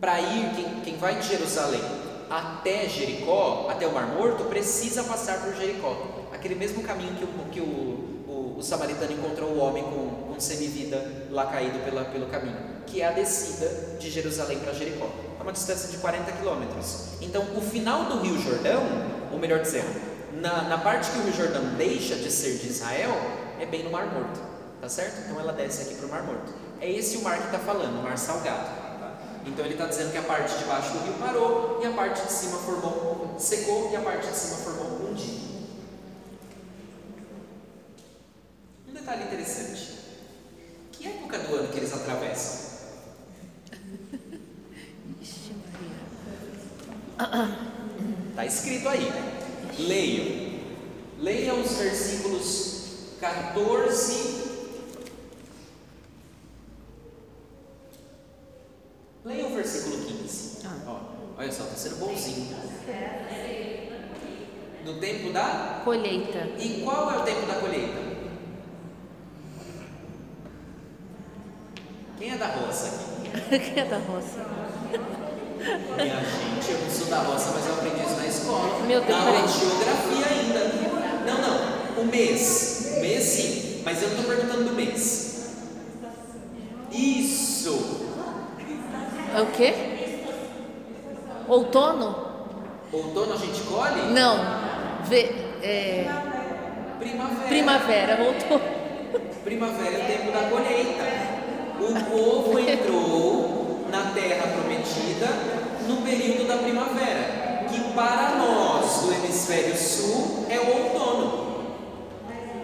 Para 0.00 0.20
ir, 0.20 0.54
quem, 0.54 0.80
quem 0.80 0.96
vai 0.96 1.16
de 1.16 1.28
Jerusalém 1.28 1.82
até 2.30 2.88
Jericó, 2.88 3.68
até 3.70 3.86
o 3.86 3.92
Mar 3.92 4.06
Morto, 4.08 4.44
precisa 4.44 5.04
passar 5.04 5.40
por 5.42 5.54
Jericó. 5.54 5.94
Aquele 6.32 6.54
mesmo 6.54 6.82
caminho 6.82 7.14
que 7.14 7.24
o, 7.24 7.28
que 7.50 7.60
o, 7.60 8.13
o, 8.56 8.62
samaritano 8.62 9.12
encontrou 9.12 9.50
o 9.50 9.58
homem 9.58 9.82
com, 9.84 10.32
com 10.32 10.40
semivida 10.40 11.04
lá 11.30 11.46
caído 11.46 11.78
pela, 11.80 12.04
pelo 12.04 12.26
caminho, 12.26 12.56
que 12.86 13.00
é 13.00 13.08
a 13.08 13.12
descida 13.12 13.96
de 13.98 14.10
Jerusalém 14.10 14.58
para 14.58 14.72
Jericó 14.72 15.08
uma 15.44 15.52
distância 15.52 15.90
de 15.90 15.98
40 15.98 16.32
quilômetros. 16.32 17.08
Então, 17.20 17.42
o 17.54 17.60
final 17.60 18.06
do 18.06 18.20
Rio 18.20 18.40
Jordão, 18.40 18.82
ou 19.30 19.38
melhor 19.38 19.60
dizendo, 19.60 20.00
na, 20.40 20.62
na 20.62 20.78
parte 20.78 21.10
que 21.10 21.18
o 21.18 21.22
Rio 21.22 21.34
Jordão 21.34 21.62
deixa 21.76 22.16
de 22.16 22.30
ser 22.30 22.56
de 22.56 22.68
Israel, 22.68 23.14
é 23.60 23.66
bem 23.66 23.84
no 23.84 23.90
Mar 23.90 24.06
Morto, 24.06 24.40
tá 24.80 24.88
certo? 24.88 25.20
Então 25.20 25.38
ela 25.38 25.52
desce 25.52 25.82
aqui 25.82 25.94
para 25.96 26.06
o 26.06 26.10
Mar 26.10 26.22
Morto. 26.24 26.52
É 26.80 26.90
esse 26.90 27.18
o 27.18 27.22
mar 27.22 27.38
que 27.38 27.46
está 27.46 27.58
falando, 27.58 28.00
o 28.00 28.02
Mar 28.02 28.16
Salgado. 28.16 28.84
Então 29.46 29.64
ele 29.64 29.74
está 29.74 29.86
dizendo 29.86 30.10
que 30.10 30.18
a 30.18 30.22
parte 30.22 30.56
de 30.56 30.64
baixo 30.64 30.92
do 30.94 31.04
rio 31.04 31.14
parou 31.20 31.78
e 31.82 31.86
a 31.86 31.92
parte 31.92 32.24
de 32.24 32.32
cima 32.32 32.56
formou, 32.58 33.34
secou 33.38 33.90
e 33.92 33.96
a 33.96 34.00
parte 34.00 34.26
de 34.26 34.36
cima 34.36 34.56
formou 34.56 35.10
um 35.10 35.14
dia. 35.14 35.40
Um 38.88 38.93
detalhe 39.04 39.24
interessante: 39.24 39.98
que 40.92 41.06
época 41.06 41.38
do 41.38 41.56
ano 41.56 41.68
que 41.68 41.76
eles 41.76 41.92
atravessam? 41.92 42.64
Está 48.30 48.46
escrito 48.46 48.88
aí. 48.88 49.12
Leiam. 49.78 50.54
Leiam 51.20 51.60
os 51.60 51.76
versículos 51.76 52.84
14. 53.20 54.44
Leiam 59.24 59.52
o 59.52 59.54
versículo 59.54 60.04
15. 60.04 60.66
Ah. 60.66 60.80
Ó, 60.86 61.40
olha 61.40 61.52
só, 61.52 61.64
está 61.64 61.76
sendo 61.76 61.96
bonzinho. 61.96 62.56
No 64.84 64.98
tempo 64.98 65.32
da 65.32 65.82
colheita. 65.84 66.48
E 66.58 66.82
qual 66.82 67.12
é 67.12 67.18
o 67.18 67.24
tempo 67.24 67.46
da 67.46 67.54
colheita? 67.54 68.13
Quem 72.18 72.32
é 72.32 72.36
da 72.36 72.46
roça 72.46 72.86
aqui? 72.86 73.58
Quem 73.58 73.82
é 73.82 73.84
da 73.86 73.98
roça? 73.98 74.46
Minha 75.96 76.20
gente, 76.20 76.72
eu 76.72 76.78
não 76.78 76.90
sou 76.90 77.06
da 77.06 77.18
roça, 77.20 77.52
mas 77.54 77.66
eu 77.66 77.74
aprendi 77.74 78.02
isso 78.02 78.16
na 78.16 78.26
escola. 78.26 78.86
Meu 78.86 79.00
Deus, 79.00 79.18
na 79.18 79.26
aula 79.26 79.46
de 79.46 79.58
geografia 79.58 80.26
ainda. 80.26 80.60
Não, 81.26 81.40
não. 81.40 82.02
O 82.02 82.06
mês. 82.06 82.94
O 82.96 83.00
mês 83.00 83.22
sim. 83.22 83.82
Mas 83.84 84.02
eu 84.02 84.10
não 84.10 84.18
estou 84.18 84.34
perguntando 84.34 84.64
do 84.64 84.74
mês. 84.74 85.54
Isso. 86.92 88.04
É 89.34 89.40
o 89.40 89.46
quê? 89.46 89.74
Outono? 91.48 92.24
Outono 92.92 93.32
a 93.32 93.36
gente 93.36 93.60
colhe? 93.62 94.12
Não. 94.12 94.38
Vê, 95.04 95.34
é... 95.62 96.06
Primavera. 96.98 97.48
Primavera, 97.48 98.22
outono. 98.22 98.60
Primavera 99.42 99.96
é 99.96 100.04
o 100.04 100.06
tempo 100.06 100.32
da 100.32 100.48
colheita. 100.48 101.33
O 101.80 102.10
povo 102.10 102.58
entrou 102.58 103.86
na 103.90 104.12
terra 104.12 104.46
prometida 104.48 105.26
no 105.88 106.02
período 106.02 106.46
da 106.46 106.58
primavera, 106.58 107.66
que 107.68 107.80
para 107.92 108.36
nós 108.36 109.00
do 109.00 109.12
hemisfério 109.12 109.76
sul 109.76 110.46
é 110.48 110.58
o 110.60 110.68
outono. 110.68 111.74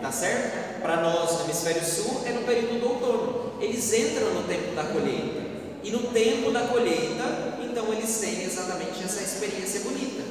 Tá 0.00 0.12
certo? 0.12 0.80
Para 0.80 0.96
nós 1.02 1.36
do 1.36 1.44
hemisfério 1.44 1.84
sul 1.84 2.22
é 2.24 2.30
no 2.30 2.42
período 2.42 2.80
do 2.80 2.88
outono. 2.88 3.52
Eles 3.60 3.92
entram 3.92 4.32
no 4.32 4.44
tempo 4.44 4.74
da 4.74 4.84
colheita. 4.84 5.40
E 5.82 5.90
no 5.90 6.08
tempo 6.08 6.50
da 6.50 6.60
colheita, 6.62 7.58
então 7.62 7.92
eles 7.92 8.18
têm 8.18 8.44
exatamente 8.44 9.02
essa 9.02 9.22
experiência 9.22 9.80
bonita. 9.80 10.22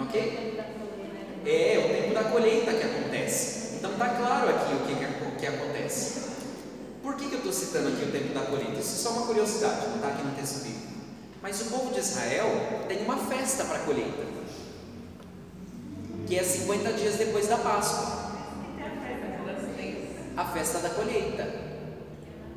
Ok? 0.00 0.60
É, 1.44 1.84
o 1.84 2.02
tempo 2.02 2.14
da 2.14 2.24
colheita 2.30 2.72
que 2.72 2.84
acontece. 2.84 3.76
Então 3.76 3.92
tá 3.94 4.08
claro 4.08 4.48
aqui 4.50 4.74
o 4.74 4.78
que, 4.86 5.40
que 5.40 5.46
acontece. 5.46 6.31
Por 7.02 7.16
que, 7.16 7.28
que 7.28 7.34
eu 7.34 7.38
estou 7.38 7.52
citando 7.52 7.88
aqui 7.88 8.04
o 8.04 8.12
tempo 8.12 8.32
da 8.32 8.42
colheita? 8.42 8.78
Isso 8.78 8.94
é 8.94 9.02
só 9.02 9.10
uma 9.10 9.26
curiosidade, 9.26 9.88
não 9.88 9.96
está 9.96 10.08
aqui 10.08 10.22
no 10.22 10.34
texto 10.36 10.62
bíblico. 10.62 10.92
Mas 11.42 11.60
o 11.60 11.64
povo 11.64 11.92
de 11.92 11.98
Israel 11.98 12.46
tem 12.86 13.02
uma 13.02 13.16
festa 13.16 13.64
para 13.64 13.78
a 13.78 13.80
colheita, 13.80 14.24
que 16.28 16.38
é 16.38 16.42
50 16.44 16.92
dias 16.92 17.16
depois 17.16 17.48
da 17.48 17.56
Páscoa. 17.56 18.22
A 20.36 20.44
festa 20.46 20.78
da 20.78 20.90
colheita. 20.90 21.72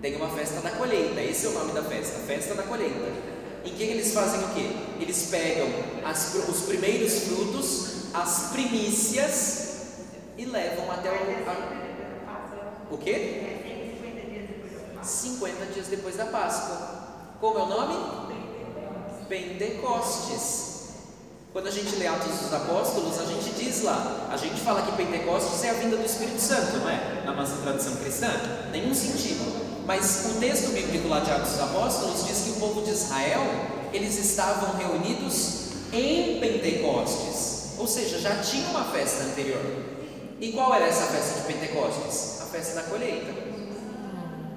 Tem 0.02 0.16
uma 0.16 0.30
festa 0.30 0.62
da 0.62 0.70
colheita, 0.70 1.20
esse 1.20 1.48
é 1.48 1.50
o 1.50 1.54
nome 1.54 1.74
da 1.74 1.82
festa, 1.82 2.20
festa 2.20 2.54
da 2.54 2.64
colheita. 2.64 3.12
Em 3.66 3.74
que 3.74 3.82
eles 3.82 4.14
fazem 4.14 4.40
o 4.44 4.54
quê? 4.54 4.70
Eles 5.00 5.30
pegam 5.32 5.68
as, 6.06 6.36
os 6.36 6.62
primeiros 6.68 7.24
frutos, 7.24 8.14
as 8.14 8.52
primícias 8.52 9.66
e 10.38 10.46
levam 10.46 10.92
até 10.92 11.10
o. 11.10 11.14
A, 11.50 12.94
o 12.94 12.98
quê? 13.00 13.55
50 15.06 15.66
dias 15.74 15.88
depois 15.88 16.16
da 16.16 16.26
Páscoa. 16.26 16.78
Como 17.40 17.60
é 17.60 17.64
o 17.64 17.66
nome? 17.68 18.36
Pentecostes. 19.30 20.76
Quando 21.54 21.68
a 21.68 21.72
gente 21.72 21.96
lê 21.96 22.06
Atos 22.06 22.38
dos 22.38 22.54
Apóstolos, 22.54 23.18
a 23.20 23.26
gente 23.26 23.50
diz 23.52 23.84
lá, 23.84 24.28
a 24.30 24.36
gente 24.36 24.60
fala 24.60 24.82
que 24.82 24.92
Pentecostes 24.92 25.64
é 25.64 25.70
a 25.70 25.74
vinda 25.74 25.96
do 25.96 26.06
Espírito 26.06 26.42
Santo, 26.42 26.78
não 26.80 26.90
é? 26.90 27.24
Na 27.26 27.34
nossa 27.34 27.56
tradição 27.62 27.96
cristã, 27.96 28.28
nenhum 28.72 28.94
sentido. 28.94 29.86
Mas 29.86 30.26
o 30.26 30.40
texto 30.40 30.74
bíblico 30.74 31.08
lá 31.08 31.22
de 31.22 31.32
Atos 31.32 31.52
dos 31.52 31.62
Apóstolos 31.62 32.26
diz 32.28 32.42
que 32.42 32.50
o 32.52 32.56
povo 32.56 32.82
de 32.82 32.92
Israel, 32.92 33.42
eles 33.94 34.18
estavam 34.18 34.76
reunidos 34.76 35.66
em 35.94 36.40
Pentecostes, 36.42 37.76
ou 37.78 37.88
seja, 37.88 38.20
já 38.20 38.36
tinha 38.42 38.68
uma 38.70 38.84
festa 38.86 39.24
anterior. 39.24 39.62
E 40.42 40.52
qual 40.52 40.74
era 40.74 40.88
essa 40.88 41.06
festa 41.06 41.40
de 41.40 41.54
Pentecostes? 41.54 42.42
A 42.42 42.46
festa 42.46 42.76
da 42.76 42.84
colheita. 42.84 43.55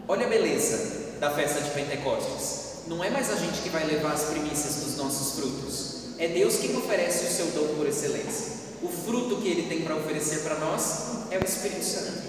Olha 0.09 0.24
a 0.24 0.28
beleza. 0.30 1.18
da 1.20 1.30
festa 1.30 1.60
de 1.60 1.70
Pentecostes. 1.70 2.86
Não 2.86 3.05
é 3.05 3.10
mais 3.10 3.30
a 3.30 3.36
gente 3.36 3.60
que 3.60 3.68
vai 3.68 3.85
levar 3.85 4.12
as 4.12 4.24
primícias 4.24 4.76
dos 4.76 4.97
nossos 4.97 5.39
frutos. 5.39 6.14
É 6.18 6.28
Deus 6.28 6.56
quem 6.56 6.76
oferece 6.76 7.26
o 7.26 7.28
seu 7.28 7.47
dom 7.48 7.74
por 7.76 7.86
excelência. 7.86 8.56
O 8.82 8.89
fruto 8.89 9.36
que 9.36 9.48
ele 9.48 9.68
tem 9.68 9.82
para 9.82 9.97
oferecer 9.97 10.39
para 10.44 10.55
nós 10.56 11.26
é 11.30 11.39
o 11.39 11.44
Espírito 11.44 11.85
Santo. 11.85 12.22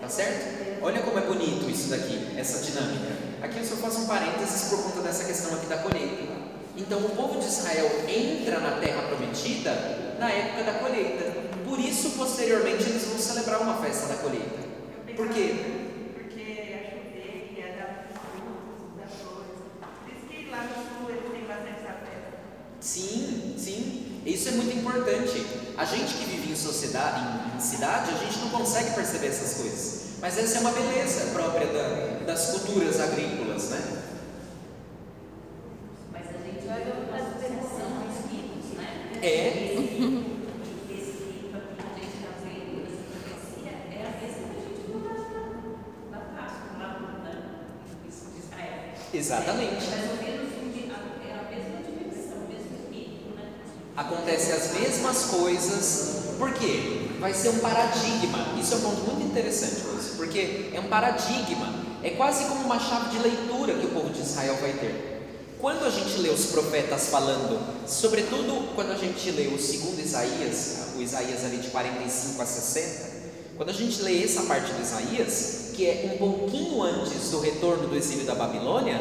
Tá 0.00 0.08
certo? 0.08 0.82
Olha 0.82 1.00
como 1.00 1.18
é 1.18 1.22
bonito 1.22 1.70
isso 1.70 1.88
daqui, 1.88 2.36
essa 2.36 2.62
dinâmica. 2.62 3.14
Aqui 3.40 3.58
eu 3.58 3.64
só 3.64 3.76
faço 3.76 4.00
um 4.00 4.06
parênteses 4.06 4.68
por 4.68 4.82
conta 4.82 5.00
dessa 5.00 5.24
questão 5.24 5.54
aqui 5.54 5.66
da 5.66 5.78
colheita. 5.78 6.24
Então 6.76 6.98
o 6.98 7.10
povo 7.10 7.38
de 7.40 7.46
Israel 7.46 7.90
entra 8.06 8.60
na 8.60 8.72
terra 8.80 9.02
prometida 9.08 9.70
na 10.18 10.30
época 10.30 10.64
da 10.64 10.74
colheita. 10.80 11.32
Por 11.64 11.78
isso, 11.78 12.10
posteriormente, 12.10 12.82
eles 12.82 13.04
vão 13.04 13.18
celebrar 13.18 13.62
uma 13.62 13.76
festa 13.82 14.06
da 14.08 14.16
colheita. 14.16 14.58
Por 15.16 15.28
quê? 15.30 15.54
Porque 16.14 16.40
ia 16.40 16.78
chover, 16.90 17.54
ia 17.56 17.68
dar 17.76 18.08
frutos, 18.12 18.98
dar 18.98 19.08
flores. 19.08 19.56
Por 20.02 20.12
isso 20.12 20.26
que 20.26 20.50
lá 20.50 20.64
no 20.64 20.74
sul 20.74 21.10
eles 21.10 21.30
têm 21.32 21.44
bastante 21.46 21.80
essa 21.80 21.94
festa. 21.94 22.38
Sim, 22.80 23.54
sim. 23.56 24.20
Isso 24.34 24.48
é 24.48 24.52
muito 24.52 24.76
importante. 24.76 25.46
A 25.76 25.84
gente 25.84 26.14
que 26.14 26.24
vive 26.24 26.52
em 26.52 26.56
sociedade, 26.56 27.20
em, 27.56 27.60
cidade, 27.60 28.10
a 28.10 28.16
gente 28.24 28.38
não 28.40 28.50
consegue 28.50 28.90
perceber 28.94 29.28
essas 29.28 29.54
coisas. 29.60 30.02
Mas 30.20 30.36
essa 30.38 30.58
é 30.58 30.60
uma 30.60 30.72
beleza 30.72 31.26
própria 31.32 31.66
da- 31.68 32.24
das 32.26 32.50
culturas 32.50 32.98
agrícolas, 33.00 33.70
né? 33.70 34.02
Mas 36.12 36.22
a 36.28 36.38
gente 36.44 36.66
uma 36.66 37.18
são 37.62 37.90
os 38.08 38.16
ricos, 38.32 38.76
né? 38.76 39.20
É. 39.22 39.48
Esse 39.48 41.12
rico 41.22 41.56
aqui 41.56 41.74
que 41.76 41.82
a 41.86 41.94
gente 41.94 42.16
está 42.18 42.32
vendo, 42.42 42.86
essa 42.88 43.04
profecia, 43.12 43.70
é 43.70 44.02
a 44.02 44.12
mesma 44.20 44.44
que 44.50 44.56
a 44.58 44.62
gente 44.66 44.82
viu 44.86 44.98
na, 45.00 46.18
na 46.18 46.20
Páscoa, 46.42 46.78
lá 46.78 46.88
né? 47.22 47.34
Isso 48.08 48.24
de 48.34 48.38
Israel. 48.40 48.94
Exatamente. 49.12 49.84
É 49.84 49.90
mais 49.96 50.10
ou 50.10 50.16
menos 50.16 50.48
o 50.58 50.72
que- 50.72 50.90
a- 50.90 51.28
é 51.28 51.32
a 51.38 51.42
mesma 51.50 51.78
dimensão, 51.86 52.38
o 52.38 52.48
mesmo 52.48 52.74
rico, 52.90 53.34
né? 53.36 53.52
Acontece 53.96 54.52
as 55.14 55.22
mesmas 55.22 55.24
coisas. 55.26 56.14
Por 56.38 56.52
quê? 56.54 57.08
Vai 57.20 57.32
ser 57.32 57.50
um 57.50 57.58
paradigma. 57.58 58.58
Isso 58.60 58.74
é 58.74 58.76
um 58.78 58.80
ponto 58.80 59.00
muito 59.02 59.24
interessante, 59.24 59.82
Rose, 59.86 60.10
porque 60.16 60.70
é 60.74 60.80
um 60.80 60.88
paradigma. 60.88 61.72
É 62.02 62.10
quase 62.10 62.44
como 62.44 62.64
uma 62.64 62.78
chave 62.78 63.16
de 63.16 63.22
leitura 63.22 63.74
que 63.74 63.86
o 63.86 63.90
povo 63.90 64.10
de 64.10 64.20
Israel 64.20 64.56
vai 64.60 64.72
ter. 64.72 65.12
Quando 65.60 65.86
a 65.86 65.90
gente 65.90 66.18
lê 66.18 66.28
os 66.28 66.46
profetas 66.46 67.06
falando, 67.06 67.58
sobretudo 67.86 68.74
quando 68.74 68.92
a 68.92 68.96
gente 68.96 69.30
lê 69.30 69.46
o 69.46 69.58
segundo 69.58 69.98
Isaías, 69.98 70.88
o 70.96 71.00
Isaías 71.00 71.44
ali 71.44 71.56
de 71.56 71.68
45 71.68 72.42
a 72.42 72.44
60, 72.44 73.14
quando 73.56 73.70
a 73.70 73.72
gente 73.72 74.02
lê 74.02 74.22
essa 74.22 74.42
parte 74.42 74.72
do 74.72 74.82
Isaías, 74.82 75.70
que 75.74 75.86
é 75.86 76.10
um 76.12 76.18
pouquinho 76.18 76.82
antes 76.82 77.30
do 77.30 77.40
retorno 77.40 77.88
do 77.88 77.96
exílio 77.96 78.26
da 78.26 78.34
Babilônia, 78.34 79.00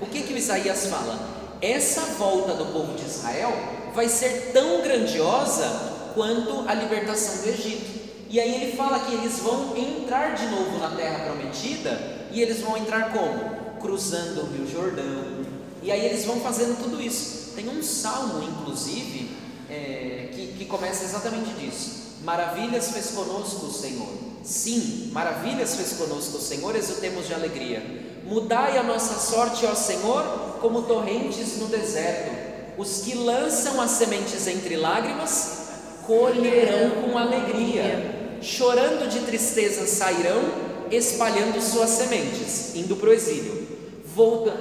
o 0.00 0.06
que 0.06 0.22
que 0.22 0.34
o 0.34 0.36
Isaías 0.36 0.86
fala? 0.86 1.18
Essa 1.60 2.02
volta 2.18 2.54
do 2.54 2.66
povo 2.66 2.94
de 2.94 3.04
Israel 3.04 3.52
vai 3.94 4.08
ser 4.08 4.50
tão 4.52 4.82
grandiosa 4.82 6.12
quanto 6.14 6.68
a 6.68 6.74
libertação 6.74 7.42
do 7.42 7.48
Egito. 7.48 8.04
E 8.28 8.40
aí 8.40 8.62
ele 8.62 8.76
fala 8.76 8.98
que 9.00 9.14
eles 9.14 9.38
vão 9.38 9.76
entrar 9.76 10.34
de 10.34 10.46
novo 10.46 10.78
na 10.78 10.90
terra 10.90 11.24
prometida, 11.24 12.26
e 12.32 12.42
eles 12.42 12.60
vão 12.60 12.76
entrar 12.76 13.12
como? 13.12 13.78
Cruzando 13.80 14.42
o 14.42 14.46
Rio 14.46 14.66
Jordão. 14.66 15.44
E 15.82 15.92
aí 15.92 16.04
eles 16.04 16.24
vão 16.24 16.40
fazendo 16.40 16.82
tudo 16.82 17.00
isso. 17.00 17.52
Tem 17.54 17.68
um 17.68 17.82
salmo, 17.82 18.42
inclusive, 18.42 19.30
é, 19.70 20.30
que, 20.32 20.54
que 20.58 20.64
começa 20.64 21.04
exatamente 21.04 21.50
disso. 21.54 22.16
Maravilhas 22.24 22.90
fez 22.90 23.10
conosco 23.10 23.66
o 23.66 23.72
Senhor. 23.72 24.08
Sim, 24.42 25.10
maravilhas 25.12 25.76
fez 25.76 25.92
conosco 25.92 26.38
o 26.38 26.40
Senhor, 26.40 26.74
exultemos 26.74 27.26
de 27.26 27.34
alegria. 27.34 27.82
Mudai 28.24 28.78
a 28.78 28.82
nossa 28.82 29.14
sorte, 29.18 29.64
ó 29.66 29.74
Senhor, 29.74 30.58
como 30.60 30.82
torrentes 30.82 31.58
no 31.58 31.66
deserto. 31.66 32.43
Os 32.76 33.02
que 33.02 33.14
lançam 33.14 33.80
as 33.80 33.92
sementes 33.92 34.46
entre 34.46 34.76
lágrimas, 34.76 35.68
colherão 36.06 36.90
com 37.02 37.16
alegria. 37.16 38.38
Chorando 38.42 39.08
de 39.08 39.20
tristeza 39.20 39.86
sairão, 39.86 40.42
espalhando 40.90 41.60
suas 41.60 41.90
sementes, 41.90 42.74
indo 42.74 42.96
para 42.96 43.10
o 43.10 43.12
exílio. 43.12 43.66
Volta, 44.14 44.52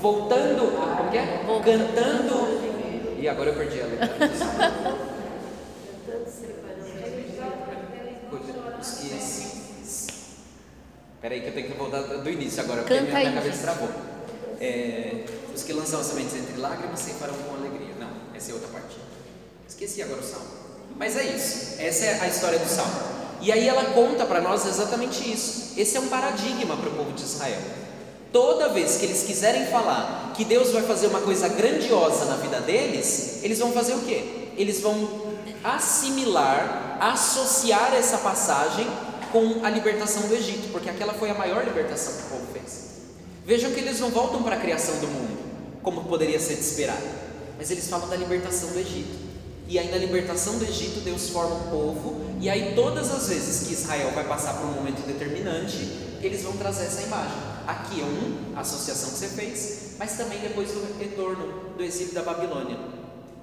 voltando, 0.00 0.72
como 0.96 1.10
que 1.10 1.18
é? 1.18 1.44
Cantando. 1.64 2.66
E 3.18 3.28
agora 3.28 3.50
eu 3.50 3.54
perdi 3.56 3.80
a 3.80 3.86
letra. 3.86 4.16
Esqueci. 8.80 10.06
Peraí 11.20 11.40
que 11.40 11.48
eu 11.48 11.54
tenho 11.54 11.66
que 11.68 11.74
voltar 11.76 12.02
do 12.02 12.30
início 12.30 12.62
agora, 12.62 12.82
porque 12.82 12.94
Canta 12.94 13.10
minha, 13.10 13.30
minha 13.30 13.42
cabeça 13.42 13.62
travou. 13.62 13.88
É, 14.60 15.24
os 15.56 15.62
que 15.62 15.72
lançam 15.72 15.98
as 15.98 16.06
sementes 16.06 16.34
entre 16.34 16.60
lágrimas 16.60 17.00
se 17.00 17.10
farão 17.14 17.34
com 17.34 17.54
alegria. 17.54 17.94
Não, 17.98 18.10
essa 18.34 18.50
é 18.50 18.54
outra 18.54 18.68
parte. 18.68 18.96
Esqueci 19.66 20.02
agora 20.02 20.20
o 20.20 20.24
salmo. 20.24 20.46
Mas 20.96 21.16
é 21.16 21.24
isso. 21.24 21.80
Essa 21.80 22.04
é 22.04 22.20
a 22.20 22.28
história 22.28 22.58
do 22.58 22.68
salmo. 22.68 22.94
E 23.40 23.50
aí 23.50 23.66
ela 23.66 23.86
conta 23.86 24.24
para 24.24 24.40
nós 24.40 24.66
exatamente 24.66 25.30
isso. 25.30 25.72
Esse 25.76 25.96
é 25.96 26.00
um 26.00 26.08
paradigma 26.08 26.76
para 26.76 26.88
o 26.88 26.92
povo 26.92 27.12
de 27.12 27.22
Israel. 27.22 27.60
Toda 28.32 28.68
vez 28.68 28.96
que 28.96 29.06
eles 29.06 29.22
quiserem 29.22 29.66
falar 29.66 30.32
que 30.36 30.44
Deus 30.44 30.72
vai 30.72 30.82
fazer 30.82 31.06
uma 31.06 31.20
coisa 31.20 31.48
grandiosa 31.48 32.26
na 32.26 32.36
vida 32.36 32.60
deles, 32.60 33.40
eles 33.42 33.58
vão 33.58 33.72
fazer 33.72 33.94
o 33.94 34.00
quê? 34.00 34.50
Eles 34.56 34.80
vão 34.80 35.36
assimilar, 35.64 36.98
associar 37.00 37.94
essa 37.94 38.18
passagem 38.18 38.86
com 39.32 39.64
a 39.64 39.70
libertação 39.70 40.22
do 40.28 40.34
Egito, 40.34 40.70
porque 40.70 40.90
aquela 40.90 41.14
foi 41.14 41.30
a 41.30 41.34
maior 41.34 41.64
libertação 41.64 42.14
que 42.14 42.22
o 42.22 42.38
povo 42.38 42.52
fez. 42.52 42.86
Vejam 43.44 43.70
que 43.70 43.80
eles 43.80 44.00
não 44.00 44.10
voltam 44.10 44.42
para 44.42 44.56
a 44.56 44.58
criação 44.60 44.96
do 44.98 45.06
mundo, 45.06 45.45
como 45.86 46.02
poderia 46.02 46.40
ser 46.40 46.56
de 46.56 46.62
esperar, 46.62 47.00
mas 47.56 47.70
eles 47.70 47.86
falam 47.86 48.08
da 48.08 48.16
libertação 48.16 48.72
do 48.72 48.78
Egito. 48.80 49.24
E 49.68 49.78
aí, 49.78 49.88
na 49.88 49.96
libertação 49.96 50.58
do 50.58 50.64
Egito, 50.64 50.98
Deus 50.98 51.28
forma 51.28 51.54
um 51.54 51.70
povo, 51.70 52.26
e 52.40 52.50
aí, 52.50 52.74
todas 52.74 53.08
as 53.12 53.28
vezes 53.28 53.68
que 53.68 53.72
Israel 53.72 54.10
vai 54.10 54.24
passar 54.26 54.54
por 54.54 54.66
um 54.66 54.72
momento 54.72 55.06
determinante, 55.06 55.76
eles 56.20 56.42
vão 56.42 56.56
trazer 56.56 56.86
essa 56.86 57.02
imagem. 57.02 57.38
Aqui 57.68 58.00
é 58.00 58.04
um, 58.04 58.56
a 58.56 58.62
associação 58.62 59.10
que 59.10 59.16
você 59.16 59.28
fez, 59.28 59.78
mas 59.96 60.16
também 60.16 60.40
depois 60.40 60.72
do 60.72 60.98
retorno 60.98 61.76
do 61.76 61.84
exílio 61.84 62.14
da 62.14 62.22
Babilônia. 62.24 62.78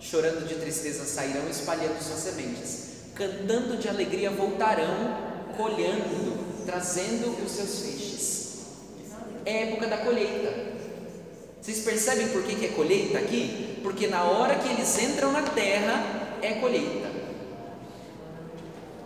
Chorando 0.01 0.45
de 0.45 0.55
tristeza 0.55 1.05
sairão, 1.05 1.49
espalhando 1.49 2.03
suas 2.03 2.19
sementes, 2.19 2.87
cantando 3.15 3.77
de 3.77 3.87
alegria 3.87 4.29
voltarão, 4.29 5.15
colhendo, 5.55 6.65
trazendo 6.65 7.41
os 7.41 7.51
seus 7.53 7.79
feixes. 7.79 8.53
É 9.45 9.69
época 9.69 9.87
da 9.87 9.99
colheita. 9.99 10.72
Vocês 11.63 11.79
percebem 11.79 12.27
por 12.27 12.43
que, 12.43 12.55
que 12.55 12.65
é 12.65 12.69
colheita 12.69 13.17
aqui? 13.17 13.79
Porque 13.81 14.07
na 14.07 14.25
hora 14.25 14.55
que 14.55 14.67
eles 14.67 14.99
entram 15.01 15.31
na 15.31 15.43
terra, 15.43 16.37
é 16.41 16.55
colheita. 16.55 17.07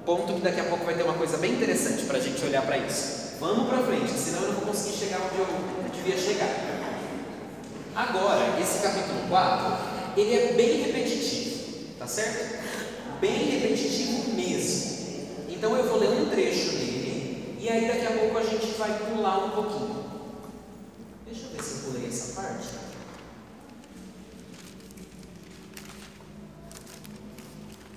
Ponto 0.03 0.33
que 0.33 0.41
daqui 0.41 0.61
a 0.61 0.63
pouco 0.63 0.83
vai 0.83 0.95
ter 0.95 1.03
uma 1.03 1.13
coisa 1.13 1.37
bem 1.37 1.51
interessante 1.51 2.05
para 2.05 2.17
a 2.17 2.19
gente 2.19 2.43
olhar 2.43 2.63
para 2.63 2.79
isso. 2.79 3.35
Vamos 3.39 3.69
para 3.69 3.77
frente, 3.83 4.09
senão 4.09 4.41
eu 4.41 4.47
não 4.47 4.55
vou 4.55 4.69
conseguir 4.69 4.97
chegar 4.97 5.19
onde 5.19 5.37
eu 5.37 6.03
devia 6.03 6.17
chegar. 6.17 6.49
Agora, 7.95 8.59
esse 8.59 8.81
capítulo 8.81 9.27
4, 9.29 9.77
ele 10.17 10.33
é 10.35 10.53
bem 10.53 10.81
repetitivo, 10.81 11.59
tá 11.99 12.07
certo? 12.07 12.57
Bem 13.21 13.51
repetitivo 13.51 14.33
mesmo. 14.33 15.27
Então 15.47 15.77
eu 15.77 15.83
vou 15.87 15.99
ler 15.99 16.09
um 16.09 16.25
trecho 16.31 16.71
dele 16.71 17.55
e 17.61 17.69
aí 17.69 17.87
daqui 17.87 18.07
a 18.07 18.17
pouco 18.17 18.35
a 18.35 18.43
gente 18.43 18.65
vai 18.79 18.97
pular 18.97 19.45
um 19.45 19.49
pouquinho. 19.51 20.06
Deixa 21.27 21.45
eu 21.45 21.49
ver 21.51 21.61
se 21.61 21.73
eu 21.73 21.91
pulei 21.91 22.07
essa 22.07 22.41
parte. 22.41 22.67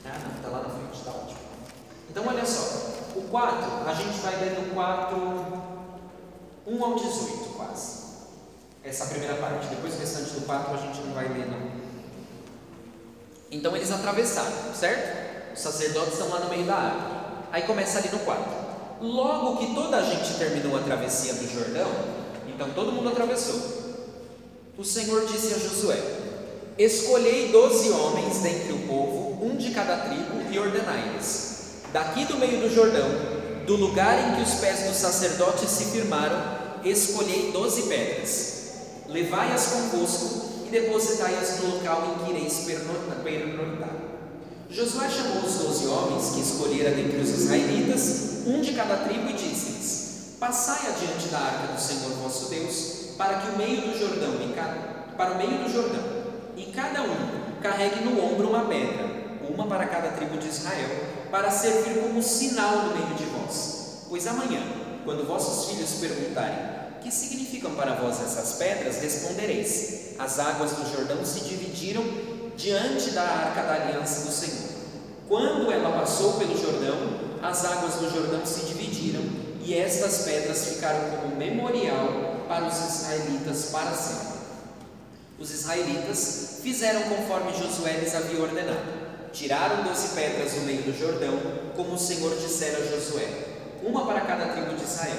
Ah, 0.05 0.19
não, 0.25 0.37
está 0.37 0.49
lá 0.49 0.63
na 0.65 0.71
frente, 0.71 0.99
está 0.99 1.11
ótimo. 1.13 1.39
Então, 2.11 2.27
olha 2.27 2.45
só. 2.45 2.91
O 3.15 3.23
4, 3.31 3.89
a 3.89 3.95
gente 3.95 4.19
vai 4.19 4.37
ler 4.41 4.57
do 4.57 4.75
4, 4.75 5.17
1 6.67 6.85
ao 6.85 6.95
18, 6.97 7.51
quase. 7.57 8.01
Essa 8.83 9.07
primeira 9.07 9.37
parte. 9.37 9.69
Depois 9.69 9.95
o 9.95 9.99
restante 9.99 10.31
do 10.31 10.47
4 10.47 10.75
a 10.75 10.77
gente 10.77 11.01
não 11.03 11.15
vai 11.15 11.29
ler, 11.29 11.49
não. 11.49 11.71
Então, 13.53 13.77
eles 13.77 13.93
atravessaram, 13.93 14.75
certo? 14.75 15.53
Os 15.55 15.61
sacerdotes 15.61 16.15
estão 16.15 16.29
lá 16.31 16.41
no 16.41 16.51
meio 16.51 16.67
da 16.67 16.75
água. 16.75 17.21
Aí 17.53 17.63
começa 17.63 17.99
ali 17.99 18.09
no 18.09 18.19
4. 18.21 18.45
Logo 19.01 19.57
que 19.59 19.75
toda 19.75 19.99
a 19.99 20.03
gente 20.03 20.37
terminou 20.37 20.77
a 20.77 20.83
travessia 20.83 21.35
do 21.35 21.49
Jordão, 21.49 22.20
então 22.61 22.75
todo 22.75 22.93
mundo 22.93 23.09
atravessou. 23.09 23.59
O 24.77 24.85
Senhor 24.85 25.25
disse 25.25 25.55
a 25.55 25.59
Josué: 25.59 25.99
Escolhei 26.77 27.49
doze 27.49 27.89
homens 27.89 28.37
dentre 28.41 28.75
o 28.75 28.81
povo, 28.81 29.43
um 29.43 29.57
de 29.57 29.71
cada 29.71 29.97
tribo, 29.97 30.53
e 30.53 30.59
ordenai-lhes: 30.59 31.81
Daqui 31.91 32.27
do 32.27 32.37
meio 32.37 32.61
do 32.61 32.69
Jordão, 32.69 33.09
do 33.67 33.77
lugar 33.77 34.29
em 34.29 34.35
que 34.35 34.43
os 34.43 34.61
pés 34.61 34.81
dos 34.81 34.97
sacerdotes 34.99 35.71
se 35.71 35.87
firmaram, 35.87 36.39
escolhei 36.85 37.51
doze 37.51 37.85
pedras. 37.85 38.61
Levai-as 39.09 39.69
convosco 39.69 40.67
e 40.67 40.69
depositai-as 40.69 41.61
no 41.61 41.77
local 41.77 42.15
em 42.15 42.25
que 42.25 42.31
ireis 42.33 42.67
pernoitar. 43.25 43.97
Josué 44.69 45.09
chamou 45.09 45.45
os 45.45 45.55
doze 45.55 45.87
homens 45.87 46.35
que 46.35 46.41
escolhera 46.43 46.91
dentre 46.91 47.21
os 47.21 47.31
israelitas, 47.31 48.47
um 48.47 48.61
de 48.61 48.75
cada 48.75 48.99
tribo, 48.99 49.31
e 49.31 49.33
disse-lhes: 49.33 50.00
Passai 50.41 50.89
adiante 50.89 51.29
da 51.29 51.39
arca 51.39 51.75
do 51.75 51.79
Senhor 51.79 52.13
vosso 52.15 52.49
Deus, 52.49 53.11
para 53.19 53.41
que 53.41 53.51
o 53.51 53.59
meio 53.59 53.83
do 53.83 53.99
Jordão 53.99 54.31
para 55.15 55.33
o 55.33 55.37
meio 55.37 55.63
do 55.63 55.71
Jordão, 55.71 56.03
e 56.57 56.73
cada 56.73 57.03
um 57.03 57.61
carregue 57.61 58.03
no 58.03 58.25
ombro 58.25 58.49
uma 58.49 58.65
pedra, 58.65 59.05
uma 59.47 59.67
para 59.67 59.85
cada 59.85 60.13
tribo 60.13 60.39
de 60.39 60.49
Israel, 60.49 60.89
para 61.31 61.51
servir 61.51 62.01
como 62.01 62.23
sinal 62.23 62.85
no 62.85 62.95
meio 62.95 63.15
de 63.17 63.25
vós. 63.25 64.07
Pois 64.09 64.27
amanhã, 64.27 64.63
quando 65.05 65.27
vossos 65.27 65.71
filhos 65.71 65.91
perguntarem: 66.01 66.57
Que 67.03 67.13
significam 67.13 67.75
para 67.75 67.97
vós 67.97 68.23
essas 68.23 68.55
pedras? 68.55 69.03
respondereis: 69.03 70.15
As 70.19 70.39
águas 70.39 70.71
do 70.71 70.91
Jordão 70.91 71.23
se 71.23 71.41
dividiram 71.41 72.03
diante 72.57 73.11
da 73.11 73.25
arca 73.25 73.63
da 73.63 73.75
aliança 73.75 74.25
do 74.25 74.33
Senhor. 74.33 74.71
Quando 75.29 75.71
ela 75.71 76.01
passou 76.01 76.39
pelo 76.39 76.57
Jordão, 76.57 76.97
as 77.43 77.63
águas 77.67 77.97
do 77.97 78.11
Jordão 78.11 78.47
se 78.47 78.65
dividiram 78.65 79.00
e 79.71 79.79
estas 79.79 80.23
pedras 80.23 80.65
ficaram 80.65 81.11
como 81.11 81.37
memorial 81.37 82.45
para 82.49 82.65
os 82.65 82.77
israelitas 82.77 83.67
para 83.67 83.93
sempre. 83.93 84.41
Os 85.39 85.49
israelitas 85.53 86.59
fizeram 86.61 87.03
conforme 87.03 87.53
Josué 87.53 87.93
lhes 87.99 88.13
havia 88.17 88.43
ordenado. 88.43 89.31
Tiraram 89.33 89.85
doze 89.85 90.09
pedras 90.09 90.55
do 90.55 90.63
meio 90.63 90.83
do 90.83 90.99
Jordão, 90.99 91.39
como 91.77 91.95
o 91.95 91.99
Senhor 91.99 92.37
dissera 92.37 92.79
a 92.79 92.85
Josué, 92.85 93.29
uma 93.85 94.05
para 94.07 94.23
cada 94.23 94.47
tribo 94.47 94.75
de 94.75 94.83
Israel, 94.83 95.19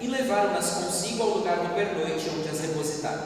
e 0.00 0.08
levaram-nas 0.08 0.70
consigo 0.70 1.22
ao 1.22 1.28
lugar 1.38 1.58
do 1.58 1.72
pernoite 1.72 2.28
onde 2.36 2.48
as 2.48 2.58
depositaram. 2.58 3.22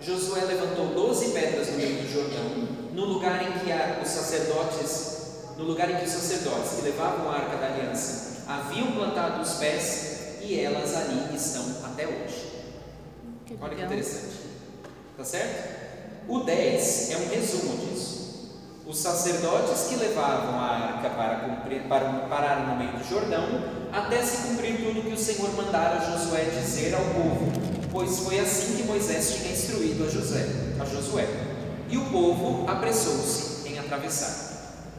Josué 0.00 0.44
levantou 0.44 0.86
doze 0.94 1.30
pedras 1.30 1.68
no 1.70 1.78
meio 1.78 2.00
do 2.00 2.12
Jordão, 2.12 2.68
no 2.92 3.06
lugar 3.06 3.42
em 3.42 3.58
que 3.58 3.72
os 4.00 4.08
sacerdotes, 4.08 5.16
no 5.58 5.64
lugar 5.64 5.90
em 5.90 5.96
que 5.96 6.04
os 6.04 6.12
sacerdotes 6.12 6.74
que 6.76 6.82
levavam 6.82 7.28
a 7.28 7.34
arca 7.34 7.56
da 7.56 7.66
aliança 7.66 8.32
haviam 8.46 8.92
plantado 8.92 9.40
os 9.42 9.54
pés, 9.54 10.11
e 10.52 10.60
elas 10.60 10.94
ali 10.94 11.34
estão 11.34 11.64
até 11.82 12.06
hoje. 12.06 12.52
Que 13.46 13.56
Olha 13.58 13.74
que 13.74 13.82
interessante. 13.82 14.40
Tá 15.16 15.24
certo? 15.24 16.28
O 16.28 16.40
10 16.40 17.10
é 17.10 17.16
um 17.16 17.28
resumo 17.28 17.76
disso. 17.78 18.50
Os 18.86 18.98
sacerdotes 18.98 19.88
que 19.88 19.96
levavam 19.96 20.60
a 20.60 20.66
arca 20.66 21.08
para, 21.08 21.36
cumprir, 21.36 21.82
para 21.84 22.06
parar 22.28 22.66
no 22.66 22.76
meio 22.76 22.92
do 22.92 23.08
Jordão, 23.08 23.44
até 23.92 24.22
se 24.22 24.48
cumprir 24.48 24.84
tudo 24.84 25.02
que 25.02 25.14
o 25.14 25.18
Senhor 25.18 25.50
mandara 25.54 26.00
Josué 26.00 26.44
dizer 26.44 26.94
ao 26.94 27.04
povo, 27.04 27.50
pois 27.90 28.18
foi 28.18 28.38
assim 28.38 28.76
que 28.76 28.82
Moisés 28.82 29.36
tinha 29.36 29.52
instruído 29.52 30.04
a 30.04 30.10
José, 30.10 30.46
a 30.78 30.84
Josué. 30.84 31.28
E 31.88 31.96
o 31.96 32.04
povo 32.10 32.68
apressou-se 32.68 33.68
em 33.68 33.78
atravessar. 33.78 34.52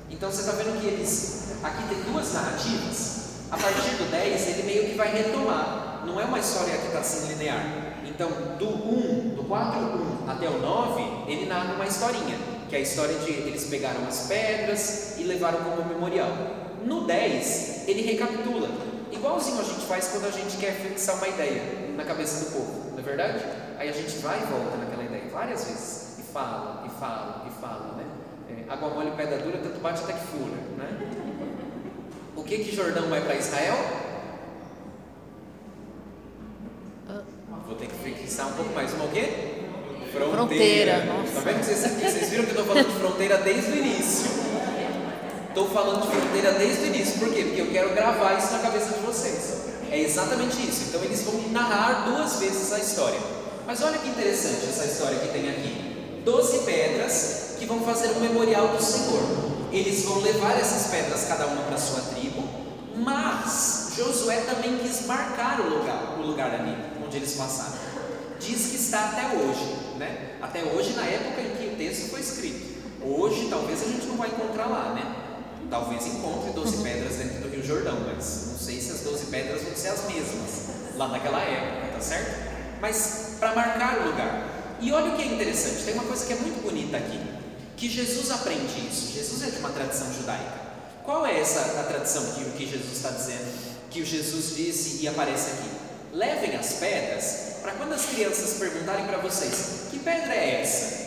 Então 0.10 0.32
você 0.32 0.42
está 0.42 0.54
vendo 0.54 0.80
que 0.80 0.88
eles. 0.88 1.54
Aqui 1.64 1.84
tem 1.90 2.12
duas 2.12 2.34
narrativas. 2.34 3.13
A 3.54 3.58
partir 3.58 3.98
do 3.98 4.10
10, 4.10 4.48
ele 4.48 4.64
meio 4.64 4.86
que 4.90 4.96
vai 4.96 5.14
retomar. 5.14 6.02
Não 6.08 6.20
é 6.20 6.26
uma 6.26 6.40
história 6.40 6.76
que 6.76 6.88
está 6.88 7.00
assim 7.00 7.28
linear. 7.28 7.64
Então, 8.04 8.28
do 8.58 8.68
1, 8.68 9.36
do 9.36 9.44
4, 9.44 9.80
1 9.80 10.28
até 10.28 10.50
o 10.50 10.60
9, 10.60 11.32
ele 11.32 11.46
narra 11.46 11.76
uma 11.76 11.86
historinha, 11.86 12.36
que 12.68 12.76
é 12.76 12.80
a 12.80 12.82
história 12.82 13.14
de 13.20 13.30
eles 13.30 13.66
pegaram 13.66 14.08
as 14.08 14.26
pedras 14.28 15.20
e 15.20 15.24
levaram 15.24 15.60
como 15.60 15.88
memorial. 15.88 16.30
No 16.84 17.06
10, 17.06 17.88
ele 17.88 18.02
recapitula, 18.02 18.70
igualzinho 19.12 19.60
a 19.60 19.64
gente 19.64 19.86
faz 19.86 20.08
quando 20.08 20.26
a 20.26 20.32
gente 20.32 20.58
quer 20.58 20.74
fixar 20.74 21.18
uma 21.18 21.28
ideia 21.28 21.94
na 21.96 22.04
cabeça 22.04 22.46
do 22.46 22.52
povo, 22.54 22.92
não 22.92 23.00
é 23.00 23.02
verdade? 23.04 23.46
Aí 23.78 23.88
a 23.88 23.94
gente 23.94 24.18
vai 24.18 24.42
e 24.42 24.46
volta 24.48 24.78
naquela 24.78 25.04
ideia 25.04 25.30
várias 25.32 25.64
vezes, 25.64 26.18
e 26.20 26.24
fala, 26.24 26.84
e 26.88 27.00
fala, 27.00 27.46
e 27.48 27.62
fala, 27.62 27.96
né? 27.98 28.06
É, 28.50 28.74
água 28.74 28.90
mole 28.90 29.12
pedra 29.12 29.38
dura, 29.38 29.60
tanto 29.60 29.80
bate 29.80 30.04
até 30.04 30.14
que 30.14 30.26
fura, 30.26 30.58
né? 30.76 31.23
O 32.36 32.44
que 32.44 32.58
que 32.60 32.76
Jordão 32.76 33.14
é 33.16 33.22
para 33.22 33.36
Israel? 33.36 33.78
Vou 37.68 37.76
ter 37.76 37.88
que 37.88 37.96
fixar 37.96 38.48
um 38.48 38.54
pouco 38.54 38.74
mais. 38.74 38.94
Uma 38.94 39.06
o 39.06 39.10
quê? 39.10 39.54
Fronteira, 40.12 41.06
nossa. 41.06 41.34
Tá 41.34 41.40
vendo? 41.42 41.64
Vocês, 41.64 41.80
vocês 41.80 42.30
viram 42.30 42.46
que 42.46 42.52
eu 42.52 42.62
estou 42.62 42.66
falando 42.66 42.88
de 42.88 43.00
fronteira 43.00 43.38
desde 43.38 43.72
o 43.72 43.76
início. 43.78 44.32
Estou 45.50 45.70
falando 45.70 46.02
de 46.02 46.08
fronteira 46.16 46.52
desde 46.54 46.84
o 46.84 46.86
início. 46.88 47.20
Por 47.20 47.34
quê? 47.34 47.44
Porque 47.44 47.62
eu 47.62 47.72
quero 47.72 47.90
gravar 47.96 48.38
isso 48.38 48.52
na 48.52 48.60
cabeça 48.60 48.94
de 48.94 49.00
vocês. 49.00 49.64
É 49.92 50.00
exatamente 50.00 50.58
isso. 50.68 50.90
Então 50.90 51.04
eles 51.04 51.22
vão 51.24 51.50
narrar 51.52 52.06
duas 52.10 52.40
vezes 52.40 52.72
a 52.74 52.80
história. 52.80 53.20
Mas 53.66 53.82
olha 53.82 53.98
que 53.98 54.10
interessante 54.10 54.66
essa 54.68 54.86
história 54.86 55.20
que 55.20 55.28
tem 55.30 55.50
aqui. 55.50 56.22
Doze 56.26 56.60
pedras 56.60 57.56
que 57.58 57.66
vão 57.66 57.82
fazer 57.82 58.10
um 58.10 58.20
memorial 58.20 58.68
do 58.70 58.84
Senhor. 58.84 59.22
Eles 59.72 60.04
vão 60.04 60.20
levar 60.20 60.60
essas 60.60 60.92
pedras, 60.92 61.26
cada 61.28 61.48
uma 61.48 61.64
para 61.64 61.78
sua 61.78 62.02
tribo, 62.02 62.23
mas 62.96 63.94
Josué 63.96 64.42
também 64.42 64.78
quis 64.78 65.06
marcar 65.06 65.60
o 65.62 65.70
lugar, 65.70 66.18
o 66.20 66.22
lugar 66.22 66.54
ali 66.54 66.76
onde 67.04 67.18
eles 67.18 67.34
passaram. 67.34 67.80
Diz 68.40 68.68
que 68.68 68.76
está 68.76 69.10
até 69.10 69.38
hoje, 69.38 69.98
né? 69.98 70.38
Até 70.42 70.64
hoje, 70.64 70.94
na 70.94 71.06
época 71.06 71.42
em 71.42 71.56
que 71.56 71.74
o 71.74 71.78
texto 71.78 72.10
foi 72.10 72.20
escrito. 72.20 72.74
Hoje, 73.02 73.48
talvez 73.50 73.82
a 73.82 73.86
gente 73.86 74.06
não 74.06 74.18
vai 74.18 74.30
encontrar 74.30 74.66
lá, 74.66 74.94
né? 74.94 75.16
Talvez 75.70 76.06
encontre 76.06 76.52
12 76.52 76.84
pedras 76.84 77.16
dentro 77.16 77.42
do 77.42 77.50
Rio 77.50 77.66
Jordão, 77.66 77.98
mas 78.06 78.48
não 78.52 78.58
sei 78.58 78.80
se 78.80 78.92
as 78.92 79.00
12 79.00 79.26
pedras 79.28 79.64
vão 79.64 79.76
ser 79.76 79.90
as 79.90 80.04
mesmas 80.08 80.96
lá 80.96 81.08
naquela 81.08 81.42
época, 81.42 81.94
tá 81.94 82.00
certo? 82.00 82.80
Mas 82.80 83.38
para 83.40 83.56
marcar 83.56 84.02
o 84.02 84.10
lugar. 84.10 84.78
E 84.80 84.92
olha 84.92 85.14
o 85.14 85.16
que 85.16 85.22
é 85.22 85.26
interessante, 85.26 85.84
tem 85.84 85.94
uma 85.94 86.04
coisa 86.04 86.26
que 86.26 86.34
é 86.34 86.36
muito 86.36 86.62
bonita 86.62 86.98
aqui, 86.98 87.20
que 87.78 87.90
Jesus 87.90 88.30
aprende 88.32 88.88
isso. 88.88 89.14
Jesus 89.14 89.42
é 89.44 89.52
de 89.52 89.60
uma 89.60 89.70
tradição 89.70 90.14
judaica. 90.14 90.63
Qual 91.04 91.26
é 91.26 91.38
essa 91.38 91.60
a 91.82 91.84
tradição 91.84 92.24
que, 92.34 92.46
que 92.52 92.66
Jesus 92.66 92.94
está 92.94 93.10
dizendo, 93.10 93.52
que 93.90 94.02
o 94.02 94.06
Jesus 94.06 94.56
disse 94.56 95.04
e 95.04 95.08
aparece 95.08 95.52
aqui? 95.52 95.70
Levem 96.14 96.56
as 96.56 96.74
pedras 96.74 97.58
para 97.62 97.74
quando 97.74 97.94
as 97.94 98.06
crianças 98.06 98.58
perguntarem 98.58 99.06
para 99.06 99.18
vocês: 99.18 99.88
que 99.92 100.00
pedra 100.00 100.34
é 100.34 100.62
essa? 100.62 101.04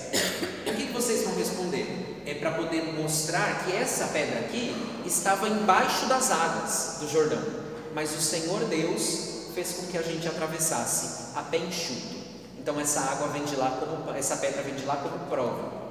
O 0.67 0.75
que, 0.75 0.93
vocês 0.93 1.25
vão 1.25 1.35
responder? 1.37 2.23
É 2.27 2.35
para 2.35 2.51
poder 2.51 2.83
mostrar 2.93 3.65
que 3.65 3.75
essa 3.75 4.09
pedra 4.09 4.41
aqui 4.41 4.75
estava 5.07 5.49
embaixo 5.49 6.07
das 6.07 6.31
águas 6.31 6.97
do 7.01 7.09
Jordão, 7.09 7.43
mas 7.95 8.15
o 8.15 8.21
Senhor 8.21 8.65
Deus 8.67 9.53
fez 9.55 9.73
com 9.73 9.87
que 9.87 9.97
a 9.97 10.03
gente 10.03 10.29
atravessasse 10.29 11.35
a 11.35 11.43
pé 11.43 11.57
enxuto. 11.57 12.17
Então 12.59 12.79
essa 12.79 13.01
água 13.01 13.29
vem 13.29 13.45
de 13.45 13.57
lá 13.57 13.71
como 13.81 14.15
essa 14.15 14.37
pedra 14.37 14.63
vem 14.63 14.75
de 14.75 14.85
lá 14.85 14.97
como 14.97 15.31
prova. 15.31 15.87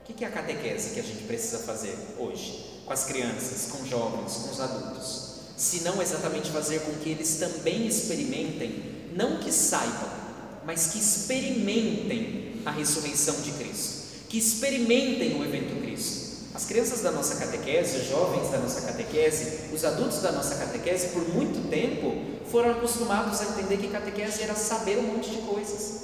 O 0.00 0.12
que 0.12 0.24
é 0.24 0.26
a 0.26 0.30
catequese 0.30 0.94
que 0.94 0.98
a 0.98 1.04
gente 1.04 1.22
precisa 1.24 1.58
fazer 1.58 1.96
hoje 2.18 2.69
com 2.90 2.94
as 2.94 3.04
crianças, 3.04 3.68
com 3.70 3.84
os 3.84 3.88
jovens, 3.88 4.32
com 4.32 4.50
os 4.50 4.60
adultos? 4.60 5.30
Se 5.56 5.82
não 5.84 6.02
exatamente 6.02 6.50
fazer 6.50 6.80
com 6.80 6.90
que 6.94 7.10
eles 7.10 7.36
também 7.36 7.86
experimentem, 7.86 9.12
não 9.14 9.38
que 9.38 9.52
saibam, 9.52 10.10
mas 10.66 10.88
que 10.88 10.98
experimentem 10.98 12.60
a 12.66 12.72
ressurreição 12.72 13.36
de 13.42 13.52
Cristo, 13.52 14.26
que 14.28 14.38
experimentem 14.38 15.40
o 15.40 15.44
evento 15.44 15.80
Cristo. 15.80 16.48
As 16.52 16.64
crianças 16.64 17.00
da 17.00 17.12
nossa 17.12 17.36
catequese, 17.36 17.96
os 17.98 18.08
jovens 18.08 18.50
da 18.50 18.58
nossa 18.58 18.80
catequese, 18.80 19.72
os 19.72 19.84
adultos 19.84 20.20
da 20.20 20.32
nossa 20.32 20.56
catequese, 20.56 21.10
por 21.10 21.28
muito 21.28 21.70
tempo, 21.70 22.40
foram 22.50 22.72
acostumados 22.72 23.40
a 23.40 23.44
entender 23.44 23.76
que 23.76 23.86
catequese 23.86 24.42
era 24.42 24.56
saber 24.56 24.98
um 24.98 25.14
monte 25.14 25.30
de 25.30 25.38
coisas. 25.42 26.00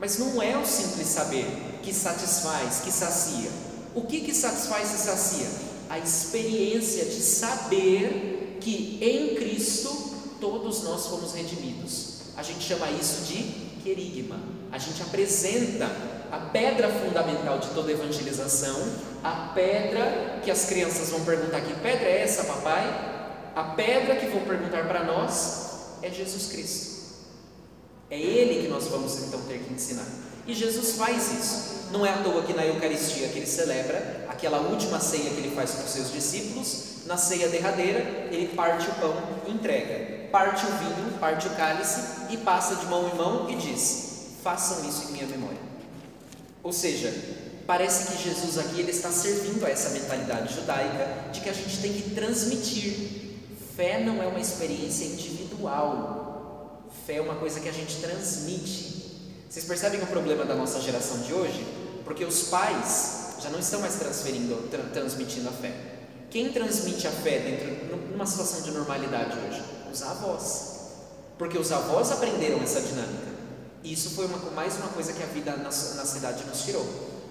Mas 0.00 0.18
não 0.18 0.42
é 0.42 0.58
o 0.58 0.66
simples 0.66 1.06
saber 1.06 1.46
que 1.84 1.94
satisfaz, 1.94 2.80
que 2.80 2.90
sacia. 2.90 3.50
O 3.94 4.02
que 4.02 4.22
que 4.22 4.34
satisfaz 4.34 4.92
e 4.92 4.98
sacia? 4.98 5.69
A 5.90 5.98
experiência 5.98 7.04
de 7.04 7.20
saber 7.20 8.58
que 8.60 8.98
em 9.02 9.34
Cristo 9.34 9.90
todos 10.40 10.84
nós 10.84 11.06
fomos 11.06 11.34
redimidos. 11.34 12.20
A 12.36 12.42
gente 12.42 12.62
chama 12.62 12.88
isso 12.90 13.24
de 13.26 13.42
querigma. 13.82 14.38
A 14.72 14.78
gente 14.78 15.02
apresenta 15.02 15.90
a 16.30 16.38
pedra 16.38 16.88
fundamental 16.88 17.58
de 17.58 17.68
toda 17.70 17.90
evangelização, 17.90 18.76
a 19.22 19.52
pedra 19.54 20.40
que 20.44 20.50
as 20.50 20.64
crianças 20.66 21.10
vão 21.10 21.24
perguntar: 21.24 21.60
que 21.60 21.74
pedra 21.74 22.08
é 22.08 22.22
essa, 22.22 22.44
papai? 22.44 23.50
A 23.54 23.64
pedra 23.64 24.16
que 24.16 24.26
vão 24.26 24.42
perguntar 24.42 24.86
para 24.86 25.04
nós 25.04 25.96
é 26.02 26.10
Jesus 26.10 26.46
Cristo. 26.52 27.00
É 28.08 28.18
Ele 28.18 28.62
que 28.62 28.68
nós 28.68 28.86
vamos 28.86 29.18
então 29.24 29.40
ter 29.42 29.58
que 29.58 29.72
ensinar. 29.72 30.06
E 30.46 30.54
Jesus 30.54 30.92
faz 30.96 31.32
isso. 31.32 31.79
Não 31.90 32.06
é 32.06 32.10
à 32.10 32.22
toa 32.22 32.42
que 32.42 32.52
na 32.52 32.64
Eucaristia 32.64 33.28
que 33.28 33.38
ele 33.38 33.46
celebra, 33.46 34.26
aquela 34.28 34.60
última 34.60 35.00
ceia 35.00 35.30
que 35.30 35.38
ele 35.38 35.54
faz 35.54 35.72
com 35.72 35.86
seus 35.88 36.12
discípulos, 36.12 37.06
na 37.06 37.16
ceia 37.16 37.48
derradeira, 37.48 38.28
ele 38.30 38.48
parte 38.54 38.88
o 38.88 38.94
pão 38.94 39.14
e 39.46 39.50
entrega. 39.50 40.28
Parte 40.30 40.64
o 40.64 40.68
vinho, 40.68 41.18
parte 41.18 41.48
o 41.48 41.50
cálice 41.50 42.00
e 42.30 42.36
passa 42.36 42.76
de 42.76 42.86
mão 42.86 43.08
em 43.08 43.16
mão 43.16 43.50
e 43.50 43.56
diz: 43.56 44.36
Façam 44.44 44.88
isso 44.88 45.08
em 45.08 45.12
minha 45.12 45.26
memória. 45.26 45.58
Ou 46.62 46.72
seja, 46.72 47.12
parece 47.66 48.12
que 48.12 48.22
Jesus 48.22 48.58
aqui 48.58 48.80
ele 48.80 48.92
está 48.92 49.10
servindo 49.10 49.66
a 49.66 49.70
essa 49.70 49.90
mentalidade 49.90 50.54
judaica 50.54 51.30
de 51.32 51.40
que 51.40 51.48
a 51.48 51.52
gente 51.52 51.78
tem 51.78 51.92
que 51.92 52.10
transmitir. 52.10 53.20
Fé 53.74 54.04
não 54.04 54.22
é 54.22 54.26
uma 54.26 54.38
experiência 54.38 55.04
individual. 55.06 56.88
Fé 57.06 57.16
é 57.16 57.20
uma 57.20 57.34
coisa 57.34 57.58
que 57.58 57.68
a 57.68 57.72
gente 57.72 57.96
transmite. 57.96 59.00
Vocês 59.48 59.64
percebem 59.64 60.00
o 60.00 60.06
problema 60.06 60.44
da 60.44 60.54
nossa 60.54 60.80
geração 60.80 61.18
de 61.22 61.34
hoje? 61.34 61.79
Porque 62.10 62.24
os 62.24 62.42
pais 62.48 63.36
já 63.40 63.50
não 63.50 63.60
estão 63.60 63.78
mais 63.80 63.94
transferindo, 63.94 64.68
tra 64.68 64.82
transmitindo 64.92 65.48
a 65.48 65.52
fé. 65.52 65.72
Quem 66.28 66.50
transmite 66.52 67.06
a 67.06 67.10
fé 67.12 67.38
dentro 67.38 67.96
numa 68.10 68.26
situação 68.26 68.62
de 68.62 68.72
normalidade 68.72 69.38
hoje? 69.38 69.62
Os 69.92 70.02
avós. 70.02 70.70
porque 71.38 71.56
os 71.56 71.70
avós 71.70 72.10
aprenderam 72.10 72.60
essa 72.62 72.80
dinâmica. 72.80 73.30
E 73.84 73.92
isso 73.92 74.10
foi 74.10 74.26
uma, 74.26 74.38
mais 74.50 74.74
uma 74.76 74.88
coisa 74.88 75.12
que 75.12 75.22
a 75.22 75.26
vida 75.26 75.52
na, 75.56 75.62
na 75.68 75.70
cidade 75.70 76.42
nos 76.44 76.64
tirou. 76.64 76.84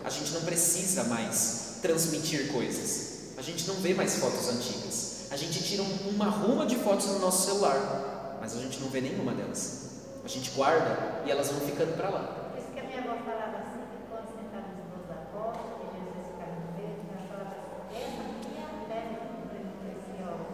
A 0.06 0.10
gente 0.10 0.32
não 0.32 0.42
precisa 0.42 1.04
mais 1.04 1.80
transmitir 1.82 2.48
coisas. 2.54 3.36
A 3.38 3.42
gente 3.42 3.68
não 3.68 3.76
vê 3.76 3.94
mais 3.94 4.16
fotos 4.16 4.48
antigas. 4.48 5.28
A 5.30 5.36
gente 5.36 5.62
tira 5.62 5.84
uma 6.10 6.30
ruma 6.30 6.66
de 6.66 6.78
fotos 6.78 7.06
no 7.08 7.20
nosso 7.20 7.46
celular, 7.48 8.38
mas 8.42 8.56
a 8.56 8.60
gente 8.60 8.80
não 8.80 8.88
vê 8.90 9.02
nenhuma 9.02 9.34
delas. 9.34 9.90
A 10.24 10.28
gente 10.28 10.52
guarda 10.52 11.22
e 11.26 11.32
elas 11.32 11.50
vão 11.50 11.60
ficando 11.60 11.96
para 11.98 12.10
lá. 12.10 12.22
Por 12.52 12.58
isso 12.60 12.72
que 12.74 12.80
a 12.80 12.84
minha 12.84 13.00
avó 13.00 13.16
falava 13.24 13.58
assim, 13.58 13.82
que 13.92 13.98
quando 14.10 14.26
sentava 14.26 14.68
nos 14.74 14.90
meus 14.90 15.06
avós, 15.06 15.56
que 15.78 15.86
Jesus 15.96 16.26
ficava 16.34 16.58
no 16.58 16.74
meio, 16.74 16.98
ela 17.14 17.22
falava 17.30 17.54
assim, 17.54 17.78
essa 17.94 18.22
aqui 18.26 18.52
é 18.58 18.64
a 18.66 18.74
pedra 18.90 19.22
preciosa. 19.30 20.50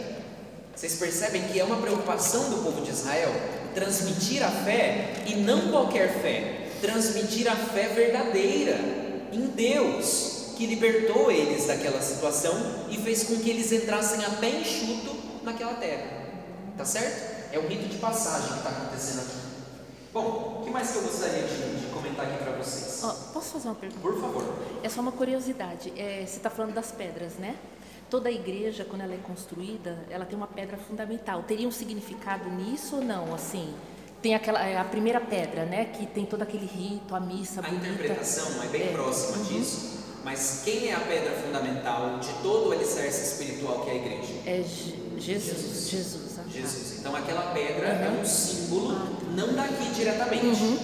Vocês 0.75 0.95
percebem 0.95 1.43
que 1.49 1.59
é 1.59 1.63
uma 1.63 1.77
preocupação 1.77 2.49
do 2.49 2.63
povo 2.63 2.81
de 2.81 2.91
Israel 2.91 3.31
transmitir 3.75 4.43
a 4.43 4.49
fé 4.49 5.23
e 5.25 5.35
não 5.35 5.69
qualquer 5.69 6.21
fé, 6.21 6.69
transmitir 6.81 7.51
a 7.51 7.55
fé 7.55 7.89
verdadeira 7.89 8.79
em 9.31 9.47
Deus, 9.47 10.53
que 10.55 10.65
libertou 10.65 11.31
eles 11.31 11.65
daquela 11.67 12.01
situação 12.01 12.53
e 12.89 12.97
fez 12.97 13.23
com 13.23 13.37
que 13.37 13.49
eles 13.49 13.71
entrassem 13.71 14.23
a 14.25 14.29
pé 14.29 14.49
enxuto 14.49 15.15
naquela 15.43 15.73
terra. 15.73 16.23
Tá 16.77 16.85
certo? 16.85 17.51
É 17.51 17.59
o 17.59 17.67
rito 17.67 17.87
de 17.87 17.97
passagem 17.97 18.49
que 18.49 18.57
está 18.57 18.69
acontecendo 18.69 19.21
aqui. 19.21 19.43
Bom, 20.13 20.59
o 20.59 20.63
que 20.63 20.69
mais 20.69 20.91
que 20.91 20.97
eu 20.97 21.03
gostaria 21.03 21.43
de, 21.43 21.79
de 21.79 21.92
aqui 22.21 22.43
para 22.43 22.51
vocês? 22.53 23.01
Ó, 23.03 23.11
posso 23.33 23.53
fazer 23.53 23.67
uma 23.69 23.75
pergunta? 23.75 24.01
Por 24.01 24.19
favor. 24.19 24.43
É 24.83 24.89
só 24.89 25.01
uma 25.01 25.11
curiosidade. 25.11 25.91
É, 25.97 26.25
você 26.25 26.37
está 26.37 26.49
falando 26.49 26.73
das 26.73 26.91
pedras, 26.91 27.33
né? 27.35 27.55
Toda 28.09 28.29
igreja, 28.29 28.85
quando 28.85 29.01
ela 29.01 29.13
é 29.13 29.17
construída, 29.17 29.97
ela 30.09 30.25
tem 30.25 30.37
uma 30.37 30.47
pedra 30.47 30.77
fundamental. 30.77 31.43
Teria 31.43 31.67
um 31.67 31.71
significado 31.71 32.49
nisso 32.49 32.97
ou 32.97 33.01
não? 33.03 33.33
Assim, 33.33 33.73
tem 34.21 34.35
aquela 34.35 34.63
é 34.65 34.77
a 34.77 34.83
primeira 34.83 35.19
pedra, 35.19 35.65
né? 35.65 35.85
Que 35.85 36.05
tem 36.05 36.25
todo 36.25 36.43
aquele 36.43 36.65
rito, 36.65 37.15
a 37.15 37.19
missa 37.19 37.59
A 37.59 37.63
bonita. 37.63 37.87
interpretação 37.87 38.63
é 38.63 38.67
bem 38.67 38.83
É. 38.83 38.91
próxima 38.91 39.37
Uhum. 39.37 39.43
disso, 39.45 39.99
mas 40.23 40.61
quem 40.63 40.89
é 40.89 40.93
a 40.93 40.99
pedra 40.99 41.31
fundamental 41.41 42.19
de 42.19 42.29
todo 42.43 42.69
o 42.69 42.71
alicerce 42.71 43.33
espiritual 43.41 43.79
que 43.83 43.89
é 43.89 43.93
a 43.93 43.95
igreja? 43.95 44.33
É 44.45 44.61
Je- 44.61 44.95
Jesus. 45.17 45.89
Jesus. 45.89 46.23
Jesus. 46.51 46.93
ah. 46.93 46.99
Então 46.99 47.15
aquela 47.15 47.51
pedra 47.53 47.87
é 47.87 48.09
Uhum. 48.09 48.21
um 48.21 48.25
símbolo, 48.25 48.95
não 49.35 49.53
daqui 49.53 49.89
diretamente, 49.95 50.45
Uhum. 50.63 50.77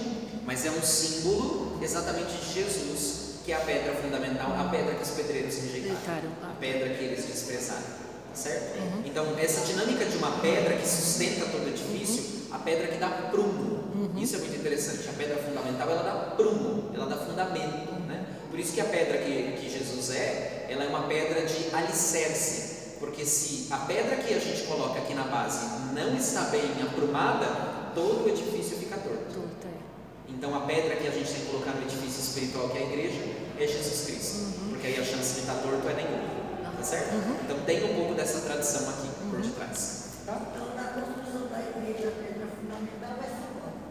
Mas 0.44 0.64
é 0.66 0.70
um 0.70 0.82
símbolo 0.82 1.78
exatamente 1.82 2.32
de 2.32 2.54
Jesus, 2.54 3.40
que 3.44 3.52
é 3.52 3.56
a 3.56 3.60
pedra 3.60 3.94
fundamental, 3.94 4.54
a 4.58 4.64
pedra 4.64 4.94
que 4.94 5.02
os 5.02 5.10
pedreiros 5.10 5.56
rejeitaram, 5.56 6.30
a 6.42 6.54
pedra 6.58 6.90
que 6.90 7.04
eles 7.04 7.24
desprezaram. 7.24 8.00
Tá 8.30 8.36
certo? 8.36 8.78
Uhum. 8.78 9.02
Então, 9.04 9.26
essa 9.38 9.66
dinâmica 9.66 10.04
de 10.04 10.16
uma 10.16 10.30
pedra 10.38 10.76
que 10.76 10.86
sustenta 10.86 11.46
todo 11.46 11.64
o 11.64 11.68
edifício, 11.68 12.46
a 12.52 12.58
pedra 12.58 12.86
que 12.86 12.98
dá 12.98 13.08
prumo. 13.08 13.80
Uhum. 13.94 14.10
Isso 14.16 14.36
é 14.36 14.38
muito 14.38 14.56
interessante. 14.56 15.08
A 15.08 15.12
pedra 15.12 15.36
fundamental, 15.38 15.90
ela 15.90 16.02
dá 16.02 16.34
prumo, 16.36 16.90
ela 16.94 17.06
dá 17.06 17.16
fundamento, 17.16 17.92
né? 18.06 18.26
Por 18.48 18.58
isso 18.58 18.72
que 18.72 18.80
a 18.80 18.84
pedra 18.84 19.18
que, 19.18 19.56
que 19.60 19.68
Jesus 19.68 20.10
é, 20.10 20.66
ela 20.68 20.84
é 20.84 20.88
uma 20.88 21.08
pedra 21.08 21.44
de 21.44 21.74
alicerce. 21.74 22.70
Porque 23.00 23.24
se 23.24 23.72
a 23.72 23.78
pedra 23.78 24.16
que 24.16 24.34
a 24.34 24.38
gente 24.38 24.62
coloca 24.64 24.98
aqui 24.98 25.14
na 25.14 25.24
base 25.24 25.64
não 25.94 26.14
está 26.16 26.42
bem 26.42 26.70
aprumada, 26.82 27.46
todo 27.94 28.26
o 28.26 28.28
edifício 28.28 28.76
fica 28.76 28.96
torto. 28.98 29.24
Tudo, 29.32 29.48
é. 29.64 30.28
Então 30.40 30.56
a 30.56 30.60
pedra 30.60 30.96
que 30.96 31.06
a 31.06 31.10
gente 31.10 31.30
tem 31.30 31.40
que 31.44 31.46
colocar 31.52 31.72
no 31.72 31.82
edifício 31.82 32.18
espiritual 32.22 32.70
que 32.70 32.78
é 32.78 32.80
a 32.80 32.84
igreja 32.84 33.20
é 33.60 33.66
Jesus 33.66 34.06
Cristo. 34.06 34.36
Uhum. 34.38 34.68
Porque 34.70 34.86
aí 34.86 34.98
a 34.98 35.04
chance 35.04 35.34
de 35.34 35.40
estar 35.40 35.52
torto 35.60 35.86
é 35.86 35.92
nenhuma. 35.92 36.72
Tá 36.78 36.82
certo? 36.82 37.12
Então 37.44 37.60
tem 37.66 37.84
um 37.84 37.94
pouco 37.94 38.14
dessa 38.14 38.40
tradição 38.40 38.88
aqui 38.88 39.08
por 39.20 39.34
Uhum. 39.36 39.42
detrás. 39.42 40.04
Tá? 40.24 40.40
Então, 40.40 40.74
na 40.74 40.84
construção 40.96 41.46
da 41.48 41.60
igreja, 41.60 42.08
a 42.08 42.24
pedra 42.24 42.48
fundamental 42.56 43.20
é 43.20 43.28
simbólica. 43.28 43.84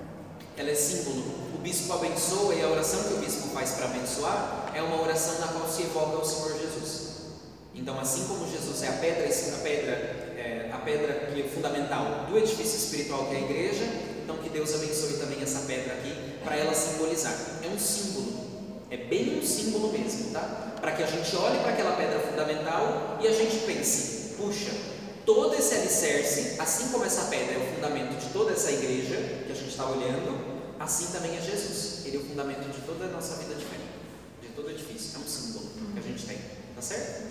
Ela 0.57 0.71
é 0.71 0.73
símbolo. 0.73 1.21
O 1.53 1.57
bispo 1.61 1.93
abençoa 1.93 2.55
e 2.55 2.63
a 2.63 2.67
oração 2.67 3.03
que 3.03 3.13
o 3.13 3.17
bispo 3.17 3.49
faz 3.49 3.73
para 3.73 3.85
abençoar 3.85 4.71
é 4.73 4.81
uma 4.81 5.03
oração 5.03 5.37
na 5.39 5.49
qual 5.49 5.69
se 5.69 5.83
evoca 5.83 6.17
o 6.17 6.25
Senhor 6.25 6.59
Jesus. 6.59 7.09
Então, 7.75 7.99
assim 7.99 8.25
como 8.25 8.49
Jesus 8.49 8.81
é 8.81 8.87
a 8.87 8.93
pedra, 8.93 9.25
a 9.29 9.59
pedra, 9.59 9.91
é, 10.35 10.71
a 10.73 10.79
pedra 10.79 11.13
que 11.31 11.41
é 11.41 11.43
fundamental 11.47 12.25
do 12.27 12.35
edifício 12.39 12.75
espiritual 12.75 13.27
que 13.27 13.35
é 13.35 13.37
a 13.37 13.41
igreja, 13.41 13.85
então 14.23 14.37
que 14.37 14.49
Deus 14.49 14.73
abençoe 14.73 15.13
também 15.19 15.43
essa 15.43 15.59
pedra 15.67 15.93
aqui 15.93 16.18
para 16.43 16.55
ela 16.57 16.73
simbolizar. 16.73 17.33
É 17.63 17.67
um 17.67 17.79
símbolo. 17.79 18.39
É 18.91 18.97
bem 18.97 19.39
um 19.39 19.45
símbolo 19.45 19.91
mesmo, 19.91 20.31
tá? 20.31 20.73
Para 20.81 20.91
que 20.93 21.03
a 21.03 21.05
gente 21.05 21.35
olhe 21.35 21.59
para 21.59 21.71
aquela 21.71 21.95
pedra 21.95 22.19
fundamental 22.19 23.17
e 23.21 23.27
a 23.27 23.31
gente 23.31 23.57
pense: 23.65 24.33
puxa, 24.37 24.71
todo 25.25 25.53
esse 25.55 25.75
alicerce, 25.75 26.55
assim 26.59 26.87
como 26.89 27.05
essa 27.05 27.23
pedra 27.25 27.53
é 27.55 27.57
o 27.57 27.75
fundamento 27.75 28.17
de 28.19 28.29
toda 28.33 28.51
essa 28.53 28.71
igreja 28.71 29.15
que 29.45 29.51
a 29.51 29.55
gente 29.55 29.69
está 29.69 29.85
olhando, 29.85 30.59
assim 30.79 31.07
também 31.11 31.37
é 31.37 31.41
Jesus. 31.41 32.05
Ele 32.05 32.17
é 32.17 32.19
o 32.19 32.23
fundamento 32.23 32.67
de 32.71 32.81
toda 32.81 33.05
a 33.05 33.09
nossa 33.09 33.35
vida 33.35 33.53
de 33.53 33.65
fé, 33.65 33.77
de 34.41 34.47
todo 34.49 34.69
edifício. 34.71 35.17
É 35.17 35.19
um 35.19 35.27
símbolo 35.27 35.69
que 35.93 35.99
a 35.99 36.01
gente 36.01 36.25
tem, 36.25 36.37
tá 36.75 36.81
certo? 36.81 37.23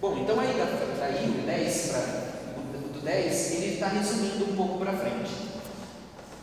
Bom, 0.00 0.18
então 0.18 0.38
aí 0.38 0.52
da- 0.58 0.96
daí 1.00 1.30
o 1.30 1.46
10 1.46 1.88
para 1.88 2.28
do 2.92 3.00
10, 3.00 3.52
ele 3.52 3.74
está 3.74 3.88
resumindo 3.88 4.44
um 4.52 4.56
pouco 4.56 4.78
para 4.78 4.92
frente. 4.92 5.30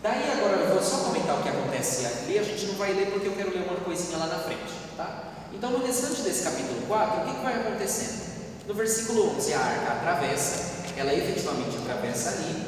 Daí 0.02 0.32
agora 0.32 0.65
vou 0.76 0.84
só 0.84 0.98
comentar 1.06 1.40
o 1.40 1.44
que 1.44 1.50
acontece 1.50 2.06
ali, 2.06 2.38
a 2.38 2.44
gente 2.44 2.66
não 2.68 2.76
vai 2.76 2.94
ler 2.94 3.12
porque 3.12 3.28
eu 3.28 3.34
quero 3.34 3.52
ler 3.52 3.66
uma 3.68 3.80
coisinha 3.80 4.18
lá 4.18 4.28
na 4.28 4.40
frente, 4.40 4.74
tá? 4.98 5.34
Então 5.54 5.72
no 5.72 5.86
restante 5.86 6.22
desse 6.22 6.44
capítulo 6.44 6.82
4, 6.88 7.22
o 7.22 7.26
que, 7.26 7.36
que 7.36 7.44
vai 7.44 7.54
acontecendo? 7.56 8.26
No 8.68 8.74
versículo 8.74 9.36
11 9.38 9.54
a 9.54 9.60
arca 9.60 9.92
atravessa, 9.94 10.76
ela 10.98 11.14
efetivamente 11.14 11.78
atravessa 11.78 12.32
ali. 12.32 12.66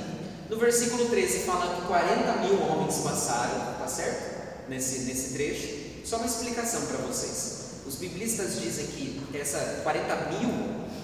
No 0.49 0.57
versículo 0.57 1.09
13 1.09 1.39
fala 1.39 1.75
que 1.75 1.81
40 1.87 2.31
mil 2.43 2.61
homens 2.61 2.97
passaram, 2.99 3.73
tá 3.77 3.87
certo? 3.87 4.69
Nesse, 4.69 4.99
nesse 4.99 5.33
trecho. 5.33 5.87
Só 6.05 6.17
uma 6.17 6.25
explicação 6.25 6.85
para 6.85 6.97
vocês. 6.99 7.81
Os 7.85 7.95
biblistas 7.95 8.59
dizem 8.59 8.85
que 8.87 9.21
essa 9.37 9.81
40 9.83 10.15
mil, 10.31 10.49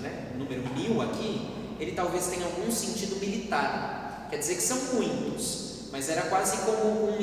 né, 0.02 0.32
o 0.34 0.38
número 0.38 0.64
mil 0.74 1.02
aqui, 1.02 1.76
ele 1.80 1.92
talvez 1.92 2.28
tenha 2.28 2.46
algum 2.46 2.72
sentido 2.72 3.20
militar. 3.20 4.28
Quer 4.30 4.38
dizer 4.38 4.56
que 4.56 4.62
são 4.62 4.78
muitos, 4.94 5.62
mas 5.94 6.10
era 6.10 6.24
quase 6.24 6.57
como 6.65 7.11
um 7.11 7.18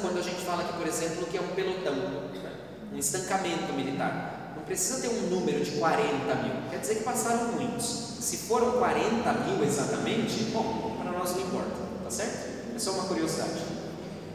quando 0.00 0.18
a 0.18 0.22
gente 0.22 0.42
fala 0.46 0.62
aqui, 0.62 0.72
por 0.78 0.86
exemplo, 0.86 1.26
que 1.26 1.36
é 1.36 1.40
um 1.42 1.48
pelotão, 1.48 1.94
um 2.90 2.96
estancamento 2.96 3.70
militar. 3.74 4.54
Não 4.56 4.62
precisa 4.62 5.02
ter 5.02 5.08
um 5.08 5.28
número 5.28 5.62
de 5.62 5.72
40 5.72 6.34
mil, 6.36 6.70
quer 6.70 6.78
dizer 6.78 6.94
que 6.96 7.04
passaram 7.04 7.52
muitos. 7.52 7.84
Se 8.20 8.38
foram 8.38 8.72
40 8.72 9.30
mil 9.30 9.62
exatamente, 9.62 10.44
bom, 10.44 10.96
para 11.02 11.12
nós 11.12 11.32
não 11.32 11.42
importa, 11.42 11.76
tá 12.02 12.10
certo? 12.10 12.74
É 12.74 12.78
só 12.78 12.92
uma 12.92 13.04
curiosidade. 13.04 13.62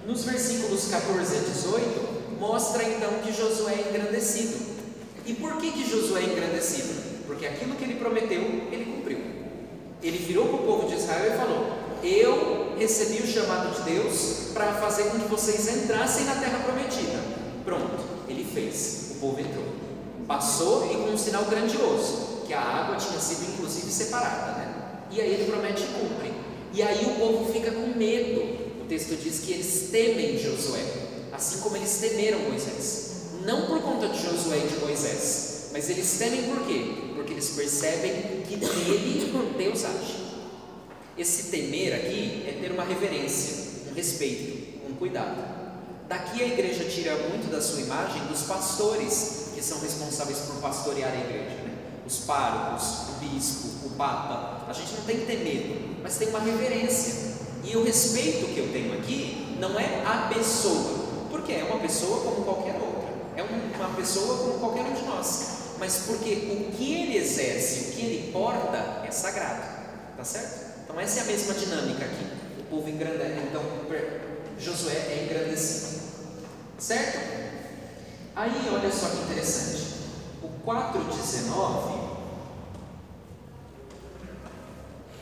Nos 0.06 0.24
versículos 0.24 0.88
14 0.92 1.38
a 1.38 1.40
18, 1.40 2.40
mostra 2.40 2.84
então 2.84 3.10
que 3.24 3.34
Josué 3.34 3.74
é 3.74 3.90
engrandecido. 3.90 4.78
E 5.26 5.34
por 5.34 5.58
que, 5.58 5.72
que 5.72 5.90
Josué 5.90 6.22
é 6.22 6.26
engrandecido? 6.26 7.26
Porque 7.26 7.48
aquilo 7.48 7.74
que 7.76 7.86
ele 7.86 7.96
prometeu, 7.96 8.42
ele 8.72 8.86
cumpriu. 8.86 9.20
Ele 10.04 10.18
virou 10.20 10.46
para 10.46 10.56
o 10.58 10.66
povo 10.68 10.88
de 10.88 10.96
Israel 10.96 11.34
e 11.34 11.38
falou: 11.38 11.78
Eu 12.04 12.69
recebi 12.80 13.22
o 13.22 13.28
chamado 13.28 13.76
de 13.76 13.92
Deus 13.92 14.52
para 14.54 14.74
fazer 14.76 15.04
com 15.04 15.20
que 15.20 15.28
vocês 15.28 15.68
entrassem 15.68 16.24
na 16.24 16.36
terra 16.36 16.60
prometida. 16.60 17.20
Pronto, 17.66 18.00
ele 18.28 18.46
fez. 18.46 19.12
O 19.12 19.16
povo 19.16 19.40
entrou. 19.42 19.66
Passou 20.26 20.90
e 20.90 20.96
com 20.96 21.14
um 21.14 21.18
sinal 21.18 21.44
grandioso, 21.46 22.44
que 22.48 22.54
a 22.54 22.62
água 22.62 22.96
tinha 22.96 23.20
sido 23.20 23.52
inclusive 23.52 23.92
separada, 23.92 24.54
né? 24.54 24.76
E 25.12 25.20
aí 25.20 25.34
ele 25.34 25.52
promete 25.52 25.84
e 25.84 25.88
cumpre. 25.88 26.32
E 26.74 26.82
aí 26.82 27.06
o 27.06 27.20
povo 27.20 27.52
fica 27.52 27.72
com 27.72 27.88
medo. 27.98 28.42
O 28.82 28.86
texto 28.88 29.18
diz 29.22 29.40
que 29.40 29.52
eles 29.52 29.90
temem 29.92 30.38
Josué, 30.38 30.84
assim 31.34 31.60
como 31.60 31.76
eles 31.76 31.98
temeram 31.98 32.40
Moisés. 32.40 33.10
Não 33.46 33.66
por 33.66 33.82
conta 33.82 34.08
de 34.08 34.22
Josué 34.22 34.58
e 34.58 34.68
de 34.68 34.80
Moisés, 34.86 35.70
mas 35.74 35.90
eles 35.90 36.18
temem 36.18 36.44
por 36.44 36.66
quê? 36.66 37.14
Porque 37.16 37.34
eles 37.34 37.50
percebem 37.50 38.44
que 38.48 38.56
nele 38.56 39.54
Deus 39.58 39.84
age. 39.84 40.29
Esse 41.20 41.52
temer 41.52 41.94
aqui 41.94 42.46
é 42.48 42.58
ter 42.62 42.72
uma 42.72 42.86
reverência, 42.86 43.90
um 43.92 43.94
respeito, 43.94 44.80
um 44.90 44.96
cuidado. 44.96 45.44
Daqui 46.08 46.42
a 46.42 46.48
igreja 46.48 46.86
tira 46.86 47.14
muito 47.28 47.52
da 47.52 47.62
sua 47.62 47.82
imagem 47.82 48.26
dos 48.28 48.44
pastores 48.44 49.50
que 49.54 49.62
são 49.62 49.82
responsáveis 49.82 50.38
por 50.40 50.62
pastorear 50.62 51.12
a 51.12 51.18
igreja, 51.18 51.56
né? 51.56 51.76
os 52.08 52.20
párocos, 52.20 53.10
o 53.10 53.12
bispo, 53.20 53.88
o 53.88 53.90
papa. 53.98 54.66
A 54.70 54.72
gente 54.72 54.94
não 54.94 55.04
tem 55.04 55.20
que 55.20 55.26
ter 55.26 55.44
medo, 55.44 56.00
mas 56.02 56.16
tem 56.16 56.30
uma 56.30 56.40
reverência. 56.40 57.34
E 57.66 57.76
o 57.76 57.84
respeito 57.84 58.54
que 58.54 58.58
eu 58.58 58.72
tenho 58.72 58.94
aqui 58.94 59.58
não 59.60 59.78
é 59.78 60.02
a 60.06 60.34
pessoa, 60.34 61.28
porque 61.30 61.52
é 61.52 61.66
uma 61.66 61.80
pessoa 61.82 62.22
como 62.22 62.46
qualquer 62.46 62.76
outra, 62.76 63.10
é 63.36 63.44
um- 63.44 63.76
uma 63.78 63.94
pessoa 63.94 64.38
como 64.38 64.60
qualquer 64.60 64.86
um 64.86 64.94
de 64.94 65.02
nós, 65.02 65.48
mas 65.78 66.04
porque 66.08 66.30
o 66.50 66.72
que 66.78 66.94
ele 66.94 67.18
exerce, 67.18 67.90
o 67.90 67.92
que 67.92 68.02
ele 68.06 68.32
porta 68.32 69.04
é 69.06 69.12
sagrado, 69.12 69.64
tá 70.16 70.24
certo? 70.24 70.69
Então 70.90 71.00
essa 71.00 71.20
é 71.20 71.22
a 71.22 71.26
mesma 71.26 71.54
dinâmica 71.54 72.04
aqui. 72.04 72.26
O 72.62 72.64
povo 72.64 72.90
engrandece, 72.90 73.42
então 73.48 73.62
Josué 74.58 74.94
é 74.94 75.24
engrandecido, 75.24 76.02
certo? 76.80 77.20
Aí, 78.36 78.52
olha 78.74 78.92
só 78.92 79.08
que 79.10 79.18
interessante. 79.18 79.84
O 80.42 80.50
4,19. 80.66 82.10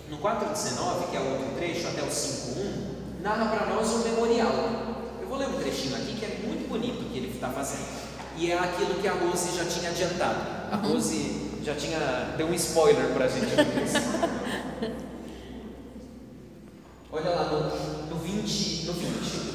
No 0.10 0.18
4,19, 0.20 1.10
que 1.12 1.18
é 1.18 1.20
o 1.20 1.32
outro 1.32 1.56
trecho, 1.58 1.88
até 1.90 2.02
o 2.02 2.08
5,1, 2.08 3.22
narra 3.22 3.54
para 3.54 3.66
nós 3.66 3.90
um 3.90 4.04
memorial. 4.04 4.54
Eu 5.22 5.28
vou 5.28 5.38
ler 5.38 5.50
um 5.50 5.60
trechinho 5.60 5.98
aqui 5.98 6.16
que 6.18 6.26
é 6.26 6.48
muito 6.48 6.70
bonito 6.70 7.12
que 7.12 7.18
ele 7.18 7.34
está 7.36 7.50
fazendo. 7.50 7.86
E 8.38 8.50
é 8.50 8.58
aquilo 8.58 8.96
que 9.02 9.08
a 9.08 9.14
Rose 9.14 9.58
já 9.58 9.66
tinha 9.66 9.90
adiantado. 9.90 10.40
A 10.72 10.78
Rose 10.78 11.60
já 11.62 11.76
tinha 11.76 12.00
deu 12.38 12.48
um 12.48 12.54
spoiler 12.54 13.08
para 13.14 13.26
a 13.26 13.28
gente. 13.28 13.48
Olha 17.10 17.30
lá 17.30 17.44
no, 17.46 18.16
no 18.16 18.20
20, 18.22 18.86
no 18.86 18.94
20. 18.94 19.48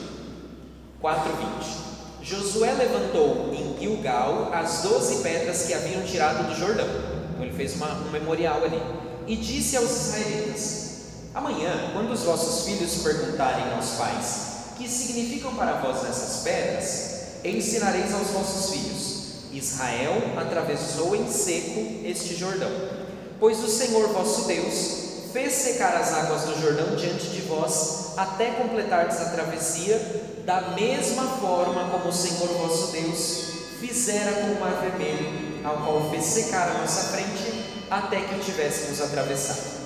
4:20. 1.02 1.92
Josué 2.22 2.72
levantou 2.72 3.52
em 3.52 3.78
Gilgal 3.78 4.50
as 4.54 4.82
doze 4.82 5.22
pedras 5.22 5.66
que 5.66 5.74
haviam 5.74 6.02
tirado 6.02 6.46
do 6.46 6.54
Jordão. 6.54 6.86
Então 6.86 7.44
ele 7.44 7.52
fez 7.54 7.74
uma, 7.74 7.92
um 7.92 8.10
memorial 8.10 8.64
ali. 8.64 8.80
E 9.26 9.36
disse 9.36 9.76
aos 9.76 9.90
israelitas: 9.90 10.92
Amanhã, 11.34 11.90
quando 11.92 12.12
os 12.12 12.22
vossos 12.22 12.64
filhos 12.64 13.02
perguntarem 13.02 13.74
aos 13.74 13.90
pais: 13.90 14.46
Que 14.78 14.88
significam 14.88 15.54
para 15.54 15.74
vós 15.74 16.04
essas 16.08 16.42
pedras? 16.42 17.12
Ensinareis 17.44 18.14
aos 18.14 18.28
vossos 18.28 18.70
filhos: 18.70 19.52
Israel 19.52 20.14
atravessou 20.38 21.14
em 21.14 21.30
seco 21.30 22.06
este 22.06 22.34
Jordão. 22.34 22.70
Pois 23.38 23.62
o 23.62 23.68
Senhor 23.68 24.08
vosso 24.08 24.46
Deus 24.46 25.11
fez 25.32 25.52
secar 25.54 25.96
as 25.96 26.12
águas 26.12 26.42
do 26.42 26.60
Jordão 26.60 26.94
diante 26.94 27.28
de 27.28 27.40
vós, 27.42 28.12
até 28.16 28.50
completardes 28.50 29.18
a 29.20 29.30
travessia, 29.30 29.98
da 30.44 30.60
mesma 30.72 31.24
forma 31.38 31.88
como 31.90 32.08
o 32.08 32.12
Senhor 32.12 32.48
vosso 32.48 32.92
Deus 32.92 33.52
fizera 33.80 34.32
com 34.32 34.52
o 34.52 34.60
mar 34.60 34.80
vermelho, 34.82 35.64
ao 35.64 35.76
qual 35.78 36.10
fez 36.10 36.24
secar 36.24 36.68
a 36.68 36.78
nossa 36.78 37.08
frente, 37.12 37.64
até 37.90 38.20
que 38.20 38.34
o 38.34 38.38
tivéssemos 38.40 39.00
atravessado. 39.00 39.82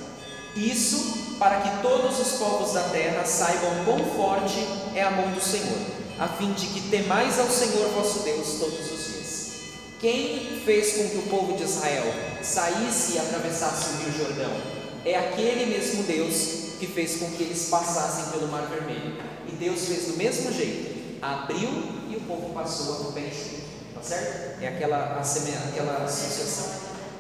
Isso 0.57 1.37
para 1.39 1.61
que 1.61 1.83
todos 1.83 2.19
os 2.19 2.39
povos 2.39 2.73
da 2.73 2.83
terra 2.85 3.25
saibam 3.25 3.85
quão 3.85 3.99
forte 4.17 4.67
é 4.95 5.03
a 5.03 5.11
mão 5.11 5.31
do 5.33 5.41
Senhor, 5.41 5.79
a 6.19 6.27
fim 6.27 6.53
de 6.53 6.67
que 6.67 6.89
temais 6.89 7.39
ao 7.39 7.49
Senhor 7.49 7.89
vosso 7.91 8.21
Deus 8.21 8.59
todos 8.59 8.91
os 8.91 9.05
dias. 9.07 9.53
Quem 10.01 10.63
fez 10.65 10.97
com 10.97 11.09
que 11.11 11.19
o 11.19 11.31
povo 11.31 11.57
de 11.57 11.65
Israel 11.65 12.05
saísse 12.43 13.15
e 13.15 13.19
atravessasse 13.19 13.91
o 13.91 13.97
rio 13.99 14.13
Jordão? 14.13 14.76
É 15.07 15.15
aquele 15.15 15.67
mesmo 15.67 16.03
Deus 16.03 16.79
que 16.81 16.87
fez 16.89 17.19
com 17.19 17.31
que 17.31 17.45
eles 17.45 17.69
passassem 17.69 18.33
pelo 18.33 18.49
Mar 18.49 18.67
Vermelho. 18.67 19.23
E 19.47 19.53
Deus 19.53 19.85
fez 19.87 20.07
do 20.07 20.17
mesmo 20.17 20.53
jeito, 20.53 21.23
abriu 21.23 21.71
e 22.11 22.17
o 22.17 22.21
povo 22.23 22.53
passou 22.53 23.11
a 23.11 23.13
pé 23.13 23.29
enxuto, 23.29 23.63
tá 23.95 24.03
certo? 24.03 24.61
É 24.61 24.67
aquela, 24.67 25.21
aquela 25.21 26.05
associação, 26.05 26.69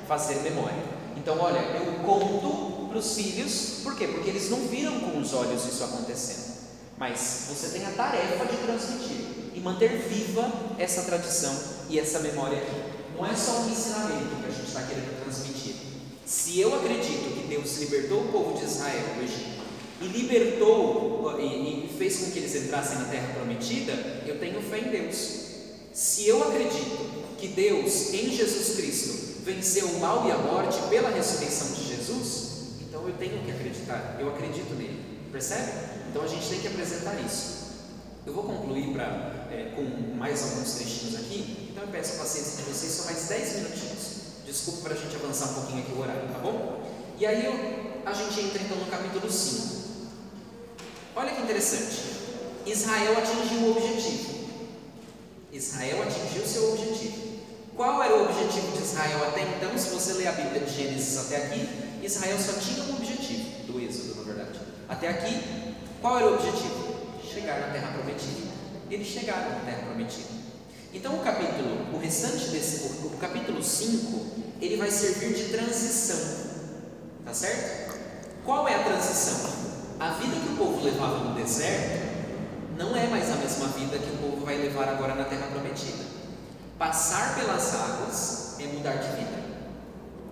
fazer 0.09 0.41
memória. 0.41 0.83
Então, 1.17 1.39
olha, 1.39 1.61
eu 1.61 2.05
conto 2.05 2.89
para 2.89 2.99
os 2.99 3.15
filhos, 3.15 3.83
por 3.85 3.95
quê? 3.95 4.09
Porque 4.09 4.31
eles 4.31 4.51
não 4.51 4.67
viram 4.67 4.99
com 4.99 5.21
os 5.21 5.33
olhos 5.33 5.65
isso 5.65 5.85
acontecendo. 5.85 6.57
Mas 6.99 7.47
você 7.49 7.69
tem 7.69 7.87
a 7.87 7.91
tarefa 7.91 8.47
de 8.47 8.57
transmitir 8.57 9.53
e 9.55 9.61
manter 9.61 10.09
viva 10.09 10.51
essa 10.77 11.03
tradição 11.03 11.57
e 11.89 12.01
essa 12.01 12.19
memória 12.19 12.59
aqui. 12.59 12.83
Não 13.17 13.25
é 13.25 13.37
só 13.37 13.61
um 13.61 13.71
ensinamento 13.71 14.35
que 14.43 14.47
a 14.47 14.51
gente 14.51 14.67
está 14.67 14.83
querendo. 14.83 15.16
Se 16.27 16.59
eu 16.59 16.75
acredito 16.75 17.35
que 17.35 17.47
Deus 17.47 17.79
libertou 17.79 18.23
o 18.23 18.33
povo 18.33 18.59
de 18.59 18.65
Israel 18.65 19.15
do 19.15 19.23
Egito 19.23 19.63
e 20.03 20.07
libertou 20.07 21.39
e, 21.39 21.45
e 21.87 21.95
fez 21.97 22.17
com 22.19 22.33
que 22.33 22.41
eles 22.41 22.53
entrassem 22.57 22.99
na 22.99 23.05
terra 23.05 23.33
prometida, 23.33 23.93
eu 24.27 24.37
tenho 24.41 24.61
fé 24.61 24.81
em 24.81 24.91
Deus. 24.91 25.47
Se 25.93 26.27
eu 26.27 26.43
acredito 26.43 27.37
que 27.39 27.47
Deus, 27.47 28.13
em 28.13 28.33
Jesus 28.33 28.75
Cristo, 28.75 29.43
venceu 29.45 29.87
o 29.87 30.01
mal 30.01 30.27
e 30.27 30.33
a 30.33 30.39
morte 30.39 30.77
pela 30.91 31.11
ressurreição 31.11 31.73
de 31.75 31.95
Jesus, 31.95 32.49
então 32.81 33.07
eu 33.07 33.15
tenho 33.15 33.45
que 33.45 33.53
acreditar, 33.53 34.17
eu 34.19 34.29
acredito 34.29 34.75
nele, 34.75 35.01
percebe? 35.31 35.71
Então 36.11 36.23
a 36.25 36.27
gente 36.27 36.49
tem 36.49 36.59
que 36.59 36.67
apresentar 36.67 37.15
isso. 37.25 37.67
Eu 38.27 38.33
vou 38.33 38.43
concluir 38.43 38.93
pra, 38.93 39.47
é, 39.53 39.73
com 39.77 40.17
mais 40.17 40.43
alguns 40.43 40.75
trechinhos 40.75 41.15
aqui, 41.15 41.69
então 41.71 41.85
eu 41.85 41.89
peço 41.91 42.19
paciência 42.19 42.57
de 42.57 42.63
vocês, 42.69 42.93
só 42.93 43.05
mais 43.05 43.29
10 43.29 43.57
minutinhos. 43.59 43.96
Desculpa 44.57 44.89
para 44.89 44.95
a 44.95 44.97
gente 44.97 45.15
avançar 45.17 45.51
um 45.51 45.55
pouquinho 45.55 45.83
aqui 45.83 45.93
o 45.93 46.01
horário, 46.01 46.33
tá 46.33 46.39
bom? 46.39 46.81
E 47.21 47.27
aí 47.27 48.01
a 48.07 48.13
gente 48.15 48.41
entra 48.41 48.63
então 48.63 48.79
no 48.79 48.87
capítulo 48.87 49.31
5. 49.31 49.85
Olha 51.15 51.31
que 51.35 51.43
interessante. 51.43 52.01
Israel 52.65 53.19
atingiu 53.19 53.59
o 53.59 53.71
objetivo. 53.73 54.49
Israel 55.53 56.03
atingiu 56.05 56.47
seu 56.47 56.73
objetivo. 56.73 57.37
Qual 57.77 58.03
era 58.03 58.17
o 58.17 58.25
objetivo 58.25 58.75
de 58.75 58.83
Israel 58.83 59.29
até 59.29 59.43
então? 59.43 59.77
Se 59.77 59.91
você 59.91 60.15
ler 60.15 60.29
a 60.29 60.33
Bíblia 60.33 60.63
de 60.63 60.75
Gênesis 60.75 61.19
até 61.19 61.37
aqui, 61.37 61.69
Israel 62.03 62.39
só 62.39 62.55
tinha 62.55 62.83
um 62.85 62.97
objetivo, 62.97 63.67
do 63.71 63.79
Êxodo, 63.79 64.15
na 64.17 64.23
verdade. 64.23 64.59
Até 64.89 65.09
aqui, 65.11 65.75
qual 66.01 66.17
era 66.17 66.29
o 66.29 66.35
objetivo? 66.35 66.97
Chegar 67.23 67.61
na 67.61 67.75
terra 67.75 67.93
prometida. 67.93 68.49
Eles 68.91 69.07
chegaram 69.07 69.51
na 69.51 69.61
terra 69.67 69.83
prometida. 69.85 70.35
Então 70.95 71.15
o 71.15 71.19
capítulo, 71.19 71.95
o 71.95 71.99
restante 71.99 72.49
desse, 72.49 73.05
o, 73.05 73.09
o 73.09 73.19
capítulo 73.19 73.63
5, 73.63 74.46
ele 74.61 74.77
vai 74.77 74.91
servir 74.91 75.35
de 75.35 75.45
transição. 75.51 76.47
Tá 77.25 77.35
certo? 77.35 77.97
Qual 78.45 78.69
é 78.69 78.75
a 78.75 78.85
transição? 78.85 79.51
A 79.99 80.11
vida 80.11 80.37
que 80.37 80.53
o 80.53 80.57
povo 80.57 80.85
levava 80.85 81.19
no 81.19 81.35
deserto 81.35 82.07
não 82.77 82.95
é 82.95 83.07
mais 83.07 83.31
a 83.31 83.37
mesma 83.37 83.69
vida 83.69 83.99
que 83.99 84.11
o 84.11 84.17
povo 84.19 84.45
vai 84.45 84.59
levar 84.59 84.89
agora 84.89 85.15
na 85.15 85.25
terra 85.25 85.47
prometida. 85.47 86.05
Passar 86.79 87.35
pelas 87.35 87.75
águas 87.75 88.57
é 88.61 88.67
mudar 88.67 88.97
de 88.97 89.17
vida. 89.17 89.47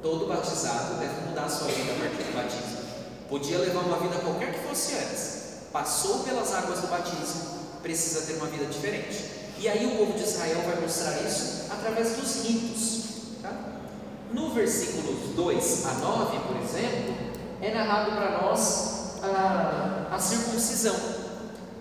Todo 0.03 0.27
batizado 0.27 0.97
deve 1.01 1.29
mudar 1.29 1.45
a 1.45 1.49
sua 1.49 1.69
vida 1.69 1.93
a 1.93 1.99
partir 1.99 2.23
do 2.25 2.35
batismo. 2.35 2.85
Podia 3.29 3.59
levar 3.59 3.81
uma 3.81 3.99
vida 3.99 4.17
qualquer 4.17 4.53
que 4.53 4.69
fosse 4.69 4.95
antes. 4.95 5.45
Passou 5.73 6.19
pelas 6.21 6.53
águas 6.53 6.81
do 6.81 6.89
batismo, 6.89 7.59
precisa 7.83 8.27
ter 8.27 8.35
uma 8.35 8.47
vida 8.47 8.67
diferente. 8.67 9.31
E 9.59 9.69
aí 9.69 9.87
o 9.87 9.97
povo 9.97 10.13
de 10.13 10.23
Israel 10.23 10.61
vai 10.67 10.81
mostrar 10.81 11.21
isso 11.23 11.65
através 11.71 12.17
dos 12.17 12.45
ritos. 12.45 13.04
No 14.35 14.51
versículos 14.53 15.37
2 15.37 15.87
a 15.87 15.93
9, 15.93 16.39
por 16.41 16.57
exemplo, 16.57 17.15
é 17.63 17.73
narrado 17.73 18.11
para 18.11 18.43
nós 18.43 19.23
a, 19.23 20.09
a 20.11 20.19
circuncisão. 20.19 20.97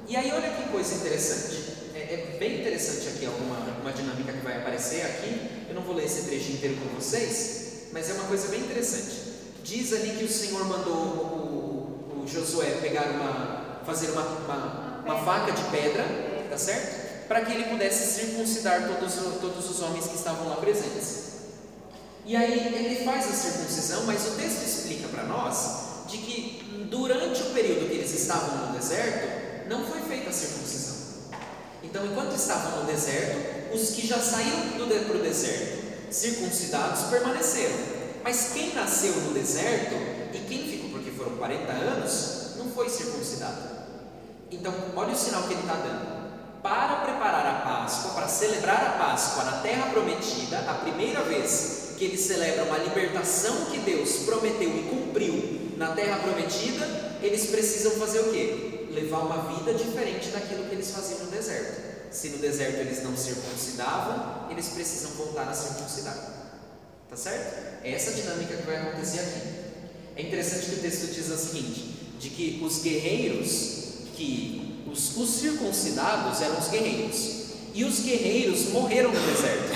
E 0.07 0.15
aí 0.15 0.31
olha 0.31 0.51
que 0.51 0.69
coisa 0.69 0.93
interessante. 0.93 1.73
É, 1.95 1.97
é, 1.97 2.37
bem 2.37 2.59
interessante 2.59 3.07
aqui 3.07 3.25
alguma 3.25 3.57
uma 3.81 3.91
dinâmica 3.91 4.31
que 4.31 4.45
vai 4.45 4.57
aparecer 4.57 5.01
aqui. 5.01 5.65
Eu 5.67 5.73
não 5.73 5.81
vou 5.81 5.95
ler 5.95 6.05
esse 6.05 6.27
trecho 6.27 6.51
inteiro 6.51 6.75
com 6.75 6.95
vocês, 6.95 7.87
mas 7.91 8.11
é 8.11 8.13
uma 8.13 8.25
coisa 8.25 8.47
bem 8.49 8.59
interessante. 8.59 9.33
Diz 9.63 9.91
ali 9.91 10.11
que 10.11 10.25
o 10.25 10.31
Senhor 10.31 10.63
mandou 10.65 10.93
o, 10.93 12.21
o 12.23 12.27
Josué 12.27 12.77
pegar 12.81 13.05
uma, 13.09 13.79
fazer 13.83 14.11
uma, 14.11 14.21
uma, 14.21 15.01
uma 15.03 15.25
faca 15.25 15.51
de 15.51 15.63
pedra, 15.71 16.05
tá 16.51 16.57
certo? 16.59 17.27
Para 17.27 17.41
que 17.41 17.51
ele 17.51 17.63
pudesse 17.63 18.21
circuncidar 18.21 18.87
todos, 18.87 19.15
todos 19.41 19.71
os 19.71 19.81
homens 19.81 20.05
que 20.05 20.15
estavam 20.15 20.49
lá 20.49 20.57
presentes. 20.57 21.22
E 22.25 22.35
aí 22.35 22.73
ele 22.73 23.03
faz 23.03 23.27
a 23.27 23.33
circuncisão, 23.33 24.05
mas 24.05 24.25
o 24.27 24.31
texto 24.31 24.63
explica 24.63 25.09
para 25.09 25.23
nós 25.23 26.07
de 26.07 26.17
que 26.17 26.87
durante 26.89 27.41
o 27.41 27.45
período 27.47 27.89
que 27.89 27.95
eles 27.95 28.13
estavam 28.13 28.67
no 28.67 28.73
deserto, 28.73 29.67
não 29.67 29.83
foi 29.85 29.99
feita 30.01 30.29
a 30.29 30.33
circuncisão. 30.33 30.93
Então, 31.83 32.05
enquanto 32.05 32.33
estavam 32.33 32.79
no 32.79 32.85
deserto, 32.85 33.73
os 33.75 33.89
que 33.89 34.07
já 34.07 34.19
saíram 34.19 34.69
para 34.71 35.17
o 35.17 35.21
deserto 35.21 35.83
circuncidados 36.11 37.03
permaneceram. 37.09 37.75
Mas 38.23 38.51
quem 38.53 38.73
nasceu 38.73 39.13
no 39.15 39.33
deserto 39.33 39.95
e 40.33 40.45
quem 40.47 40.63
ficou, 40.69 40.91
porque 40.91 41.11
foram 41.11 41.35
40 41.35 41.71
anos, 41.71 42.55
não 42.57 42.69
foi 42.69 42.89
circuncidado. 42.89 43.73
Então, 44.49 44.73
olha 44.95 45.13
o 45.13 45.17
sinal 45.17 45.43
que 45.43 45.53
ele 45.53 45.61
está 45.61 45.75
dando. 45.75 46.23
Para 46.61 46.97
preparar 46.97 47.45
a 47.45 47.61
Páscoa, 47.61 48.11
para 48.11 48.27
celebrar 48.27 48.81
a 48.81 49.03
Páscoa 49.03 49.43
na 49.43 49.57
terra 49.57 49.87
prometida, 49.91 50.59
a 50.59 50.75
primeira 50.75 51.21
vez 51.23 51.82
que 51.97 52.05
eles 52.05 52.21
celebram 52.21 52.73
a 52.73 52.77
libertação 52.77 53.65
que 53.65 53.79
Deus 53.79 54.23
prometeu 54.25 54.69
e 54.69 54.83
cumpriu 54.83 55.75
na 55.77 55.93
terra 55.95 56.17
prometida, 56.17 57.17
eles 57.21 57.47
precisam 57.47 57.93
fazer 57.93 58.19
o 58.19 58.31
quê? 58.31 58.87
Levar 58.91 59.19
uma 59.19 59.55
vida 59.55 59.73
diferente 59.73 60.29
daquilo 60.29 60.65
que 60.65 60.75
eles 60.75 60.91
faziam 60.91 61.19
no 61.19 61.31
deserto. 61.31 61.93
Se 62.11 62.29
no 62.29 62.37
deserto 62.37 62.79
eles 62.79 63.03
não 63.03 63.17
circuncidavam, 63.17 64.51
eles 64.51 64.67
precisam 64.69 65.11
voltar 65.11 65.49
a 65.49 65.53
circuncidar. 65.53 66.15
Tá 67.09 67.15
certo? 67.15 67.83
É 67.83 67.91
essa 67.91 68.11
dinâmica 68.11 68.55
que 68.55 68.63
vai 68.63 68.77
acontecer 68.77 69.19
aqui. 69.19 69.63
É 70.15 70.21
interessante 70.21 70.67
que 70.67 70.75
o 70.75 70.79
texto 70.79 71.13
diz 71.13 71.29
o 71.29 71.37
seguinte: 71.37 72.13
de 72.19 72.29
que 72.29 72.61
os 72.63 72.81
guerreiros, 72.81 73.83
que 74.15 74.83
os, 74.91 75.17
os 75.17 75.29
circuncidados 75.29 76.41
eram 76.41 76.59
os 76.59 76.67
guerreiros, 76.67 77.43
e 77.73 77.83
os 77.83 77.99
guerreiros 77.99 78.69
morreram 78.69 79.11
no 79.11 79.19
deserto. 79.19 79.73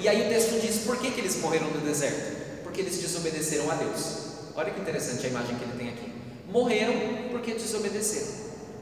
E 0.00 0.08
aí 0.08 0.26
o 0.26 0.28
texto 0.28 0.60
diz 0.60 0.78
por 0.86 0.96
que, 0.98 1.10
que 1.10 1.20
eles 1.20 1.36
morreram 1.40 1.66
no 1.68 1.80
deserto? 1.80 2.62
Porque 2.62 2.80
eles 2.80 2.96
desobedeceram 2.98 3.70
a 3.70 3.74
Deus. 3.74 4.16
Olha 4.56 4.70
que 4.70 4.80
interessante 4.80 5.26
a 5.26 5.28
imagem 5.28 5.56
que 5.56 5.64
ele 5.64 5.72
tem 5.78 5.88
aqui. 5.88 6.12
Morreram 6.48 6.94
porque 7.30 7.52
desobedeceram. 7.52 8.28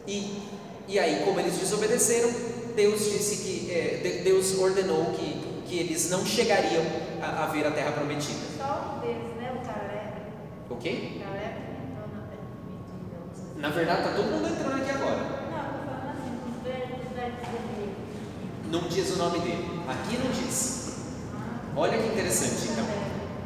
E, 0.06 0.42
e 0.86 0.98
aí, 0.98 1.22
como 1.24 1.38
eles 1.40 1.54
desobedeceram, 1.58 2.30
Deus 2.74 3.00
disse 3.10 3.36
que 3.44 3.70
é, 3.70 4.00
de- 4.02 4.22
Deus 4.22 4.56
ordenou 4.58 5.06
que, 5.12 5.62
que 5.66 5.78
eles 5.78 6.08
não 6.10 6.24
chegariam 6.24 6.82
a, 7.20 7.44
a 7.44 7.46
ver 7.46 7.66
a 7.66 7.70
terra 7.72 7.92
prometida. 7.92 8.38
Só 8.56 8.96
um 8.96 9.00
deles, 9.00 9.36
né? 9.36 9.52
O 9.60 9.66
Caleb. 9.66 10.08
O 10.70 10.74
Caleb 10.76 11.56
entrou 11.84 12.08
na 12.14 12.26
terra 12.28 12.46
prometida. 12.62 13.60
Na 13.60 13.68
verdade, 13.70 14.00
está 14.02 14.14
todo 14.14 14.30
mundo 14.30 14.48
entrando 14.48 14.80
aqui 14.82 14.90
agora. 14.90 15.16
Não, 15.18 15.28
tô 15.28 15.84
falando 15.84 16.10
assim, 16.16 16.38
dos 16.46 16.62
velhos, 16.62 16.98
dos 17.04 17.16
velhos. 17.16 17.38
Não 18.70 18.88
diz 18.88 19.10
o 19.10 19.16
nome 19.16 19.40
dele. 19.40 19.68
Aqui 19.88 20.16
não 20.18 20.30
diz. 20.30 20.87
Olha 21.78 21.96
que 21.96 22.08
interessante, 22.08 22.72
então. 22.72 22.84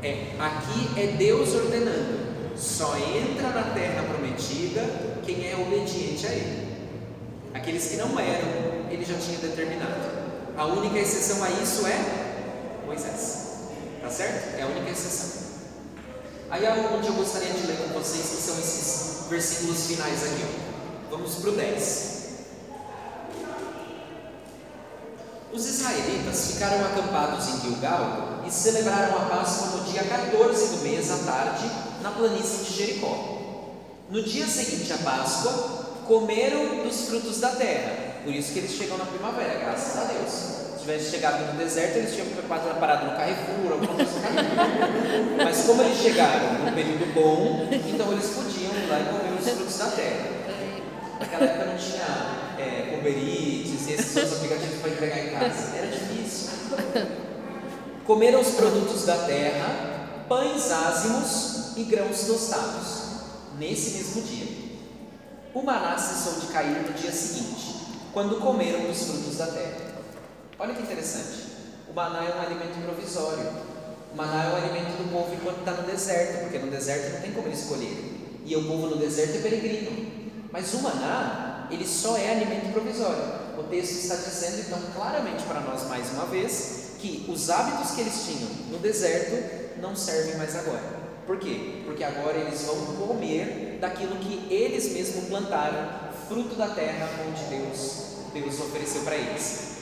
É, 0.02 0.32
aqui 0.38 0.98
é 0.98 1.08
Deus 1.18 1.54
ordenando. 1.54 2.56
Só 2.56 2.96
entra 2.96 3.50
na 3.50 3.74
terra 3.74 4.04
prometida 4.04 4.80
quem 5.22 5.50
é 5.50 5.54
obediente 5.54 6.26
a 6.26 6.30
Ele. 6.30 6.68
Aqueles 7.52 7.88
que 7.88 7.96
não 7.96 8.18
eram, 8.18 8.88
Ele 8.90 9.04
já 9.04 9.18
tinha 9.18 9.36
determinado. 9.36 10.22
A 10.56 10.64
única 10.64 10.98
exceção 10.98 11.44
a 11.44 11.50
isso 11.50 11.86
é 11.86 12.84
Moisés. 12.86 13.48
Tá 14.00 14.08
certo? 14.08 14.58
É 14.58 14.62
a 14.62 14.66
única 14.66 14.90
exceção. 14.90 15.42
Aí 16.48 16.64
é 16.64 16.70
onde 16.96 17.08
eu 17.08 17.14
gostaria 17.14 17.52
de 17.52 17.66
ler 17.66 17.76
com 17.76 18.00
vocês, 18.00 18.30
que 18.30 18.42
são 18.42 18.58
esses 18.58 19.26
versículos 19.28 19.88
finais 19.88 20.24
aqui. 20.24 20.44
Vamos 21.10 21.34
para 21.34 21.50
o 21.50 21.52
10. 21.52 22.21
Os 25.52 25.66
israelitas 25.66 26.52
ficaram 26.52 26.80
acampados 26.80 27.46
em 27.48 27.60
Gilgal 27.60 28.40
e 28.46 28.50
celebraram 28.50 29.18
a 29.18 29.20
Páscoa 29.26 29.76
no 29.76 29.84
dia 29.84 30.02
14 30.02 30.76
do 30.76 30.82
mês 30.82 31.10
à 31.10 31.18
tarde, 31.30 31.70
na 32.00 32.10
planície 32.10 32.64
de 32.64 32.72
Jericó. 32.72 33.38
No 34.08 34.22
dia 34.22 34.46
seguinte 34.46 34.90
à 34.94 34.96
Páscoa, 34.96 35.52
comeram 36.06 36.82
dos 36.82 37.02
frutos 37.02 37.38
da 37.38 37.50
terra. 37.50 38.22
Por 38.24 38.32
isso 38.32 38.54
que 38.54 38.60
eles 38.60 38.70
chegam 38.72 38.96
na 38.96 39.04
primavera, 39.04 39.60
graças 39.60 39.94
a 39.98 40.04
Deus. 40.04 40.30
Se 40.30 40.80
tivesse 40.80 41.10
chegado 41.10 41.52
no 41.52 41.58
deserto, 41.58 41.98
eles 41.98 42.14
tinham 42.14 42.26
parado 42.48 43.06
no 43.06 43.12
Carrefour, 43.12 43.72
alguma 43.72 43.94
coisa 43.94 44.20
Carrefour. 44.20 45.36
Mas 45.36 45.64
como 45.64 45.82
eles 45.82 45.98
chegaram 45.98 46.64
no 46.64 46.72
período 46.72 47.12
bom, 47.12 47.68
então 47.70 48.10
eles 48.12 48.30
podiam 48.30 48.72
ir 48.72 48.88
lá 48.88 49.00
e 49.00 49.04
comer 49.04 49.38
os 49.38 49.48
frutos 49.50 49.76
da 49.76 49.86
terra. 49.88 50.30
Naquela 51.20 51.44
época 51.44 51.66
não 51.66 51.76
tinha 51.76 52.51
é, 52.62 52.98
Uber 52.98 53.12
Eats 53.12 53.88
e 53.88 53.92
esses 53.92 54.16
outros 54.16 54.34
aplicativos 54.38 54.80
para 54.80 54.90
entregar 54.90 55.18
em 55.18 55.30
casa. 55.30 55.76
Era 55.76 55.86
difícil. 55.88 56.50
Comeram 58.06 58.40
os 58.40 58.50
produtos 58.50 59.04
da 59.04 59.16
terra, 59.26 60.24
pães 60.28 60.70
ázimos 60.70 61.76
e 61.76 61.84
grãos 61.84 62.26
tostados, 62.26 63.02
nesse 63.58 63.98
mesmo 63.98 64.22
dia. 64.22 64.62
O 65.54 65.62
maná 65.62 65.98
cessou 65.98 66.40
de 66.40 66.46
cair 66.46 66.82
no 66.82 66.92
dia 66.94 67.12
seguinte, 67.12 67.86
quando 68.12 68.40
comeram 68.40 68.86
dos 68.86 69.04
frutos 69.04 69.36
da 69.36 69.46
terra. 69.46 69.92
Olha 70.58 70.74
que 70.74 70.82
interessante. 70.82 71.52
O 71.88 71.94
maná 71.94 72.24
é 72.24 72.34
um 72.34 72.40
alimento 72.40 72.82
provisório. 72.84 73.50
O 74.12 74.16
maná 74.16 74.44
é 74.44 74.52
o 74.52 74.56
alimento 74.56 74.96
do 74.96 75.12
povo 75.12 75.34
enquanto 75.34 75.58
está 75.58 75.72
no 75.72 75.82
deserto, 75.82 76.40
porque 76.40 76.58
no 76.58 76.70
deserto 76.70 77.12
não 77.12 77.20
tem 77.20 77.32
como 77.32 77.48
ele 77.48 77.54
escolher. 77.54 78.40
E 78.44 78.56
o 78.56 78.64
povo 78.64 78.86
no 78.88 78.96
deserto 78.96 79.36
é 79.36 79.40
peregrino. 79.42 80.22
Mas 80.50 80.72
o 80.74 80.82
maná, 80.82 81.51
ele 81.72 81.86
só 81.86 82.16
é 82.16 82.30
alimento 82.30 82.72
provisório. 82.72 83.42
O 83.58 83.62
texto 83.64 83.92
está 83.92 84.16
dizendo, 84.16 84.60
então, 84.60 84.78
claramente 84.94 85.42
para 85.44 85.60
nós, 85.60 85.88
mais 85.88 86.10
uma 86.10 86.26
vez, 86.26 86.92
que 86.98 87.24
os 87.28 87.50
hábitos 87.50 87.92
que 87.92 88.02
eles 88.02 88.24
tinham 88.24 88.48
no 88.70 88.78
deserto 88.78 89.80
não 89.80 89.96
servem 89.96 90.36
mais 90.36 90.54
agora. 90.54 91.02
Por 91.26 91.38
quê? 91.38 91.82
Porque 91.84 92.04
agora 92.04 92.36
eles 92.36 92.62
vão 92.62 93.06
comer 93.06 93.78
daquilo 93.80 94.16
que 94.16 94.52
eles 94.52 94.92
mesmos 94.92 95.24
plantaram, 95.24 96.12
fruto 96.28 96.54
da 96.54 96.68
terra 96.68 97.08
onde 97.28 97.42
Deus, 97.44 98.02
Deus 98.32 98.60
ofereceu 98.60 99.02
para 99.02 99.16
eles. 99.16 99.72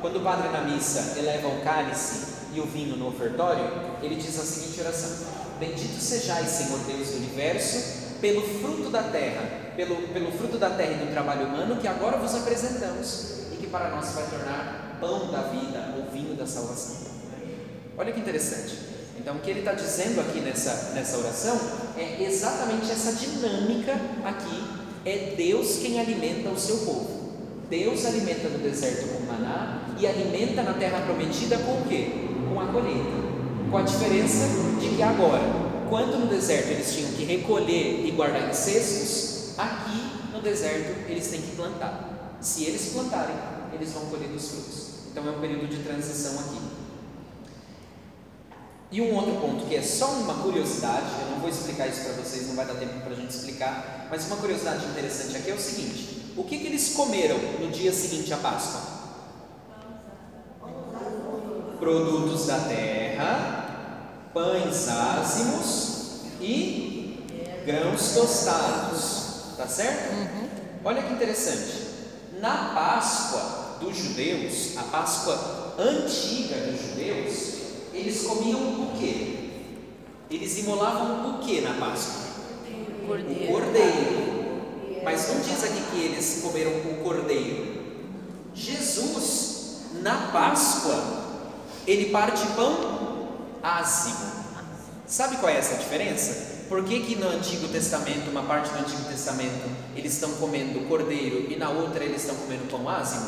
Quando 0.00 0.16
o 0.16 0.22
padre 0.22 0.48
na 0.48 0.62
missa 0.62 1.18
eleva 1.18 1.48
o 1.48 1.60
cálice 1.62 2.38
e 2.52 2.60
o 2.60 2.66
vinho 2.66 2.96
no 2.96 3.08
ofertório, 3.08 3.64
ele 4.02 4.16
diz 4.16 4.38
a 4.38 4.44
seguinte 4.44 4.80
oração: 4.80 5.10
Bendito 5.58 6.00
sejais, 6.00 6.48
Senhor 6.48 6.78
Deus 6.80 7.08
do 7.08 7.16
universo, 7.16 8.16
pelo 8.20 8.42
fruto 8.60 8.90
da 8.90 9.02
terra, 9.04 9.67
pelo, 9.78 9.94
pelo 10.08 10.32
fruto 10.32 10.58
da 10.58 10.70
terra 10.70 10.94
e 10.94 11.06
do 11.06 11.12
trabalho 11.12 11.46
humano 11.46 11.76
que 11.76 11.86
agora 11.86 12.16
vos 12.16 12.34
apresentamos 12.34 13.44
e 13.52 13.56
que 13.58 13.68
para 13.68 13.90
nós 13.90 14.12
vai 14.12 14.26
tornar 14.26 14.98
pão 15.00 15.30
da 15.30 15.42
vida 15.42 15.94
ou 15.96 16.10
vinho 16.10 16.34
da 16.34 16.44
salvação. 16.44 16.96
Olha 17.96 18.12
que 18.12 18.18
interessante. 18.18 18.76
Então, 19.16 19.36
o 19.36 19.38
que 19.38 19.50
ele 19.50 19.60
está 19.60 19.72
dizendo 19.72 20.20
aqui 20.20 20.40
nessa, 20.40 20.90
nessa 20.94 21.18
oração 21.18 21.60
é 21.96 22.24
exatamente 22.24 22.90
essa 22.90 23.12
dinâmica 23.12 23.92
aqui. 24.24 24.64
É 25.04 25.34
Deus 25.36 25.78
quem 25.78 26.00
alimenta 26.00 26.48
o 26.48 26.58
seu 26.58 26.78
povo. 26.78 27.34
Deus 27.70 28.04
alimenta 28.04 28.48
no 28.48 28.58
deserto 28.58 29.06
com 29.14 29.26
maná 29.26 29.94
e 29.96 30.08
alimenta 30.08 30.62
na 30.62 30.74
terra 30.74 31.02
prometida 31.02 31.56
com 31.58 31.82
o 31.82 31.84
quê? 31.88 32.10
Com 32.52 32.60
a 32.60 32.66
colheita. 32.66 33.28
Com 33.70 33.78
a 33.78 33.82
diferença 33.82 34.44
de 34.80 34.88
que 34.88 35.02
agora, 35.02 35.44
quanto 35.88 36.16
no 36.16 36.26
deserto 36.26 36.70
eles 36.70 36.92
tinham 36.92 37.12
que 37.12 37.24
recolher 37.24 38.04
e 38.04 38.10
guardar 38.10 38.48
em 38.48 38.52
cestos, 38.52 39.27
aqui 39.58 40.32
no 40.32 40.40
deserto 40.40 41.10
eles 41.10 41.26
têm 41.28 41.42
que 41.42 41.56
plantar. 41.56 42.38
Se 42.40 42.64
eles 42.64 42.92
plantarem, 42.92 43.36
eles 43.72 43.92
vão 43.92 44.06
colher 44.06 44.28
dos 44.28 44.48
frutos. 44.48 44.88
Então 45.10 45.26
é 45.26 45.30
um 45.30 45.40
período 45.40 45.66
de 45.66 45.82
transição 45.82 46.38
aqui. 46.38 46.60
E 48.90 49.02
um 49.02 49.14
outro 49.14 49.34
ponto 49.34 49.66
que 49.66 49.76
é 49.76 49.82
só 49.82 50.06
uma 50.12 50.34
curiosidade, 50.34 51.06
eu 51.20 51.30
não 51.32 51.40
vou 51.40 51.50
explicar 51.50 51.88
isso 51.88 52.04
para 52.04 52.12
vocês, 52.12 52.48
não 52.48 52.54
vai 52.54 52.64
dar 52.64 52.74
tempo 52.74 53.00
para 53.00 53.12
a 53.12 53.16
gente 53.16 53.30
explicar, 53.30 54.06
mas 54.10 54.26
uma 54.26 54.36
curiosidade 54.36 54.86
interessante 54.86 55.36
aqui 55.36 55.50
é 55.50 55.54
o 55.54 55.60
seguinte: 55.60 56.32
o 56.36 56.44
que, 56.44 56.58
que 56.58 56.66
eles 56.66 56.94
comeram 56.94 57.36
no 57.60 57.70
dia 57.70 57.92
seguinte 57.92 58.32
à 58.32 58.38
Páscoa? 58.38 58.96
Produtos 61.78 62.46
da 62.46 62.60
terra, 62.60 64.30
pães 64.32 64.88
ázimos 64.88 66.22
e 66.40 67.22
grãos 67.66 68.14
tostados, 68.14 69.17
tá 69.58 69.66
certo? 69.66 70.14
Olha 70.84 71.02
que 71.02 71.12
interessante. 71.12 71.88
Na 72.40 72.72
Páscoa 72.72 73.78
dos 73.80 73.96
judeus, 73.96 74.78
a 74.78 74.84
Páscoa 74.84 75.74
antiga 75.76 76.54
dos 76.60 76.80
judeus, 76.80 77.54
eles 77.92 78.22
comiam 78.22 78.60
o 78.60 78.96
quê? 78.98 79.50
Eles 80.30 80.58
imolavam 80.58 81.30
o 81.30 81.38
que 81.40 81.60
na 81.60 81.74
Páscoa? 81.74 82.28
O 83.08 83.46
cordeiro. 83.48 84.38
Mas 85.02 85.28
não 85.28 85.40
diz 85.40 85.64
aqui 85.64 85.82
que 85.90 86.00
eles 86.04 86.40
comeram 86.42 86.70
o 86.70 87.02
cordeiro. 87.02 87.82
Jesus, 88.54 89.80
na 89.94 90.28
Páscoa, 90.28 91.02
ele 91.84 92.10
parte 92.10 92.46
pão 92.54 93.28
ázimo. 93.60 94.38
Sabe 95.06 95.38
qual 95.38 95.50
é 95.50 95.56
essa 95.56 95.76
diferença? 95.76 96.47
Por 96.68 96.84
que, 96.84 97.00
que 97.00 97.16
no 97.16 97.30
Antigo 97.30 97.66
Testamento, 97.68 98.30
uma 98.30 98.42
parte 98.42 98.70
do 98.70 98.78
Antigo 98.78 99.04
Testamento, 99.04 99.66
eles 99.96 100.12
estão 100.12 100.30
comendo 100.32 100.86
cordeiro 100.86 101.50
e 101.50 101.56
na 101.56 101.70
outra 101.70 102.04
eles 102.04 102.20
estão 102.20 102.36
comendo 102.36 102.70
pão 102.70 102.86
ázimo? 102.86 103.26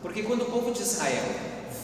Porque 0.00 0.22
quando 0.22 0.42
o 0.42 0.44
povo 0.46 0.72
de 0.72 0.80
Israel 0.80 1.24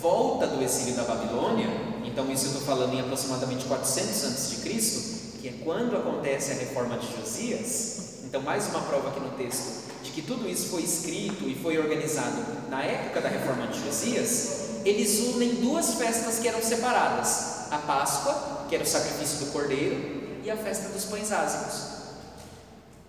volta 0.00 0.46
do 0.46 0.64
exílio 0.64 0.94
da 0.94 1.02
Babilônia, 1.02 1.68
então 2.02 2.32
isso 2.32 2.46
eu 2.46 2.52
estou 2.52 2.62
falando 2.62 2.94
em 2.94 3.00
aproximadamente 3.00 3.66
400 3.66 4.24
a.C., 4.24 5.38
que 5.42 5.48
é 5.48 5.52
quando 5.62 5.94
acontece 5.96 6.52
a 6.52 6.54
reforma 6.54 6.96
de 6.96 7.14
Josias, 7.14 8.20
então 8.24 8.40
mais 8.40 8.66
uma 8.68 8.80
prova 8.80 9.10
aqui 9.10 9.20
no 9.20 9.30
texto 9.30 9.84
de 10.02 10.10
que 10.10 10.22
tudo 10.22 10.48
isso 10.48 10.68
foi 10.68 10.82
escrito 10.82 11.46
e 11.46 11.54
foi 11.54 11.76
organizado 11.78 12.42
na 12.70 12.82
época 12.82 13.20
da 13.20 13.28
reforma 13.28 13.66
de 13.66 13.84
Josias, 13.84 14.80
eles 14.82 15.34
unem 15.34 15.56
duas 15.56 15.94
festas 15.94 16.38
que 16.38 16.48
eram 16.48 16.62
separadas: 16.62 17.70
a 17.70 17.76
Páscoa, 17.76 18.64
que 18.66 18.74
era 18.74 18.82
o 18.82 18.86
sacrifício 18.86 19.44
do 19.44 19.52
cordeiro, 19.52 20.25
e 20.46 20.50
a 20.50 20.56
festa 20.56 20.90
dos 20.90 21.06
pães 21.06 21.32
ázimos. 21.32 21.96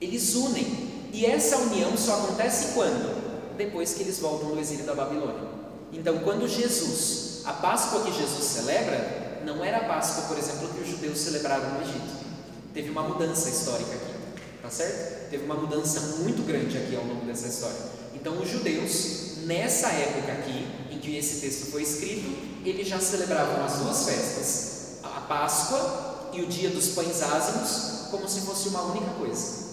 Eles 0.01 0.33
unem, 0.33 1.09
e 1.13 1.23
essa 1.23 1.57
união 1.57 1.95
só 1.95 2.15
acontece 2.15 2.73
quando? 2.73 3.55
Depois 3.55 3.93
que 3.93 4.01
eles 4.01 4.17
voltam 4.17 4.49
do 4.49 4.59
exílio 4.59 4.85
da 4.85 4.95
Babilônia. 4.95 5.47
Então, 5.93 6.17
quando 6.19 6.47
Jesus, 6.47 7.43
a 7.45 7.53
Páscoa 7.53 8.03
que 8.03 8.11
Jesus 8.11 8.43
celebra, 8.43 9.41
não 9.45 9.63
era 9.63 9.77
a 9.77 9.83
Páscoa, 9.85 10.23
por 10.23 10.37
exemplo, 10.37 10.67
que 10.69 10.81
os 10.81 10.87
judeus 10.89 11.19
celebraram 11.19 11.75
no 11.75 11.81
Egito. 11.81 12.25
Teve 12.73 12.89
uma 12.89 13.03
mudança 13.03 13.49
histórica 13.49 13.91
aqui, 13.91 14.41
tá 14.61 14.69
certo? 14.71 15.29
Teve 15.29 15.45
uma 15.45 15.55
mudança 15.55 15.99
muito 16.19 16.43
grande 16.43 16.75
aqui 16.75 16.95
ao 16.95 17.03
longo 17.03 17.25
dessa 17.25 17.47
história. 17.47 17.77
Então, 18.15 18.41
os 18.41 18.49
judeus, 18.49 19.45
nessa 19.45 19.89
época 19.89 20.31
aqui, 20.31 20.67
em 20.91 20.97
que 20.97 21.15
esse 21.15 21.39
texto 21.39 21.71
foi 21.71 21.83
escrito, 21.83 22.35
eles 22.65 22.87
já 22.87 22.99
celebravam 22.99 23.63
as 23.63 23.73
duas 23.73 24.05
festas, 24.05 24.97
a 25.03 25.21
Páscoa 25.21 26.06
e 26.33 26.41
o 26.41 26.47
dia 26.47 26.69
dos 26.69 26.89
pães 26.89 27.21
ázimos, 27.21 28.09
como 28.11 28.27
se 28.27 28.41
fosse 28.41 28.69
uma 28.69 28.83
única 28.83 29.11
coisa. 29.11 29.67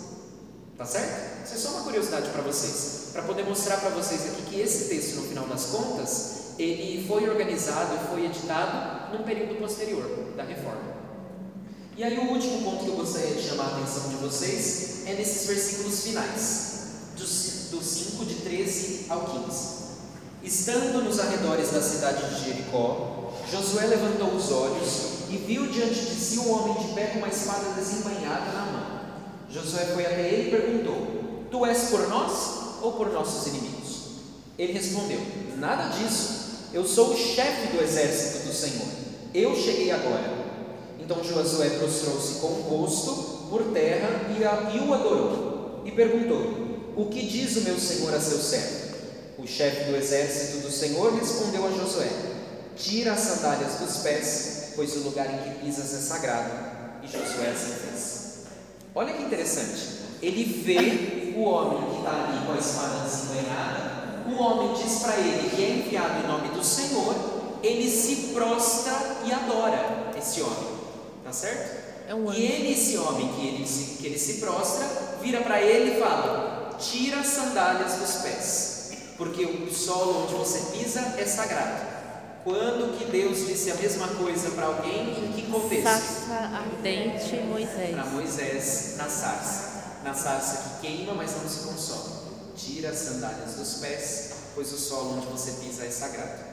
Tá 0.77 0.85
certo? 0.85 1.45
Isso 1.45 1.55
é 1.55 1.59
só 1.59 1.69
uma 1.71 1.83
curiosidade 1.83 2.31
para 2.31 2.43
vocês, 2.43 3.11
para 3.13 3.23
poder 3.23 3.45
mostrar 3.45 3.77
para 3.79 3.91
vocês 3.91 4.23
aqui 4.27 4.43
que 4.43 4.61
esse 4.61 4.89
texto, 4.89 5.17
no 5.17 5.29
final 5.29 5.47
das 5.47 5.67
contas, 5.67 6.35
ele 6.59 7.07
foi 7.07 7.29
organizado 7.29 7.95
e 7.95 8.09
foi 8.09 8.25
editado 8.27 9.17
num 9.17 9.25
período 9.25 9.59
posterior 9.59 10.05
da 10.37 10.43
reforma. 10.43 10.95
E 11.97 12.03
aí 12.03 12.19
o 12.19 12.33
último 12.33 12.63
ponto 12.65 12.85
que 12.85 12.91
eu 12.91 12.97
gostaria 12.97 13.35
de 13.35 13.43
chamar 13.43 13.67
a 13.67 13.77
atenção 13.77 14.09
de 14.09 14.17
vocês 14.17 15.07
é 15.07 15.15
nesses 15.15 15.47
versículos 15.47 16.03
finais, 16.03 16.75
do 17.71 17.83
5 17.83 18.25
de 18.25 18.35
13 18.37 19.07
ao 19.09 19.21
15. 19.47 19.85
Estando 20.43 21.03
nos 21.03 21.19
arredores 21.21 21.71
da 21.71 21.81
cidade 21.81 22.35
de 22.35 22.45
Jericó, 22.45 23.33
Josué 23.51 23.87
levantou 23.87 24.35
os 24.35 24.51
olhos 24.51 25.14
e 25.31 25.37
viu 25.37 25.67
diante 25.67 26.01
de 26.01 26.15
si 26.15 26.39
um 26.39 26.53
homem 26.53 26.87
de 26.87 26.95
pé 26.95 27.07
com 27.07 27.19
uma 27.19 27.29
espada 27.29 27.71
desembainhada 27.75 28.53
na 28.53 28.67
mão. 28.67 29.01
Josué 29.51 29.85
foi 29.87 30.05
até 30.05 30.29
ele 30.29 30.49
e 30.49 30.51
perguntou: 30.51 31.47
Tu 31.51 31.67
és 31.67 31.79
por 31.91 32.09
nós 32.09 32.81
ou 32.83 32.93
por 32.93 33.13
nossos 33.13 33.47
inimigos? 33.47 33.97
Ele 34.59 34.73
respondeu: 34.73 35.21
Nada 35.57 35.97
disso. 35.97 36.45
Eu 36.73 36.85
sou 36.85 37.13
o 37.13 37.17
chefe 37.17 37.77
do 37.77 37.83
exército 37.83 38.47
do 38.47 38.53
Senhor. 38.53 38.89
Eu 39.33 39.55
cheguei 39.55 39.93
agora. 39.93 40.45
Então 40.99 41.23
Josué 41.23 41.71
prostrou-se 41.71 42.41
com 42.41 42.49
o 42.49 42.63
rosto 42.63 43.49
por 43.49 43.63
terra 43.73 44.09
e, 44.37 44.45
a, 44.45 44.73
e 44.75 44.81
o 44.81 44.93
adorou. 44.93 45.83
E 45.85 45.91
perguntou: 45.93 46.95
O 46.97 47.07
que 47.07 47.27
diz 47.27 47.57
o 47.57 47.61
meu 47.63 47.79
senhor 47.79 48.15
a 48.15 48.21
seu 48.21 48.39
servo? 48.39 48.85
O 49.39 49.47
chefe 49.47 49.91
do 49.91 49.97
exército 49.97 50.59
do 50.63 50.71
Senhor 50.71 51.15
respondeu 51.15 51.67
a 51.67 51.71
Josué: 51.71 52.09
Tira 52.77 53.13
as 53.13 53.21
sandálias 53.21 53.75
dos 53.79 53.99
pés, 53.99 54.64
pois 54.75 54.97
o 54.97 55.01
lugar 55.01 55.27
em 55.33 55.39
que 55.39 55.65
pisas 55.65 55.95
é 55.95 55.99
sagrado. 55.99 56.51
E 57.03 57.07
Josué 57.07 57.51
assim 57.51 57.75
fez. 57.75 58.25
Olha 58.95 59.13
que 59.13 59.23
interessante. 59.23 60.05
Ele 60.23 60.45
vê 60.45 61.35
o 61.37 61.43
homem 61.43 61.91
que 61.91 61.99
está 61.99 62.13
ali 62.13 62.47
com 62.47 62.53
a 62.53 62.59
espada 62.59 63.05
desembanhada. 63.05 63.95
O 64.27 64.43
homem 64.43 64.83
diz 64.83 65.01
para 65.01 65.17
ele 65.17 65.51
que 65.51 65.63
é 65.63 65.71
enviado 65.71 66.25
em 66.25 66.29
nome 66.29 66.49
do 66.49 66.65
Senhor. 66.65 67.15
Ele 67.63 67.91
se 67.91 68.33
prostra 68.33 68.93
e 69.25 69.33
adora 69.33 70.13
esse 70.17 70.41
homem. 70.41 70.75
Tá 71.25 71.33
certo? 71.33 71.85
É 72.09 72.15
um 72.15 72.33
E 72.33 72.45
ele, 72.45 72.73
esse 72.73 72.97
homem 72.99 73.33
que 73.35 73.47
ele 73.47 73.67
se, 73.67 73.97
que 73.97 74.07
ele 74.07 74.19
se 74.19 74.35
prostra, 74.35 74.87
vira 75.23 75.41
para 75.41 75.61
ele 75.61 75.97
e 75.97 76.01
fala: 76.01 76.77
Tira 76.79 77.21
as 77.21 77.29
sandálias 77.29 77.95
dos 77.95 78.23
pés, 78.23 78.93
porque 79.17 79.45
o 79.45 79.73
solo 79.73 80.25
onde 80.25 80.35
você 80.35 80.77
pisa 80.77 81.01
é 81.19 81.25
sagrado. 81.25 81.94
Quando 82.45 82.99
que 82.99 83.07
Deus 83.07 83.47
disse 83.47 83.71
a 83.71 83.75
mesma 83.77 84.07
coisa 84.07 84.51
para 84.51 84.67
alguém? 84.67 85.29
Em 85.29 85.33
que 85.33 85.51
contexto? 85.51 85.83
Sarça 85.83 86.35
ardente, 86.35 87.37
Moisés. 87.37 87.95
Para 87.95 88.05
Moisés 88.05 88.95
na 88.99 89.09
sarça. 89.09 89.85
Na 90.05 90.13
sarça 90.13 90.81
que 90.81 90.87
queima, 90.87 91.15
mas 91.15 91.33
não 91.33 91.49
se 91.49 91.67
consome. 91.67 92.15
Tira 92.55 92.91
as 92.91 92.99
sandálias 92.99 93.55
dos 93.55 93.75
pés, 93.81 94.33
pois 94.55 94.71
o 94.75 94.77
solo 94.77 95.17
onde 95.17 95.27
você 95.29 95.53
pisa 95.53 95.87
é 95.87 95.91
sagrado. 95.91 96.45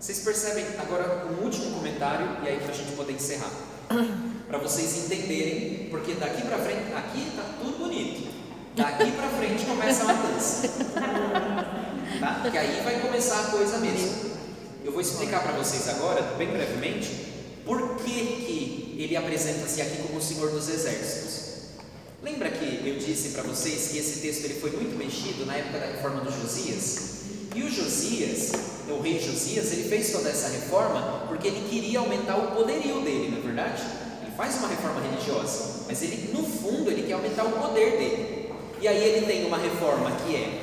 Vocês 0.00 0.18
percebem 0.18 0.64
agora 0.80 1.26
um 1.26 1.44
último 1.44 1.76
comentário 1.76 2.26
e 2.42 2.48
aí 2.48 2.58
para 2.58 2.72
a 2.72 2.74
gente 2.74 2.96
poder 2.96 3.12
encerrar. 3.12 3.50
Para 4.48 4.58
vocês 4.58 5.04
entenderem, 5.04 5.88
porque 5.90 6.14
daqui 6.14 6.42
para 6.42 6.58
frente, 6.58 6.92
aqui 6.94 7.26
está 7.28 7.42
tudo 7.60 7.78
bonito. 7.78 8.32
Daqui 8.76 9.10
para 9.10 9.28
frente 9.30 9.64
começa 9.64 10.02
a 10.02 10.06
matança. 10.06 10.68
Tá? 12.20 12.48
Que 12.50 12.56
aí 12.56 12.80
vai 12.82 13.00
começar 13.00 13.40
a 13.40 13.50
coisa 13.50 13.78
mesmo. 13.78 14.35
Eu 14.86 14.92
vou 14.92 15.00
explicar 15.00 15.42
para 15.42 15.50
vocês 15.50 15.88
agora, 15.88 16.22
bem 16.38 16.46
brevemente, 16.46 17.10
por 17.64 17.96
que, 17.96 18.12
que 18.12 18.96
ele 18.96 19.16
apresenta-se 19.16 19.82
aqui 19.82 19.96
como 20.06 20.20
o 20.20 20.22
Senhor 20.22 20.48
dos 20.52 20.68
Exércitos. 20.68 21.72
Lembra 22.22 22.48
que 22.50 22.86
eu 22.88 22.96
disse 22.96 23.30
para 23.30 23.42
vocês 23.42 23.88
que 23.88 23.98
esse 23.98 24.20
texto 24.20 24.44
ele 24.44 24.54
foi 24.60 24.70
muito 24.70 24.96
mexido 24.96 25.44
na 25.44 25.56
época 25.56 25.80
da 25.80 25.86
reforma 25.86 26.20
do 26.20 26.30
Josias? 26.30 27.16
E 27.52 27.64
o 27.64 27.68
Josias, 27.68 28.52
o 28.88 29.00
rei 29.00 29.18
Josias, 29.18 29.72
ele 29.72 29.88
fez 29.88 30.12
toda 30.12 30.28
essa 30.28 30.50
reforma 30.50 31.24
porque 31.26 31.48
ele 31.48 31.68
queria 31.68 31.98
aumentar 31.98 32.36
o 32.36 32.54
poderio 32.54 33.00
dele, 33.00 33.30
não 33.32 33.38
é 33.38 33.40
verdade? 33.40 33.82
Ele 34.22 34.30
faz 34.36 34.54
uma 34.58 34.68
reforma 34.68 35.00
religiosa, 35.00 35.84
mas 35.88 36.00
ele, 36.00 36.30
no 36.32 36.44
fundo, 36.44 36.92
ele 36.92 37.02
quer 37.02 37.14
aumentar 37.14 37.44
o 37.44 37.60
poder 37.60 37.98
dele. 37.98 38.52
E 38.80 38.86
aí 38.86 39.02
ele 39.02 39.26
tem 39.26 39.46
uma 39.46 39.58
reforma 39.58 40.12
que 40.12 40.36
é 40.36 40.62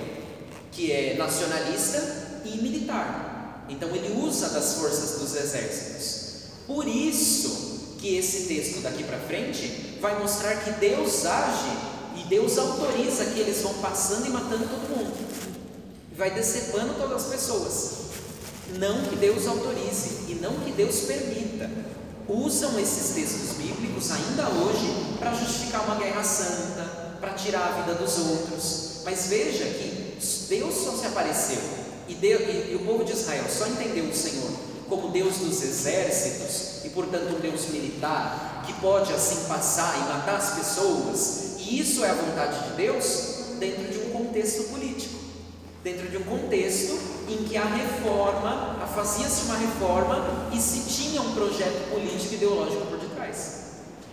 que 0.71 0.91
é 0.93 1.15
nacionalista 1.17 2.41
e 2.45 2.57
militar. 2.59 3.32
Então 3.69 3.89
ele 3.95 4.21
usa 4.21 4.49
das 4.49 4.75
forças 4.75 5.19
dos 5.19 5.35
exércitos. 5.35 6.23
Por 6.67 6.87
isso 6.87 7.97
que 7.99 8.17
esse 8.17 8.47
texto 8.47 8.81
daqui 8.81 9.03
para 9.03 9.17
frente 9.19 9.97
vai 10.01 10.19
mostrar 10.19 10.55
que 10.57 10.71
Deus 10.71 11.25
age 11.25 11.71
e 12.17 12.23
Deus 12.27 12.57
autoriza 12.57 13.25
que 13.25 13.39
eles 13.39 13.61
vão 13.61 13.73
passando 13.75 14.27
e 14.27 14.29
matando 14.29 14.67
todo 14.67 14.97
mundo. 14.97 15.13
Vai 16.15 16.31
decepando 16.31 16.93
todas 16.95 17.23
as 17.23 17.31
pessoas. 17.31 17.91
Não 18.77 19.03
que 19.03 19.15
Deus 19.15 19.47
autorize 19.47 20.25
e 20.29 20.37
não 20.41 20.53
que 20.59 20.71
Deus 20.71 21.01
permita. 21.01 21.69
Usam 22.27 22.79
esses 22.79 23.13
textos 23.15 23.57
bíblicos 23.57 24.11
ainda 24.11 24.49
hoje 24.49 25.17
para 25.19 25.33
justificar 25.33 25.83
uma 25.85 25.95
guerra 25.95 26.23
santa, 26.23 27.17
para 27.19 27.33
tirar 27.33 27.67
a 27.67 27.81
vida 27.81 27.95
dos 27.95 28.17
outros. 28.17 29.01
Mas 29.03 29.27
veja 29.27 29.65
que 29.65 30.17
Deus 30.49 30.75
só 30.75 30.91
se 30.97 31.07
apareceu 31.07 31.82
e, 32.07 32.13
Deus, 32.15 32.41
e, 32.41 32.71
e 32.71 32.75
o 32.75 32.85
povo 32.85 33.03
de 33.03 33.13
Israel 33.13 33.45
só 33.49 33.67
entendeu 33.67 34.05
o 34.05 34.13
Senhor 34.13 34.51
como 34.89 35.09
Deus 35.09 35.37
dos 35.37 35.63
exércitos 35.63 36.85
e, 36.85 36.89
portanto, 36.89 37.35
um 37.35 37.39
Deus 37.39 37.67
militar 37.69 38.63
que 38.65 38.73
pode 38.73 39.11
assim 39.13 39.47
passar 39.47 39.95
e 39.97 40.13
matar 40.13 40.35
as 40.35 40.55
pessoas, 40.55 41.55
e 41.59 41.79
isso 41.79 42.03
é 42.03 42.09
a 42.09 42.13
vontade 42.13 42.69
de 42.69 42.75
Deus 42.75 43.55
dentro 43.59 43.85
de 43.91 43.99
um 43.99 44.09
contexto 44.11 44.69
político, 44.69 45.15
dentro 45.83 46.09
de 46.09 46.17
um 46.17 46.23
contexto 46.23 46.97
em 47.29 47.43
que 47.43 47.57
a 47.57 47.65
reforma, 47.65 48.87
fazia-se 48.93 49.45
uma 49.45 49.57
reforma 49.57 50.49
e 50.53 50.59
se 50.59 50.81
tinha 50.89 51.21
um 51.21 51.33
projeto 51.33 51.89
político 51.89 52.33
e 52.33 52.35
ideológico 52.35 52.85
por 52.87 52.99
detrás, 52.99 53.61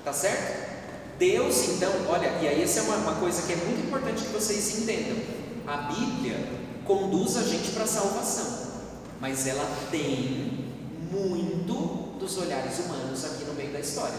tá 0.05 0.12
certo? 0.12 0.71
Deus, 1.19 1.69
então, 1.69 1.93
olha, 2.09 2.39
e 2.41 2.49
aí 2.49 2.62
essa 2.62 2.81
é 2.81 2.83
uma, 2.83 2.97
uma 2.97 3.15
coisa 3.17 3.43
que 3.43 3.53
é 3.53 3.57
muito 3.57 3.87
importante 3.87 4.23
que 4.23 4.33
vocês 4.33 4.79
entendam. 4.79 5.19
A 5.67 5.77
Bíblia 5.93 6.60
conduz 6.91 7.37
a 7.37 7.43
gente 7.45 7.71
para 7.71 7.85
a 7.85 7.87
salvação, 7.87 8.67
mas 9.21 9.47
ela 9.47 9.65
tem 9.93 10.75
muito 11.12 12.19
dos 12.19 12.37
olhares 12.39 12.81
humanos 12.81 13.25
aqui 13.25 13.45
no 13.45 13.55
meio 13.55 13.73
da 13.73 13.79
história. 13.79 14.19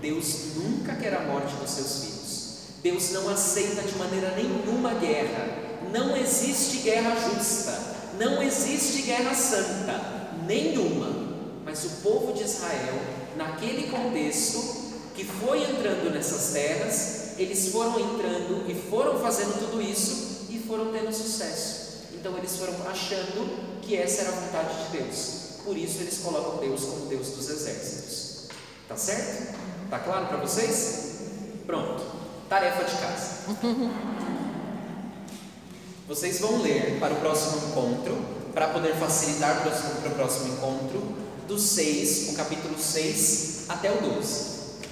Deus 0.00 0.56
nunca 0.56 0.96
quer 0.96 1.14
a 1.14 1.20
morte 1.20 1.54
dos 1.54 1.70
seus 1.70 2.00
filhos. 2.00 2.58
Deus 2.82 3.12
não 3.12 3.28
aceita 3.28 3.82
de 3.82 3.96
maneira 3.96 4.34
nenhuma 4.34 4.94
guerra. 4.94 5.78
Não 5.92 6.16
existe 6.16 6.78
guerra 6.78 7.14
justa. 7.14 7.70
Não 8.18 8.42
existe 8.42 9.02
guerra 9.02 9.32
santa. 9.32 10.32
Nenhuma. 10.44 11.08
Mas 11.64 11.84
o 11.84 11.90
povo 12.02 12.32
de 12.32 12.42
Israel, 12.42 12.98
naquele 13.36 13.88
contexto, 13.88 14.58
que 15.14 15.24
foi 15.24 15.62
entrando 15.62 16.12
nessas 16.12 16.52
terras, 16.52 17.38
eles 17.38 17.68
foram 17.68 18.00
entrando 18.00 18.68
e 18.68 18.74
foram 18.90 19.20
fazendo 19.20 19.56
tudo 19.60 19.80
isso 19.80 20.48
e 20.50 20.58
foram 20.58 20.90
tendo 20.90 21.12
sucesso. 21.12 21.81
Então 22.22 22.38
eles 22.38 22.56
foram 22.56 22.74
achando 22.88 23.80
que 23.82 23.96
essa 23.96 24.20
era 24.20 24.30
a 24.30 24.34
vontade 24.34 24.84
de 24.84 24.98
Deus. 24.98 25.56
Por 25.64 25.76
isso 25.76 26.02
eles 26.02 26.18
colocam 26.18 26.58
Deus 26.58 26.84
como 26.84 27.06
Deus 27.06 27.30
dos 27.30 27.50
exércitos. 27.50 28.44
Tá 28.88 28.96
certo? 28.96 29.58
Tá 29.90 29.98
claro 29.98 30.28
para 30.28 30.36
vocês? 30.36 31.16
Pronto. 31.66 32.00
Tarefa 32.48 32.84
de 32.84 32.96
casa. 32.96 33.56
Vocês 36.06 36.38
vão 36.38 36.62
ler 36.62 37.00
para 37.00 37.12
o 37.12 37.16
próximo 37.16 37.56
encontro, 37.68 38.16
para 38.54 38.68
poder 38.68 38.94
facilitar 38.94 39.60
para 39.62 40.08
o 40.08 40.14
próximo 40.14 40.54
encontro, 40.54 41.02
do 41.48 41.58
6, 41.58 42.28
o 42.30 42.34
capítulo 42.34 42.78
6 42.78 43.64
até 43.68 43.90
o 43.90 44.00
12. 44.00 44.44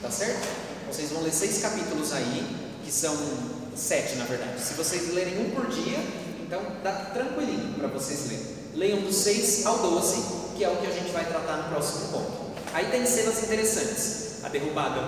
Tá 0.03 0.11
certo? 0.11 0.49
Vocês 0.89 1.11
vão 1.11 1.23
ler 1.23 1.33
seis 1.33 1.63
capítulos 1.63 2.13
aí, 2.13 2.45
que 2.85 2.91
são 2.91 3.17
sete 3.77 4.17
na 4.17 4.25
verdade. 4.25 4.61
Se 4.61 4.75
vocês 4.75 5.15
lerem 5.15 5.47
um 5.47 5.51
por 5.51 5.69
dia, 5.69 6.01
então 6.51 6.61
dá 6.83 6.91
tranquilinho 6.91 7.75
para 7.75 7.87
vocês 7.87 8.29
lerem. 8.29 8.47
Leiam 8.75 9.01
do 9.03 9.13
6 9.13 9.67
ao 9.67 9.79
12, 9.79 10.57
que 10.57 10.65
é 10.65 10.69
o 10.69 10.79
que 10.79 10.87
a 10.89 10.91
gente 10.91 11.13
vai 11.13 11.25
tratar 11.25 11.59
no 11.59 11.69
próximo 11.69 12.09
ponto. 12.09 12.33
Aí 12.73 12.87
tem 12.87 13.07
cenas 13.07 13.41
interessantes. 13.45 14.43
A 14.43 14.49
derrubada 14.49 15.01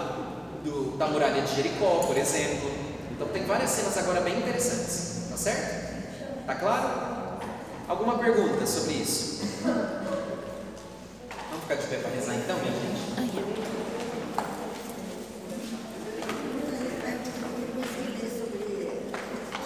do, 0.62 0.96
da 0.96 1.08
muralha 1.08 1.42
de 1.42 1.56
Jericó, 1.56 2.04
por 2.06 2.16
exemplo. 2.16 2.70
Então 3.10 3.26
tem 3.28 3.44
várias 3.44 3.70
cenas 3.70 3.98
agora 3.98 4.20
bem 4.20 4.38
interessantes. 4.38 5.26
Tá 5.30 5.36
certo? 5.36 6.46
Tá 6.46 6.54
claro? 6.54 7.40
Alguma 7.88 8.18
pergunta 8.18 8.64
sobre 8.64 8.94
isso? 8.94 9.40
Vamos 9.64 11.62
ficar 11.62 11.74
de 11.74 11.86
pé 11.88 11.96
para 11.96 12.10
rezar 12.10 12.34
então, 12.36 12.56
minha 12.58 12.72
gente? 12.72 13.02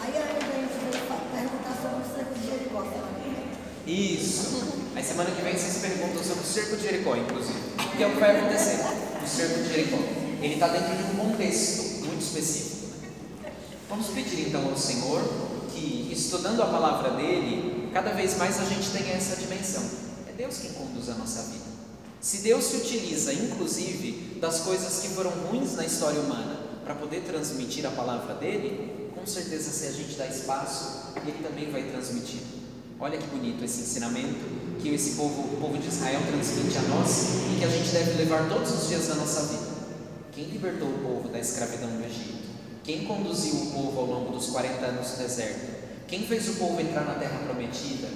Aí 0.02 0.16
a 0.16 0.22
gente 0.22 0.44
veio 0.46 0.68
perguntar 1.32 1.76
sobre 1.82 2.00
o 2.00 2.14
cerco 2.14 2.34
de 2.34 2.46
Jericó. 2.46 2.84
Isso. 3.86 4.82
Aí 4.94 5.04
semana 5.16 5.30
que 5.30 5.40
vem 5.40 5.56
vocês 5.56 5.78
perguntam 5.78 6.22
sobre 6.22 6.42
o 6.42 6.46
cerco 6.46 6.76
de 6.76 6.82
Jericó, 6.82 7.16
inclusive. 7.16 7.58
Que 7.96 8.02
é 8.02 8.06
o 8.06 8.12
que 8.12 8.20
vai 8.20 8.36
acontecer 8.36 8.84
no 9.18 9.26
cerco 9.26 9.62
de 9.62 9.68
Jericó? 9.70 9.96
Ele 10.42 10.54
está 10.54 10.68
dentro 10.68 10.94
de 10.94 11.04
um 11.04 11.16
contexto 11.16 12.04
muito 12.04 12.20
específico. 12.20 12.88
Vamos 13.88 14.08
pedir 14.08 14.48
então 14.48 14.68
ao 14.68 14.76
Senhor 14.76 15.22
que, 15.72 16.10
estudando 16.12 16.62
a 16.62 16.66
palavra 16.66 17.12
dele, 17.12 17.88
cada 17.94 18.10
vez 18.10 18.36
mais 18.36 18.60
a 18.60 18.66
gente 18.66 18.90
tenha 18.90 19.14
essa 19.14 19.36
dimensão. 19.36 19.82
É 20.28 20.32
Deus 20.32 20.58
quem 20.58 20.72
conduz 20.72 21.08
a 21.08 21.14
nossa 21.14 21.44
vida. 21.44 21.64
Se 22.20 22.42
Deus 22.42 22.64
se 22.64 22.76
utiliza, 22.76 23.32
inclusive, 23.32 24.38
das 24.38 24.60
coisas 24.60 25.00
que 25.00 25.08
foram 25.08 25.30
ruins 25.30 25.76
na 25.76 25.86
história 25.86 26.20
humana 26.20 26.60
para 26.84 26.94
poder 26.94 27.22
transmitir 27.22 27.86
a 27.86 27.90
palavra 27.90 28.34
dele, 28.34 29.10
com 29.14 29.26
certeza, 29.26 29.70
se 29.70 29.86
a 29.86 29.92
gente 29.92 30.14
dá 30.16 30.26
espaço, 30.26 31.14
ele 31.16 31.32
também 31.42 31.70
vai 31.70 31.84
transmitir. 31.84 32.40
Olha 33.00 33.16
que 33.16 33.26
bonito 33.28 33.64
esse 33.64 33.80
ensinamento 33.80 34.65
que 34.80 34.94
esse 34.94 35.16
povo, 35.16 35.42
o 35.42 35.60
povo 35.60 35.78
de 35.78 35.88
Israel 35.88 36.20
transmite 36.26 36.78
a 36.78 36.82
nós 36.82 37.26
e 37.52 37.58
que 37.58 37.64
a 37.64 37.68
gente 37.68 37.90
deve 37.90 38.12
levar 38.12 38.48
todos 38.48 38.72
os 38.72 38.88
dias 38.88 39.08
da 39.08 39.14
nossa 39.16 39.42
vida. 39.46 39.66
Quem 40.32 40.44
libertou 40.44 40.88
o 40.88 40.98
povo 40.98 41.28
da 41.28 41.38
escravidão 41.38 41.88
do 41.88 42.04
Egito? 42.04 42.46
Quem 42.84 43.04
conduziu 43.04 43.54
o 43.54 43.66
povo 43.72 44.00
ao 44.00 44.06
longo 44.06 44.32
dos 44.32 44.46
40 44.46 44.84
anos 44.84 45.12
do 45.12 45.18
deserto? 45.18 45.86
Quem 46.06 46.26
fez 46.26 46.48
o 46.50 46.54
povo 46.54 46.80
entrar 46.80 47.04
na 47.04 47.14
terra 47.14 47.38
prometida? 47.44 48.08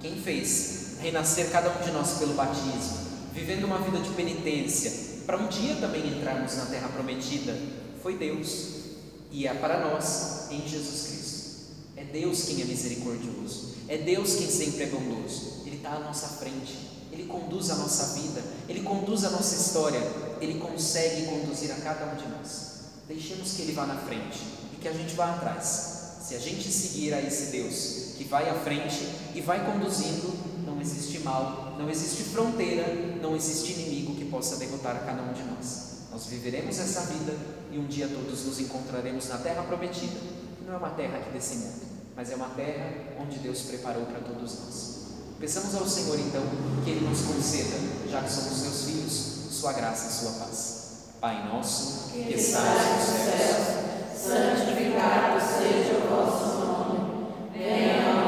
Quem 0.00 0.16
fez 0.16 0.98
renascer 1.00 1.50
cada 1.50 1.70
um 1.70 1.82
de 1.82 1.90
nós 1.90 2.18
pelo 2.18 2.34
batismo, 2.34 2.98
vivendo 3.32 3.64
uma 3.64 3.78
vida 3.78 3.98
de 3.98 4.10
penitência, 4.10 4.92
para 5.26 5.38
um 5.38 5.48
dia 5.48 5.76
também 5.76 6.06
entrarmos 6.06 6.56
na 6.56 6.66
terra 6.66 6.88
prometida? 6.88 7.56
Foi 8.02 8.16
Deus. 8.16 8.74
E 9.32 9.46
é 9.46 9.54
para 9.54 9.80
nós 9.80 10.48
em 10.50 10.68
Jesus 10.68 11.06
Cristo. 11.08 11.34
É 11.96 12.04
Deus 12.04 12.44
quem 12.44 12.60
é 12.60 12.64
misericordioso. 12.66 13.74
É 13.88 13.96
Deus 13.96 14.36
quem 14.36 14.48
sempre 14.48 14.84
é 14.84 14.86
bondoso. 14.86 15.53
Está 15.84 15.96
à 15.96 16.00
nossa 16.00 16.28
frente. 16.28 16.78
Ele 17.12 17.24
conduz 17.24 17.68
a 17.68 17.74
nossa 17.74 18.18
vida. 18.18 18.42
Ele 18.66 18.80
conduz 18.80 19.22
a 19.22 19.28
nossa 19.28 19.54
história. 19.54 20.00
Ele 20.40 20.58
consegue 20.58 21.26
conduzir 21.26 21.70
a 21.72 21.74
cada 21.74 22.06
um 22.06 22.16
de 22.16 22.26
nós. 22.26 22.84
Deixemos 23.06 23.52
que 23.52 23.60
Ele 23.60 23.74
vá 23.74 23.84
na 23.84 23.98
frente 23.98 24.40
e 24.72 24.76
que 24.80 24.88
a 24.88 24.92
gente 24.94 25.14
vá 25.14 25.34
atrás. 25.34 26.22
Se 26.22 26.34
a 26.34 26.38
gente 26.38 26.72
seguir 26.72 27.12
a 27.12 27.20
esse 27.20 27.52
Deus 27.52 28.14
que 28.16 28.24
vai 28.24 28.48
à 28.48 28.54
frente 28.54 29.06
e 29.34 29.42
vai 29.42 29.62
conduzindo, 29.70 30.32
não 30.64 30.80
existe 30.80 31.18
mal, 31.18 31.76
não 31.78 31.90
existe 31.90 32.22
fronteira, 32.22 33.18
não 33.20 33.36
existe 33.36 33.72
inimigo 33.72 34.14
que 34.14 34.24
possa 34.24 34.56
derrotar 34.56 34.96
a 34.96 35.00
cada 35.00 35.20
um 35.20 35.34
de 35.34 35.42
nós. 35.42 36.06
Nós 36.10 36.24
viveremos 36.24 36.78
essa 36.78 37.02
vida 37.12 37.36
e 37.70 37.78
um 37.78 37.86
dia 37.86 38.08
todos 38.08 38.46
nos 38.46 38.58
encontraremos 38.58 39.28
na 39.28 39.36
terra 39.36 39.62
prometida, 39.64 40.18
que 40.58 40.64
não 40.64 40.72
é 40.72 40.76
uma 40.78 40.90
terra 40.90 41.18
aqui 41.18 41.30
desse 41.30 41.56
mundo, 41.56 41.82
mas 42.16 42.30
é 42.30 42.36
uma 42.36 42.48
terra 42.48 42.90
onde 43.20 43.38
Deus 43.40 43.60
preparou 43.60 44.06
para 44.06 44.20
todos 44.20 44.60
nós. 44.60 44.93
Peçamos 45.38 45.74
ao 45.74 45.86
Senhor 45.86 46.18
então 46.18 46.42
que 46.84 46.90
Ele 46.90 47.08
nos 47.08 47.20
conceda, 47.22 47.76
já 48.10 48.22
que 48.22 48.32
somos 48.32 48.58
seus 48.58 48.84
filhos, 48.84 49.12
sua 49.50 49.72
graça 49.72 50.08
e 50.08 50.12
sua 50.12 50.44
paz. 50.44 50.84
Pai 51.20 51.48
nosso, 51.48 52.10
que 52.12 52.34
estás 52.34 52.96
nos 52.96 53.04
céus, 53.04 53.66
santificado 54.16 55.40
seja 55.40 55.98
o 55.98 56.08
vosso 56.08 56.58
nome, 56.58 57.26
venha 57.52 58.23